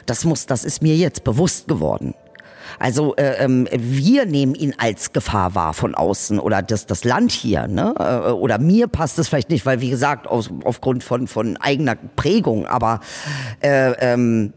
Das 0.06 0.24
muss, 0.24 0.46
das 0.46 0.64
ist 0.64 0.82
mir 0.82 0.96
jetzt 0.96 1.22
bewusst 1.22 1.68
geworden. 1.68 2.14
Also 2.78 3.14
äh, 3.16 3.44
ähm, 3.44 3.68
wir 3.72 4.26
nehmen 4.26 4.54
ihn 4.54 4.74
als 4.78 5.12
Gefahr 5.12 5.54
wahr 5.54 5.74
von 5.74 5.94
außen 5.94 6.38
oder 6.38 6.62
das, 6.62 6.86
das 6.86 7.04
Land 7.04 7.32
hier. 7.32 7.66
Ne? 7.66 7.94
Äh, 7.98 8.30
oder 8.30 8.58
mir 8.58 8.88
passt 8.88 9.18
es 9.18 9.28
vielleicht 9.28 9.50
nicht, 9.50 9.66
weil 9.66 9.80
wie 9.80 9.90
gesagt, 9.90 10.26
aus, 10.26 10.50
aufgrund 10.64 11.04
von, 11.04 11.26
von 11.26 11.56
eigener 11.58 11.96
Prägung. 12.16 12.66
Aber 12.66 13.00
äh, 13.60 13.92
ähm, 14.00 14.52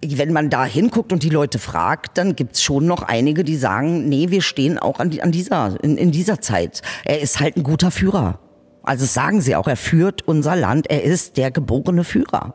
wenn 0.00 0.32
man 0.32 0.50
da 0.50 0.64
hinguckt 0.64 1.12
und 1.12 1.22
die 1.22 1.30
Leute 1.30 1.58
fragt, 1.58 2.18
dann 2.18 2.36
gibt's 2.36 2.62
schon 2.62 2.86
noch 2.86 3.02
einige, 3.02 3.44
die 3.44 3.56
sagen, 3.56 4.08
nee, 4.08 4.30
wir 4.30 4.42
stehen 4.42 4.78
auch 4.78 5.00
an, 5.00 5.18
an 5.20 5.32
dieser, 5.32 5.82
in, 5.82 5.96
in 5.96 6.12
dieser 6.12 6.40
Zeit. 6.40 6.82
Er 7.04 7.20
ist 7.20 7.40
halt 7.40 7.56
ein 7.56 7.62
guter 7.62 7.90
Führer. 7.90 8.38
Also 8.86 9.04
sagen 9.04 9.40
sie 9.40 9.56
auch, 9.56 9.66
er 9.66 9.76
führt 9.76 10.26
unser 10.26 10.56
Land, 10.56 10.88
er 10.88 11.02
ist 11.02 11.36
der 11.36 11.50
geborene 11.50 12.04
Führer. 12.04 12.54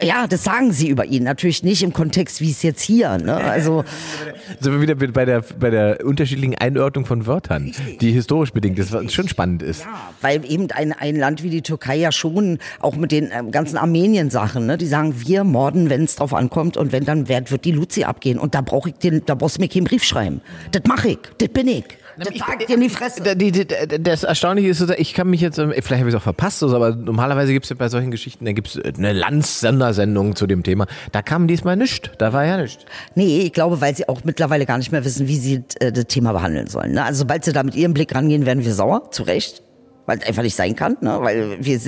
Ja, 0.00 0.28
das 0.28 0.44
sagen 0.44 0.72
sie 0.72 0.88
über 0.88 1.06
ihn. 1.06 1.24
Natürlich 1.24 1.64
nicht 1.64 1.82
im 1.82 1.92
Kontext, 1.92 2.40
wie 2.40 2.50
es 2.50 2.62
jetzt 2.62 2.82
hier. 2.82 3.18
Ne? 3.18 3.34
Also 3.34 3.84
sind 4.60 4.72
wir 4.72 4.80
wieder 4.80 4.94
bei 4.94 5.24
der, 5.24 5.42
bei 5.58 5.70
der 5.70 6.04
unterschiedlichen 6.04 6.54
Einordnung 6.54 7.04
von 7.04 7.26
Wörtern, 7.26 7.72
die 8.00 8.12
historisch 8.12 8.52
bedingt 8.52 8.78
ist, 8.78 8.92
was 8.92 9.12
schon 9.12 9.28
spannend 9.28 9.62
ist. 9.62 9.80
Ja, 9.80 10.12
weil 10.20 10.44
eben 10.48 10.70
ein, 10.70 10.92
ein 10.92 11.16
Land 11.16 11.42
wie 11.42 11.50
die 11.50 11.62
Türkei 11.62 11.96
ja 11.96 12.12
schon, 12.12 12.58
auch 12.78 12.94
mit 12.94 13.10
den 13.10 13.32
äh, 13.32 13.42
ganzen 13.50 13.76
Armenien-Sachen, 13.76 14.66
ne, 14.66 14.78
die 14.78 14.86
sagen, 14.86 15.14
wir 15.26 15.42
morden, 15.42 15.90
wenn 15.90 16.04
es 16.04 16.14
drauf 16.14 16.32
ankommt 16.32 16.76
und 16.76 16.92
wenn 16.92 17.04
dann 17.04 17.28
wird, 17.28 17.50
wird 17.50 17.64
die 17.64 17.72
Luzi 17.72 18.04
abgehen. 18.04 18.38
Und 18.38 18.54
da 18.54 18.60
brauche 18.60 18.90
ich 18.90 18.94
den, 18.96 19.24
da 19.26 19.34
brauchst 19.34 19.56
du 19.56 19.62
mir 19.62 19.68
keinen 19.68 19.84
Brief 19.84 20.04
schreiben. 20.04 20.42
Das 20.70 20.82
mache 20.86 21.08
ich, 21.08 21.18
das 21.38 21.48
bin 21.48 21.66
ich. 21.66 21.84
Das 22.18 22.34
sagt 22.36 22.68
dir 22.68 22.74
in 22.74 22.80
die 22.80 22.88
Fresse. 22.88 23.22
Das 24.00 24.24
Erstaunliche 24.24 24.68
ist, 24.68 24.90
ich 24.98 25.14
kann 25.14 25.28
mich 25.28 25.40
jetzt, 25.40 25.58
ähm, 25.58 25.72
vielleicht 25.72 26.00
habe 26.00 26.08
ich 26.08 26.14
es 26.14 26.20
auch 26.20 26.22
verpasst, 26.22 26.62
aber 26.62 26.94
normalerweise 26.94 27.52
gibt 27.52 27.64
es 27.64 27.70
ja 27.70 27.76
bei 27.76 27.88
solchen 27.88 28.10
Geschichten, 28.10 28.44
da 28.44 28.52
gibt 28.52 28.68
es 28.68 28.96
eine 28.96 29.12
Lanz-Sondersendung 29.12 30.34
zu 30.34 30.46
dem 30.46 30.62
Thema. 30.62 30.86
Da 31.12 31.22
kam 31.22 31.46
diesmal 31.46 31.76
nichts, 31.76 32.10
da 32.18 32.32
war 32.32 32.44
ja 32.44 32.60
nichts. 32.60 32.84
Nee, 33.14 33.40
ich 33.40 33.52
glaube, 33.52 33.80
weil 33.80 33.94
sie 33.96 34.08
auch 34.08 34.24
mittlerweile 34.24 34.66
gar 34.66 34.78
nicht 34.78 34.92
mehr 34.92 35.04
wissen, 35.04 35.28
wie 35.28 35.36
sie 35.36 35.62
äh, 35.80 35.92
das 35.92 36.06
Thema 36.06 36.32
behandeln 36.32 36.66
sollen. 36.66 36.92
Ne? 36.92 37.04
Also 37.04 37.20
sobald 37.20 37.44
sie 37.44 37.52
da 37.52 37.62
mit 37.62 37.74
ihrem 37.74 37.94
Blick 37.94 38.14
rangehen, 38.14 38.46
werden 38.46 38.64
wir 38.64 38.74
sauer, 38.74 39.10
zu 39.10 39.22
Recht 39.22 39.62
weil 40.08 40.18
es 40.18 40.26
einfach 40.26 40.42
nicht 40.42 40.56
sein 40.56 40.74
kann, 40.74 40.96
ne? 41.02 41.18
weil 41.20 41.62
wir 41.62 41.78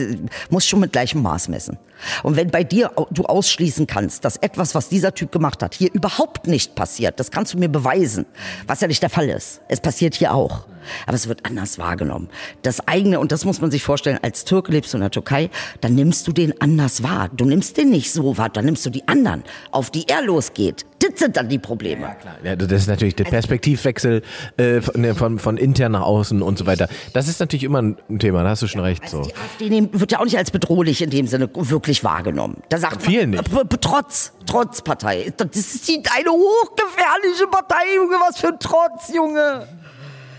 muss 0.51 0.67
schon 0.67 0.81
mit 0.81 0.93
gleichem 0.93 1.23
Maß 1.23 1.49
messen. 1.49 1.79
Und 2.23 2.37
wenn 2.37 2.51
bei 2.51 2.65
dir 2.65 2.93
du 3.11 3.25
ausschließen 3.25 3.87
kannst, 3.87 4.27
dass 4.27 4.37
etwas, 4.37 4.75
was 4.75 4.91
dieser 4.91 5.15
Typ 5.15 5.33
gemacht 5.33 5.63
hat, 5.63 5.75
hier 5.75 5.91
überhaupt 5.91 6.47
nicht 6.47 6.75
passiert, 6.75 7.19
das 7.19 7.31
kannst 7.31 7.55
du 7.55 7.59
mir 7.59 7.71
beweisen, 7.71 8.27
was 8.67 8.83
ja 8.83 8.89
nicht 8.89 9.03
der 9.03 9.09
Fall 9.09 9.31
ist. 9.31 9.63
Es 9.69 9.81
passiert 9.81 10.15
hier 10.15 10.35
auch. 10.35 10.67
Aber 11.07 11.15
es 11.15 11.29
wird 11.29 11.47
anders 11.47 11.79
wahrgenommen. 11.79 12.29
Das 12.61 12.87
eigene, 12.87 13.21
und 13.21 13.33
das 13.33 13.47
muss 13.47 13.63
man 13.63 13.71
sich 13.71 13.83
vorstellen, 13.83 14.19
als 14.21 14.45
Türke 14.45 14.71
lebst 14.71 14.93
du 14.93 14.99
in 14.99 15.03
der 15.03 15.11
Türkei, 15.11 15.49
dann 15.81 15.95
nimmst 15.95 16.29
du 16.29 16.33
den 16.33 16.61
anders 16.61 17.03
wahr. 17.03 17.31
Du 17.35 17.47
nimmst 17.47 17.79
den 17.79 17.89
nicht 17.89 18.13
so 18.13 18.37
wahr, 18.37 18.51
dann 18.51 18.67
nimmst 18.67 18.85
du 18.85 18.91
die 18.91 19.09
anderen, 19.09 19.45
auf 19.71 19.91
die 19.91 20.09
er 20.09 20.23
losgeht. 20.23 20.85
Das 21.11 21.21
sind 21.21 21.37
dann 21.37 21.49
die 21.49 21.59
Probleme. 21.59 22.03
Ja, 22.03 22.15
klar. 22.15 22.37
Ja, 22.43 22.57
das 22.57 22.83
ist 22.83 22.89
natürlich 22.89 23.17
der 23.17 23.25
Perspektivwechsel 23.25 24.23
äh, 24.57 24.81
von, 24.81 25.01
ne, 25.01 25.15
von, 25.15 25.39
von, 25.39 25.57
intern 25.57 25.93
nach 25.93 26.03
außen 26.03 26.43
und 26.43 26.59
so 26.59 26.67
weiter. 26.67 26.89
Das 27.13 27.29
ist 27.29 27.41
natürlich 27.41 27.65
immer 27.65 27.83
ein 27.83 28.19
Thema, 28.19 28.43
da 28.43 28.51
hast 28.51 28.63
du 28.63 28.67
schon 28.67 28.81
recht. 28.81 29.03
Also 29.03 29.25
so. 29.25 29.31
Die 29.31 29.35
AfD 29.35 29.89
wird 29.93 30.13
ja 30.13 30.21
auch 30.21 30.25
nicht 30.25 30.39
als 30.39 30.51
bedrohlich 30.51 31.03
in 31.03 31.11
dem 31.11 31.27
Sinne 31.27 31.49
wirklich 31.53 32.05
wahrgenommen. 32.05 32.63
Da 32.69 32.79
sagt 32.79 33.03
Vielen 33.03 33.31
man, 33.31 33.45
nicht. 33.45 33.81
Trotz, 33.81 34.33
Trotz 34.47 34.83
Partei. 34.83 35.33
Das 35.37 35.49
ist 35.55 35.89
die, 35.89 36.03
eine 36.17 36.31
hochgefährliche 36.31 37.47
Partei, 37.51 37.95
Junge, 37.97 38.17
was 38.27 38.39
für 38.39 38.49
ein 38.49 38.59
Trotz, 38.59 39.15
Junge. 39.15 39.67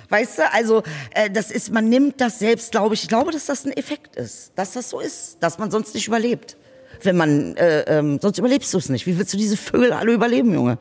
Weißt 0.09 0.39
du, 0.39 0.51
also 0.51 0.84
äh, 1.11 1.30
das 1.30 1.51
ist, 1.51 1.72
man 1.72 1.88
nimmt 1.88 2.19
das 2.19 2.39
selbst, 2.39 2.72
glaube 2.72 2.95
ich. 2.95 3.03
Ich 3.03 3.09
glaube, 3.09 3.32
dass 3.32 3.45
das 3.45 3.65
ein 3.65 3.72
Effekt 3.72 4.17
ist, 4.17 4.51
dass 4.55 4.74
das 4.74 4.89
so 4.89 4.99
ist, 4.99 5.38
dass 5.39 5.57
man 5.57 5.72
sonst 5.72 5.93
nicht 5.93 6.07
überlebt. 6.07 6.57
Wenn 7.03 7.17
man, 7.17 7.55
äh, 7.55 7.81
ähm, 7.87 8.19
sonst 8.21 8.37
überlebst 8.37 8.73
du 8.73 8.77
es 8.77 8.89
nicht. 8.89 9.07
Wie 9.07 9.17
willst 9.17 9.33
du 9.33 9.37
diese 9.37 9.57
Vögel 9.57 9.93
alle 9.93 10.13
überleben, 10.13 10.53
Junge? 10.53 10.77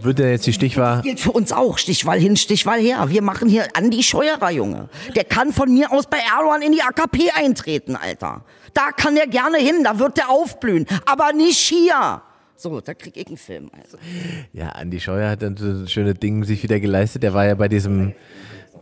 Wird 0.00 0.18
der 0.18 0.30
jetzt 0.30 0.46
die 0.46 0.52
Stichwahl? 0.52 0.96
Das 0.96 1.04
gilt 1.04 1.20
für 1.20 1.32
uns 1.32 1.52
auch. 1.52 1.78
Stichwahl 1.78 2.20
hin, 2.20 2.36
Stichwahl 2.36 2.78
her. 2.78 3.06
Wir 3.08 3.22
machen 3.22 3.48
hier 3.48 3.66
Andi 3.74 4.02
Scheuerer, 4.02 4.50
Junge. 4.50 4.88
Der 5.16 5.24
kann 5.24 5.52
von 5.52 5.72
mir 5.72 5.90
aus 5.92 6.06
bei 6.06 6.18
Erdogan 6.18 6.62
in 6.62 6.72
die 6.72 6.82
AKP 6.82 7.30
eintreten, 7.34 7.96
Alter. 7.96 8.44
Da 8.74 8.92
kann 8.92 9.16
der 9.16 9.26
gerne 9.26 9.58
hin, 9.58 9.82
da 9.82 9.98
wird 9.98 10.16
der 10.16 10.30
aufblühen. 10.30 10.86
Aber 11.06 11.32
nicht 11.32 11.58
hier. 11.58 12.22
So, 12.54 12.80
da 12.80 12.94
krieg 12.94 13.16
ich 13.16 13.26
einen 13.26 13.36
Film. 13.36 13.70
Also. 13.80 13.98
Ja, 14.52 14.70
Andi 14.70 15.00
Scheuer 15.00 15.30
hat 15.30 15.42
dann 15.42 15.56
so 15.56 15.66
ein 15.66 15.88
schönes 15.88 16.14
Ding 16.14 16.44
sich 16.44 16.62
wieder 16.62 16.80
geleistet. 16.80 17.22
Der 17.22 17.34
war 17.34 17.46
ja 17.46 17.54
bei 17.54 17.68
diesem, 17.68 18.14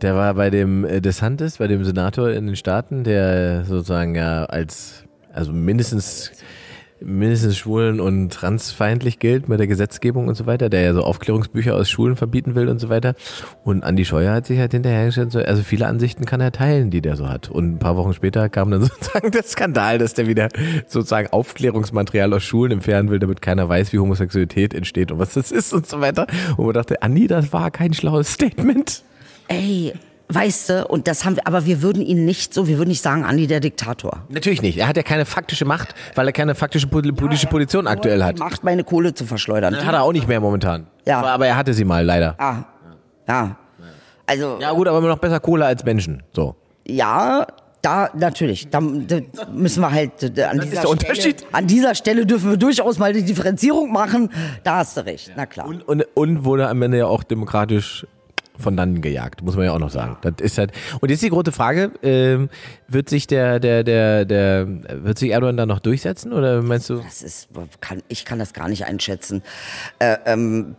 der 0.01 0.15
war 0.15 0.33
bei 0.33 0.49
dem 0.49 0.83
äh, 0.83 1.01
DeSantis, 1.01 1.57
bei 1.57 1.67
dem 1.67 1.83
Senator 1.85 2.29
in 2.29 2.47
den 2.47 2.55
Staaten, 2.55 3.03
der 3.03 3.65
sozusagen 3.65 4.15
ja 4.15 4.45
als, 4.45 5.03
also 5.37 5.53
mindestens 5.53 6.31
mindestens 6.99 7.57
schwulen- 7.57 7.99
und 7.99 8.31
transfeindlich 8.31 9.19
gilt 9.19 9.47
mit 9.49 9.59
der 9.59 9.67
Gesetzgebung 9.67 10.27
und 10.27 10.35
so 10.35 10.45
weiter, 10.45 10.69
der 10.69 10.81
ja 10.81 10.93
so 10.93 11.03
Aufklärungsbücher 11.03 11.75
aus 11.75 11.89
Schulen 11.89 12.15
verbieten 12.15 12.55
will 12.55 12.69
und 12.69 12.79
so 12.79 12.89
weiter. 12.89 13.13
Und 13.63 13.83
Andi 13.83 14.05
Scheuer 14.05 14.33
hat 14.33 14.47
sich 14.47 14.59
halt 14.59 14.71
hinterhergestellt, 14.71 15.31
so, 15.31 15.39
also 15.39 15.63
viele 15.63 15.87
Ansichten 15.87 16.25
kann 16.25 16.41
er 16.41 16.51
teilen, 16.51 16.89
die 16.89 17.01
der 17.01 17.15
so 17.15 17.29
hat. 17.29 17.49
Und 17.49 17.75
ein 17.75 17.79
paar 17.79 17.97
Wochen 17.97 18.13
später 18.13 18.49
kam 18.49 18.71
dann 18.71 18.81
sozusagen 18.85 19.31
der 19.31 19.43
Skandal, 19.43 19.97
dass 19.97 20.13
der 20.13 20.27
wieder 20.27 20.49
sozusagen 20.87 21.27
Aufklärungsmaterial 21.27 22.33
aus 22.33 22.43
Schulen 22.43 22.71
entfernen 22.71 23.09
will, 23.09 23.19
damit 23.19 23.41
keiner 23.41 23.69
weiß, 23.69 23.93
wie 23.93 23.99
Homosexualität 23.99 24.73
entsteht 24.73 25.11
und 25.11 25.19
was 25.19 25.33
das 25.33 25.51
ist 25.51 25.73
und 25.73 25.87
so 25.87 26.01
weiter. 26.01 26.27
Und 26.57 26.65
man 26.65 26.73
dachte, 26.73 27.01
Andi, 27.01 27.27
das 27.27 27.53
war 27.53 27.71
kein 27.71 27.93
schlaues 27.93 28.33
Statement. 28.33 29.03
Ey, 29.49 29.93
Weißt 30.29 30.69
du, 30.69 30.85
und 30.87 31.07
das 31.07 31.23
haben 31.23 31.37
wir, 31.37 31.47
aber 31.47 31.65
wir 31.65 31.81
würden 31.81 32.01
ihn 32.01 32.25
nicht 32.25 32.53
so, 32.53 32.67
wir 32.67 32.77
würden 32.77 32.89
nicht 32.89 33.01
sagen, 33.01 33.23
Andi 33.23 33.47
der 33.47 33.61
Diktator. 33.61 34.23
Natürlich 34.27 34.61
nicht. 34.61 34.77
Er 34.77 34.87
hat 34.89 34.97
ja 34.97 35.03
keine 35.03 35.25
faktische 35.25 35.63
Macht, 35.63 35.95
weil 36.15 36.27
er 36.27 36.33
keine 36.33 36.53
faktische 36.53 36.87
politische 36.87 37.47
Position 37.47 37.87
aktuell 37.87 38.21
hat. 38.23 38.37
Macht 38.37 38.63
meine 38.63 38.83
Kohle 38.83 39.13
zu 39.13 39.25
verschleudern. 39.25 39.73
Das 39.73 39.85
hat 39.85 39.93
er 39.93 40.03
auch 40.03 40.11
nicht 40.11 40.27
mehr 40.27 40.41
momentan. 40.41 40.87
Ja. 41.05 41.19
Aber, 41.19 41.31
aber 41.31 41.47
er 41.47 41.55
hatte 41.55 41.73
sie 41.73 41.85
mal, 41.85 42.03
leider. 42.03 42.35
Ah. 42.39 42.63
Ja. 43.27 43.55
Also, 44.25 44.57
Ja 44.59 44.73
gut, 44.73 44.87
aber 44.89 44.97
immer 44.97 45.07
noch 45.07 45.19
besser 45.19 45.39
Kohle 45.39 45.65
als 45.65 45.85
Menschen. 45.85 46.21
So. 46.33 46.55
ja, 46.85 47.47
da 47.81 48.09
natürlich, 48.15 48.69
da, 48.69 48.81
da 48.81 49.19
müssen 49.53 49.81
wir 49.81 49.91
halt 49.91 50.37
äh, 50.37 50.43
an 50.43 50.59
dieser, 50.59 50.81
der 50.81 50.89
Unterschied. 50.89 51.39
Stelle, 51.39 51.53
an 51.53 51.67
dieser 51.67 51.95
Stelle 51.95 52.25
dürfen 52.25 52.49
wir 52.49 52.57
durchaus 52.57 52.97
mal 52.97 53.13
die 53.13 53.23
Differenzierung 53.23 53.93
machen. 53.93 54.29
Da 54.63 54.77
hast 54.77 54.97
du 54.97 55.05
recht, 55.05 55.31
na 55.37 55.45
klar. 55.45 55.67
Und, 55.67 55.87
und, 55.87 56.03
und 56.15 56.43
wurde 56.43 56.67
am 56.67 56.81
Ende 56.81 56.97
ja 56.97 57.05
auch 57.05 57.23
demokratisch 57.23 58.05
von 58.57 58.77
dann 58.77 59.01
gejagt, 59.01 59.41
muss 59.41 59.55
man 59.55 59.65
ja 59.65 59.73
auch 59.73 59.79
noch 59.79 59.89
sagen. 59.89 60.17
Das 60.21 60.33
ist 60.39 60.57
halt. 60.57 60.71
Und 60.99 61.09
jetzt 61.09 61.23
die 61.23 61.29
große 61.29 61.51
Frage: 61.51 61.91
ähm, 62.03 62.49
Wird 62.87 63.09
sich 63.09 63.27
der, 63.27 63.59
der, 63.59 63.83
der, 63.83 64.25
der, 64.25 64.67
wird 65.03 65.17
sich 65.19 65.31
Erdogan 65.31 65.57
da 65.57 65.65
noch 65.65 65.79
durchsetzen 65.79 66.33
oder 66.33 66.61
meinst 66.61 66.89
du? 66.89 66.97
Das 66.97 67.21
ist, 67.21 67.49
kann, 67.81 68.01
ich 68.07 68.25
kann 68.25 68.39
das 68.39 68.53
gar 68.53 68.67
nicht 68.67 68.85
einschätzen. 68.85 69.43
Äh, 69.99 70.17
ähm, 70.25 70.75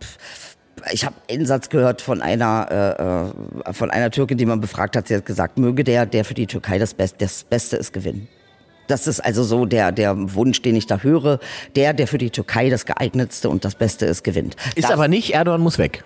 ich 0.91 1.05
habe 1.05 1.15
einen 1.29 1.45
Satz 1.45 1.69
gehört 1.69 2.01
von 2.01 2.21
einer, 2.21 3.33
äh, 3.65 3.69
äh, 3.69 3.73
von 3.73 3.91
einer 3.91 4.11
Türkin, 4.11 4.37
die 4.37 4.45
man 4.45 4.61
befragt 4.61 4.95
hat. 4.95 5.07
Sie 5.07 5.15
hat 5.15 5.25
gesagt, 5.25 5.57
möge 5.57 5.83
der, 5.83 6.05
der 6.05 6.25
für 6.25 6.33
die 6.33 6.47
Türkei 6.47 6.77
das, 6.79 6.93
Best, 6.93 7.15
das 7.19 7.43
Beste 7.43 7.77
ist, 7.77 7.93
gewinnen. 7.93 8.27
Das 8.87 9.05
ist 9.05 9.19
also 9.19 9.43
so 9.43 9.65
der, 9.65 9.91
der 9.91 10.33
Wunsch, 10.33 10.61
den 10.63 10.75
ich 10.75 10.87
da 10.87 10.99
höre. 10.99 11.39
Der, 11.75 11.93
der 11.93 12.07
für 12.07 12.17
die 12.17 12.31
Türkei 12.31 12.69
das 12.69 12.85
geeignetste 12.85 13.49
und 13.49 13.63
das 13.63 13.75
Beste 13.75 14.05
ist, 14.05 14.23
gewinnt. 14.23 14.55
Ist 14.75 14.85
das, 14.85 14.91
aber 14.91 15.07
nicht, 15.07 15.33
Erdogan 15.33 15.61
muss 15.61 15.77
weg. 15.77 16.03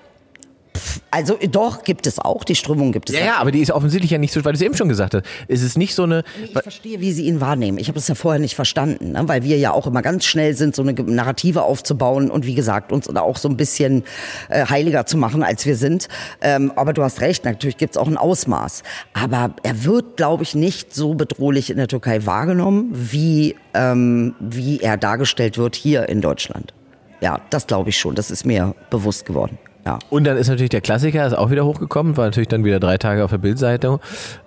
Also 1.12 1.38
doch, 1.52 1.84
gibt 1.84 2.08
es 2.08 2.18
auch. 2.20 2.44
Die 2.44 2.56
Strömung 2.56 2.92
gibt 2.92 3.10
es 3.10 3.16
Ja, 3.16 3.26
ja, 3.26 3.36
aber 3.38 3.52
die 3.52 3.60
ist 3.60 3.72
offensichtlich 3.72 4.12
ja 4.12 4.18
nicht 4.18 4.34
so, 4.34 4.44
weil 4.44 4.54
du 4.54 4.58
es 4.58 4.62
eben 4.62 4.76
schon 4.76 4.90
gesagt 4.90 5.14
hast. 5.14 5.26
Es 5.48 5.62
ist 5.62 5.78
nicht 5.78 5.94
so 5.94 6.04
eine. 6.04 6.24
Ich 6.44 6.52
verstehe, 6.52 7.00
wie 7.02 7.12
Sie 7.12 7.28
ihn 7.28 7.40
wahrnehmen. 7.40 7.78
Ich 7.78 7.88
habe 7.88 7.96
das 7.96 8.08
ja 8.08 8.16
vorher 8.16 8.40
nicht 8.40 8.56
verstanden, 8.56 9.12
ne? 9.12 9.28
weil 9.28 9.44
wir 9.44 9.58
ja 9.58 9.72
auch 9.72 9.86
immer 9.86 10.02
ganz 10.02 10.26
schnell 10.26 10.56
sind, 10.56 10.76
so 10.76 10.82
eine 10.82 10.94
Narrative 10.94 11.64
aufzubauen 11.64 12.32
und 12.32 12.46
wie 12.46 12.56
gesagt, 12.56 12.92
uns 12.92 13.08
auch 13.08 13.38
so 13.38 13.48
ein 13.48 13.58
bisschen 13.58 14.04
äh, 14.50 14.66
heiliger 14.66 15.06
zu 15.06 15.18
machen, 15.18 15.44
als 15.44 15.66
wir 15.66 15.76
sind. 15.76 16.08
Ähm, 16.42 16.74
aber 16.76 16.94
du 16.94 17.04
hast 17.04 17.22
recht, 17.22 17.46
natürlich 17.46 17.78
gibt 17.78 17.96
es 17.96 18.02
auch 18.02 18.08
ein 18.08 18.18
Ausmaß. 18.18 18.84
Aber 19.14 19.56
er 19.64 19.84
wird, 19.84 20.18
glaube 20.18 20.44
ich, 20.44 20.56
nicht 20.56 20.96
so 20.96 21.14
bedrohlich 21.14 21.70
in 21.70 21.78
der 21.78 21.88
Türkei 21.88 22.26
wahrgenommen, 22.26 22.90
wie, 22.92 23.56
ähm, 23.74 24.36
wie 24.40 24.80
er 24.80 24.98
dargestellt 24.98 25.58
wird 25.58 25.76
hier 25.76 26.10
in 26.10 26.22
Deutschland. 26.22 26.74
Ja, 27.22 27.40
das 27.52 27.68
glaube 27.68 27.90
ich 27.90 27.98
schon. 27.98 28.16
Das 28.16 28.32
ist 28.32 28.46
mir 28.46 28.76
bewusst 28.90 29.26
geworden. 29.26 29.58
Ja. 29.86 30.00
Und 30.10 30.24
dann 30.24 30.38
ist 30.38 30.48
natürlich 30.48 30.70
der 30.70 30.82
Klassiker, 30.82 31.28
ist 31.28 31.34
auch 31.34 31.52
wieder 31.52 31.66
hochgekommen, 31.66 32.16
war 32.16 32.26
natürlich 32.26 32.48
dann 32.48 32.64
wieder 32.64 32.80
drei 32.80 32.98
Tage 32.98 33.24
auf 33.24 33.32
der 33.32 33.38
Bildseite, 33.38 34.00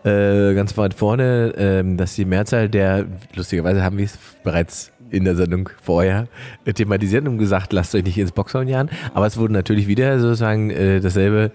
äh, 0.04 0.54
ganz 0.54 0.76
weit 0.78 0.94
vorne, 0.94 1.52
ähm, 1.58 1.96
dass 1.98 2.14
die 2.14 2.24
Mehrzahl 2.24 2.68
der, 2.70 3.04
lustigerweise 3.34 3.82
haben 3.82 3.98
wir 3.98 4.06
es 4.06 4.18
bereits 4.42 4.92
in 5.10 5.24
der 5.24 5.36
Sendung 5.36 5.68
vorher 5.82 6.28
äh, 6.64 6.72
thematisiert 6.72 7.26
und 7.26 7.38
gesagt, 7.38 7.72
lasst 7.72 7.94
euch 7.94 8.04
nicht 8.04 8.18
ins 8.18 8.32
Boxhorn 8.32 8.68
jagen. 8.68 8.90
Aber 9.14 9.26
es 9.26 9.36
wurde 9.36 9.52
natürlich 9.52 9.86
wieder 9.86 10.18
sozusagen 10.20 10.70
äh, 10.70 11.00
dasselbe 11.00 11.52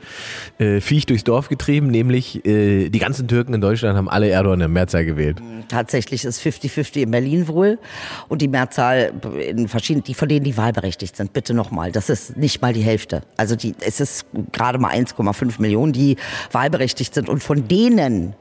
äh, 0.57 0.81
Viech 0.81 1.05
durchs 1.05 1.23
Dorf 1.23 1.49
getrieben, 1.49 1.87
nämlich 1.87 2.45
äh, 2.45 2.89
die 2.89 2.99
ganzen 2.99 3.27
Türken 3.27 3.53
in 3.53 3.61
Deutschland 3.61 3.97
haben 3.97 4.09
alle 4.09 4.29
Erdogan 4.29 4.61
in 4.61 4.71
Mehrzahl 4.71 5.05
gewählt. 5.05 5.41
Tatsächlich 5.67 6.25
ist 6.25 6.41
50-50 6.41 7.03
in 7.03 7.11
Berlin 7.11 7.47
wohl. 7.47 7.79
Und 8.27 8.41
die 8.41 8.47
Mehrzahl 8.47 9.13
in 9.47 9.67
verschiedenen, 9.67 10.03
die 10.03 10.13
von 10.13 10.27
denen, 10.27 10.43
die 10.43 10.57
wahlberechtigt 10.57 11.15
sind, 11.15 11.33
bitte 11.33 11.53
nochmal. 11.53 11.91
Das 11.91 12.09
ist 12.09 12.37
nicht 12.37 12.61
mal 12.61 12.73
die 12.73 12.81
Hälfte. 12.81 13.23
Also 13.37 13.55
die, 13.55 13.75
es 13.81 13.99
ist 13.99 14.25
gerade 14.51 14.79
mal 14.79 14.91
1,5 14.91 15.61
Millionen, 15.61 15.93
die 15.93 16.17
wahlberechtigt 16.51 17.13
sind. 17.13 17.29
Und 17.29 17.43
von 17.43 17.67
denen 17.67 18.35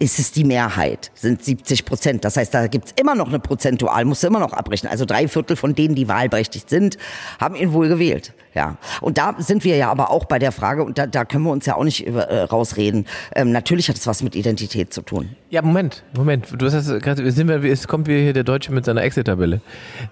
ist 0.00 0.18
es 0.18 0.32
die 0.32 0.44
Mehrheit, 0.44 1.10
sind 1.14 1.44
70 1.44 1.84
Prozent. 1.84 2.24
Das 2.24 2.36
heißt, 2.38 2.54
da 2.54 2.66
gibt's 2.68 2.94
immer 2.98 3.14
noch 3.14 3.28
eine 3.28 3.38
Prozentual, 3.38 4.06
musst 4.06 4.22
du 4.22 4.28
immer 4.28 4.40
noch 4.40 4.54
abrechnen. 4.54 4.90
Also 4.90 5.04
drei 5.04 5.28
Viertel 5.28 5.56
von 5.56 5.74
denen, 5.74 5.94
die 5.94 6.08
wahlberechtigt 6.08 6.70
sind, 6.70 6.96
haben 7.38 7.54
ihn 7.54 7.74
wohl 7.74 7.88
gewählt. 7.88 8.32
Ja. 8.54 8.78
Und 9.02 9.18
da 9.18 9.36
sind 9.38 9.62
wir 9.62 9.76
ja 9.76 9.90
aber 9.90 10.10
auch 10.10 10.24
bei 10.24 10.38
der 10.38 10.52
Frage, 10.52 10.84
und 10.84 10.96
da, 10.96 11.06
da 11.06 11.26
können 11.26 11.44
wir 11.44 11.50
uns 11.50 11.66
ja 11.66 11.76
auch 11.76 11.84
nicht 11.84 12.06
über, 12.06 12.28
äh, 12.28 12.42
rausreden. 12.44 13.06
Ähm, 13.36 13.52
natürlich 13.52 13.90
hat 13.90 13.96
es 13.96 14.06
was 14.06 14.22
mit 14.22 14.34
Identität 14.34 14.92
zu 14.92 15.02
tun. 15.02 15.36
Ja, 15.50 15.60
Moment, 15.60 16.02
Moment. 16.16 16.46
Du 16.56 16.64
hast 16.64 16.72
das 16.72 17.02
gerade, 17.02 17.30
sind 17.30 17.48
wir, 17.48 17.62
es 17.64 17.86
kommt 17.86 18.08
wieder 18.08 18.20
hier 18.20 18.32
der 18.32 18.44
Deutsche 18.44 18.72
mit 18.72 18.86
seiner 18.86 19.02
Excel-Tabelle. 19.02 19.60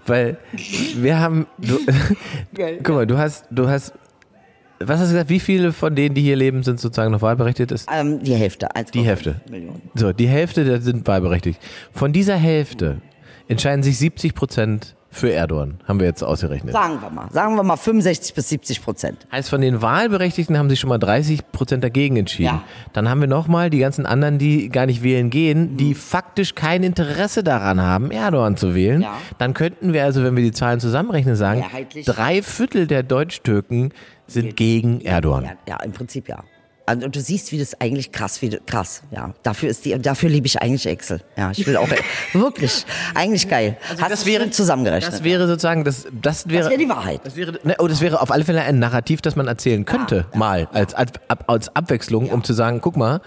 Weil 0.07 0.37
wir 0.97 1.19
haben, 1.19 1.47
du, 1.57 1.79
guck 2.83 2.95
mal, 2.95 3.07
du 3.07 3.17
hast, 3.17 3.47
du 3.51 3.69
hast, 3.69 3.95
was 4.81 5.01
hast 5.01 5.09
du 5.09 5.15
gesagt, 5.15 5.31
wie 5.31 5.41
viele 5.41 5.73
von 5.73 5.95
denen, 5.95 6.15
die 6.15 6.23
hier 6.23 6.37
leben, 6.37 6.63
sind 6.63 6.81
sozusagen 6.81 7.13
noch 7.13 7.23
wahlberechtigt? 7.23 7.73
Ist 7.73 7.89
Ähm, 7.93 8.23
die 8.23 8.35
Hälfte. 8.35 8.69
1,5 8.71 8.91
die 8.93 9.03
Hälfte. 9.03 9.41
Millionen. 9.51 9.83
So, 9.95 10.13
die 10.13 10.29
Hälfte 10.29 10.81
sind 10.81 11.07
wahlberechtigt. 11.07 11.61
Von 11.93 12.13
dieser 12.13 12.37
Hälfte 12.37 13.01
entscheiden 13.49 13.83
sich 13.83 13.99
70 13.99 14.35
Prozent 14.35 14.95
für 15.11 15.33
Erdogan, 15.33 15.79
haben 15.87 16.01
wir 16.01 16.07
jetzt 16.07 16.23
ausgerechnet. 16.23 16.75
Sagen 16.75 17.01
wir 17.01 17.09
mal. 17.09 17.29
Sagen 17.33 17.57
wir 17.57 17.63
mal 17.63 17.79
65 17.79 18.35
bis 18.35 18.51
70 18.51 18.83
Prozent. 18.83 19.27
Heißt, 19.33 19.49
von 19.49 19.63
den 19.63 19.81
Wahlberechtigten 19.81 20.59
haben 20.59 20.69
sich 20.69 20.79
schon 20.79 20.89
mal 20.89 20.99
30 20.99 21.51
Prozent 21.51 21.83
dagegen 21.83 22.19
entschieden. 22.19 22.45
Ja. 22.57 22.65
Dann 22.93 23.09
haben 23.09 23.23
wir 23.23 23.27
nochmal 23.27 23.71
die 23.71 23.79
ganzen 23.79 24.05
anderen, 24.05 24.37
die 24.37 24.69
gar 24.69 24.85
nicht 24.85 25.03
wählen 25.03 25.31
gehen, 25.31 25.79
die 25.79 25.95
faktisch 25.95 26.55
kein 26.55 26.83
Interesse 26.83 27.43
daran 27.43 27.81
haben, 27.81 28.11
Erdogan 28.11 28.59
zu 28.59 28.75
wählen. 28.75 29.01
Ja. 29.01 29.15
Dann 29.39 29.55
könnten 29.55 29.95
wir 29.95 30.05
also, 30.05 30.23
wenn 30.23 30.37
wir 30.37 30.45
die 30.45 30.53
Zahlen 30.53 30.79
zusammenrechnen, 30.79 31.37
sagen, 31.37 31.65
drei 32.05 32.43
Viertel 32.43 32.87
der 32.87 33.03
Deutsch-Türken 33.03 33.93
sind 34.29 34.57
gegen 34.57 35.01
Erdogan. 35.01 35.45
Ja, 35.45 35.53
ja, 35.69 35.77
im 35.83 35.93
Prinzip 35.93 36.29
ja. 36.29 36.45
Also, 36.87 37.05
Und 37.05 37.15
du 37.15 37.21
siehst, 37.21 37.53
wie 37.53 37.59
das 37.59 37.79
eigentlich 37.83 38.13
krass, 38.13 38.41
wie 38.41 38.49
krass, 38.65 39.03
ja. 39.11 39.35
Dafür 39.43 39.69
ist 39.69 39.85
die, 39.85 39.99
dafür 39.99 40.31
liebe 40.31 40.47
ich 40.47 40.63
eigentlich 40.63 40.87
Excel. 40.87 41.21
Ja, 41.37 41.51
ich 41.51 41.67
will 41.67 41.77
auch 41.77 41.89
wirklich, 42.33 42.87
eigentlich 43.15 43.47
geil. 43.47 43.77
Hast 43.83 43.91
Also 43.91 44.09
das 44.09 44.21
du 44.23 44.27
wäre 44.31 44.51
zusammengerechnet. 44.51 45.13
Das 45.13 45.23
wäre 45.23 45.47
sozusagen, 45.47 45.85
das, 45.85 46.07
das 46.23 46.49
wäre, 46.49 46.63
Das 46.63 46.71
wäre 46.71 46.81
die 46.81 46.89
Wahrheit. 46.89 47.21
Das 47.25 47.37
wäre, 47.37 47.59
ne, 47.63 47.77
oh, 47.79 47.89
das 47.89 48.01
wäre 48.01 48.23
auf 48.23 48.31
alle 48.31 48.45
Fälle 48.45 48.63
ein 48.63 48.79
Narrativ, 48.79 49.21
das 49.21 49.37
man 49.37 49.47
erzählen 49.47 49.85
könnte, 49.85 50.27
mal 50.35 50.67
als, 50.73 50.95
als 50.95 51.77
Abwechslung, 51.77 52.31
um 52.31 52.43
zu 52.43 52.55
sagen, 52.55 52.81
guck 52.81 52.97
mal, 52.97 53.21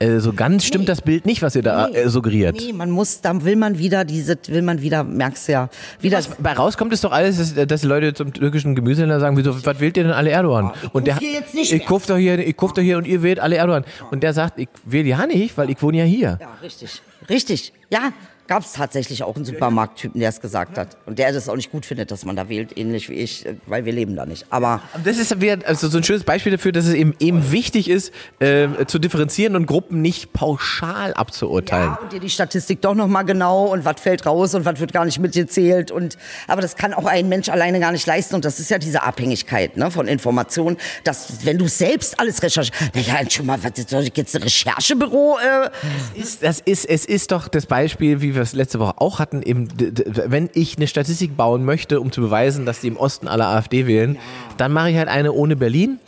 äh, 0.00 0.18
so 0.18 0.32
ganz 0.32 0.64
stimmt 0.64 0.88
das 0.88 1.02
Bild 1.02 1.26
nicht, 1.26 1.42
was 1.42 1.54
ihr 1.54 1.62
da 1.62 1.88
äh, 1.88 2.08
suggeriert. 2.08 2.56
Nee, 2.58 2.72
man 2.72 2.90
muss, 2.90 3.20
dann 3.20 3.44
will 3.44 3.56
man 3.56 3.76
wieder 3.76 4.06
diese, 4.06 4.38
will 4.46 4.62
man 4.62 4.80
wieder, 4.80 5.04
merkst 5.04 5.46
du 5.48 5.52
ja, 5.52 5.68
wieder. 6.00 6.16
Was 6.18 6.28
bei 6.38 6.54
rauskommt, 6.54 6.92
ist 6.94 7.04
doch 7.04 7.12
alles, 7.12 7.36
dass, 7.36 7.66
dass 7.66 7.82
die 7.82 7.86
Leute 7.86 8.14
zum 8.14 8.32
türkischen 8.32 8.74
Gemüsehändler 8.74 9.20
sagen, 9.20 9.36
wieso, 9.36 9.54
was 9.64 9.78
wählt 9.78 9.98
ihr 9.98 10.04
denn 10.04 10.12
alle 10.12 10.30
Erdogan? 10.30 10.72
und 10.94 11.06
der, 11.06 11.18
ich 11.52 11.84
kauf 11.84 12.06
doch 12.06 12.16
hier, 12.16 12.38
ich 12.38 12.56
kauf 12.56 12.72
doch 12.72 12.82
hier 12.82 12.96
und 12.96 13.06
ihr 13.06 13.22
wählt 13.22 13.40
alle 13.40 13.56
Erdogan. 13.56 13.84
Und 14.10 14.22
der 14.22 14.32
sagt, 14.32 14.58
ich 14.58 14.68
wähle 14.84 15.08
ja 15.08 15.26
nicht, 15.26 15.58
weil 15.58 15.68
ich 15.68 15.80
wohne 15.82 15.98
ja 15.98 16.04
hier. 16.04 16.38
Ja, 16.40 16.48
richtig. 16.62 17.02
Richtig. 17.28 17.72
Ja, 17.90 18.12
gab 18.50 18.64
es 18.64 18.72
tatsächlich 18.72 19.22
auch 19.22 19.36
einen 19.36 19.44
Supermarkttypen, 19.44 20.18
der 20.20 20.28
es 20.28 20.40
gesagt 20.40 20.76
hat. 20.76 20.96
Und 21.06 21.20
der 21.20 21.32
das 21.32 21.48
auch 21.48 21.54
nicht 21.54 21.70
gut 21.70 21.86
findet, 21.86 22.10
dass 22.10 22.24
man 22.24 22.34
da 22.34 22.48
wählt, 22.48 22.76
ähnlich 22.76 23.08
wie 23.08 23.14
ich, 23.14 23.46
äh, 23.46 23.54
weil 23.66 23.84
wir 23.84 23.92
leben 23.92 24.16
da 24.16 24.26
nicht. 24.26 24.44
Aber 24.50 24.82
Das 25.04 25.18
ist 25.18 25.40
wieder 25.40 25.58
also 25.68 25.86
so 25.86 25.98
ein 25.98 26.02
schönes 26.02 26.24
Beispiel 26.24 26.50
dafür, 26.50 26.72
dass 26.72 26.86
es 26.86 26.94
eben, 26.94 27.14
eben 27.20 27.52
wichtig 27.52 27.88
ist, 27.88 28.12
ähm, 28.40 28.76
zu 28.88 28.98
differenzieren 28.98 29.54
und 29.54 29.66
Gruppen 29.66 30.02
nicht 30.02 30.32
pauschal 30.32 31.14
abzuurteilen. 31.14 31.92
Ja, 31.92 31.98
und 32.02 32.12
dir 32.12 32.18
die 32.18 32.28
Statistik 32.28 32.82
doch 32.82 32.96
nochmal 32.96 33.24
genau 33.24 33.66
und 33.66 33.84
was 33.84 34.00
fällt 34.00 34.26
raus 34.26 34.52
und 34.56 34.64
was 34.64 34.80
wird 34.80 34.92
gar 34.92 35.04
nicht 35.04 35.20
mitgezählt. 35.20 35.92
Und, 35.92 36.18
aber 36.48 36.60
das 36.60 36.74
kann 36.74 36.92
auch 36.92 37.04
ein 37.04 37.28
Mensch 37.28 37.50
alleine 37.50 37.78
gar 37.78 37.92
nicht 37.92 38.06
leisten. 38.08 38.34
Und 38.34 38.44
das 38.44 38.58
ist 38.58 38.68
ja 38.68 38.78
diese 38.78 39.04
Abhängigkeit 39.04 39.76
ne, 39.76 39.92
von 39.92 40.08
Informationen, 40.08 40.76
dass 41.04 41.46
wenn 41.46 41.56
du 41.56 41.68
selbst 41.68 42.18
alles 42.18 42.42
recherchierst, 42.42 42.96
ja, 42.96 43.30
schon 43.30 43.46
mal, 43.46 43.62
was 43.62 43.78
ist 43.78 43.92
das 43.92 44.10
jetzt 44.12 44.34
ein 44.34 44.42
Recherchebüro? 44.42 45.38
Äh, 45.38 46.20
ist, 46.20 46.42
das 46.42 46.58
ist, 46.58 46.84
es 46.84 47.04
ist 47.04 47.30
doch 47.30 47.46
das 47.46 47.66
Beispiel, 47.66 48.20
wie 48.20 48.34
wir 48.34 48.39
es 48.42 48.54
letzte 48.54 48.80
Woche 48.80 48.94
auch 48.98 49.18
hatten, 49.18 49.42
eben, 49.42 49.68
wenn 49.76 50.50
ich 50.54 50.76
eine 50.76 50.86
Statistik 50.86 51.36
bauen 51.36 51.64
möchte, 51.64 52.00
um 52.00 52.12
zu 52.12 52.20
beweisen, 52.20 52.66
dass 52.66 52.80
die 52.80 52.88
im 52.88 52.96
Osten 52.96 53.28
alle 53.28 53.46
AfD 53.46 53.86
wählen, 53.86 54.18
dann 54.56 54.72
mache 54.72 54.90
ich 54.90 54.96
halt 54.96 55.08
eine 55.08 55.32
ohne 55.32 55.56
Berlin. 55.56 55.98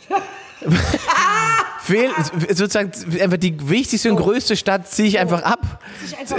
Fehl, 1.83 2.09
sozusagen 2.49 2.91
einfach 3.21 3.35
die 3.35 3.69
wichtigste 3.69 4.09
und 4.09 4.15
größte 4.15 4.55
Stadt 4.55 4.87
ziehe 4.87 5.09
ich 5.09 5.19
einfach 5.19 5.43
ab. 5.43 5.83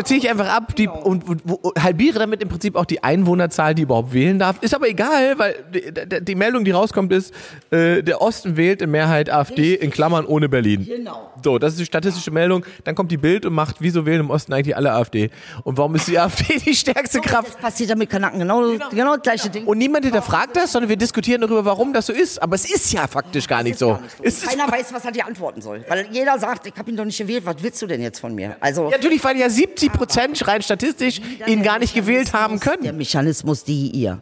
Ziehe 0.05 0.19
ich 0.19 0.31
einfach 0.31 0.49
ab 0.49 0.75
die, 0.75 0.89
und, 0.89 1.29
und, 1.29 1.43
und 1.45 1.83
halbiere 1.83 2.19
damit 2.19 2.43
im 2.43 2.49
Prinzip 2.49 2.77
auch 2.77 2.87
die 2.87 3.05
Einwohnerzahl, 3.05 3.75
die 3.75 3.83
überhaupt 3.83 4.15
wählen 4.15 4.39
darf. 4.39 4.57
Ist 4.63 4.75
aber 4.75 4.89
egal, 4.89 5.39
weil 5.39 5.57
die, 5.75 6.25
die 6.25 6.35
Meldung, 6.35 6.65
die 6.65 6.71
rauskommt, 6.71 7.13
ist, 7.13 7.35
äh, 7.71 8.03
der 8.03 8.23
Osten 8.23 8.57
wählt 8.57 8.81
in 8.81 8.91
Mehrheit 8.91 9.29
AfD 9.29 9.75
in 9.75 9.91
Klammern 9.91 10.25
ohne 10.25 10.49
Berlin. 10.49 10.87
Genau. 10.87 11.31
So, 11.43 11.59
das 11.59 11.73
ist 11.73 11.81
die 11.81 11.85
statistische 11.85 12.31
Meldung. 12.31 12.65
Dann 12.85 12.95
kommt 12.95 13.13
die 13.13 13.19
Bild 13.19 13.45
und 13.45 13.53
macht, 13.53 13.77
wieso 13.81 14.07
wählen 14.07 14.21
im 14.21 14.31
Osten 14.31 14.55
eigentlich 14.55 14.75
alle 14.75 14.93
AfD? 14.93 15.29
Und 15.65 15.77
warum 15.77 15.95
ist 15.95 16.09
die 16.09 16.19
AfD 16.19 16.59
die 16.59 16.75
stärkste 16.75 17.21
Kraft? 17.21 17.49
Das 17.49 17.57
passiert 17.57 17.91
ja 17.91 17.97
mit 17.97 18.09
Kanaken 18.09 18.39
genau, 18.39 18.79
genau, 18.91 19.17
das 19.17 19.23
gleiche 19.23 19.51
Ding. 19.51 19.67
Und 19.67 19.77
niemand 19.77 20.07
hinterfragt 20.07 20.57
das, 20.57 20.73
sondern 20.73 20.89
wir 20.89 20.97
diskutieren 20.97 21.43
darüber, 21.43 21.67
warum 21.67 21.93
das 21.93 22.07
so 22.07 22.15
ist. 22.15 22.41
Aber 22.43 22.55
es 22.55 22.65
ist 22.65 22.91
ja 22.95 23.07
faktisch 23.07 23.47
gar 23.47 23.63
nicht 23.63 23.79
so. 23.79 23.99
Es 24.23 24.43
ist 24.43 24.49
Keiner 24.49 24.73
weiß, 24.73 24.91
was 24.95 25.05
er 25.05 25.13
dir 25.13 25.27
antworten 25.35 25.61
soll. 25.61 25.85
Weil 25.89 26.07
jeder 26.13 26.39
sagt, 26.39 26.67
ich 26.67 26.75
habe 26.77 26.91
ihn 26.91 26.97
doch 26.97 27.05
nicht 27.05 27.19
gewählt, 27.19 27.45
was 27.45 27.57
willst 27.61 27.83
du 27.83 27.87
denn 27.87 28.01
jetzt 28.01 28.21
von 28.21 28.35
mir? 28.35 28.57
Also 28.61 28.85
Ja, 28.85 28.97
natürlich, 28.97 29.23
weil 29.25 29.37
ja 29.37 29.51
70 29.51 29.93
Prozent 29.93 30.47
rein 30.47 30.63
statistisch 30.63 31.21
ihn 31.47 31.63
gar 31.63 31.79
nicht 31.79 31.95
gewählt 31.95 32.33
haben 32.33 32.61
Der 32.61 32.73
können. 32.77 32.97
Mechanismus, 32.97 33.65
die, 33.65 33.91
ihr. 33.91 34.21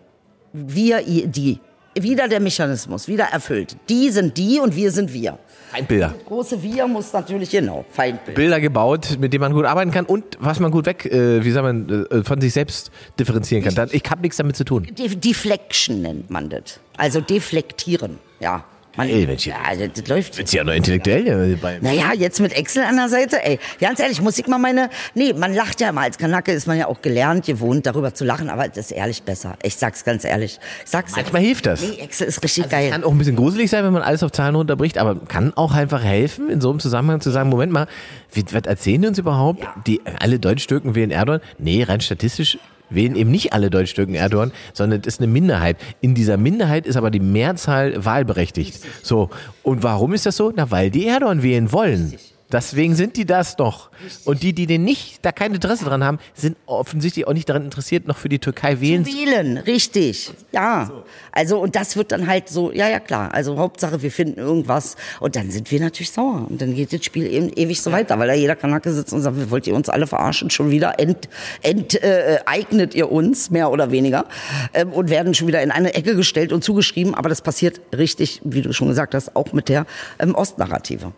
Wir, 0.52 1.00
ihr, 1.06 1.26
die. 1.26 1.58
Wieder 1.94 2.26
der 2.26 2.40
Mechanismus, 2.40 3.06
wieder 3.06 3.24
erfüllt. 3.24 3.76
Die 3.90 4.08
sind 4.08 4.38
die 4.38 4.58
und 4.58 4.74
wir 4.74 4.90
sind 4.90 5.12
wir. 5.12 5.38
Feindbilder. 5.70 6.14
Große 6.26 6.62
Wir 6.62 6.86
muss 6.86 7.12
natürlich, 7.12 7.50
genau, 7.50 7.84
Feindbild. 7.90 8.34
Bilder 8.34 8.60
gebaut, 8.60 9.18
mit 9.20 9.34
denen 9.34 9.42
man 9.42 9.52
gut 9.52 9.66
arbeiten 9.66 9.90
kann 9.90 10.06
und 10.06 10.24
was 10.40 10.58
man 10.58 10.70
gut 10.70 10.86
weg, 10.86 11.04
äh, 11.04 11.44
wie 11.44 11.50
soll 11.50 11.62
man, 11.62 12.06
äh, 12.10 12.24
von 12.24 12.40
sich 12.40 12.54
selbst 12.54 12.90
differenzieren 13.18 13.62
kann. 13.62 13.74
Dann, 13.74 13.90
ich 13.92 14.02
habe 14.08 14.22
nichts 14.22 14.38
damit 14.38 14.56
zu 14.56 14.64
tun. 14.64 14.88
De 14.98 15.14
Deflection 15.14 16.00
nennt 16.00 16.30
man 16.30 16.48
das. 16.48 16.80
Also 16.96 17.20
deflektieren, 17.20 18.18
ja. 18.40 18.64
Man, 18.96 19.08
Ey, 19.08 19.24
ich- 19.32 19.46
ja, 19.46 19.54
das, 19.78 19.88
das 19.94 20.06
läuft. 20.08 20.38
Ist 20.38 20.52
ja 20.52 20.64
nur 20.64 20.74
intellektuell. 20.74 21.26
Ja, 21.26 21.56
bei, 21.60 21.78
Naja, 21.80 22.12
jetzt 22.14 22.40
mit 22.40 22.52
Excel 22.52 22.82
an 22.84 22.96
der 22.96 23.08
Seite, 23.08 23.42
ey. 23.42 23.58
Ganz 23.80 24.00
ehrlich, 24.00 24.20
muss 24.20 24.38
ich 24.38 24.46
mal 24.46 24.58
meine. 24.58 24.90
Nee, 25.14 25.32
man 25.32 25.54
lacht 25.54 25.80
ja 25.80 25.88
immer. 25.88 26.02
Als 26.02 26.18
Kanake 26.18 26.52
ist 26.52 26.66
man 26.66 26.76
ja 26.76 26.88
auch 26.88 27.00
gelernt, 27.00 27.46
gewohnt, 27.46 27.86
darüber 27.86 28.12
zu 28.12 28.24
lachen, 28.26 28.50
aber 28.50 28.68
das 28.68 28.76
ist 28.76 28.90
ehrlich 28.92 29.22
besser. 29.22 29.56
Ich 29.62 29.76
sag's 29.76 30.04
ganz 30.04 30.24
ehrlich. 30.24 30.58
Ich 30.84 30.90
sag's 30.90 31.16
Manchmal 31.16 31.40
hilft 31.40 31.64
das. 31.64 31.80
Nee, 31.80 32.00
Excel 32.02 32.26
ist 32.28 32.42
richtig 32.44 32.68
geil. 32.68 32.90
Kann 32.90 33.02
auch 33.04 33.10
ein 33.12 33.18
bisschen 33.18 33.36
gruselig 33.36 33.70
sein, 33.70 33.82
wenn 33.84 33.94
man 33.94 34.02
alles 34.02 34.22
auf 34.22 34.30
Zahlen 34.32 34.54
runterbricht, 34.54 34.98
aber 34.98 35.16
kann 35.26 35.52
auch 35.56 35.72
einfach 35.72 36.02
helfen, 36.04 36.50
in 36.50 36.60
so 36.60 36.68
einem 36.68 36.78
Zusammenhang 36.80 37.20
zu 37.22 37.30
sagen, 37.30 37.48
Moment 37.48 37.72
mal, 37.72 37.86
wie, 38.32 38.44
was 38.52 38.62
erzählen 38.66 39.00
die 39.00 39.08
uns 39.08 39.18
überhaupt? 39.18 39.66
Die, 39.86 40.02
alle 40.20 40.38
Deutschtürken 40.38 40.94
wählen 40.94 41.10
Erdogan? 41.10 41.40
Nee, 41.58 41.82
rein 41.84 42.00
statistisch 42.02 42.58
wählen 42.94 43.16
eben 43.16 43.30
nicht 43.30 43.52
alle 43.52 43.70
Deutschtürken 43.70 44.14
Erdogan, 44.14 44.52
sondern 44.72 45.00
es 45.00 45.06
ist 45.06 45.20
eine 45.20 45.30
Minderheit. 45.30 45.76
In 46.00 46.14
dieser 46.14 46.36
Minderheit 46.36 46.86
ist 46.86 46.96
aber 46.96 47.10
die 47.10 47.20
Mehrzahl 47.20 48.04
wahlberechtigt. 48.04 48.80
So. 49.02 49.30
Und 49.62 49.82
warum 49.82 50.12
ist 50.14 50.26
das 50.26 50.36
so? 50.36 50.52
Na, 50.54 50.70
weil 50.70 50.90
die 50.90 51.06
Erdogan 51.06 51.42
wählen 51.42 51.72
wollen. 51.72 52.14
Deswegen 52.52 52.94
sind 52.94 53.16
die 53.16 53.24
das 53.24 53.56
doch. 53.56 53.90
Und 54.24 54.42
die, 54.42 54.52
die 54.52 54.66
den 54.66 54.84
nicht, 54.84 55.24
da 55.24 55.32
kein 55.32 55.54
Interesse 55.54 55.84
dran 55.86 56.04
haben, 56.04 56.18
sind 56.34 56.56
offensichtlich 56.66 57.26
auch 57.26 57.32
nicht 57.32 57.48
daran 57.48 57.64
interessiert, 57.64 58.06
noch 58.06 58.18
für 58.18 58.28
die 58.28 58.38
Türkei 58.38 58.80
wählen. 58.80 59.04
zu- 59.04 59.12
Wählen, 59.12 59.56
richtig. 59.58 60.30
Ja. 60.52 60.90
Also, 61.32 61.58
und 61.60 61.74
das 61.76 61.96
wird 61.96 62.12
dann 62.12 62.26
halt 62.26 62.48
so, 62.48 62.70
ja, 62.72 62.88
ja, 62.88 63.00
klar. 63.00 63.32
Also, 63.32 63.56
Hauptsache, 63.58 64.02
wir 64.02 64.10
finden 64.10 64.38
irgendwas. 64.38 64.96
Und 65.20 65.34
dann 65.36 65.50
sind 65.50 65.70
wir 65.70 65.80
natürlich 65.80 66.10
sauer. 66.12 66.46
Und 66.48 66.60
dann 66.60 66.74
geht 66.74 66.92
das 66.92 67.04
Spiel 67.04 67.26
eben 67.26 67.48
ewig 67.54 67.80
so 67.80 67.90
weiter, 67.90 68.18
weil 68.18 68.28
da 68.28 68.34
jeder 68.34 68.56
Kanake 68.56 68.92
sitzt 68.92 69.12
und 69.12 69.22
sagt, 69.22 69.50
wollt 69.50 69.66
ihr 69.66 69.74
uns 69.74 69.88
alle 69.88 70.06
verarschen? 70.06 70.50
Schon 70.50 70.70
wieder 70.70 70.98
ent, 70.98 71.28
enteignet 71.62 72.02
äh, 72.02 72.38
eignet 72.44 72.94
ihr 72.94 73.10
uns, 73.10 73.50
mehr 73.50 73.70
oder 73.70 73.90
weniger. 73.90 74.26
Ähm, 74.74 74.92
und 74.92 75.08
werden 75.10 75.32
schon 75.34 75.46
wieder 75.48 75.62
in 75.62 75.70
eine 75.70 75.94
Ecke 75.94 76.14
gestellt 76.16 76.52
und 76.52 76.62
zugeschrieben. 76.62 77.14
Aber 77.14 77.28
das 77.28 77.40
passiert 77.40 77.80
richtig, 77.96 78.40
wie 78.44 78.62
du 78.62 78.72
schon 78.72 78.88
gesagt 78.88 79.14
hast, 79.14 79.34
auch 79.36 79.52
mit 79.52 79.68
der 79.68 79.86
ähm, 80.18 80.34
Ostnarrative. 80.34 81.12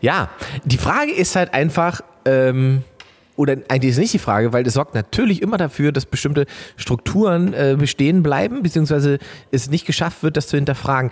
Ja, 0.00 0.30
die 0.64 0.78
Frage 0.78 1.12
ist 1.12 1.36
halt 1.36 1.52
einfach, 1.54 2.00
ähm, 2.24 2.84
oder 3.36 3.56
eigentlich 3.68 3.92
ist 3.92 3.98
nicht 3.98 4.12
die 4.12 4.18
Frage, 4.18 4.52
weil 4.52 4.64
das 4.64 4.74
sorgt 4.74 4.94
natürlich 4.94 5.40
immer 5.40 5.56
dafür, 5.56 5.92
dass 5.92 6.04
bestimmte 6.06 6.46
Strukturen 6.76 7.54
äh, 7.54 7.76
bestehen 7.78 8.22
bleiben, 8.22 8.62
beziehungsweise 8.62 9.18
es 9.50 9.70
nicht 9.70 9.86
geschafft 9.86 10.22
wird, 10.22 10.36
das 10.36 10.46
zu 10.46 10.56
hinterfragen. 10.56 11.10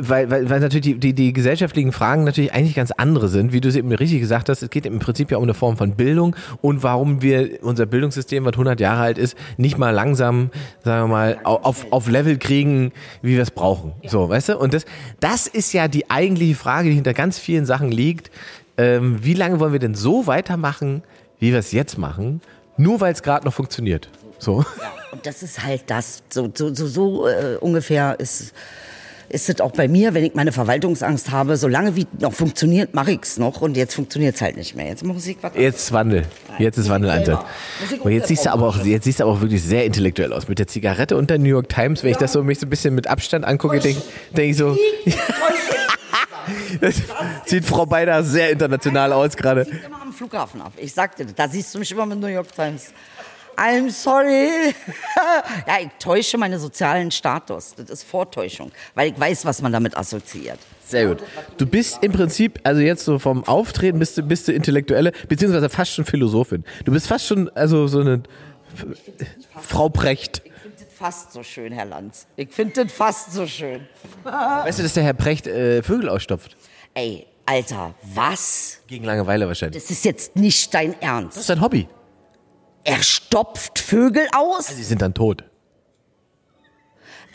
Weil, 0.00 0.28
weil, 0.30 0.50
weil 0.50 0.58
natürlich 0.58 0.82
die, 0.84 0.94
die, 0.98 1.12
die 1.12 1.32
gesellschaftlichen 1.32 1.92
Fragen 1.92 2.24
natürlich 2.24 2.52
eigentlich 2.52 2.74
ganz 2.74 2.90
andere 2.90 3.28
sind, 3.28 3.52
wie 3.52 3.60
du 3.60 3.68
es 3.68 3.76
eben 3.76 3.92
richtig 3.92 4.18
gesagt 4.20 4.48
hast. 4.48 4.60
Es 4.62 4.70
geht 4.70 4.84
im 4.84 4.98
Prinzip 4.98 5.30
ja 5.30 5.36
um 5.36 5.44
eine 5.44 5.54
Form 5.54 5.76
von 5.76 5.94
Bildung 5.94 6.34
und 6.60 6.82
warum 6.82 7.22
wir 7.22 7.62
unser 7.62 7.86
Bildungssystem, 7.86 8.44
was 8.44 8.54
100 8.54 8.80
Jahre 8.80 9.02
alt 9.02 9.16
ist, 9.18 9.36
nicht 9.58 9.78
mal 9.78 9.90
langsam, 9.90 10.50
sagen 10.82 11.04
wir 11.04 11.12
mal, 11.14 11.38
au- 11.44 11.60
auf, 11.62 11.86
auf 11.92 12.08
Level 12.08 12.36
kriegen, 12.38 12.90
wie 13.22 13.36
wir 13.36 13.42
es 13.42 13.52
brauchen. 13.52 13.92
So, 14.04 14.28
weißt 14.28 14.48
du? 14.48 14.58
Und 14.58 14.74
das, 14.74 14.86
das 15.20 15.46
ist 15.46 15.72
ja 15.72 15.86
die 15.86 16.10
eigentliche 16.10 16.56
Frage, 16.56 16.88
die 16.88 16.94
hinter 16.96 17.14
ganz 17.14 17.38
vielen 17.38 17.64
Sachen 17.64 17.92
liegt. 17.92 18.32
Ähm, 18.76 19.18
wie 19.22 19.34
lange 19.34 19.60
wollen 19.60 19.72
wir 19.72 19.78
denn 19.80 19.94
so 19.94 20.26
weitermachen, 20.26 21.04
wie 21.38 21.52
wir 21.52 21.60
es 21.60 21.70
jetzt 21.70 21.96
machen, 21.96 22.40
nur 22.76 23.00
weil 23.00 23.12
es 23.12 23.22
gerade 23.22 23.44
noch 23.46 23.54
funktioniert? 23.54 24.08
So. 24.40 24.64
Und 25.12 25.24
das 25.24 25.42
ist 25.44 25.64
halt 25.64 25.84
das, 25.86 26.24
so, 26.28 26.50
so, 26.52 26.74
so, 26.74 26.86
so 26.88 27.28
äh, 27.28 27.56
ungefähr 27.60 28.18
ist, 28.18 28.52
ist 29.28 29.48
es 29.48 29.60
auch 29.60 29.72
bei 29.72 29.88
mir, 29.88 30.14
wenn 30.14 30.24
ich 30.24 30.34
meine 30.34 30.52
Verwaltungsangst 30.52 31.30
habe, 31.30 31.56
solange 31.56 31.96
wie 31.96 32.06
noch 32.20 32.32
funktioniert, 32.32 32.94
mache 32.94 33.12
ich's 33.12 33.38
noch 33.38 33.60
und 33.60 33.76
jetzt 33.76 33.94
funktioniert 33.94 34.36
es 34.36 34.40
halt 34.40 34.56
nicht 34.56 34.76
mehr. 34.76 34.86
Jetzt 34.86 35.04
muss 35.04 35.26
ich 35.26 35.36
was 35.40 35.52
Jetzt 35.54 35.78
ist 35.78 35.92
Wandel. 35.92 36.24
Jetzt 36.58 36.78
ist 36.78 36.88
Wandel 36.88 37.10
ich 37.90 38.00
Und 38.00 38.12
jetzt 38.12 38.28
siehst 38.28 38.46
du 38.46 38.50
aber 38.50 38.68
auch, 38.68 38.84
jetzt 38.84 39.04
siehst 39.04 39.20
du 39.20 39.24
aber 39.24 39.32
auch 39.32 39.40
wirklich 39.40 39.62
sehr 39.62 39.84
intellektuell 39.84 40.32
aus. 40.32 40.48
Mit 40.48 40.58
der 40.58 40.66
Zigarette 40.66 41.16
und 41.16 41.30
der 41.30 41.38
New 41.38 41.48
York 41.48 41.68
Times, 41.68 42.02
wenn 42.02 42.10
ich 42.10 42.16
das 42.16 42.32
so 42.32 42.42
mich 42.42 42.58
so 42.58 42.66
ein 42.66 42.70
bisschen 42.70 42.94
mit 42.94 43.06
Abstand 43.06 43.44
angucke, 43.44 43.80
denke 43.80 44.00
denk 44.36 44.50
ich 44.50 44.56
so, 44.56 44.76
das 46.80 47.02
sieht 47.46 47.64
Frau 47.64 47.86
Beider 47.86 48.22
sehr 48.22 48.50
international 48.50 49.12
aus 49.12 49.36
gerade. 49.36 49.64
sieht 49.64 49.84
immer 49.84 50.02
am 50.02 50.12
Flughafen 50.12 50.60
ab. 50.60 50.72
Ich 50.76 50.92
sagte, 50.92 51.24
das, 51.24 51.34
da 51.34 51.48
siehst 51.48 51.74
du 51.74 51.78
mich 51.78 51.90
immer 51.90 52.06
mit 52.06 52.20
New 52.20 52.26
York 52.26 52.54
Times. 52.54 52.92
I'm 53.56 53.90
sorry. 53.90 54.74
ja, 55.66 55.78
ich 55.80 55.88
täusche 55.98 56.38
meinen 56.38 56.58
sozialen 56.60 57.10
Status. 57.10 57.74
Das 57.76 57.88
ist 57.90 58.04
Vortäuschung, 58.04 58.70
weil 58.94 59.12
ich 59.12 59.18
weiß, 59.18 59.44
was 59.44 59.62
man 59.62 59.72
damit 59.72 59.96
assoziiert. 59.96 60.58
Sehr 60.86 61.06
gut. 61.06 61.22
Du 61.56 61.66
bist 61.66 61.98
im 62.02 62.12
Prinzip, 62.12 62.60
also 62.62 62.80
jetzt 62.80 63.04
so 63.04 63.18
vom 63.18 63.42
Auftreten 63.44 63.98
bist 63.98 64.16
du, 64.18 64.22
bist 64.22 64.46
du 64.46 64.52
Intellektuelle, 64.52 65.12
beziehungsweise 65.28 65.68
fast 65.68 65.92
schon 65.92 66.04
Philosophin. 66.04 66.64
Du 66.84 66.92
bist 66.92 67.06
fast 67.08 67.26
schon, 67.26 67.48
also 67.56 67.86
so 67.88 68.00
eine 68.00 68.22
Frau 69.60 69.88
Precht. 69.88 70.42
Ich 70.44 70.52
finde 70.62 70.76
das 70.84 70.94
fast 70.96 71.32
so 71.32 71.42
schön, 71.42 71.72
Herr 71.72 71.86
Lanz. 71.86 72.26
Ich 72.36 72.50
finde 72.50 72.84
das 72.84 72.92
fast 72.92 73.32
so 73.32 73.46
schön. 73.46 73.86
Weißt 74.22 74.78
du, 74.78 74.82
dass 74.82 74.92
der 74.94 75.02
Herr 75.02 75.14
Precht 75.14 75.46
äh, 75.46 75.82
Vögel 75.82 76.08
ausstopft? 76.08 76.56
Ey, 76.94 77.26
Alter, 77.46 77.94
was? 78.14 78.78
Gegen 78.86 79.04
Langeweile 79.04 79.46
wahrscheinlich. 79.46 79.82
Das 79.82 79.90
ist 79.90 80.04
jetzt 80.04 80.36
nicht 80.36 80.72
dein 80.74 80.92
Das 80.92 81.00
Ernst. 81.00 81.36
ist 81.38 81.46
sein 81.46 81.60
Hobby. 81.60 81.88
Er 82.86 83.02
stopft 83.02 83.80
Vögel 83.80 84.28
aus? 84.32 84.68
Sie 84.68 84.84
sind 84.84 85.02
dann 85.02 85.12
tot. 85.12 85.42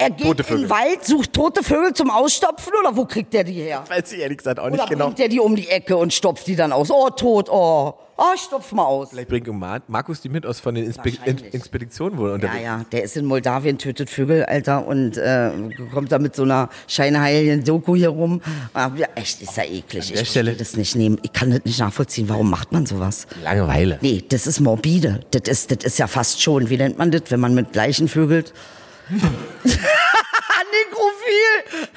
Er 0.01 0.09
geht 0.09 0.25
Tote 0.37 0.53
in 0.53 0.61
den 0.61 0.69
Wald, 0.69 1.05
sucht 1.05 1.33
tote 1.33 1.63
Vögel 1.63 1.93
zum 1.93 2.09
Ausstopfen 2.09 2.73
oder 2.81 2.95
wo 2.95 3.05
kriegt 3.05 3.33
der 3.33 3.43
die 3.43 3.53
her? 3.53 3.83
Weiß 3.87 4.11
ich 4.13 4.19
ehrlich 4.19 4.37
gesagt 4.39 4.59
auch 4.59 4.65
Oder 4.65 4.71
nicht 4.77 4.89
genau. 4.89 5.05
bringt 5.05 5.19
der 5.19 5.27
die 5.27 5.39
um 5.39 5.55
die 5.55 5.69
Ecke 5.69 5.95
und 5.97 6.13
stopft 6.13 6.47
die 6.47 6.55
dann 6.55 6.71
aus? 6.71 6.89
Oh, 6.91 7.09
tot, 7.09 7.49
oh. 7.49 7.93
Oh, 8.23 8.37
stopf 8.37 8.71
mal 8.73 8.83
aus. 8.85 9.09
Vielleicht 9.09 9.29
bringt 9.29 9.47
Mar 9.47 9.81
Markus 9.87 10.21
die 10.21 10.29
mit 10.29 10.45
aus 10.45 10.59
von 10.59 10.75
den 10.75 10.85
Inspe 10.85 11.09
In 11.09 11.17
Wahrscheinlich. 11.17 11.53
Expeditionen 11.55 12.19
wohl 12.19 12.29
Ja, 12.29 12.35
unterwegs. 12.35 12.63
ja, 12.63 12.85
der 12.91 13.03
ist 13.03 13.17
in 13.17 13.25
Moldawien, 13.25 13.79
tötet 13.79 14.11
Vögel, 14.11 14.45
Alter, 14.45 14.85
und 14.85 15.17
äh, 15.17 15.49
kommt 15.91 16.11
da 16.11 16.19
mit 16.19 16.35
so 16.35 16.43
einer 16.43 16.69
scheinheiligen 16.87 17.63
Doku 17.63 17.95
hier 17.95 18.09
rum. 18.09 18.39
Aber 18.73 18.95
ja, 18.97 19.07
echt, 19.15 19.41
ist 19.41 19.57
ja 19.57 19.63
eklig. 19.63 20.13
ich 20.13 20.29
Stelle- 20.29 20.51
kann 20.51 20.59
das 20.59 20.75
nicht 20.77 20.95
nehmen. 20.95 21.17
Ich 21.23 21.33
kann 21.33 21.49
das 21.49 21.61
nicht 21.65 21.79
nachvollziehen. 21.79 22.29
Warum 22.29 22.51
macht 22.51 22.71
man 22.71 22.85
sowas? 22.85 23.25
Langeweile. 23.43 23.97
Nee, 24.01 24.23
das 24.29 24.45
ist 24.45 24.59
morbide. 24.59 25.21
Das 25.31 25.43
ist, 25.47 25.71
das 25.71 25.83
ist 25.83 25.97
ja 25.97 26.05
fast 26.05 26.41
schon, 26.43 26.69
wie 26.69 26.77
nennt 26.77 26.99
man 26.99 27.09
das, 27.09 27.23
wenn 27.29 27.39
man 27.39 27.55
mit 27.55 27.75
Leichen 27.75 28.07
vögelt? 28.07 28.53
Nekrophil! 30.71 31.89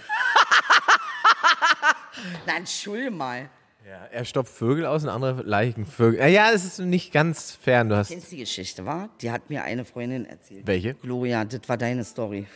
Na, 2.47 2.57
entschuldige 2.57 3.11
mal. 3.11 3.51
Ja, 3.87 4.07
er 4.11 4.25
stopft 4.25 4.55
Vögel 4.55 4.87
aus 4.87 5.03
und 5.05 5.11
andere 5.11 5.43
leichen 5.43 5.85
Vögel. 5.85 6.19
Ja, 6.19 6.27
ja, 6.27 6.51
es 6.53 6.65
ist 6.65 6.79
nicht 6.79 7.13
ganz 7.13 7.53
fern. 7.53 7.91
Du 7.91 7.97
hast 7.97 8.09
Kennst 8.09 8.33
die 8.33 8.39
Geschichte, 8.39 8.87
wa? 8.87 9.11
Die 9.21 9.31
hat 9.31 9.51
mir 9.51 9.63
eine 9.63 9.85
Freundin 9.85 10.25
erzählt. 10.25 10.67
Welche? 10.67 10.95
Gloria, 10.95 11.45
das 11.45 11.61
war 11.69 11.77
deine 11.77 12.03
Story. 12.03 12.47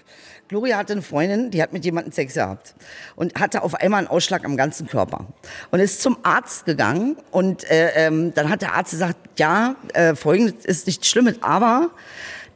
Gloria 0.49 0.79
hatte 0.79 0.95
eine 0.95 1.03
Freundin, 1.03 1.51
die 1.51 1.63
hat 1.63 1.75
mit 1.75 1.85
jemandem 1.85 2.13
Sex 2.13 2.33
gehabt 2.35 2.75
und 3.15 3.39
hatte 3.39 3.63
auf 3.63 3.75
einmal 3.75 3.99
einen 3.99 4.09
Ausschlag 4.09 4.45
am 4.47 4.57
ganzen 4.57 4.87
Körper 4.87 5.27
und 5.71 5.81
ist 5.81 6.01
zum 6.01 6.17
Arzt 6.23 6.65
gegangen 6.65 7.19
und 7.31 7.63
äh, 7.71 8.07
ähm, 8.07 8.33
dann 8.33 8.49
hat 8.49 8.63
der 8.63 8.75
Arzt 8.75 8.93
gesagt, 8.93 9.39
ja, 9.39 9.77
äh, 9.93 10.15
folgendes 10.15 10.65
ist 10.65 10.87
nicht 10.87 11.05
Schlimmes, 11.05 11.43
aber 11.43 11.91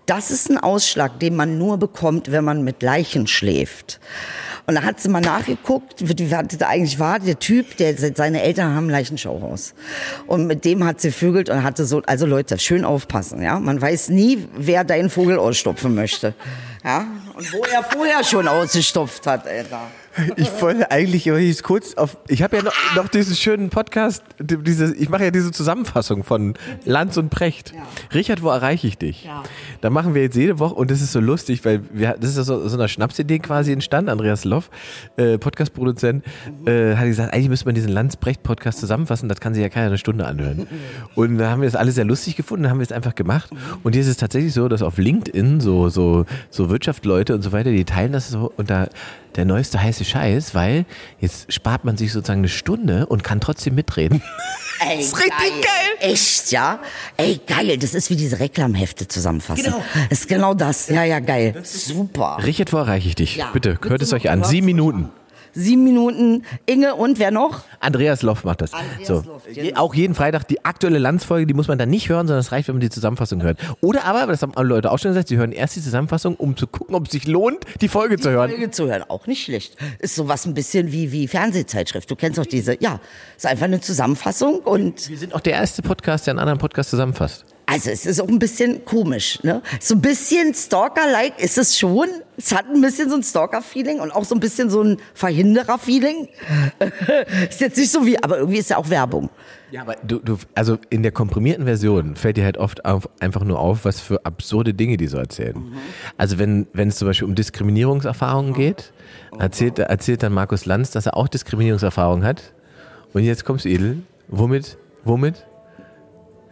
das 0.06 0.30
ist 0.30 0.50
ein 0.50 0.58
Ausschlag, 0.58 1.20
den 1.20 1.36
man 1.36 1.58
nur 1.58 1.78
bekommt, 1.78 2.30
wenn 2.32 2.44
man 2.44 2.62
mit 2.64 2.82
Leichen 2.82 3.26
schläft. 3.26 4.00
Und 4.66 4.76
da 4.76 4.82
hat 4.82 5.00
sie 5.00 5.08
mal 5.08 5.20
nachgeguckt, 5.20 6.08
wie 6.08 6.14
das 6.14 6.62
eigentlich 6.62 6.98
war. 6.98 7.18
Der 7.18 7.38
Typ, 7.38 7.76
der 7.78 7.96
seine 7.96 8.42
Eltern 8.42 8.74
haben 8.74 8.88
Leichenschauhaus. 8.88 9.74
Und 10.26 10.46
mit 10.46 10.64
dem 10.64 10.84
hat 10.84 11.00
sie 11.00 11.10
vögelt 11.10 11.50
und 11.50 11.64
hatte 11.64 11.84
so, 11.84 12.02
also 12.06 12.26
Leute, 12.26 12.58
schön 12.58 12.84
aufpassen, 12.84 13.42
ja. 13.42 13.58
Man 13.58 13.80
weiß 13.80 14.10
nie, 14.10 14.46
wer 14.56 14.84
deinen 14.84 15.10
Vogel 15.10 15.38
ausstopfen 15.38 15.94
möchte. 15.94 16.34
Ja. 16.84 17.06
Und 17.34 17.52
wo 17.52 17.62
er 17.64 17.82
vorher 17.82 18.22
schon 18.22 18.46
ausgestopft 18.46 19.26
hat, 19.26 19.48
Alter. 19.48 19.90
Ich 20.36 20.60
wollte 20.60 20.90
eigentlich 20.90 21.24
jetzt 21.24 21.62
kurz 21.62 21.94
auf. 21.94 22.18
Ich 22.28 22.42
habe 22.42 22.56
ja 22.56 22.62
noch, 22.62 22.74
noch 22.96 23.08
diesen 23.08 23.34
schönen 23.34 23.70
Podcast, 23.70 24.22
diese, 24.38 24.94
ich 24.94 25.08
mache 25.08 25.24
ja 25.24 25.30
diese 25.30 25.52
Zusammenfassung 25.52 26.22
von 26.22 26.54
Lanz 26.84 27.16
und 27.16 27.30
Precht. 27.30 27.72
Ja. 27.74 27.82
Richard, 28.12 28.42
wo 28.42 28.50
erreiche 28.50 28.86
ich 28.86 28.98
dich? 28.98 29.24
Ja. 29.24 29.42
Da 29.80 29.90
machen 29.90 30.14
wir 30.14 30.22
jetzt 30.22 30.36
jede 30.36 30.58
Woche 30.58 30.74
und 30.74 30.90
das 30.90 31.00
ist 31.00 31.12
so 31.12 31.20
lustig, 31.20 31.64
weil 31.64 31.82
wir, 31.92 32.16
das 32.20 32.36
ist 32.36 32.46
so, 32.46 32.68
so 32.68 32.76
eine 32.76 32.88
Schnapsidee 32.88 33.38
quasi 33.38 33.72
entstanden. 33.72 34.10
Andreas 34.10 34.44
Loff, 34.44 34.70
äh, 35.16 35.38
Podcast-Produzent, 35.38 36.24
äh, 36.66 36.94
hat 36.96 37.06
gesagt, 37.06 37.32
eigentlich 37.32 37.48
müsste 37.48 37.66
man 37.66 37.74
diesen 37.74 37.90
Lanz-Precht-Podcast 37.90 38.78
zusammenfassen, 38.80 39.28
das 39.28 39.40
kann 39.40 39.54
sich 39.54 39.62
ja 39.62 39.68
keiner 39.68 39.86
eine 39.86 39.98
Stunde 39.98 40.26
anhören. 40.26 40.66
Und 41.14 41.38
da 41.38 41.50
haben 41.50 41.62
wir 41.62 41.68
das 41.68 41.76
alle 41.76 41.92
sehr 41.92 42.04
lustig 42.04 42.36
gefunden, 42.36 42.68
haben 42.68 42.78
wir 42.78 42.84
es 42.84 42.92
einfach 42.92 43.14
gemacht. 43.14 43.50
Und 43.82 43.94
jetzt 43.94 44.04
ist 44.06 44.12
es 44.12 44.16
tatsächlich 44.18 44.52
so, 44.52 44.68
dass 44.68 44.82
auf 44.82 44.98
LinkedIn 44.98 45.60
so, 45.60 45.88
so, 45.88 46.26
so 46.50 46.70
Wirtschaftsleute 46.70 47.34
und 47.34 47.42
so 47.42 47.52
weiter, 47.52 47.70
die 47.70 47.84
teilen 47.84 48.12
das 48.12 48.28
so 48.28 48.52
und 48.56 48.70
da 48.70 48.88
der 49.36 49.44
neueste 49.44 49.82
heiße 49.82 50.04
Scheiß, 50.04 50.54
weil 50.54 50.84
jetzt 51.20 51.52
spart 51.52 51.84
man 51.84 51.96
sich 51.96 52.12
sozusagen 52.12 52.40
eine 52.40 52.48
Stunde 52.48 53.06
und 53.06 53.24
kann 53.24 53.40
trotzdem 53.40 53.74
mitreden. 53.74 54.22
Ey, 54.80 55.00
ist 55.00 55.16
richtig 55.16 55.62
geil. 55.62 56.10
Echt, 56.12 56.50
ja? 56.50 56.80
Ey, 57.16 57.40
geil. 57.46 57.78
Das 57.78 57.94
ist 57.94 58.10
wie 58.10 58.16
diese 58.16 58.40
Reklamhefte 58.40 59.06
zusammenfassen. 59.06 59.64
Genau. 59.64 59.84
Das 60.10 60.20
ist 60.20 60.28
genau 60.28 60.54
das. 60.54 60.88
Ja, 60.88 61.04
ja, 61.04 61.20
geil. 61.20 61.54
Super. 61.62 62.38
Richard, 62.44 62.72
wo 62.72 62.78
erreiche 62.78 63.08
ich 63.08 63.14
dich? 63.14 63.36
Ja. 63.36 63.50
Bitte, 63.52 63.74
Bitte 63.74 63.90
hört 63.90 64.02
es 64.02 64.12
euch 64.12 64.28
an. 64.30 64.42
Sieben 64.44 64.66
Minuten. 64.66 65.10
Sieben 65.52 65.84
Minuten. 65.84 66.44
Inge 66.66 66.94
und 66.94 67.18
wer 67.18 67.30
noch? 67.30 67.62
Andreas 67.80 68.22
Loff 68.22 68.44
macht 68.44 68.62
das. 68.62 68.72
Andreas 68.72 69.06
so. 69.06 69.14
Loff, 69.14 69.42
genau. 69.52 69.80
Auch 69.80 69.94
jeden 69.94 70.14
Freitag 70.14 70.48
die 70.48 70.64
aktuelle 70.64 70.98
Landsfolge, 70.98 71.46
die 71.46 71.54
muss 71.54 71.68
man 71.68 71.78
dann 71.78 71.90
nicht 71.90 72.08
hören, 72.08 72.26
sondern 72.26 72.40
es 72.40 72.52
reicht, 72.52 72.68
wenn 72.68 72.76
man 72.76 72.80
die 72.80 72.90
Zusammenfassung 72.90 73.42
hört. 73.42 73.58
Oder 73.80 74.04
aber, 74.04 74.26
das 74.26 74.42
haben 74.42 74.54
alle 74.56 74.68
Leute 74.68 74.90
auch 74.90 74.98
schon 74.98 75.10
gesagt, 75.10 75.28
sie 75.28 75.36
hören 75.36 75.52
erst 75.52 75.76
die 75.76 75.82
Zusammenfassung, 75.82 76.36
um 76.36 76.56
zu 76.56 76.66
gucken, 76.66 76.94
ob 76.94 77.06
es 77.06 77.12
sich 77.12 77.26
lohnt, 77.26 77.64
die 77.80 77.88
Folge 77.88 78.18
zu 78.18 78.30
hören. 78.30 78.50
Folge 78.50 78.70
zu 78.70 78.86
hören. 78.88 79.04
Auch 79.08 79.26
nicht 79.26 79.44
schlecht. 79.44 79.76
Ist 79.98 80.14
sowas 80.14 80.46
ein 80.46 80.54
bisschen 80.54 80.90
wie, 80.92 81.12
wie 81.12 81.28
Fernsehzeitschrift. 81.28 82.10
Du 82.10 82.16
kennst 82.16 82.38
doch 82.38 82.46
diese. 82.46 82.82
Ja, 82.82 83.00
ist 83.36 83.46
einfach 83.46 83.66
eine 83.66 83.80
Zusammenfassung 83.80 84.60
und 84.60 85.08
Wir 85.08 85.18
sind 85.18 85.34
auch 85.34 85.40
der 85.40 85.54
erste 85.54 85.82
Podcast, 85.82 86.26
der 86.26 86.32
einen 86.32 86.40
anderen 86.40 86.58
Podcast 86.58 86.90
zusammenfasst. 86.90 87.44
Also 87.72 87.90
es 87.90 88.04
ist 88.04 88.20
auch 88.20 88.28
ein 88.28 88.38
bisschen 88.38 88.84
komisch, 88.84 89.38
ne? 89.42 89.62
So 89.80 89.94
ein 89.94 90.02
bisschen 90.02 90.52
Stalker-like 90.52 91.42
ist 91.42 91.56
es 91.56 91.78
schon. 91.78 92.08
Es 92.36 92.54
hat 92.54 92.66
ein 92.66 92.82
bisschen 92.82 93.08
so 93.08 93.16
ein 93.16 93.22
Stalker-Feeling 93.22 94.00
und 94.00 94.10
auch 94.10 94.24
so 94.24 94.34
ein 94.34 94.40
bisschen 94.40 94.68
so 94.68 94.82
ein 94.82 94.98
Verhinderer-Feeling. 95.14 96.28
ist 97.48 97.62
jetzt 97.62 97.78
nicht 97.78 97.90
so 97.90 98.04
wie, 98.04 98.22
aber 98.22 98.38
irgendwie 98.38 98.58
ist 98.58 98.68
ja 98.68 98.76
auch 98.76 98.90
Werbung. 98.90 99.30
Ja, 99.70 99.80
aber 99.80 99.96
du, 100.06 100.18
du, 100.18 100.36
also 100.54 100.76
in 100.90 101.02
der 101.02 101.12
komprimierten 101.12 101.64
Version 101.64 102.14
fällt 102.14 102.36
dir 102.36 102.44
halt 102.44 102.58
oft 102.58 102.84
auf, 102.84 103.08
einfach 103.20 103.42
nur 103.42 103.58
auf, 103.58 103.86
was 103.86 104.00
für 104.00 104.26
absurde 104.26 104.74
Dinge 104.74 104.98
die 104.98 105.06
so 105.06 105.16
erzählen. 105.16 105.56
Also 106.18 106.38
wenn, 106.38 106.66
wenn 106.74 106.88
es 106.88 106.96
zum 106.96 107.08
Beispiel 107.08 107.26
um 107.26 107.34
Diskriminierungserfahrungen 107.34 108.52
geht, 108.52 108.92
erzählt, 109.38 109.78
erzählt 109.78 110.22
dann 110.22 110.34
Markus 110.34 110.66
Lanz, 110.66 110.90
dass 110.90 111.06
er 111.06 111.16
auch 111.16 111.26
Diskriminierungserfahrung 111.26 112.22
hat. 112.22 112.52
Und 113.14 113.24
jetzt 113.24 113.46
kommst 113.46 113.64
du 113.64 113.70
edel. 113.70 114.02
Womit? 114.28 114.76
Womit? 115.04 115.46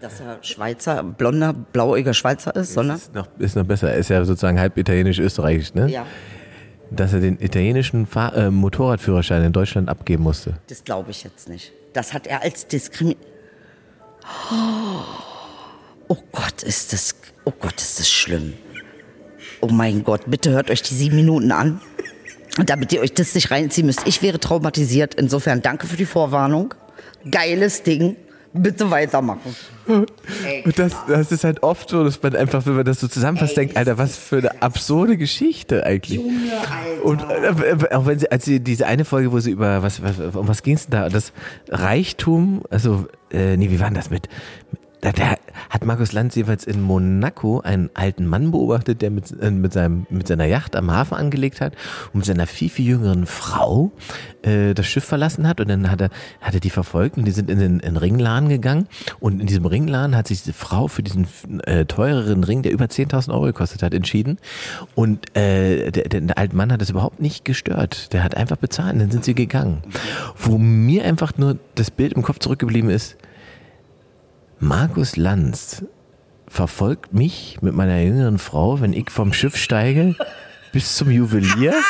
Dass 0.01 0.21
er 0.21 0.39
Schweizer, 0.43 1.03
blonder, 1.03 1.53
blauäugiger 1.53 2.15
Schweizer 2.15 2.55
ist, 2.57 2.73
sondern. 2.73 2.97
Ist 2.97 3.15
noch, 3.15 3.29
ist 3.39 3.57
noch 3.57 3.65
besser. 3.65 3.91
Er 3.91 3.99
ist 3.99 4.09
ja 4.09 4.25
sozusagen 4.25 4.59
halb 4.59 4.79
italienisch-österreichisch, 4.79 5.75
ne? 5.75 5.89
Ja, 5.89 6.07
Dass 6.91 7.13
er 7.13 7.21
den 7.21 7.39
italienischen 7.41 8.07
Fahr 8.07 8.35
äh, 8.37 8.51
Motorradführerschein 8.51 9.45
in 9.45 9.53
Deutschland 9.53 9.89
abgeben 9.89 10.23
musste. 10.23 10.55
das 10.69 10.85
glaube 10.85 11.11
ich 11.11 11.23
jetzt 11.25 11.49
nicht. 11.49 11.73
Das 11.93 12.13
hat 12.15 12.27
er 12.27 12.43
als 12.43 12.67
Diskrimin. 12.67 13.17
Oh 16.09 16.17
Gott, 16.33 16.63
ist 16.63 16.93
das. 16.93 17.15
Oh 17.45 17.53
Gott, 17.59 17.81
ist 17.81 17.99
das 18.01 18.09
schlimm. 18.11 18.55
Oh 19.61 19.69
mein 19.69 20.03
Gott, 20.05 20.23
bitte 20.27 20.51
hört 20.51 20.71
euch 20.71 20.83
die 20.83 20.95
sieben 20.95 21.17
Minuten 21.17 21.53
an. 21.53 21.81
Und 22.59 22.69
damit 22.71 22.93
ihr 22.93 23.01
euch 23.01 23.13
das 23.13 23.35
nicht 23.35 23.51
reinziehen 23.51 23.87
müsst. 23.87 24.07
Ich 24.07 24.23
wäre 24.23 24.39
traumatisiert. 24.41 25.15
Insofern 25.15 25.63
danke 25.63 25.87
für 25.87 25.97
die 25.97 26.07
Vorwarnung. 26.07 26.75
Geiles 27.31 27.83
Ding. 27.83 28.17
Bitte 28.53 28.91
weitermachen. 28.91 29.55
Und 29.87 30.79
das, 30.79 30.97
das 31.07 31.31
ist 31.31 31.45
halt 31.45 31.63
oft 31.63 31.89
so, 31.89 32.03
dass 32.03 32.21
man 32.23 32.35
einfach, 32.35 32.67
wenn 32.67 32.75
man 32.75 32.85
das 32.85 33.01
so 33.01 33.07
zusammenfasst, 33.07 33.57
denkt, 33.57 33.77
Alter, 33.77 33.97
was 33.97 34.17
für 34.17 34.39
eine 34.39 34.63
absurde 34.63 35.17
Geschichte 35.17 35.87
eigentlich. 35.87 36.21
Alter. 36.21 37.05
Und 37.05 37.23
äh, 37.23 37.95
auch 37.95 38.07
wenn 38.07 38.19
sie, 38.19 38.31
als 38.31 38.45
sie 38.45 38.61
diese 38.61 38.87
eine 38.87 39.05
Folge, 39.05 39.31
wo 39.31 39.39
sie 39.39 39.53
über 39.53 39.83
was, 39.83 40.03
was 40.03 40.19
um 40.35 40.49
was 40.49 40.63
ging 40.63 40.75
es 40.75 40.87
denn 40.87 41.01
da? 41.01 41.09
Das 41.09 41.33
Reichtum, 41.69 42.63
also, 42.71 43.07
äh, 43.31 43.57
nee, 43.57 43.71
wie 43.71 43.79
war 43.79 43.87
denn 43.87 43.95
das 43.95 44.11
mit? 44.11 44.29
Da, 45.01 45.13
da 45.13 45.37
hat 45.71 45.85
Markus 45.85 46.13
Lanz 46.13 46.35
jeweils 46.35 46.65
in 46.65 46.83
Monaco 46.83 47.61
einen 47.61 47.91
alten 47.95 48.27
Mann 48.27 48.51
beobachtet, 48.51 49.03
der 49.03 49.11
mit, 49.11 49.33
äh, 49.41 49.51
mit, 49.51 49.73
seinem, 49.73 50.07
mit 50.11 50.29
seiner 50.29 50.45
Yacht 50.45 50.77
am 50.77 50.91
Hafen 50.91 51.15
angelegt 51.15 51.61
hat 51.61 51.75
und 52.13 52.19
mit 52.19 52.27
seiner 52.27 52.47
viel, 52.47 52.69
viel 52.69 52.87
jüngeren 52.87 53.27
Frau 53.27 53.93
äh, 54.43 54.75
das 54.75 54.87
Schiff 54.87 55.05
verlassen 55.05 55.49
hat. 55.49 55.61
Und 55.61 55.69
dann 55.69 55.91
hat 55.91 56.01
er, 56.01 56.11
hat 56.41 56.55
er 56.55 56.61
die 56.61 56.71
verfolgt 56.71 57.17
und 57.17 57.25
die 57.25 57.31
sind 57.31 57.51
in 57.51 57.59
den 57.59 57.81
in 57.81 57.95
den 57.95 57.97
Ringladen 57.97 58.49
gegangen. 58.49 58.89
Und 59.21 59.41
in 59.41 59.47
diesem 59.47 59.65
Ringladen 59.65 60.17
hat 60.17 60.29
sich 60.29 60.41
diese 60.41 60.53
Frau 60.53 60.89
für 60.89 61.03
diesen 61.03 61.27
äh, 61.65 61.87
teureren 61.87 62.45
Ring, 62.45 62.63
der 62.63 62.73
über 62.73 62.87
10.000 62.87 63.31
Euro 63.33 63.45
gekostet 63.47 63.83
hat, 63.83 63.95
entschieden. 63.95 64.39
Und 64.95 65.37
äh, 65.37 65.91
der, 65.91 66.09
der, 66.09 66.21
der 66.21 66.39
alte 66.39 66.57
Mann 66.57 66.73
hat 66.73 66.81
das 66.81 66.91
überhaupt 66.91 67.21
nicht 67.21 67.45
gestört. 67.45 68.13
Der 68.13 68.23
hat 68.23 68.37
einfach 68.37 68.57
bezahlt 68.57 68.95
und 68.95 68.99
dann 69.01 69.11
sind 69.11 69.25
sie 69.25 69.35
gegangen. 69.35 69.83
Wo 70.37 70.59
mir 70.59 71.05
einfach 71.05 71.37
nur 71.39 71.59
das 71.75 71.91
Bild 71.91 72.13
im 72.13 72.23
Kopf 72.23 72.39
zurückgeblieben 72.39 72.91
ist, 72.91 73.17
Markus 74.61 75.17
Lanz 75.17 75.83
verfolgt 76.47 77.15
mich 77.15 77.57
mit 77.63 77.75
meiner 77.75 77.99
jüngeren 78.01 78.39
Frau, 78.39 78.83
wenn 78.83 78.93
ich 78.93 79.09
vom 79.09 79.33
Schiff 79.33 79.57
steige, 79.57 80.15
bis 80.73 80.97
zum 80.97 81.11
Juwelier. 81.11 81.75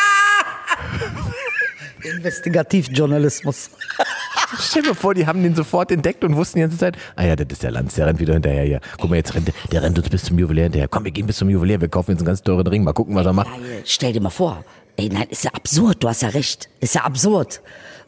Investigativjournalismus. 2.03 3.71
Stell 4.61 4.83
dir 4.83 4.95
vor, 4.95 5.15
die 5.15 5.27
haben 5.27 5.43
den 5.43 5.57
sofort 5.57 5.91
entdeckt 5.91 6.23
und 6.23 6.37
wussten 6.37 6.59
die 6.59 6.63
ganze 6.63 6.79
Zeit, 6.79 6.97
ah 7.17 7.25
ja, 7.25 7.35
das 7.35 7.49
ist 7.51 7.65
der 7.65 7.73
Lanz, 7.73 7.95
der 7.95 8.07
rennt 8.07 8.21
wieder 8.21 8.35
hinterher 8.35 8.63
hier. 8.63 8.81
Guck 8.99 9.11
mal, 9.11 9.17
jetzt 9.17 9.35
rennt, 9.35 9.53
der 9.73 9.83
rennt 9.83 9.99
uns 9.99 10.09
bis 10.09 10.25
zum 10.25 10.39
Juwelier 10.39 10.65
hinterher. 10.65 10.87
Komm, 10.87 11.05
wir 11.05 11.11
gehen 11.11 11.27
bis 11.27 11.39
zum 11.39 11.51
Juwelier, 11.51 11.81
wir 11.81 11.89
kaufen 11.89 12.13
jetzt 12.13 12.21
einen 12.21 12.27
ganz 12.27 12.43
teuren 12.43 12.67
Ring, 12.67 12.85
mal 12.85 12.93
gucken, 12.93 13.17
was 13.17 13.27
er 13.27 13.33
macht. 13.33 13.51
Stell 13.85 14.13
dir 14.13 14.21
mal 14.21 14.31
vor. 14.31 14.65
Ey, 14.97 15.09
nein, 15.09 15.27
ist 15.29 15.45
ja 15.45 15.51
absurd. 15.55 16.03
Du 16.03 16.09
hast 16.09 16.23
ja 16.23 16.29
recht. 16.29 16.69
Ist 16.79 16.95
ja 16.95 17.03
absurd. 17.03 17.63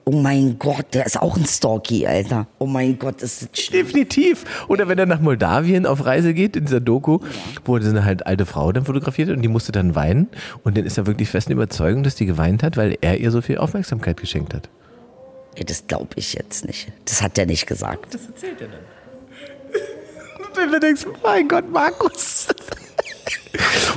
Oh 0.04 0.10
mein 0.12 0.58
Gott, 0.58 0.86
der 0.94 1.06
ist 1.06 1.20
auch 1.20 1.36
ein 1.36 1.44
Stalky, 1.44 2.06
Alter. 2.06 2.48
Oh 2.58 2.66
mein 2.66 2.98
Gott, 2.98 3.22
ist 3.22 3.42
das 3.42 3.60
schlimm. 3.60 3.86
Definitiv. 3.86 4.44
Oder 4.66 4.88
wenn 4.88 4.98
er 4.98 5.06
nach 5.06 5.20
Moldawien 5.20 5.86
auf 5.86 6.04
Reise 6.04 6.34
geht, 6.34 6.56
in 6.56 6.64
dieser 6.64 6.80
Doku, 6.80 7.20
wo 7.64 7.78
so 7.78 7.88
eine 7.88 8.04
halt 8.04 8.26
alte 8.26 8.44
Frau 8.44 8.72
dann 8.72 8.84
fotografiert 8.84 9.28
hat 9.28 9.36
und 9.36 9.42
die 9.42 9.48
musste 9.48 9.70
dann 9.70 9.94
weinen. 9.94 10.28
Und 10.64 10.76
dann 10.76 10.84
ist 10.84 10.98
er 10.98 11.06
wirklich 11.06 11.28
festen 11.28 11.52
Überzeugung, 11.52 12.02
dass 12.02 12.16
die 12.16 12.26
geweint 12.26 12.64
hat, 12.64 12.76
weil 12.76 12.98
er 13.00 13.18
ihr 13.18 13.30
so 13.30 13.42
viel 13.42 13.58
Aufmerksamkeit 13.58 14.16
geschenkt 14.16 14.54
hat. 14.54 14.68
Ey, 15.54 15.64
das 15.64 15.86
glaube 15.86 16.10
ich 16.16 16.34
jetzt 16.34 16.64
nicht. 16.64 16.90
Das 17.04 17.22
hat 17.22 17.36
der 17.36 17.46
nicht 17.46 17.66
gesagt. 17.66 18.12
Das 18.12 18.26
erzählt 18.26 18.60
er 18.60 18.68
dann. 18.68 18.80
Und 20.48 20.56
wenn 20.56 20.72
du 20.72 20.80
denkst, 20.80 21.06
mein 21.22 21.46
Gott, 21.46 21.70
Markus. 21.70 22.48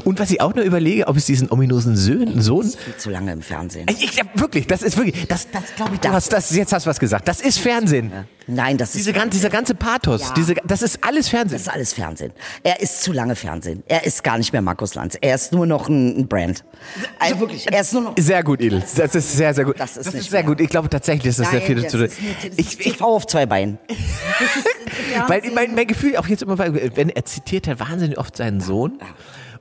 Und 0.03 0.19
was 0.19 0.29
ich 0.31 0.41
auch 0.41 0.53
nur 0.53 0.63
überlege, 0.65 1.07
ob 1.07 1.15
es 1.17 1.25
diesen 1.25 1.49
ominösen 1.51 1.95
Sohn, 1.95 2.41
Sohn 2.41 2.69
Viel 2.69 2.95
zu 2.97 3.09
lange 3.09 3.31
im 3.31 3.41
Fernsehen. 3.41 3.87
ich, 3.89 4.15
ja, 4.15 4.23
wirklich, 4.35 4.67
das 4.67 4.81
ist 4.83 4.97
wirklich, 4.97 5.27
das, 5.27 5.47
Das 5.51 5.63
glaub 5.75 5.91
ich, 5.93 5.99
du 5.99 6.07
das- 6.07 6.13
hast, 6.13 6.33
das, 6.33 6.51
jetzt 6.55 6.73
hast 6.73 6.85
du 6.85 6.89
was 6.89 6.99
gesagt, 6.99 7.27
das 7.27 7.41
ist 7.41 7.59
Fernsehen. 7.59 8.11
Nein, 8.47 8.77
das 8.77 8.89
ist, 8.89 8.97
Diese 8.97 9.13
ganze, 9.13 9.31
dieser 9.31 9.49
ganze 9.49 9.73
Pathos, 9.73 10.21
Ja. 10.21 10.33
diese, 10.37 10.53
das 10.65 10.83
ist 10.83 10.99
alles 11.03 11.29
Fernsehen. 11.29 11.53
das 11.57 11.63
ist 11.63 11.73
alles 11.73 11.93
Fernsehen. 11.93 12.31
Er 12.61 12.79
ist 12.79 13.01
zu 13.01 13.11
lange 13.11 13.35
Fernsehen. 13.35 13.81
Er 13.87 14.05
ist 14.05 14.23
gar 14.23 14.37
nicht 14.37 14.53
mehr 14.53 14.61
Markus 14.61 14.93
Lanz. 14.93 15.17
Er 15.19 15.33
ist 15.33 15.51
nur 15.51 15.65
noch 15.65 15.89
ein, 15.89 16.19
ein 16.19 16.27
Brand. 16.27 16.63
Also 17.17 17.39
wirklich, 17.39 17.71
er 17.71 17.81
ist 17.81 17.93
nur 17.93 18.03
noch. 18.03 18.13
Sehr 18.19 18.43
gut, 18.43 18.61
Edel. 18.61 18.83
Das 18.95 19.15
ist 19.15 19.35
sehr, 19.35 19.53
sehr 19.55 19.65
gut. 19.65 19.79
Das 19.79 19.97
ist 19.97 20.13
nicht 20.13 20.29
sehr 20.29 20.41
mehr. 20.43 20.49
gut. 20.49 20.59
Ich 20.61 20.69
glaube 20.69 20.89
tatsächlich, 20.89 21.25
ist 21.31 21.39
das 21.39 21.49
sehr 21.49 21.61
viel 21.61 21.77
Nein, 21.77 21.89
zu 21.89 21.97
das 21.97 22.11
ist, 22.11 22.21
nur- 22.21 22.29
das 22.35 22.43
ich, 22.59 22.59
ist 22.67 22.79
ich, 22.81 22.91
TV 22.93 23.05
auf 23.05 23.25
zwei 23.25 23.47
Beinen. 23.47 23.79
weil 25.27 25.41
mein, 25.53 25.73
mein 25.73 25.87
Gefühl 25.87 26.15
auch 26.17 26.27
jetzt 26.27 26.43
immer, 26.43 26.57
wenn 26.59 27.09
er 27.09 27.25
zitiert 27.25 27.65
ja 27.67 27.79
wahnsinnig 27.79 28.17
oft 28.19 28.37
seinen 28.37 28.59
Sohn. 28.61 28.99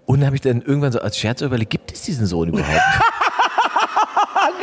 Und 0.06 0.20
dann 0.20 0.26
habe 0.26 0.36
ich 0.36 0.42
dann 0.42 0.60
irgendwann 0.62 0.92
so 0.92 1.00
als 1.00 1.18
Scherz 1.18 1.40
überlegt, 1.40 1.70
gibt 1.70 1.92
es 1.92 2.02
diesen 2.02 2.26
Sohn 2.26 2.48
überhaupt? 2.48 2.68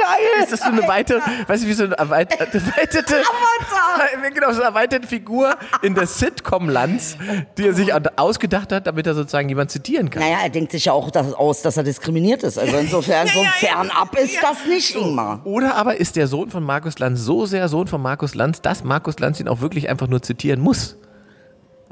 Geil! 0.01 0.43
Ist 0.43 0.51
das 0.51 0.59
so 0.61 0.67
eine 0.67 0.87
weitere, 0.87 1.19
weißt 1.47 1.63
du, 1.63 1.67
wie 1.67 1.73
so 1.73 1.83
eine 1.83 1.97
erweiterte, 1.97 2.57
erweiterte 2.57 3.15
genau, 4.33 4.51
so 4.51 4.61
eine 4.61 4.69
erweiterte 4.69 5.07
Figur 5.07 5.55
in 5.81 5.95
der 5.95 6.07
Sitcom 6.07 6.69
Lanz, 6.69 7.17
die 7.57 7.67
er 7.67 7.73
sich 7.73 7.91
ausgedacht 8.17 8.71
hat, 8.71 8.87
damit 8.87 9.07
er 9.07 9.13
sozusagen 9.13 9.49
jemand 9.49 9.71
zitieren 9.71 10.09
kann. 10.09 10.23
Naja, 10.23 10.39
er 10.43 10.49
denkt 10.49 10.71
sich 10.71 10.85
ja 10.85 10.93
auch 10.93 11.11
das 11.11 11.33
aus, 11.33 11.61
dass 11.61 11.77
er 11.77 11.83
diskriminiert 11.83 12.43
ist. 12.43 12.57
Also 12.57 12.77
insofern, 12.77 13.27
so 13.27 13.43
fernab 13.57 14.15
ist 14.17 14.37
das 14.41 14.65
nicht, 14.67 14.95
Ingmar. 14.95 15.41
Oder 15.45 15.75
aber 15.75 15.97
ist 15.97 16.15
der 16.15 16.27
Sohn 16.27 16.49
von 16.49 16.63
Markus 16.63 16.99
Lanz 16.99 17.21
so 17.21 17.45
sehr 17.45 17.67
Sohn 17.67 17.87
von 17.87 18.01
Markus 18.01 18.35
Lanz, 18.35 18.61
dass 18.61 18.83
Markus 18.83 19.19
Lanz 19.19 19.39
ihn 19.39 19.47
auch 19.47 19.61
wirklich 19.61 19.89
einfach 19.89 20.07
nur 20.07 20.21
zitieren 20.21 20.61
muss? 20.61 20.97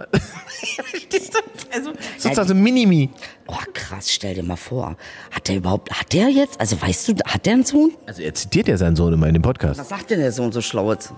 Verstehst 0.84 1.34
du? 1.34 1.40
also, 1.74 1.94
sozusagen 2.18 2.48
so 2.48 2.56
Minimi. 2.56 3.10
Oh, 3.48 3.56
krass, 3.74 4.12
stell 4.12 4.36
dir 4.36 4.44
mal 4.44 4.56
vor. 4.56 4.96
Hat 5.32 5.48
der 5.48 5.58
überhaupt, 5.58 5.92
hat 5.92 6.14
der 6.14 6.30
jetzt, 6.30 6.60
also 6.60 6.82
weißt 6.82 7.08
du, 7.10 7.14
hat 7.26 7.46
der 7.46 7.54
einen 7.54 7.66
Sohn? 7.66 7.92
Also 8.06 8.22
er 8.22 8.34
zitiert 8.34 8.68
ja 8.68 8.78
seinen 8.78 8.96
Sohn 8.96 9.14
immer 9.14 9.28
in 9.28 9.34
dem 9.34 9.42
Podcast. 9.42 9.80
Was 9.80 9.90
sagt 9.90 10.12
denn 10.12 10.20
der 10.20 10.32
Sohn 10.32 10.52
so 10.52 10.62
Schlaues? 10.62 11.14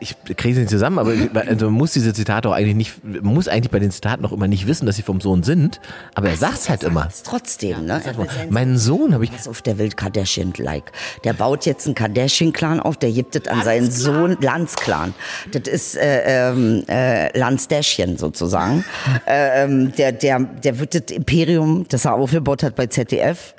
Ich 0.00 0.16
kriege 0.36 0.54
sie 0.54 0.60
nicht 0.60 0.70
zusammen, 0.70 0.98
aber 0.98 1.12
also 1.46 1.66
man 1.66 1.74
muss 1.74 1.92
diese 1.92 2.12
Zitate 2.12 2.48
auch 2.48 2.52
eigentlich 2.52 2.74
nicht, 2.74 3.22
muss 3.22 3.48
eigentlich 3.48 3.70
bei 3.70 3.78
den 3.78 3.90
Zitaten 3.90 4.24
auch 4.24 4.32
immer 4.32 4.48
nicht 4.48 4.66
wissen, 4.66 4.86
dass 4.86 4.96
sie 4.96 5.02
vom 5.02 5.20
Sohn 5.20 5.42
sind, 5.42 5.80
aber 6.14 6.30
er 6.30 6.36
sagt 6.36 6.58
es 6.58 6.68
halt 6.68 6.82
immer. 6.84 7.08
Trotzdem, 7.24 7.86
ne? 7.86 8.02
Mein 8.50 8.78
Sohn 8.78 9.14
habe 9.14 9.24
ich. 9.24 9.32
Pass 9.32 9.48
auf, 9.48 9.62
der 9.62 9.78
will 9.78 9.90
Kardashian-like. 9.90 10.92
Der 11.24 11.32
baut 11.32 11.66
jetzt 11.66 11.86
einen 11.86 11.94
Kardashian-Clan 11.94 12.80
auf, 12.80 12.96
der 12.96 13.12
gibt 13.12 13.36
es 13.36 13.46
an 13.48 13.62
seinen 13.62 13.90
Sohn, 13.90 14.36
Lanz-Clan. 14.40 15.14
Das 15.52 15.62
ist 15.72 15.96
äh, 15.96 16.50
ähm, 16.50 16.84
äh, 16.88 17.36
Lanz-Dashchen 17.36 18.16
sozusagen. 18.16 18.84
äh, 19.26 19.64
ähm, 19.64 19.92
der, 19.96 20.12
der, 20.12 20.40
der 20.40 20.78
wird 20.78 20.94
das 20.94 21.16
Imperium, 21.16 21.86
das 21.88 22.04
er 22.04 22.14
aufgebaut 22.14 22.62
hat 22.62 22.76
bei 22.76 22.86
ZDF, 22.86 23.54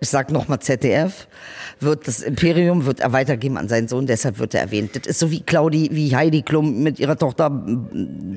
ich 0.00 0.08
sag 0.08 0.30
nochmal 0.30 0.58
ZDF, 0.60 1.28
wird 1.78 2.08
das 2.08 2.22
Imperium 2.22 2.86
wird 2.86 3.00
er 3.00 3.12
weitergeben 3.12 3.58
an 3.58 3.68
seinen 3.68 3.86
Sohn, 3.86 4.06
deshalb 4.06 4.38
wird 4.38 4.54
er 4.54 4.62
erwähnt. 4.62 4.96
Das 4.96 5.06
ist 5.06 5.18
so 5.18 5.30
wie 5.30 5.40
Claudi, 5.40 5.90
wie 5.92 6.14
Heidi 6.16 6.42
Klum 6.42 6.82
mit 6.82 6.98
ihrer 6.98 7.16
Tochter 7.16 7.64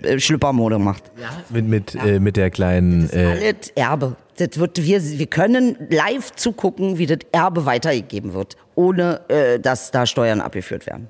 äh, 0.03 0.19
Schlüppermode 0.19 0.77
macht. 0.77 1.11
Mit, 1.49 1.67
mit, 1.67 1.95
äh, 1.95 2.19
mit 2.19 2.35
der 2.35 2.51
kleinen. 2.51 3.09
Äh, 3.11 3.25
Alles 3.25 3.69
Erbe. 3.75 4.15
Das 4.37 4.57
wird, 4.57 4.83
wir, 4.83 5.01
wir 5.01 5.27
können 5.27 5.77
live 5.89 6.31
zugucken, 6.35 6.97
wie 6.97 7.05
das 7.05 7.19
Erbe 7.31 7.65
weitergegeben 7.65 8.33
wird, 8.33 8.57
ohne 8.75 9.21
äh, 9.29 9.59
dass 9.59 9.91
da 9.91 10.05
Steuern 10.05 10.41
abgeführt 10.41 10.85
werden. 10.85 11.07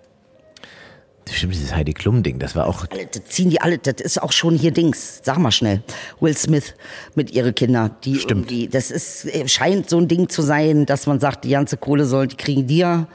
Stimmt, 1.31 1.53
dieses 1.53 1.73
Heidi 1.73 1.93
Klum-Ding, 1.93 2.39
das 2.39 2.55
war 2.55 2.67
auch. 2.67 2.85
Das 2.85 3.23
ziehen 3.25 3.49
die 3.49 3.61
alle, 3.61 3.77
das 3.77 3.95
ist 4.01 4.21
auch 4.21 4.31
schon 4.31 4.55
hier 4.55 4.71
Dings. 4.71 5.21
Sag 5.23 5.37
mal 5.37 5.51
schnell. 5.51 5.81
Will 6.19 6.35
Smith 6.35 6.73
mit 7.15 7.31
ihre 7.31 7.53
Kinder, 7.53 7.91
die 8.03 8.15
Stimmt. 8.15 8.51
irgendwie, 8.51 8.67
das 8.67 8.91
ist, 8.91 9.25
äh, 9.25 9.47
scheint 9.47 9.89
so 9.89 9.97
ein 9.97 10.07
Ding 10.07 10.29
zu 10.29 10.41
sein, 10.41 10.85
dass 10.85 11.07
man 11.07 11.19
sagt, 11.19 11.45
die 11.45 11.49
ganze 11.49 11.77
Kohle 11.77 12.05
soll, 12.05 12.27
die 12.27 12.35
kriegen 12.35 12.67
die 12.67 12.77
ja 12.77 13.07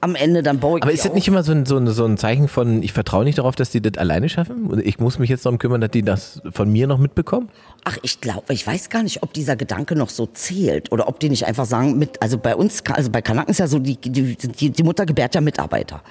am 0.00 0.14
Ende, 0.14 0.42
dann 0.42 0.60
baue 0.60 0.78
ich 0.78 0.82
Aber 0.82 0.92
ist 0.92 1.04
das 1.04 1.12
nicht 1.12 1.28
immer 1.28 1.42
so 1.42 1.52
ein, 1.52 1.66
so, 1.66 1.76
ein, 1.76 1.86
so 1.88 2.04
ein 2.04 2.16
Zeichen 2.16 2.48
von, 2.48 2.82
ich 2.82 2.92
vertraue 2.92 3.24
nicht 3.24 3.38
darauf, 3.38 3.56
dass 3.56 3.70
die 3.70 3.80
das 3.80 3.98
alleine 3.98 4.28
schaffen? 4.28 4.66
Und 4.66 4.84
ich 4.84 4.98
muss 4.98 5.18
mich 5.18 5.28
jetzt 5.28 5.44
darum 5.44 5.58
kümmern, 5.58 5.80
dass 5.80 5.90
die 5.90 6.02
das 6.02 6.40
von 6.52 6.70
mir 6.70 6.86
noch 6.86 6.98
mitbekommen? 6.98 7.50
Ach, 7.84 7.96
ich 8.02 8.20
glaube, 8.20 8.52
ich 8.52 8.66
weiß 8.66 8.90
gar 8.90 9.02
nicht, 9.02 9.22
ob 9.22 9.32
dieser 9.32 9.56
Gedanke 9.56 9.96
noch 9.96 10.10
so 10.10 10.26
zählt 10.26 10.92
oder 10.92 11.08
ob 11.08 11.18
die 11.20 11.30
nicht 11.30 11.46
einfach 11.46 11.64
sagen, 11.64 11.98
mit, 11.98 12.22
also 12.22 12.38
bei 12.38 12.54
uns, 12.54 12.82
also 12.92 13.10
bei 13.10 13.22
Kanaken 13.22 13.50
ist 13.50 13.58
ja 13.58 13.66
so, 13.66 13.78
die, 13.78 13.96
die, 13.96 14.36
die, 14.36 14.70
die 14.70 14.82
Mutter 14.82 15.06
gebärt 15.06 15.34
ja 15.34 15.40
Mitarbeiter. 15.40 16.02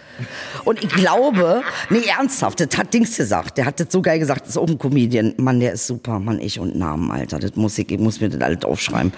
Und 0.65 0.83
ich 0.83 0.89
glaube, 0.89 1.38
nee, 1.89 2.03
ernsthaft, 2.17 2.59
das 2.59 2.77
hat 2.77 2.93
Dings 2.93 3.15
gesagt, 3.17 3.57
der 3.57 3.65
hat 3.65 3.79
das 3.79 3.87
so 3.89 4.01
geil 4.01 4.19
gesagt, 4.19 4.41
das 4.41 4.49
ist 4.49 4.57
auch 4.57 4.67
ein 4.67 4.77
Comedian. 4.77 5.33
Mann, 5.37 5.59
der 5.59 5.73
ist 5.73 5.87
super, 5.87 6.19
Mann, 6.19 6.39
ich 6.39 6.59
und 6.59 6.75
Namen, 6.75 7.11
Alter, 7.11 7.39
das 7.39 7.55
muss 7.55 7.77
ich, 7.77 7.91
ich 7.91 7.99
muss 7.99 8.21
mir 8.21 8.29
das 8.29 8.41
alles 8.41 8.63
aufschreiben. 8.63 9.13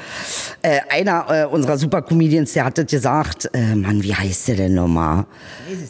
Äh, 0.62 0.80
einer 0.90 1.26
äh, 1.30 1.46
unserer 1.46 1.78
super 1.78 2.02
Comedians, 2.02 2.54
der 2.54 2.66
hat 2.66 2.78
das 2.78 2.88
gesagt, 2.88 3.50
äh, 3.54 3.76
Mann, 3.76 4.04
wie 4.04 4.14
heißt 4.14 4.50
der 4.50 4.56
denn 4.56 4.74
nochmal? 4.76 5.26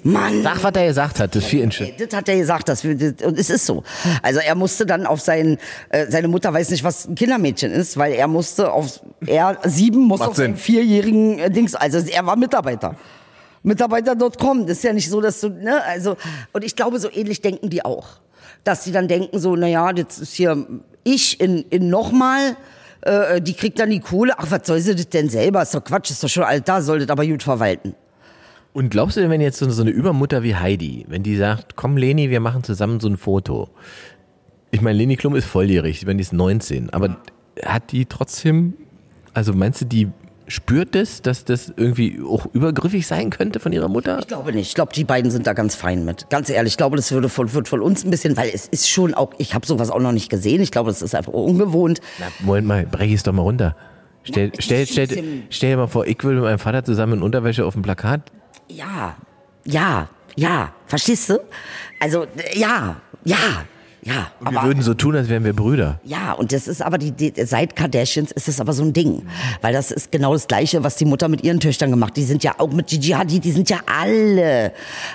Mann, 0.04 0.44
Sag, 0.44 0.64
was 0.64 0.72
er 0.76 0.88
gesagt 0.88 1.20
hat, 1.20 1.36
das 1.36 1.44
ist 1.44 1.50
viel 1.50 1.62
Inch. 1.62 1.84
das 1.98 2.18
hat 2.18 2.30
er 2.30 2.38
gesagt, 2.38 2.70
dass 2.70 2.84
wir, 2.84 2.96
das, 2.96 3.26
und 3.26 3.38
es 3.38 3.50
ist 3.50 3.66
so. 3.66 3.84
Also 4.22 4.40
er 4.40 4.56
musste 4.56 4.86
dann 4.86 5.06
auf 5.06 5.22
sein, 5.22 5.58
äh, 5.90 6.08
seine 6.10 6.28
Mutter 6.28 6.54
weiß 6.54 6.70
nicht, 6.70 6.84
was 6.84 7.08
ein 7.08 7.16
Kindermädchen 7.16 7.72
ist, 7.72 7.98
weil 7.98 8.14
er 8.14 8.28
musste 8.28 8.72
auf, 8.72 9.02
er 9.26 9.58
sieben 9.66 10.02
musste 10.02 10.24
Macht 10.24 10.30
auf 10.32 10.38
seinen 10.38 10.56
Sinn. 10.56 10.64
vierjährigen 10.64 11.40
äh, 11.40 11.52
Dings, 11.52 11.76
also 11.76 12.00
er 12.00 12.26
war 12.26 12.36
Mitarbeiter. 12.36 12.96
Mitarbeiter.com, 13.64 14.66
das 14.66 14.78
ist 14.78 14.84
ja 14.84 14.94
nicht 14.94 15.10
so, 15.10 15.22
dass 15.22 15.42
du, 15.42 15.50
ne, 15.50 15.84
also, 15.84 16.18
und 16.52 16.64
ich 16.64 16.76
glaube, 16.76 17.00
so 17.00 17.10
ähnlich 17.12 17.42
denken 17.42 17.70
die 17.70 17.86
auch. 17.86 18.08
Dass 18.64 18.84
die 18.84 18.92
dann 18.92 19.08
denken 19.08 19.40
so, 19.40 19.56
na 19.56 19.68
ja, 19.68 19.94
das 19.94 20.20
ist 20.20 20.34
hier 20.34 20.66
ich 21.04 21.40
in, 21.40 21.66
in 21.70 21.90
nochmal, 21.90 22.56
äh, 23.02 23.42
die 23.42 23.54
kriegt 23.54 23.80
dann 23.80 23.90
die 23.90 24.00
Kohle, 24.00 24.34
ach, 24.38 24.48
was 24.50 24.62
soll 24.66 24.80
sie 24.80 24.96
das 24.96 25.10
denn 25.10 25.30
selber? 25.30 25.62
Ist 25.62 25.74
doch 25.74 25.84
Quatsch, 25.84 26.12
ist 26.12 26.24
doch 26.24 26.30
schon 26.30 26.44
alt 26.44 26.68
da, 26.68 26.82
soll 26.82 27.00
das 27.00 27.10
aber 27.10 27.26
gut 27.26 27.44
verwalten. 27.44 27.96
Und 28.74 28.90
glaubst 28.90 29.18
du 29.18 29.22
denn, 29.22 29.30
wenn 29.30 29.42
jetzt 29.42 29.60
so, 29.60 29.82
eine 29.82 29.92
Übermutter 29.92 30.44
wie 30.44 30.56
Heidi, 30.56 31.06
wenn 31.10 31.24
die 31.24 31.36
sagt, 31.36 31.76
komm 31.76 31.98
Leni, 31.98 32.30
wir 32.30 32.40
machen 32.40 32.64
zusammen 32.64 33.00
so 33.00 33.10
ein 33.10 33.18
Foto. 33.18 33.70
Ich 34.72 34.82
meine, 34.82 34.98
Leni 34.98 35.18
Klum 35.18 35.36
ist 35.36 35.46
volljährig, 35.46 36.06
meine, 36.06 36.18
die 36.18 36.22
ist 36.22 36.32
19, 36.32 36.90
aber 36.92 37.18
hat 37.66 37.92
die 37.92 38.06
trotzdem, 38.06 38.76
also 39.34 39.54
meinst 39.54 39.82
du, 39.82 39.86
die 39.86 40.10
spürt 40.52 40.96
das, 40.96 41.22
dass 41.22 41.46
das 41.46 41.72
irgendwie 41.76 42.20
auch 42.28 42.46
übergriffig 42.54 43.08
sein 43.08 43.30
könnte 43.30 43.60
von 43.60 43.72
ihrer 43.72 43.88
Mutter? 43.88 44.20
Ich 44.20 44.28
glaube 44.28 44.52
nicht. 44.52 44.68
Ich 44.68 44.76
glaube, 44.76 44.94
die 44.94 45.04
beiden 45.04 45.32
sind 45.32 45.48
da 45.48 45.54
ganz 45.54 45.76
fein 45.76 46.04
mit. 46.06 46.30
Ganz 46.30 46.50
ehrlich, 46.50 46.74
ich 46.74 46.78
glaube, 46.78 46.98
das 46.98 47.12
würde 47.12 47.30
von, 47.30 47.54
wird 47.54 47.68
von 47.68 47.82
uns 47.82 48.04
ein 48.04 48.12
bisschen, 48.12 48.36
weil 48.38 48.50
es 48.54 48.68
ist 48.68 48.90
schon 48.90 49.14
auch, 49.14 49.32
ich 49.38 49.54
habe 49.56 49.66
sowas 49.66 49.90
auch 49.90 50.00
noch 50.00 50.12
nicht 50.12 50.30
gesehen. 50.30 50.62
Ich 50.62 50.72
glaube, 50.72 50.92
das 50.92 51.02
ist 51.02 51.16
einfach 51.16 51.34
ungewohnt. 51.34 52.02
Na, 52.20 52.28
Moment 52.42 52.68
mal, 52.68 52.86
brech 52.86 53.14
es 53.14 53.24
doch 53.24 53.34
mal 53.34 53.42
runter. 53.44 53.76
Stell, 54.24 54.48
Ja, 54.54 54.62
stell, 54.62 54.86
stell, 54.86 55.08
stell 55.50 55.70
dir 55.72 55.78
mal 55.78 55.88
vor, 55.88 56.06
ich 56.06 56.24
will 56.24 56.36
mit 56.36 56.44
meinem 56.44 56.60
Vater 56.60 56.84
zusammen 56.84 57.14
in 57.14 57.24
Unterwäsche 57.24 57.66
auf 57.66 57.74
dem 57.74 57.82
Plakat. 57.82 58.22
Ja, 58.68 59.16
ja, 59.66 60.10
ja. 60.36 60.74
Verstehst 60.86 61.30
du? 61.30 61.40
Also, 62.00 62.26
ja, 62.54 62.98
ja, 63.24 63.38
ja. 64.04 64.32
Und 64.40 64.54
wir 64.54 64.64
würden 64.64 64.82
so 64.82 64.94
tun, 64.94 65.16
als 65.16 65.30
wären 65.30 65.44
wir 65.44 65.54
Brüder. 65.54 66.00
Ja, 66.04 66.34
und 66.34 66.52
das 66.52 66.68
ist 66.68 66.82
aber 66.82 66.98
die, 66.98 67.12
die 67.12 67.34
seit 67.46 67.76
Kardashians 67.76 68.32
ist 68.32 68.48
es 68.48 68.60
aber 68.60 68.74
so 68.74 68.84
ein 68.84 68.94
Ding, 68.94 69.28
weil 69.62 69.74
das 69.74 69.92
ist 69.92 70.12
genau 70.12 70.34
das 70.34 70.48
gleiche, 70.48 70.84
was 70.84 70.96
die 70.96 71.06
Mutter 71.06 71.28
mit 71.28 71.44
ihren 71.44 71.60
Töchtern 71.60 71.92
gemacht. 71.92 72.18
Die 72.18 72.24
sind 72.24 72.44
ja 72.44 72.56
auch 72.58 72.72
mit 72.72 72.88
Gigi 72.88 73.10
Hadid, 73.10 73.44
die 73.44 73.52
sind 73.52 73.70
ja 73.70 73.78
alle 73.86 74.72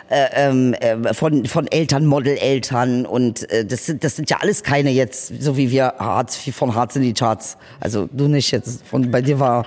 äh, 0.08 0.26
ähm, 0.34 0.74
äh, 0.74 1.12
von 1.14 1.46
von 1.46 1.66
Eltern, 1.66 2.06
Modeleltern 2.06 3.06
und 3.06 3.50
äh, 3.50 3.64
das 3.64 3.86
sind 3.86 4.04
das 4.04 4.16
sind 4.16 4.30
ja 4.30 4.38
alles 4.40 4.62
keine 4.62 4.90
jetzt 4.90 5.42
so 5.42 5.56
wie 5.56 5.70
wir 5.70 5.94
Hartz 5.98 6.36
von 6.52 6.74
Hartz 6.74 6.94
in 6.96 7.02
die 7.02 7.14
Charts. 7.14 7.56
Also 7.80 8.08
du 8.12 8.28
nicht 8.28 8.52
jetzt 8.52 8.86
von 8.86 9.10
bei 9.10 9.20
dir 9.20 9.40
war 9.40 9.66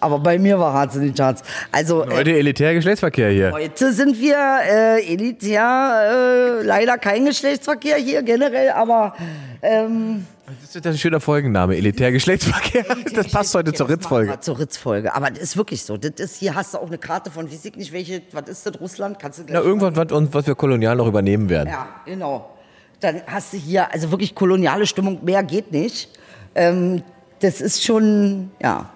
aber 0.00 0.18
bei 0.18 0.38
mir 0.38 0.58
war 0.58 0.72
Hartz 0.72 0.96
in 0.96 1.02
die 1.02 1.12
Charts. 1.12 1.42
Also 1.72 2.04
äh, 2.04 2.14
Heute 2.14 2.32
elitär 2.32 2.74
Geschlechtsverkehr 2.74 3.30
hier. 3.30 3.52
Heute 3.52 3.92
sind 3.92 4.20
wir 4.20 4.36
äh, 4.36 5.12
elitär, 5.12 6.60
äh, 6.60 6.62
leider 6.64 6.98
kein 6.98 7.24
Geschlechtsverkehr 7.24 7.96
hier 7.96 8.22
generell, 8.22 8.70
aber 8.70 9.14
ähm, 9.62 10.26
Das 10.62 10.76
ist 10.76 10.86
ein 10.86 10.98
schöner 10.98 11.20
Folgenname, 11.20 11.76
elitär 11.76 12.12
Geschlechtsverkehr. 12.12 12.84
Das 13.14 13.28
passt 13.28 13.54
heute 13.54 13.72
zur 13.72 13.88
Ritzfolge. 13.88 14.38
Zur 14.40 14.58
Ritzfolge. 14.58 15.14
Aber 15.14 15.30
das 15.30 15.40
ist 15.40 15.56
wirklich 15.56 15.82
so. 15.82 15.96
Das 15.96 16.12
ist, 16.18 16.36
hier 16.36 16.54
hast 16.54 16.74
du 16.74 16.78
auch 16.78 16.86
eine 16.86 16.98
Karte 16.98 17.30
von, 17.30 17.50
weiß 17.50 17.64
ich 17.64 17.76
nicht, 17.76 17.92
welche, 17.92 18.22
was 18.32 18.48
ist 18.48 18.66
das, 18.66 18.80
Russland? 18.80 19.18
Kannst 19.18 19.38
du 19.38 19.44
Na, 19.48 19.60
irgendwas, 19.60 19.92
was, 19.96 20.32
was 20.32 20.46
wir 20.46 20.54
kolonial 20.54 20.96
noch 20.96 21.06
übernehmen 21.06 21.48
werden. 21.48 21.68
Ja, 21.70 21.88
genau. 22.04 22.50
Dann 23.00 23.22
hast 23.26 23.52
du 23.52 23.56
hier, 23.58 23.92
also 23.92 24.10
wirklich 24.10 24.34
koloniale 24.34 24.86
Stimmung, 24.86 25.24
mehr 25.24 25.42
geht 25.42 25.70
nicht. 25.72 26.10
Ähm, 26.54 27.02
das 27.40 27.60
ist 27.60 27.84
schon, 27.84 28.50
ja. 28.60 28.90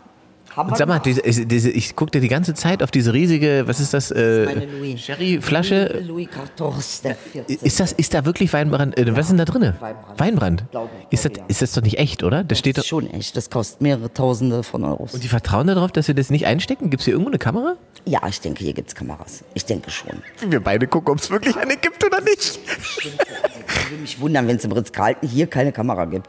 Haben 0.57 0.71
Und 0.71 0.77
sag 0.79 0.89
mal, 0.89 0.99
diese, 0.99 1.23
diese, 1.47 1.71
ich 1.71 1.95
gucke 1.95 2.11
dir 2.11 2.21
die 2.21 2.29
ganze 2.29 2.55
Zeit 2.55 2.83
auf 2.83 2.91
diese 2.91 3.13
riesige, 3.13 3.63
was 3.67 3.79
ist 3.79 3.95
das, 3.95 4.11
äh, 4.11 4.67
Louis. 4.67 5.01
Sherry-Flasche. 5.01 6.03
Louis 6.05 6.29
XIV, 6.29 7.03
der 7.03 7.15
14. 7.15 7.59
Ist 7.63 7.79
das, 7.79 7.93
ist 7.93 8.15
da 8.15 8.25
wirklich 8.25 8.53
Weinbrand? 8.53 8.99
Äh, 8.99 9.15
was 9.15 9.27
ist 9.27 9.31
denn 9.31 9.39
da 9.39 9.45
drinne? 9.45 9.77
Weinbrand. 9.79 10.19
Weinbrand. 10.19 10.65
Ist 11.11 11.25
das, 11.25 11.33
ja. 11.37 11.45
ist 11.47 11.63
das 11.63 11.73
doch 11.73 11.83
nicht 11.83 11.99
echt, 11.99 12.25
oder? 12.25 12.43
Das 12.43 12.59
steht 12.59 12.77
Das 12.77 12.83
doch. 12.89 13.01
ist 13.01 13.07
schon 13.07 13.11
echt. 13.15 13.37
Das 13.37 13.49
kostet 13.49 13.81
mehrere 13.81 14.13
Tausende 14.13 14.65
von 14.65 14.83
Euros. 14.85 15.15
Und 15.15 15.23
die 15.23 15.29
vertrauen 15.29 15.69
darauf, 15.69 15.93
dass 15.93 16.09
wir 16.09 16.17
das 16.17 16.31
nicht 16.31 16.47
einstecken? 16.47 16.91
Gibt 16.91 17.03
es 17.03 17.05
hier 17.05 17.13
irgendwo 17.13 17.31
eine 17.31 17.39
Kamera? 17.39 17.77
Ja, 18.05 18.21
ich 18.29 18.41
denke, 18.41 18.65
hier 18.65 18.73
gibt's 18.73 18.95
Kameras. 18.95 19.45
Ich 19.55 19.65
denke 19.67 19.91
schon. 19.91 20.23
Wir 20.49 20.61
beide 20.61 20.89
gucken, 20.89 21.13
ob 21.13 21.19
es 21.21 21.31
wirklich 21.31 21.57
eine 21.57 21.77
gibt 21.77 22.05
oder 22.05 22.21
nicht. 22.23 22.59
Ich 22.67 23.91
würde 23.91 24.03
mich 24.03 24.21
wundern, 24.21 24.49
wenn 24.49 24.57
es 24.57 24.65
im 24.65 24.73
Ritz-Carlton 24.73 25.29
hier 25.29 25.47
keine 25.47 25.71
Kamera 25.71 26.07
gibt. 26.07 26.29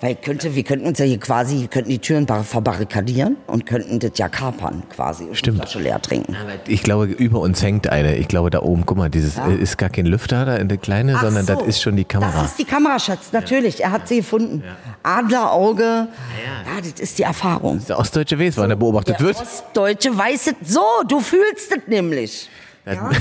Weil 0.00 0.14
könnte, 0.14 0.54
wir 0.54 0.62
könnten 0.62 0.86
uns 0.86 1.00
ja 1.00 1.04
hier 1.04 1.18
quasi, 1.18 1.60
wir 1.60 1.66
könnten 1.68 1.90
die 1.90 1.98
Türen 1.98 2.24
bar- 2.24 2.44
verbarrikadieren 2.44 3.36
und 3.48 3.66
könnten 3.66 3.98
das 3.98 4.12
ja 4.14 4.28
kapern 4.28 4.84
quasi 4.94 5.24
und 5.24 5.36
Stimmt. 5.36 5.56
die 5.56 5.60
Flasche 5.62 5.80
leer 5.80 6.00
trinken. 6.00 6.36
Ich 6.68 6.84
glaube, 6.84 7.06
über 7.06 7.40
uns 7.40 7.60
hängt 7.62 7.88
eine. 7.88 8.14
Ich 8.16 8.28
glaube, 8.28 8.50
da 8.50 8.62
oben, 8.62 8.86
guck 8.86 8.96
mal, 8.96 9.10
dieses 9.10 9.38
äh, 9.38 9.54
ist 9.54 9.76
gar 9.76 9.88
kein 9.90 10.06
Lüfter 10.06 10.44
da 10.44 10.54
in 10.54 10.68
der 10.68 10.78
kleine, 10.78 11.14
Ach 11.16 11.22
sondern 11.22 11.44
so. 11.46 11.54
das 11.54 11.62
ist 11.66 11.82
schon 11.82 11.96
die 11.96 12.04
Kamera. 12.04 12.30
Das 12.42 12.50
ist 12.52 12.58
die 12.60 12.64
Kamera, 12.64 12.98
Schatz, 13.00 13.32
natürlich. 13.32 13.82
Er 13.82 13.90
hat 13.90 14.06
sie 14.06 14.18
gefunden. 14.18 14.62
Adlerauge. 15.02 15.82
Ja, 15.82 16.80
das 16.80 17.00
ist 17.00 17.18
die 17.18 17.24
Erfahrung. 17.24 17.84
der 17.88 17.98
ostdeutsche 17.98 18.38
Wes, 18.38 18.56
wann 18.56 18.70
er 18.70 18.76
beobachtet 18.76 19.18
Der 19.18 19.26
wird. 19.26 19.40
Ostdeutsche 19.40 20.16
weiß 20.16 20.46
es 20.62 20.74
so, 20.74 20.80
du 21.08 21.18
fühlst 21.18 21.72
es 21.72 21.78
nämlich. 21.88 22.48
Ja? 22.86 23.10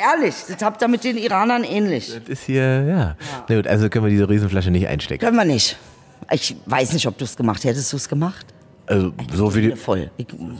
ehrlich, 0.00 0.34
das 0.48 0.62
habt 0.62 0.82
ihr 0.82 0.88
mit 0.88 1.04
den 1.04 1.16
Iranern 1.16 1.64
ähnlich. 1.64 2.12
Das 2.12 2.28
ist 2.28 2.44
hier, 2.44 2.82
ja. 2.84 3.16
Na 3.48 3.56
gut, 3.56 3.66
also 3.66 3.88
können 3.88 4.04
wir 4.04 4.10
diese 4.10 4.28
Riesenflasche 4.28 4.70
nicht 4.70 4.86
einstecken. 4.88 5.24
Können 5.24 5.36
wir 5.36 5.44
nicht. 5.44 5.76
Ich 6.30 6.56
weiß 6.66 6.92
nicht, 6.92 7.06
ob 7.06 7.18
du 7.18 7.24
es 7.24 7.36
gemacht 7.36 7.64
hättest. 7.64 7.92
du 7.92 7.96
es 7.96 8.08
gemacht? 8.08 8.46
Also, 8.86 9.12
so 9.32 9.54
wie 9.54 9.62
die, 9.70 9.76
Voll. 9.76 10.10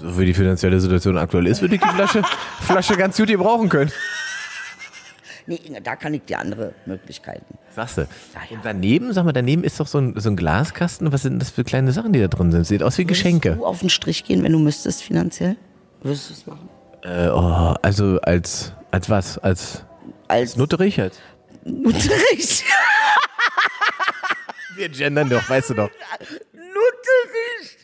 So 0.00 0.18
wie 0.18 0.26
die 0.26 0.34
finanzielle 0.34 0.80
Situation 0.80 1.18
aktuell 1.18 1.46
ist, 1.46 1.60
würde 1.60 1.74
ich 1.74 1.80
die 1.80 1.88
Flasche, 1.88 2.22
Flasche 2.60 2.96
ganz 2.96 3.16
gut 3.16 3.26
gebrauchen 3.28 3.68
können. 3.68 3.90
nee, 5.46 5.60
Inge, 5.66 5.80
da 5.80 5.96
kann 5.96 6.14
ich 6.14 6.22
dir 6.22 6.38
andere 6.38 6.74
Möglichkeiten. 6.86 7.44
Sagst 7.74 7.98
du. 7.98 8.02
Ja, 8.02 8.06
ja. 8.50 8.56
Und 8.56 8.64
daneben, 8.64 9.12
sag 9.12 9.24
mal, 9.24 9.32
daneben 9.32 9.64
ist 9.64 9.80
doch 9.80 9.86
so 9.86 9.98
ein, 9.98 10.14
so 10.18 10.30
ein 10.30 10.36
Glaskasten. 10.36 11.12
Was 11.12 11.22
sind 11.22 11.40
das 11.40 11.50
für 11.50 11.64
kleine 11.64 11.92
Sachen, 11.92 12.12
die 12.12 12.20
da 12.20 12.28
drin 12.28 12.52
sind? 12.52 12.64
Sieht 12.66 12.82
aus 12.82 12.98
wie 12.98 13.02
Würdest 13.02 13.22
Geschenke. 13.22 13.56
du 13.56 13.66
auf 13.66 13.80
den 13.80 13.90
Strich 13.90 14.24
gehen, 14.24 14.42
wenn 14.44 14.52
du 14.52 14.58
müsstest 14.60 15.02
finanziell? 15.02 15.56
Würdest 16.02 16.30
du 16.30 16.34
es 16.34 16.46
machen? 16.46 16.68
Äh, 17.02 17.28
oh, 17.30 17.74
also 17.82 18.20
als, 18.20 18.72
als 18.90 19.08
was? 19.08 19.38
Als, 19.38 19.84
als 20.28 20.56
Nutterich 20.56 20.96
jetzt? 20.96 21.20
Nutterich. 21.64 22.64
Wir 24.74 24.88
gendern 24.88 25.28
doch, 25.28 25.48
weißt 25.48 25.70
du 25.70 25.74
doch. 25.74 25.90
Nutterich. 26.52 27.76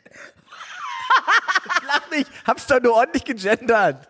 Lach 1.87 2.11
nicht, 2.11 2.31
hab's 2.47 2.67
doch 2.67 2.81
nur 2.81 2.95
ordentlich 2.95 3.25
gegendert. 3.25 4.09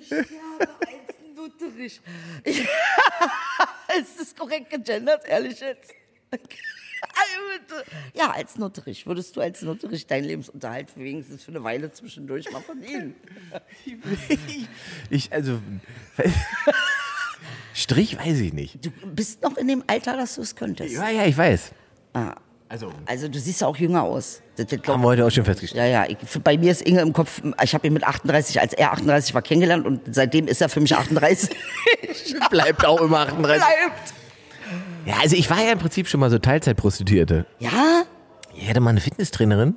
Ich 0.00 0.06
sterbe 0.06 0.28
als 0.60 1.14
Nutterich. 1.34 2.00
Ja, 2.44 3.96
ist 4.00 4.18
das 4.18 4.34
korrekt 4.34 4.70
gegendert, 4.70 5.24
ehrlich 5.24 5.60
jetzt? 5.60 5.92
Okay. 6.32 6.58
Ja, 8.14 8.30
als 8.30 8.56
Nutterich. 8.56 9.06
Würdest 9.06 9.36
du 9.36 9.40
als 9.40 9.62
Nutterich 9.62 10.06
deinen 10.06 10.24
Lebensunterhalt 10.24 10.96
wenigstens 10.96 11.42
für 11.42 11.50
eine 11.50 11.64
Weile 11.64 11.92
zwischendurch 11.92 12.50
mal 12.52 12.62
verdienen? 12.62 13.14
Ich, 15.10 15.32
also. 15.32 15.58
Strich 17.74 18.16
weiß 18.16 18.38
ich 18.38 18.52
nicht. 18.52 18.84
Du 18.84 18.90
bist 19.06 19.42
noch 19.42 19.56
in 19.56 19.66
dem 19.66 19.82
Alter, 19.86 20.16
dass 20.16 20.36
du 20.36 20.42
es 20.42 20.54
könntest. 20.54 20.94
Ja, 20.94 21.08
ja, 21.10 21.24
ich 21.26 21.36
weiß. 21.36 21.72
Ah. 22.12 22.34
Also. 22.68 22.92
Also 23.06 23.28
du 23.28 23.38
siehst 23.38 23.60
ja 23.60 23.66
auch 23.66 23.76
jünger 23.76 24.02
aus. 24.02 24.40
Das 24.56 24.70
wird, 24.70 24.82
glaub, 24.82 24.96
Haben 24.96 25.02
wir 25.02 25.08
heute 25.08 25.26
auch 25.26 25.30
schon 25.30 25.44
festgestellt. 25.44 25.92
ja, 25.92 26.04
ja. 26.04 26.08
Ich, 26.08 26.16
bei 26.42 26.56
mir 26.56 26.72
ist 26.72 26.82
Inge 26.82 27.02
im 27.02 27.12
Kopf, 27.12 27.42
ich 27.62 27.74
habe 27.74 27.86
ihn 27.86 27.92
mit 27.92 28.04
38, 28.04 28.60
als 28.60 28.72
er 28.72 28.92
38 28.92 29.34
war, 29.34 29.42
kennengelernt 29.42 29.86
und 29.86 30.00
seitdem 30.14 30.48
ist 30.48 30.60
er 30.60 30.68
für 30.68 30.80
mich 30.80 30.94
38. 30.94 31.50
Bleibt 32.50 32.84
auch 32.84 33.00
immer 33.00 33.20
38. 33.20 33.62
Bleibt. 33.62 34.14
Ja, 35.06 35.14
also 35.22 35.36
ich 35.36 35.50
war 35.50 35.62
ja 35.62 35.72
im 35.72 35.78
Prinzip 35.78 36.08
schon 36.08 36.20
mal 36.20 36.30
so 36.30 36.38
Teilzeitprostituierte. 36.38 37.46
Ja? 37.58 38.02
Ich 38.56 38.68
hatte 38.68 38.80
mal 38.80 38.90
eine 38.90 39.00
Fitnesstrainerin, 39.00 39.74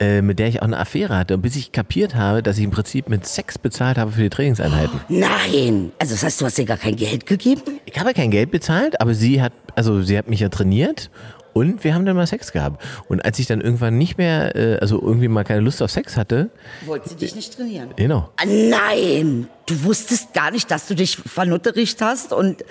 äh, 0.00 0.20
mit 0.20 0.38
der 0.38 0.48
ich 0.48 0.60
auch 0.60 0.66
eine 0.66 0.78
Affäre 0.78 1.16
hatte. 1.16 1.34
Und 1.34 1.42
bis 1.42 1.56
ich 1.56 1.72
kapiert 1.72 2.14
habe, 2.14 2.42
dass 2.42 2.58
ich 2.58 2.64
im 2.64 2.70
Prinzip 2.72 3.08
mit 3.08 3.26
Sex 3.26 3.56
bezahlt 3.58 3.98
habe 3.98 4.12
für 4.12 4.22
die 4.22 4.30
Trainingseinheiten. 4.30 5.00
Nein. 5.08 5.92
Also 5.98 6.14
das 6.14 6.22
heißt, 6.24 6.40
du 6.40 6.44
hast 6.44 6.58
dir 6.58 6.64
gar 6.64 6.76
kein 6.76 6.96
Geld 6.96 7.24
gegeben? 7.26 7.80
Ich 7.84 7.98
habe 7.98 8.12
kein 8.14 8.30
Geld 8.30 8.50
bezahlt, 8.50 9.00
aber 9.00 9.14
sie 9.14 9.40
hat, 9.40 9.52
also 9.74 10.02
sie 10.02 10.18
hat 10.18 10.28
mich 10.28 10.40
ja 10.40 10.48
trainiert 10.48 11.10
und 11.52 11.84
wir 11.84 11.94
haben 11.94 12.04
dann 12.04 12.16
mal 12.16 12.26
Sex 12.26 12.52
gehabt. 12.52 12.84
Und 13.08 13.24
als 13.24 13.38
ich 13.38 13.46
dann 13.46 13.60
irgendwann 13.62 13.96
nicht 13.96 14.18
mehr, 14.18 14.54
äh, 14.56 14.76
also 14.80 15.00
irgendwie 15.00 15.28
mal 15.28 15.44
keine 15.44 15.60
Lust 15.60 15.80
auf 15.80 15.90
Sex 15.90 16.16
hatte, 16.16 16.50
Wollte 16.84 17.08
sie 17.08 17.14
dich 17.16 17.34
nicht 17.34 17.56
trainieren? 17.56 17.90
genau. 17.96 18.28
Ah, 18.36 18.44
nein. 18.44 19.48
Du 19.66 19.84
wusstest 19.84 20.34
gar 20.34 20.50
nicht, 20.50 20.70
dass 20.70 20.86
du 20.88 20.94
dich 20.94 21.16
vernuttericht 21.16 22.02
hast 22.02 22.32
und 22.32 22.62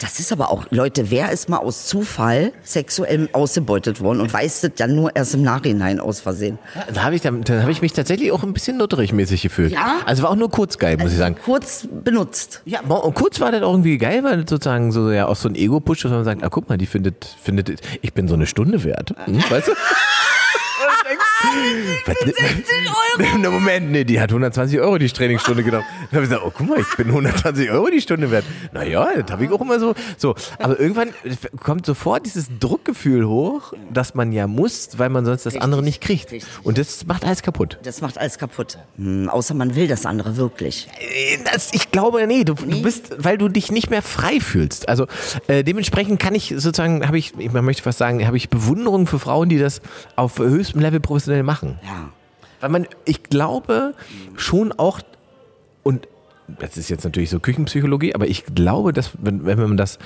das 0.00 0.18
ist 0.18 0.32
aber 0.32 0.50
auch, 0.50 0.66
Leute, 0.70 1.10
wer 1.10 1.30
ist 1.30 1.48
mal 1.48 1.58
aus 1.58 1.86
Zufall 1.86 2.52
sexuell 2.62 3.28
ausgebeutet 3.32 4.00
worden 4.00 4.20
und 4.20 4.32
weiß 4.32 4.62
das 4.62 4.70
dann 4.76 4.94
nur 4.94 5.14
erst 5.14 5.34
im 5.34 5.42
Nachhinein 5.42 6.00
aus 6.00 6.20
Versehen? 6.20 6.58
Da 6.92 7.02
habe 7.02 7.14
ich, 7.14 7.20
dann, 7.20 7.42
dann 7.42 7.60
habe 7.60 7.70
ich 7.70 7.82
mich 7.82 7.92
tatsächlich 7.92 8.32
auch 8.32 8.42
ein 8.42 8.54
bisschen 8.54 8.78
nutterig-mäßig 8.78 9.42
gefühlt. 9.42 9.72
Ja? 9.72 10.00
Also 10.06 10.22
war 10.22 10.30
auch 10.30 10.36
nur 10.36 10.50
kurz 10.50 10.78
geil, 10.78 10.96
muss 10.96 11.12
ich 11.12 11.18
sagen. 11.18 11.36
Kurz 11.44 11.86
benutzt. 12.04 12.62
Ja, 12.64 12.80
und 12.80 13.14
kurz 13.14 13.40
war 13.40 13.52
das 13.52 13.62
auch 13.62 13.72
irgendwie 13.72 13.98
geil, 13.98 14.24
weil 14.24 14.38
das 14.42 14.50
sozusagen 14.50 14.90
so 14.90 15.10
ja 15.10 15.26
auch 15.26 15.36
so 15.36 15.48
ein 15.48 15.54
Ego-Push, 15.54 16.02
dass 16.02 16.10
man 16.10 16.24
sagt, 16.24 16.42
ah, 16.42 16.48
guck 16.48 16.68
mal, 16.68 16.78
die 16.78 16.86
findet, 16.86 17.36
findet, 17.42 17.80
ich 18.00 18.14
bin 18.14 18.26
so 18.26 18.34
eine 18.34 18.46
Stunde 18.46 18.82
wert. 18.84 19.14
Hm, 19.26 19.42
weißt 19.50 19.68
du? 19.68 19.72
Was, 22.06 22.16
16 22.18 22.36
Euro? 22.86 23.38
Na, 23.40 23.50
Moment, 23.50 23.90
nee, 23.90 24.04
die 24.04 24.20
hat 24.20 24.30
120 24.30 24.80
Euro 24.80 24.98
die 24.98 25.08
Trainingsstunde 25.08 25.62
genommen. 25.62 25.84
Dann 26.10 26.16
habe 26.16 26.24
ich 26.24 26.30
gesagt, 26.30 26.42
oh, 26.46 26.52
guck 26.56 26.68
mal, 26.68 26.80
ich 26.80 26.96
bin 26.96 27.08
120 27.08 27.70
Euro 27.70 27.88
die 27.90 28.00
Stunde 28.00 28.30
wert. 28.30 28.44
Naja, 28.72 29.08
das 29.20 29.30
habe 29.32 29.44
ich 29.44 29.50
auch 29.50 29.60
immer 29.60 29.78
so. 29.80 29.94
So, 30.16 30.34
aber 30.58 30.78
irgendwann 30.78 31.10
kommt 31.62 31.86
sofort 31.86 32.26
dieses 32.26 32.48
Druckgefühl 32.60 33.26
hoch, 33.26 33.72
dass 33.92 34.14
man 34.14 34.32
ja 34.32 34.46
muss, 34.46 34.90
weil 34.98 35.08
man 35.10 35.24
sonst 35.24 35.44
das 35.46 35.54
Richtig, 35.54 35.62
andere 35.62 35.82
nicht 35.82 36.00
kriegt. 36.00 36.30
richtig. 36.32 36.48
Und 36.62 36.78
das 36.78 37.06
macht 37.06 37.24
alles 37.24 37.42
kaputt. 37.42 37.78
Das 37.82 38.00
macht 38.00 38.18
alles 38.18 38.38
kaputt. 38.38 38.78
Hm, 38.96 39.28
außer 39.28 39.54
man 39.54 39.74
will 39.74 39.88
das 39.88 40.06
andere 40.06 40.36
wirklich. 40.36 40.88
Äh, 40.98 41.38
Das, 41.52 41.72
ich 41.72 41.90
glaube, 41.90 42.26
nee, 42.26 42.44
du, 42.44 42.54
du 42.54 42.82
bist, 42.82 43.12
weil 43.18 43.38
du 43.38 43.48
dich 43.48 43.70
nicht 43.72 43.90
mehr 43.90 44.02
frei 44.02 44.40
fühlst. 44.40 44.88
Also 44.88 45.06
äh, 45.48 45.64
dementsprechend 45.64 46.20
kann 46.20 46.34
ich 46.34 46.54
sozusagen, 46.56 47.06
habe 47.06 47.18
ich, 47.18 47.32
ich 47.38 47.50
möchte 47.52 47.82
fast 47.82 47.98
sagen, 47.98 48.26
habe 48.26 48.36
ich 48.36 48.48
Bewunderung 48.50 49.06
für 49.06 49.18
Frauen, 49.18 49.48
die 49.48 49.58
das 49.58 49.80
auf 50.16 50.38
höchstem 50.38 50.80
Level 50.80 51.00
professionell 51.00 51.39
machen. 51.42 51.78
Ja. 51.82 52.10
Weil 52.60 52.70
man, 52.70 52.86
ich 53.04 53.22
glaube 53.22 53.94
schon 54.36 54.72
auch, 54.72 55.00
und 55.82 56.06
das 56.46 56.76
ist 56.76 56.88
jetzt 56.90 57.04
natürlich 57.04 57.30
so 57.30 57.40
Küchenpsychologie, 57.40 58.14
aber 58.14 58.26
ich 58.26 58.44
glaube, 58.54 58.92
dass 58.92 59.12
wenn, 59.18 59.46
wenn 59.46 59.58
man 59.58 59.76
das 59.76 59.98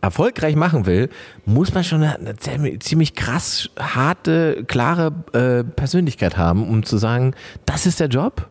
erfolgreich 0.00 0.54
machen 0.54 0.86
will, 0.86 1.10
muss 1.44 1.74
man 1.74 1.82
schon 1.84 2.02
eine, 2.02 2.14
eine 2.18 2.36
ziemlich- 2.36 2.80
ziemlich 2.80 3.14
krass 3.16 3.68
harte, 3.78 4.64
klare 4.68 5.12
äh, 5.32 5.64
Persönlichkeit 5.64 6.36
haben, 6.36 6.68
um 6.68 6.84
zu 6.84 6.98
sagen, 6.98 7.34
das 7.66 7.84
ist 7.84 7.98
der 8.00 8.06
Job, 8.06 8.48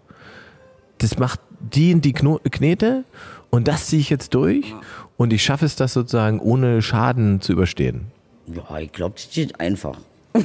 das 0.97 1.17
macht 1.17 1.39
die 1.59 1.91
in 1.91 2.01
die 2.01 2.11
Kno 2.13 2.39
Knete 2.51 3.05
und 3.49 3.67
das 3.69 3.87
ziehe 3.87 4.01
ich 4.01 4.09
jetzt 4.09 4.33
durch 4.35 4.75
und 5.15 5.31
ich 5.31 5.41
schaffe 5.43 5.65
es, 5.65 5.75
das 5.77 5.93
sozusagen 5.93 6.39
ohne 6.39 6.81
Schaden 6.81 7.39
zu 7.41 7.53
überstehen. 7.53 8.11
Ja, 8.47 8.77
ich 8.79 8.91
glaube, 8.91 9.15
das 9.15 9.29
geht 9.33 9.57
einfach. 9.59 9.97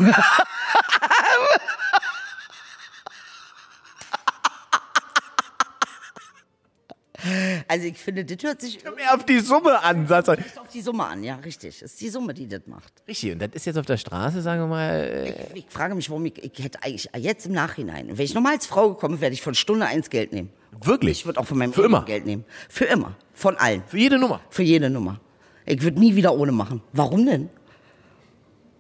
Also 7.69 7.87
ich 7.87 7.99
finde, 7.99 8.25
das 8.25 8.43
hört 8.43 8.61
sich 8.61 8.83
Mehr 8.85 9.15
auf 9.15 9.25
die 9.25 9.39
Summe 9.41 9.81
an, 9.83 10.07
sagst 10.07 10.29
du. 10.29 10.33
auf 10.33 10.69
die 10.73 10.81
Summe 10.81 11.05
an, 11.05 11.23
ja, 11.23 11.37
richtig. 11.37 11.79
Das 11.81 11.93
ist 11.93 12.01
die 12.01 12.09
Summe, 12.09 12.35
die 12.35 12.49
das 12.49 12.63
macht. 12.67 12.93
Richtig, 13.07 13.33
und 13.33 13.39
das 13.41 13.51
ist 13.53 13.67
jetzt 13.67 13.79
auf 13.79 13.87
der 13.87 13.97
Straße, 13.97 14.43
sagen 14.43 14.63
wir 14.63 14.67
mal, 14.67 14.91
äh, 14.91 15.35
Ich 15.59 15.67
frage 15.69 15.95
mich, 15.95 16.11
warum 16.11 16.25
ich, 16.27 16.39
ich 16.43 16.65
hätte 16.65 16.83
eigentlich 16.83 17.09
jetzt 17.17 17.47
im 17.47 17.53
Nachhinein, 17.53 18.09
wenn 18.19 18.25
ich 18.25 18.35
nochmal 18.35 18.55
als 18.55 18.67
Frau 18.67 18.91
gekommen 18.91 19.15
wäre, 19.15 19.23
werde 19.23 19.35
ich 19.35 19.43
von 19.43 19.55
Stunde 19.55 19.87
eins 19.87 20.11
Geld 20.11 20.33
nehmen. 20.33 20.51
wirklich. 20.85 21.21
Ich 21.21 21.27
würde 21.27 21.39
auch 21.41 21.47
von 21.47 21.59
meinem 21.59 21.73
Für 21.73 21.85
immer. 21.85 22.05
Geld 22.05 22.27
nehmen. 22.27 22.45
Für 22.69 22.87
immer. 22.87 23.17
Von 23.33 23.57
allen. 23.57 23.83
Für 23.87 23.99
jede 23.99 24.19
Nummer. 24.19 24.41
Für 24.51 24.63
jede 24.63 24.91
Nummer. 24.91 25.21
Ich 25.65 25.81
würde 25.83 26.01
nie 26.01 26.17
wieder 26.17 26.35
ohne 26.37 26.51
machen. 26.53 26.83
Warum 26.93 27.25
denn? 27.27 27.49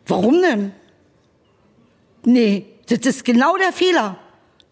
Warum 0.07 0.43
denn? 0.43 0.73
Nee, 2.25 2.67
das 2.89 2.99
ist 3.01 3.25
genau 3.25 3.57
der 3.57 3.73
Fehler. 3.73 4.19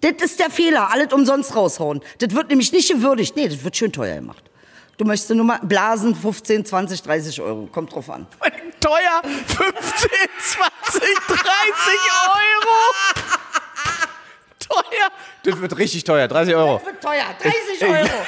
Das 0.01 0.12
ist 0.20 0.40
der 0.40 0.51
Fehler. 0.51 0.90
Alles 0.90 1.12
umsonst 1.12 1.55
raushauen. 1.55 2.01
Das 2.18 2.35
wird 2.35 2.48
nämlich 2.48 2.72
nicht 2.72 2.90
gewürdigt. 2.90 3.36
Nee, 3.36 3.48
das 3.48 3.62
wird 3.62 3.77
schön 3.77 3.93
teuer 3.93 4.16
gemacht. 4.16 4.43
Du 4.97 5.05
möchtest 5.05 5.31
nur 5.31 5.44
mal 5.44 5.60
blasen, 5.62 6.14
15, 6.14 6.64
20, 6.64 7.02
30 7.02 7.40
Euro. 7.40 7.68
Kommt 7.72 7.94
drauf 7.94 8.10
an. 8.10 8.27
Teuer 8.81 9.22
15, 9.22 10.10
20, 10.39 11.02
30 11.27 11.39
Euro. 12.27 12.77
Teuer. 14.59 15.10
Das 15.44 15.60
wird 15.60 15.78
richtig 15.78 16.05
teuer, 16.05 16.28
30 16.28 16.55
Euro. 16.55 16.78
Das 16.78 16.86
wird 16.86 17.02
teuer. 17.02 17.24
30 17.40 17.82
Euro. 17.82 18.09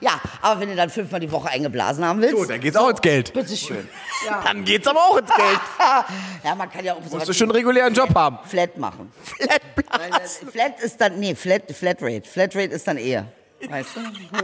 ja, 0.00 0.20
aber 0.40 0.60
wenn 0.60 0.68
du 0.68 0.76
dann 0.76 0.90
fünfmal 0.90 1.20
die 1.20 1.30
Woche 1.30 1.48
eingeblasen 1.48 2.04
haben 2.04 2.20
willst, 2.20 2.36
So, 2.36 2.44
dann 2.44 2.60
geht's 2.60 2.76
auch 2.76 2.88
ins 2.88 3.00
Geld. 3.00 3.32
bitteschön. 3.32 3.88
Dann 4.44 4.64
geht's 4.64 4.86
aber 4.86 5.00
auch 5.00 5.16
ins 5.18 5.34
Geld. 5.34 5.60
Ja, 6.44 6.54
man 6.54 6.70
kann 6.70 6.84
ja 6.84 6.94
auch 6.94 7.00
so 7.04 7.16
Musst 7.16 7.28
du 7.28 7.32
schon 7.34 7.46
einen 7.48 7.56
regulären 7.56 7.92
Job 7.94 8.14
haben. 8.14 8.38
Flat 8.46 8.76
machen. 8.78 9.12
Weil 9.38 10.10
das 10.10 10.38
Flat 10.50 10.80
ist 10.80 11.00
dann, 11.00 11.18
nee, 11.18 11.34
Flat, 11.34 11.62
Flatrate. 11.72 12.22
Flatrate 12.28 12.72
ist 12.72 12.86
dann 12.86 12.98
Ehe. 12.98 13.26
Weißt 13.68 13.90
du? 13.96 14.00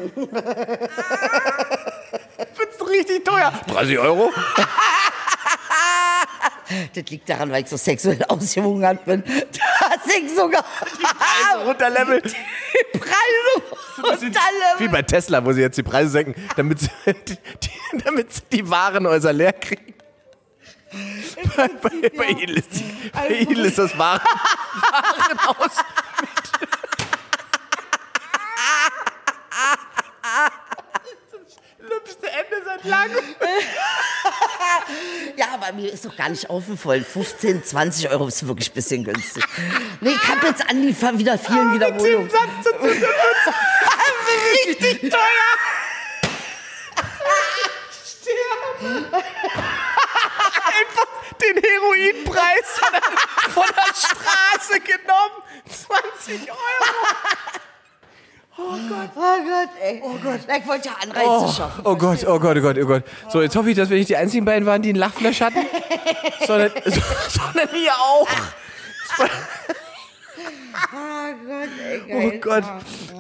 Wird's 2.57 2.89
richtig 2.91 3.25
teuer. 3.25 3.53
30 3.69 3.99
Euro? 3.99 4.31
Das 6.95 7.05
liegt 7.11 7.29
daran, 7.29 7.51
weil 7.51 7.63
ich 7.63 7.69
so 7.69 7.77
sexuell 7.77 8.23
ausgehungert 8.29 9.05
bin. 9.05 9.23
Dass 9.25 10.15
ich 10.15 10.31
sogar 10.35 10.65
Also 11.53 11.65
runterlevel. 11.67 12.21
die 12.23 12.99
Preise 12.99 13.13
Wie 13.99 14.03
runterlevel. 14.03 14.89
bei 14.91 15.03
Tesla, 15.03 15.45
wo 15.45 15.53
sie 15.53 15.61
jetzt 15.63 15.77
die 15.79 15.83
Preise 15.83 16.11
senken, 16.11 16.35
damit 16.57 16.81
sie 16.81 16.91
die, 17.07 17.37
die, 17.37 17.99
damit 18.05 18.33
sie 18.33 18.43
die 18.53 18.69
Warenhäuser 18.71 19.33
leer 19.33 19.53
kriegen. 19.53 19.95
Bei, 21.57 21.69
bei, 21.69 22.09
bei, 22.17 22.25
ihnen 22.29 22.57
ist 22.57 22.69
die, 22.73 23.11
bei 23.13 23.29
ihnen 23.29 23.65
ist 23.65 23.77
das 23.79 23.97
Waren, 23.99 24.21
Warenhaus 24.23 25.77
mit 26.21 26.31
Lübste 31.91 32.27
Ende 32.31 32.65
seit 32.65 32.85
langem. 32.85 33.28
Aber 35.69 35.77
mir 35.77 35.93
ist 35.93 36.07
doch 36.07 36.17
gar 36.17 36.31
nicht 36.31 36.49
aufgefallen. 36.49 37.05
15, 37.05 37.63
20 37.63 38.09
Euro 38.09 38.27
ist 38.29 38.47
wirklich 38.47 38.71
ein 38.71 38.75
bisschen 38.75 39.05
günstig. 39.05 39.45
Nee, 40.01 40.13
ich 40.13 40.29
habe 40.29 40.47
jetzt 40.47 40.63
an 40.63 40.81
die 40.81 40.97
wieder 41.19 41.37
vielen 41.39 41.75
Wiederholungen. 41.75 42.31
Satz 42.31 42.41
zu. 42.63 42.71
Richtig 44.67 45.11
teuer. 45.11 45.19
Einfach 50.65 51.07
den 51.43 51.63
Heroinpreis 51.63 52.81
von 53.53 53.67
der 53.77 53.95
Straße 53.95 54.81
genommen. 54.81 55.43
20 55.67 56.51
Euro. 56.51 57.28
Oh 58.91 59.21
Gott, 59.21 59.69
ey. 59.83 60.01
Oh 60.03 60.15
Gott. 60.23 60.41
Ich 60.61 60.67
wollte 60.69 60.89
ja 60.89 60.95
Anreize 61.03 61.55
schaffen. 61.57 61.83
Oh 61.85 61.97
Gott, 61.97 62.25
oh 62.27 62.39
Gott, 62.39 62.57
oh 62.57 62.61
Gott, 62.61 62.77
oh 62.83 62.87
Gott. 62.87 63.03
So, 63.31 63.43
jetzt 63.43 63.57
hoffe 63.57 63.71
ich, 63.71 63.77
dass 63.77 63.91
wir 63.91 63.97
nicht 63.99 64.09
die 64.09 64.17
einzigen 64.17 64.45
beiden 64.45 64.67
waren, 64.67 64.83
die 64.83 64.91
einen 64.91 64.99
Lachflash 64.99 65.41
hatten. 65.41 65.59
sondern, 66.47 66.71
so, 66.85 67.01
sondern 67.29 67.69
wir 67.73 67.93
auch. 67.93 68.29
Oh 70.91 71.35
Gott, 71.47 71.69
ey, 72.09 72.33
Oh. 72.37 72.41
Gott. 72.41 72.65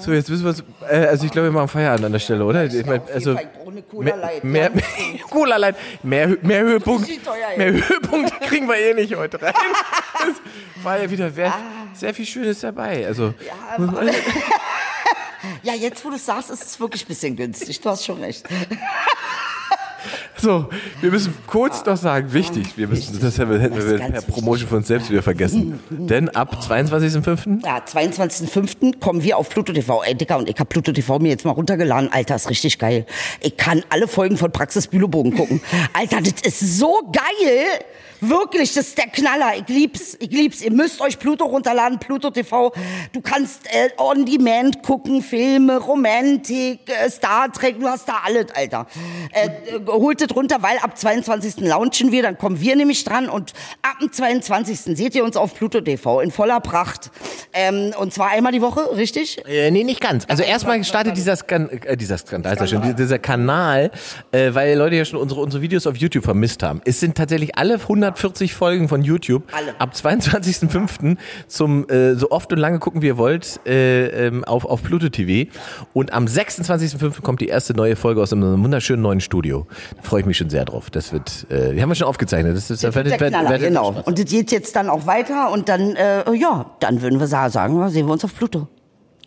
So, 0.01 0.13
jetzt 0.13 0.31
müssen 0.31 0.45
wir. 0.45 0.55
Äh, 0.91 1.07
also, 1.09 1.27
ich 1.27 1.33
glaube, 1.33 1.49
wir 1.49 1.53
machen 1.53 1.69
Feierabend 1.69 2.07
an 2.07 2.13
der 2.13 2.19
Stelle, 2.21 2.45
oder? 2.45 2.65
Ich 2.65 2.87
mein, 2.87 3.01
Auf 3.01 3.09
jeden 3.09 3.15
also, 3.15 3.37
Cola 3.91 4.05
mehr, 4.05 4.17
Light. 4.17 4.45
mehr, 4.45 4.71
ja. 4.75 5.25
Cola 5.31 5.57
Light. 5.57 5.77
Mehr, 6.05 6.29
mehr 6.43 6.61
Höhepunkt. 6.61 7.09
Mehr 7.57 7.73
Höhepunkt 7.73 8.41
kriegen 8.43 8.69
wir 8.69 8.77
eh 8.77 8.95
nicht 8.95 9.15
heute 9.17 9.41
rein. 9.43 9.53
Das 10.19 10.85
war 10.85 11.01
ja 11.01 11.11
wieder 11.11 11.31
sehr, 11.31 11.53
sehr 11.95 12.15
viel 12.15 12.25
Schönes 12.27 12.61
dabei. 12.61 13.05
Also, 13.07 13.35
Ja, 13.45 13.53
aber- 13.77 14.05
Ja, 15.63 15.75
jetzt 15.75 16.05
wo 16.05 16.11
du 16.11 16.19
sagst, 16.19 16.51
ist 16.51 16.65
es 16.65 16.81
wirklich 16.81 17.05
ein 17.05 17.09
bisschen 17.09 17.37
günstig. 17.37 17.81
Du 17.81 17.91
hast 17.91 18.05
schon 18.05 18.21
recht. 18.21 18.45
So, 20.41 20.69
wir 21.01 21.11
müssen 21.11 21.35
kurz 21.47 21.85
noch 21.85 21.97
sagen, 21.97 22.33
wichtig, 22.33 22.77
wir 22.77 22.87
müssen, 22.87 23.19
das 23.21 23.39
hätten 23.39 23.51
wir 23.51 23.99
per 23.99 24.23
Promotion 24.23 24.69
von 24.69 24.79
uns 24.79 24.87
selbst 24.87 25.11
wieder 25.11 25.23
vergessen. 25.23 25.81
Denn 25.91 26.29
ab 26.29 26.61
22.05. 26.63 27.65
Ja, 27.67 27.79
22.05. 27.79 29.01
kommen 29.01 29.25
wir 29.25 29.37
auf 29.37 29.49
Pluto 29.49 29.73
TV. 29.73 30.03
Ey, 30.05 30.15
Dicker, 30.15 30.39
und 30.39 30.49
ich 30.49 30.59
hab 30.59 30.69
Pluto 30.69 30.93
TV 30.93 31.19
mir 31.19 31.31
jetzt 31.31 31.45
mal 31.45 31.51
runtergeladen. 31.51 32.13
Alter, 32.13 32.37
ist 32.37 32.49
richtig 32.49 32.79
geil. 32.79 33.05
Ich 33.41 33.57
kann 33.57 33.83
alle 33.91 34.07
Folgen 34.07 34.37
von 34.37 34.53
Praxis 34.53 34.87
Bülowbogen 34.87 35.35
gucken. 35.35 35.61
Alter, 35.93 36.21
das 36.21 36.41
ist 36.43 36.79
so 36.79 37.03
geil. 37.13 37.67
Wirklich, 38.21 38.75
das 38.75 38.89
ist 38.89 38.99
der 38.99 39.07
Knaller. 39.07 39.53
Ich 39.57 39.69
lieb's, 39.69 40.17
ich 40.21 40.31
lieb's. 40.31 40.63
Ihr 40.63 40.73
müsst 40.73 41.01
euch 41.01 41.19
Pluto 41.19 41.45
runterladen, 41.47 41.99
Pluto 41.99 42.31
TV. 42.31 42.73
Du 43.13 43.21
kannst 43.21 43.67
äh, 43.67 43.91
on 43.97 44.25
demand 44.25 44.83
gucken, 44.83 45.23
Filme, 45.23 45.79
Romantik, 45.79 46.81
äh, 46.89 47.09
Star 47.11 47.53
Trek, 47.53 47.79
du 47.79 47.87
hast 47.87 48.09
da 48.09 48.21
alles, 48.25 48.47
Alter. 48.55 48.87
Äh, 49.33 49.47
äh, 49.47 49.87
holt 49.87 50.21
es 50.21 50.35
runter, 50.35 50.63
weil 50.63 50.79
ab 50.79 50.99
22. 50.99 51.61
launchen 51.61 52.13
wir, 52.13 52.23
dann 52.23 52.39
kommen 52.39 52.61
wir 52.61 52.75
nämlich 52.77 53.05
dran 53.05 53.29
und 53.29 53.53
ab 53.83 53.99
dem 54.01 54.13
22. 54.13 54.97
seht 54.97 55.15
ihr 55.15 55.25
uns 55.25 55.37
auf 55.37 55.55
Pluto 55.55 55.81
TV 55.81 56.21
in 56.21 56.31
voller 56.31 56.61
Pracht. 56.61 57.11
Ähm, 57.53 57.93
und 57.99 58.13
zwar 58.13 58.31
einmal 58.31 58.53
die 58.53 58.63
Woche, 58.63 58.97
richtig? 58.97 59.45
Äh, 59.47 59.71
nee, 59.71 59.85
nicht 59.85 60.01
ganz. 60.01 60.25
Also 60.29 60.43
erstmal 60.43 60.83
startet 60.85 61.17
dieser, 61.17 61.37
Skan 61.37 61.69
äh, 61.71 61.97
dieser 61.97 62.19
Skandal, 62.19 62.57
ja 62.57 62.67
schon, 62.67 62.97
dieser 62.97 63.19
Kanal, 63.19 63.91
äh, 64.33 64.53
weil 64.55 64.77
Leute 64.77 64.97
ja 64.97 65.05
schon 65.05 65.19
unsere, 65.19 65.41
unsere 65.41 65.63
Videos 65.63 65.87
auf 65.87 65.97
YouTube 65.97 66.25
vermisst 66.25 66.63
haben. 66.63 66.81
Es 66.85 67.01
sind 67.01 67.17
tatsächlich 67.17 67.57
alle 67.57 67.79
140 68.09 68.55
Folgen 68.55 68.89
von 68.89 69.03
YouTube. 69.03 69.43
Alle. 69.53 69.79
Ab 69.79 69.93
22.05. 69.95 71.17
zum 71.47 71.89
äh, 71.89 72.15
so 72.15 72.31
oft 72.31 72.53
und 72.53 72.59
lange 72.59 72.79
gucken, 72.79 73.03
wie 73.03 73.07
ihr 73.07 73.19
wollt, 73.19 73.61
äh, 73.67 74.27
ähm, 74.27 74.45
auf, 74.45 74.65
auf 74.65 74.83
Pluto 74.83 75.09
TV. 75.09 75.51
Und 75.93 76.13
am 76.13 76.25
26.05. 76.27 77.21
kommt 77.23 77.41
die 77.41 77.49
erste 77.49 77.75
neue 77.75 77.97
Folge 77.97 78.23
aus 78.23 78.33
einem 78.33 78.63
wunderschönen 78.63 79.03
neuen 79.03 79.21
Studio. 79.21 79.67
Da 79.97 80.03
freue 80.03 80.21
ich 80.21 80.27
mich 80.27 80.37
schon 80.37 80.51
sehr 80.51 80.65
drauf. 80.65 80.91
Das 80.91 81.13
wird, 81.13 81.47
äh, 81.51 81.75
die 81.75 81.83
haben 81.83 81.89
wir 81.91 81.95
schon 81.95 82.07
aufgezeichnet. 82.09 82.57
Das 82.57 82.71
ist, 82.71 82.83
Der 82.83 82.91
Knaller, 82.93 83.59
genau. 83.59 83.95
Und 84.05 84.19
das 84.19 84.27
geht 84.27 84.51
jetzt 84.51 84.75
dann 84.77 84.89
auch 84.89 85.07
weiter 85.07 85.53
und 85.53 85.69
dann, 85.69 85.97
äh, 85.97 86.33
ja, 86.35 86.71
dann 86.81 87.03
würden 87.03 87.21
wir 87.21 87.27
sa- 87.27 87.51
sagen, 87.51 87.89
sehen 87.91 88.07
wir 88.07 88.13
uns 88.13 88.25
auf 88.25 88.35
Pluto. 88.35 88.69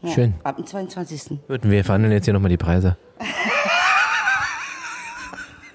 Ja, 0.02 0.10
Schön. 0.12 0.34
Ab 0.44 0.56
dem 0.56 0.66
22. 0.66 1.40
Würden 1.48 1.70
wir 1.70 1.84
verhandeln 1.84 2.12
jetzt 2.12 2.26
hier 2.26 2.34
nochmal 2.34 2.50
die 2.50 2.58
Preise. 2.58 2.98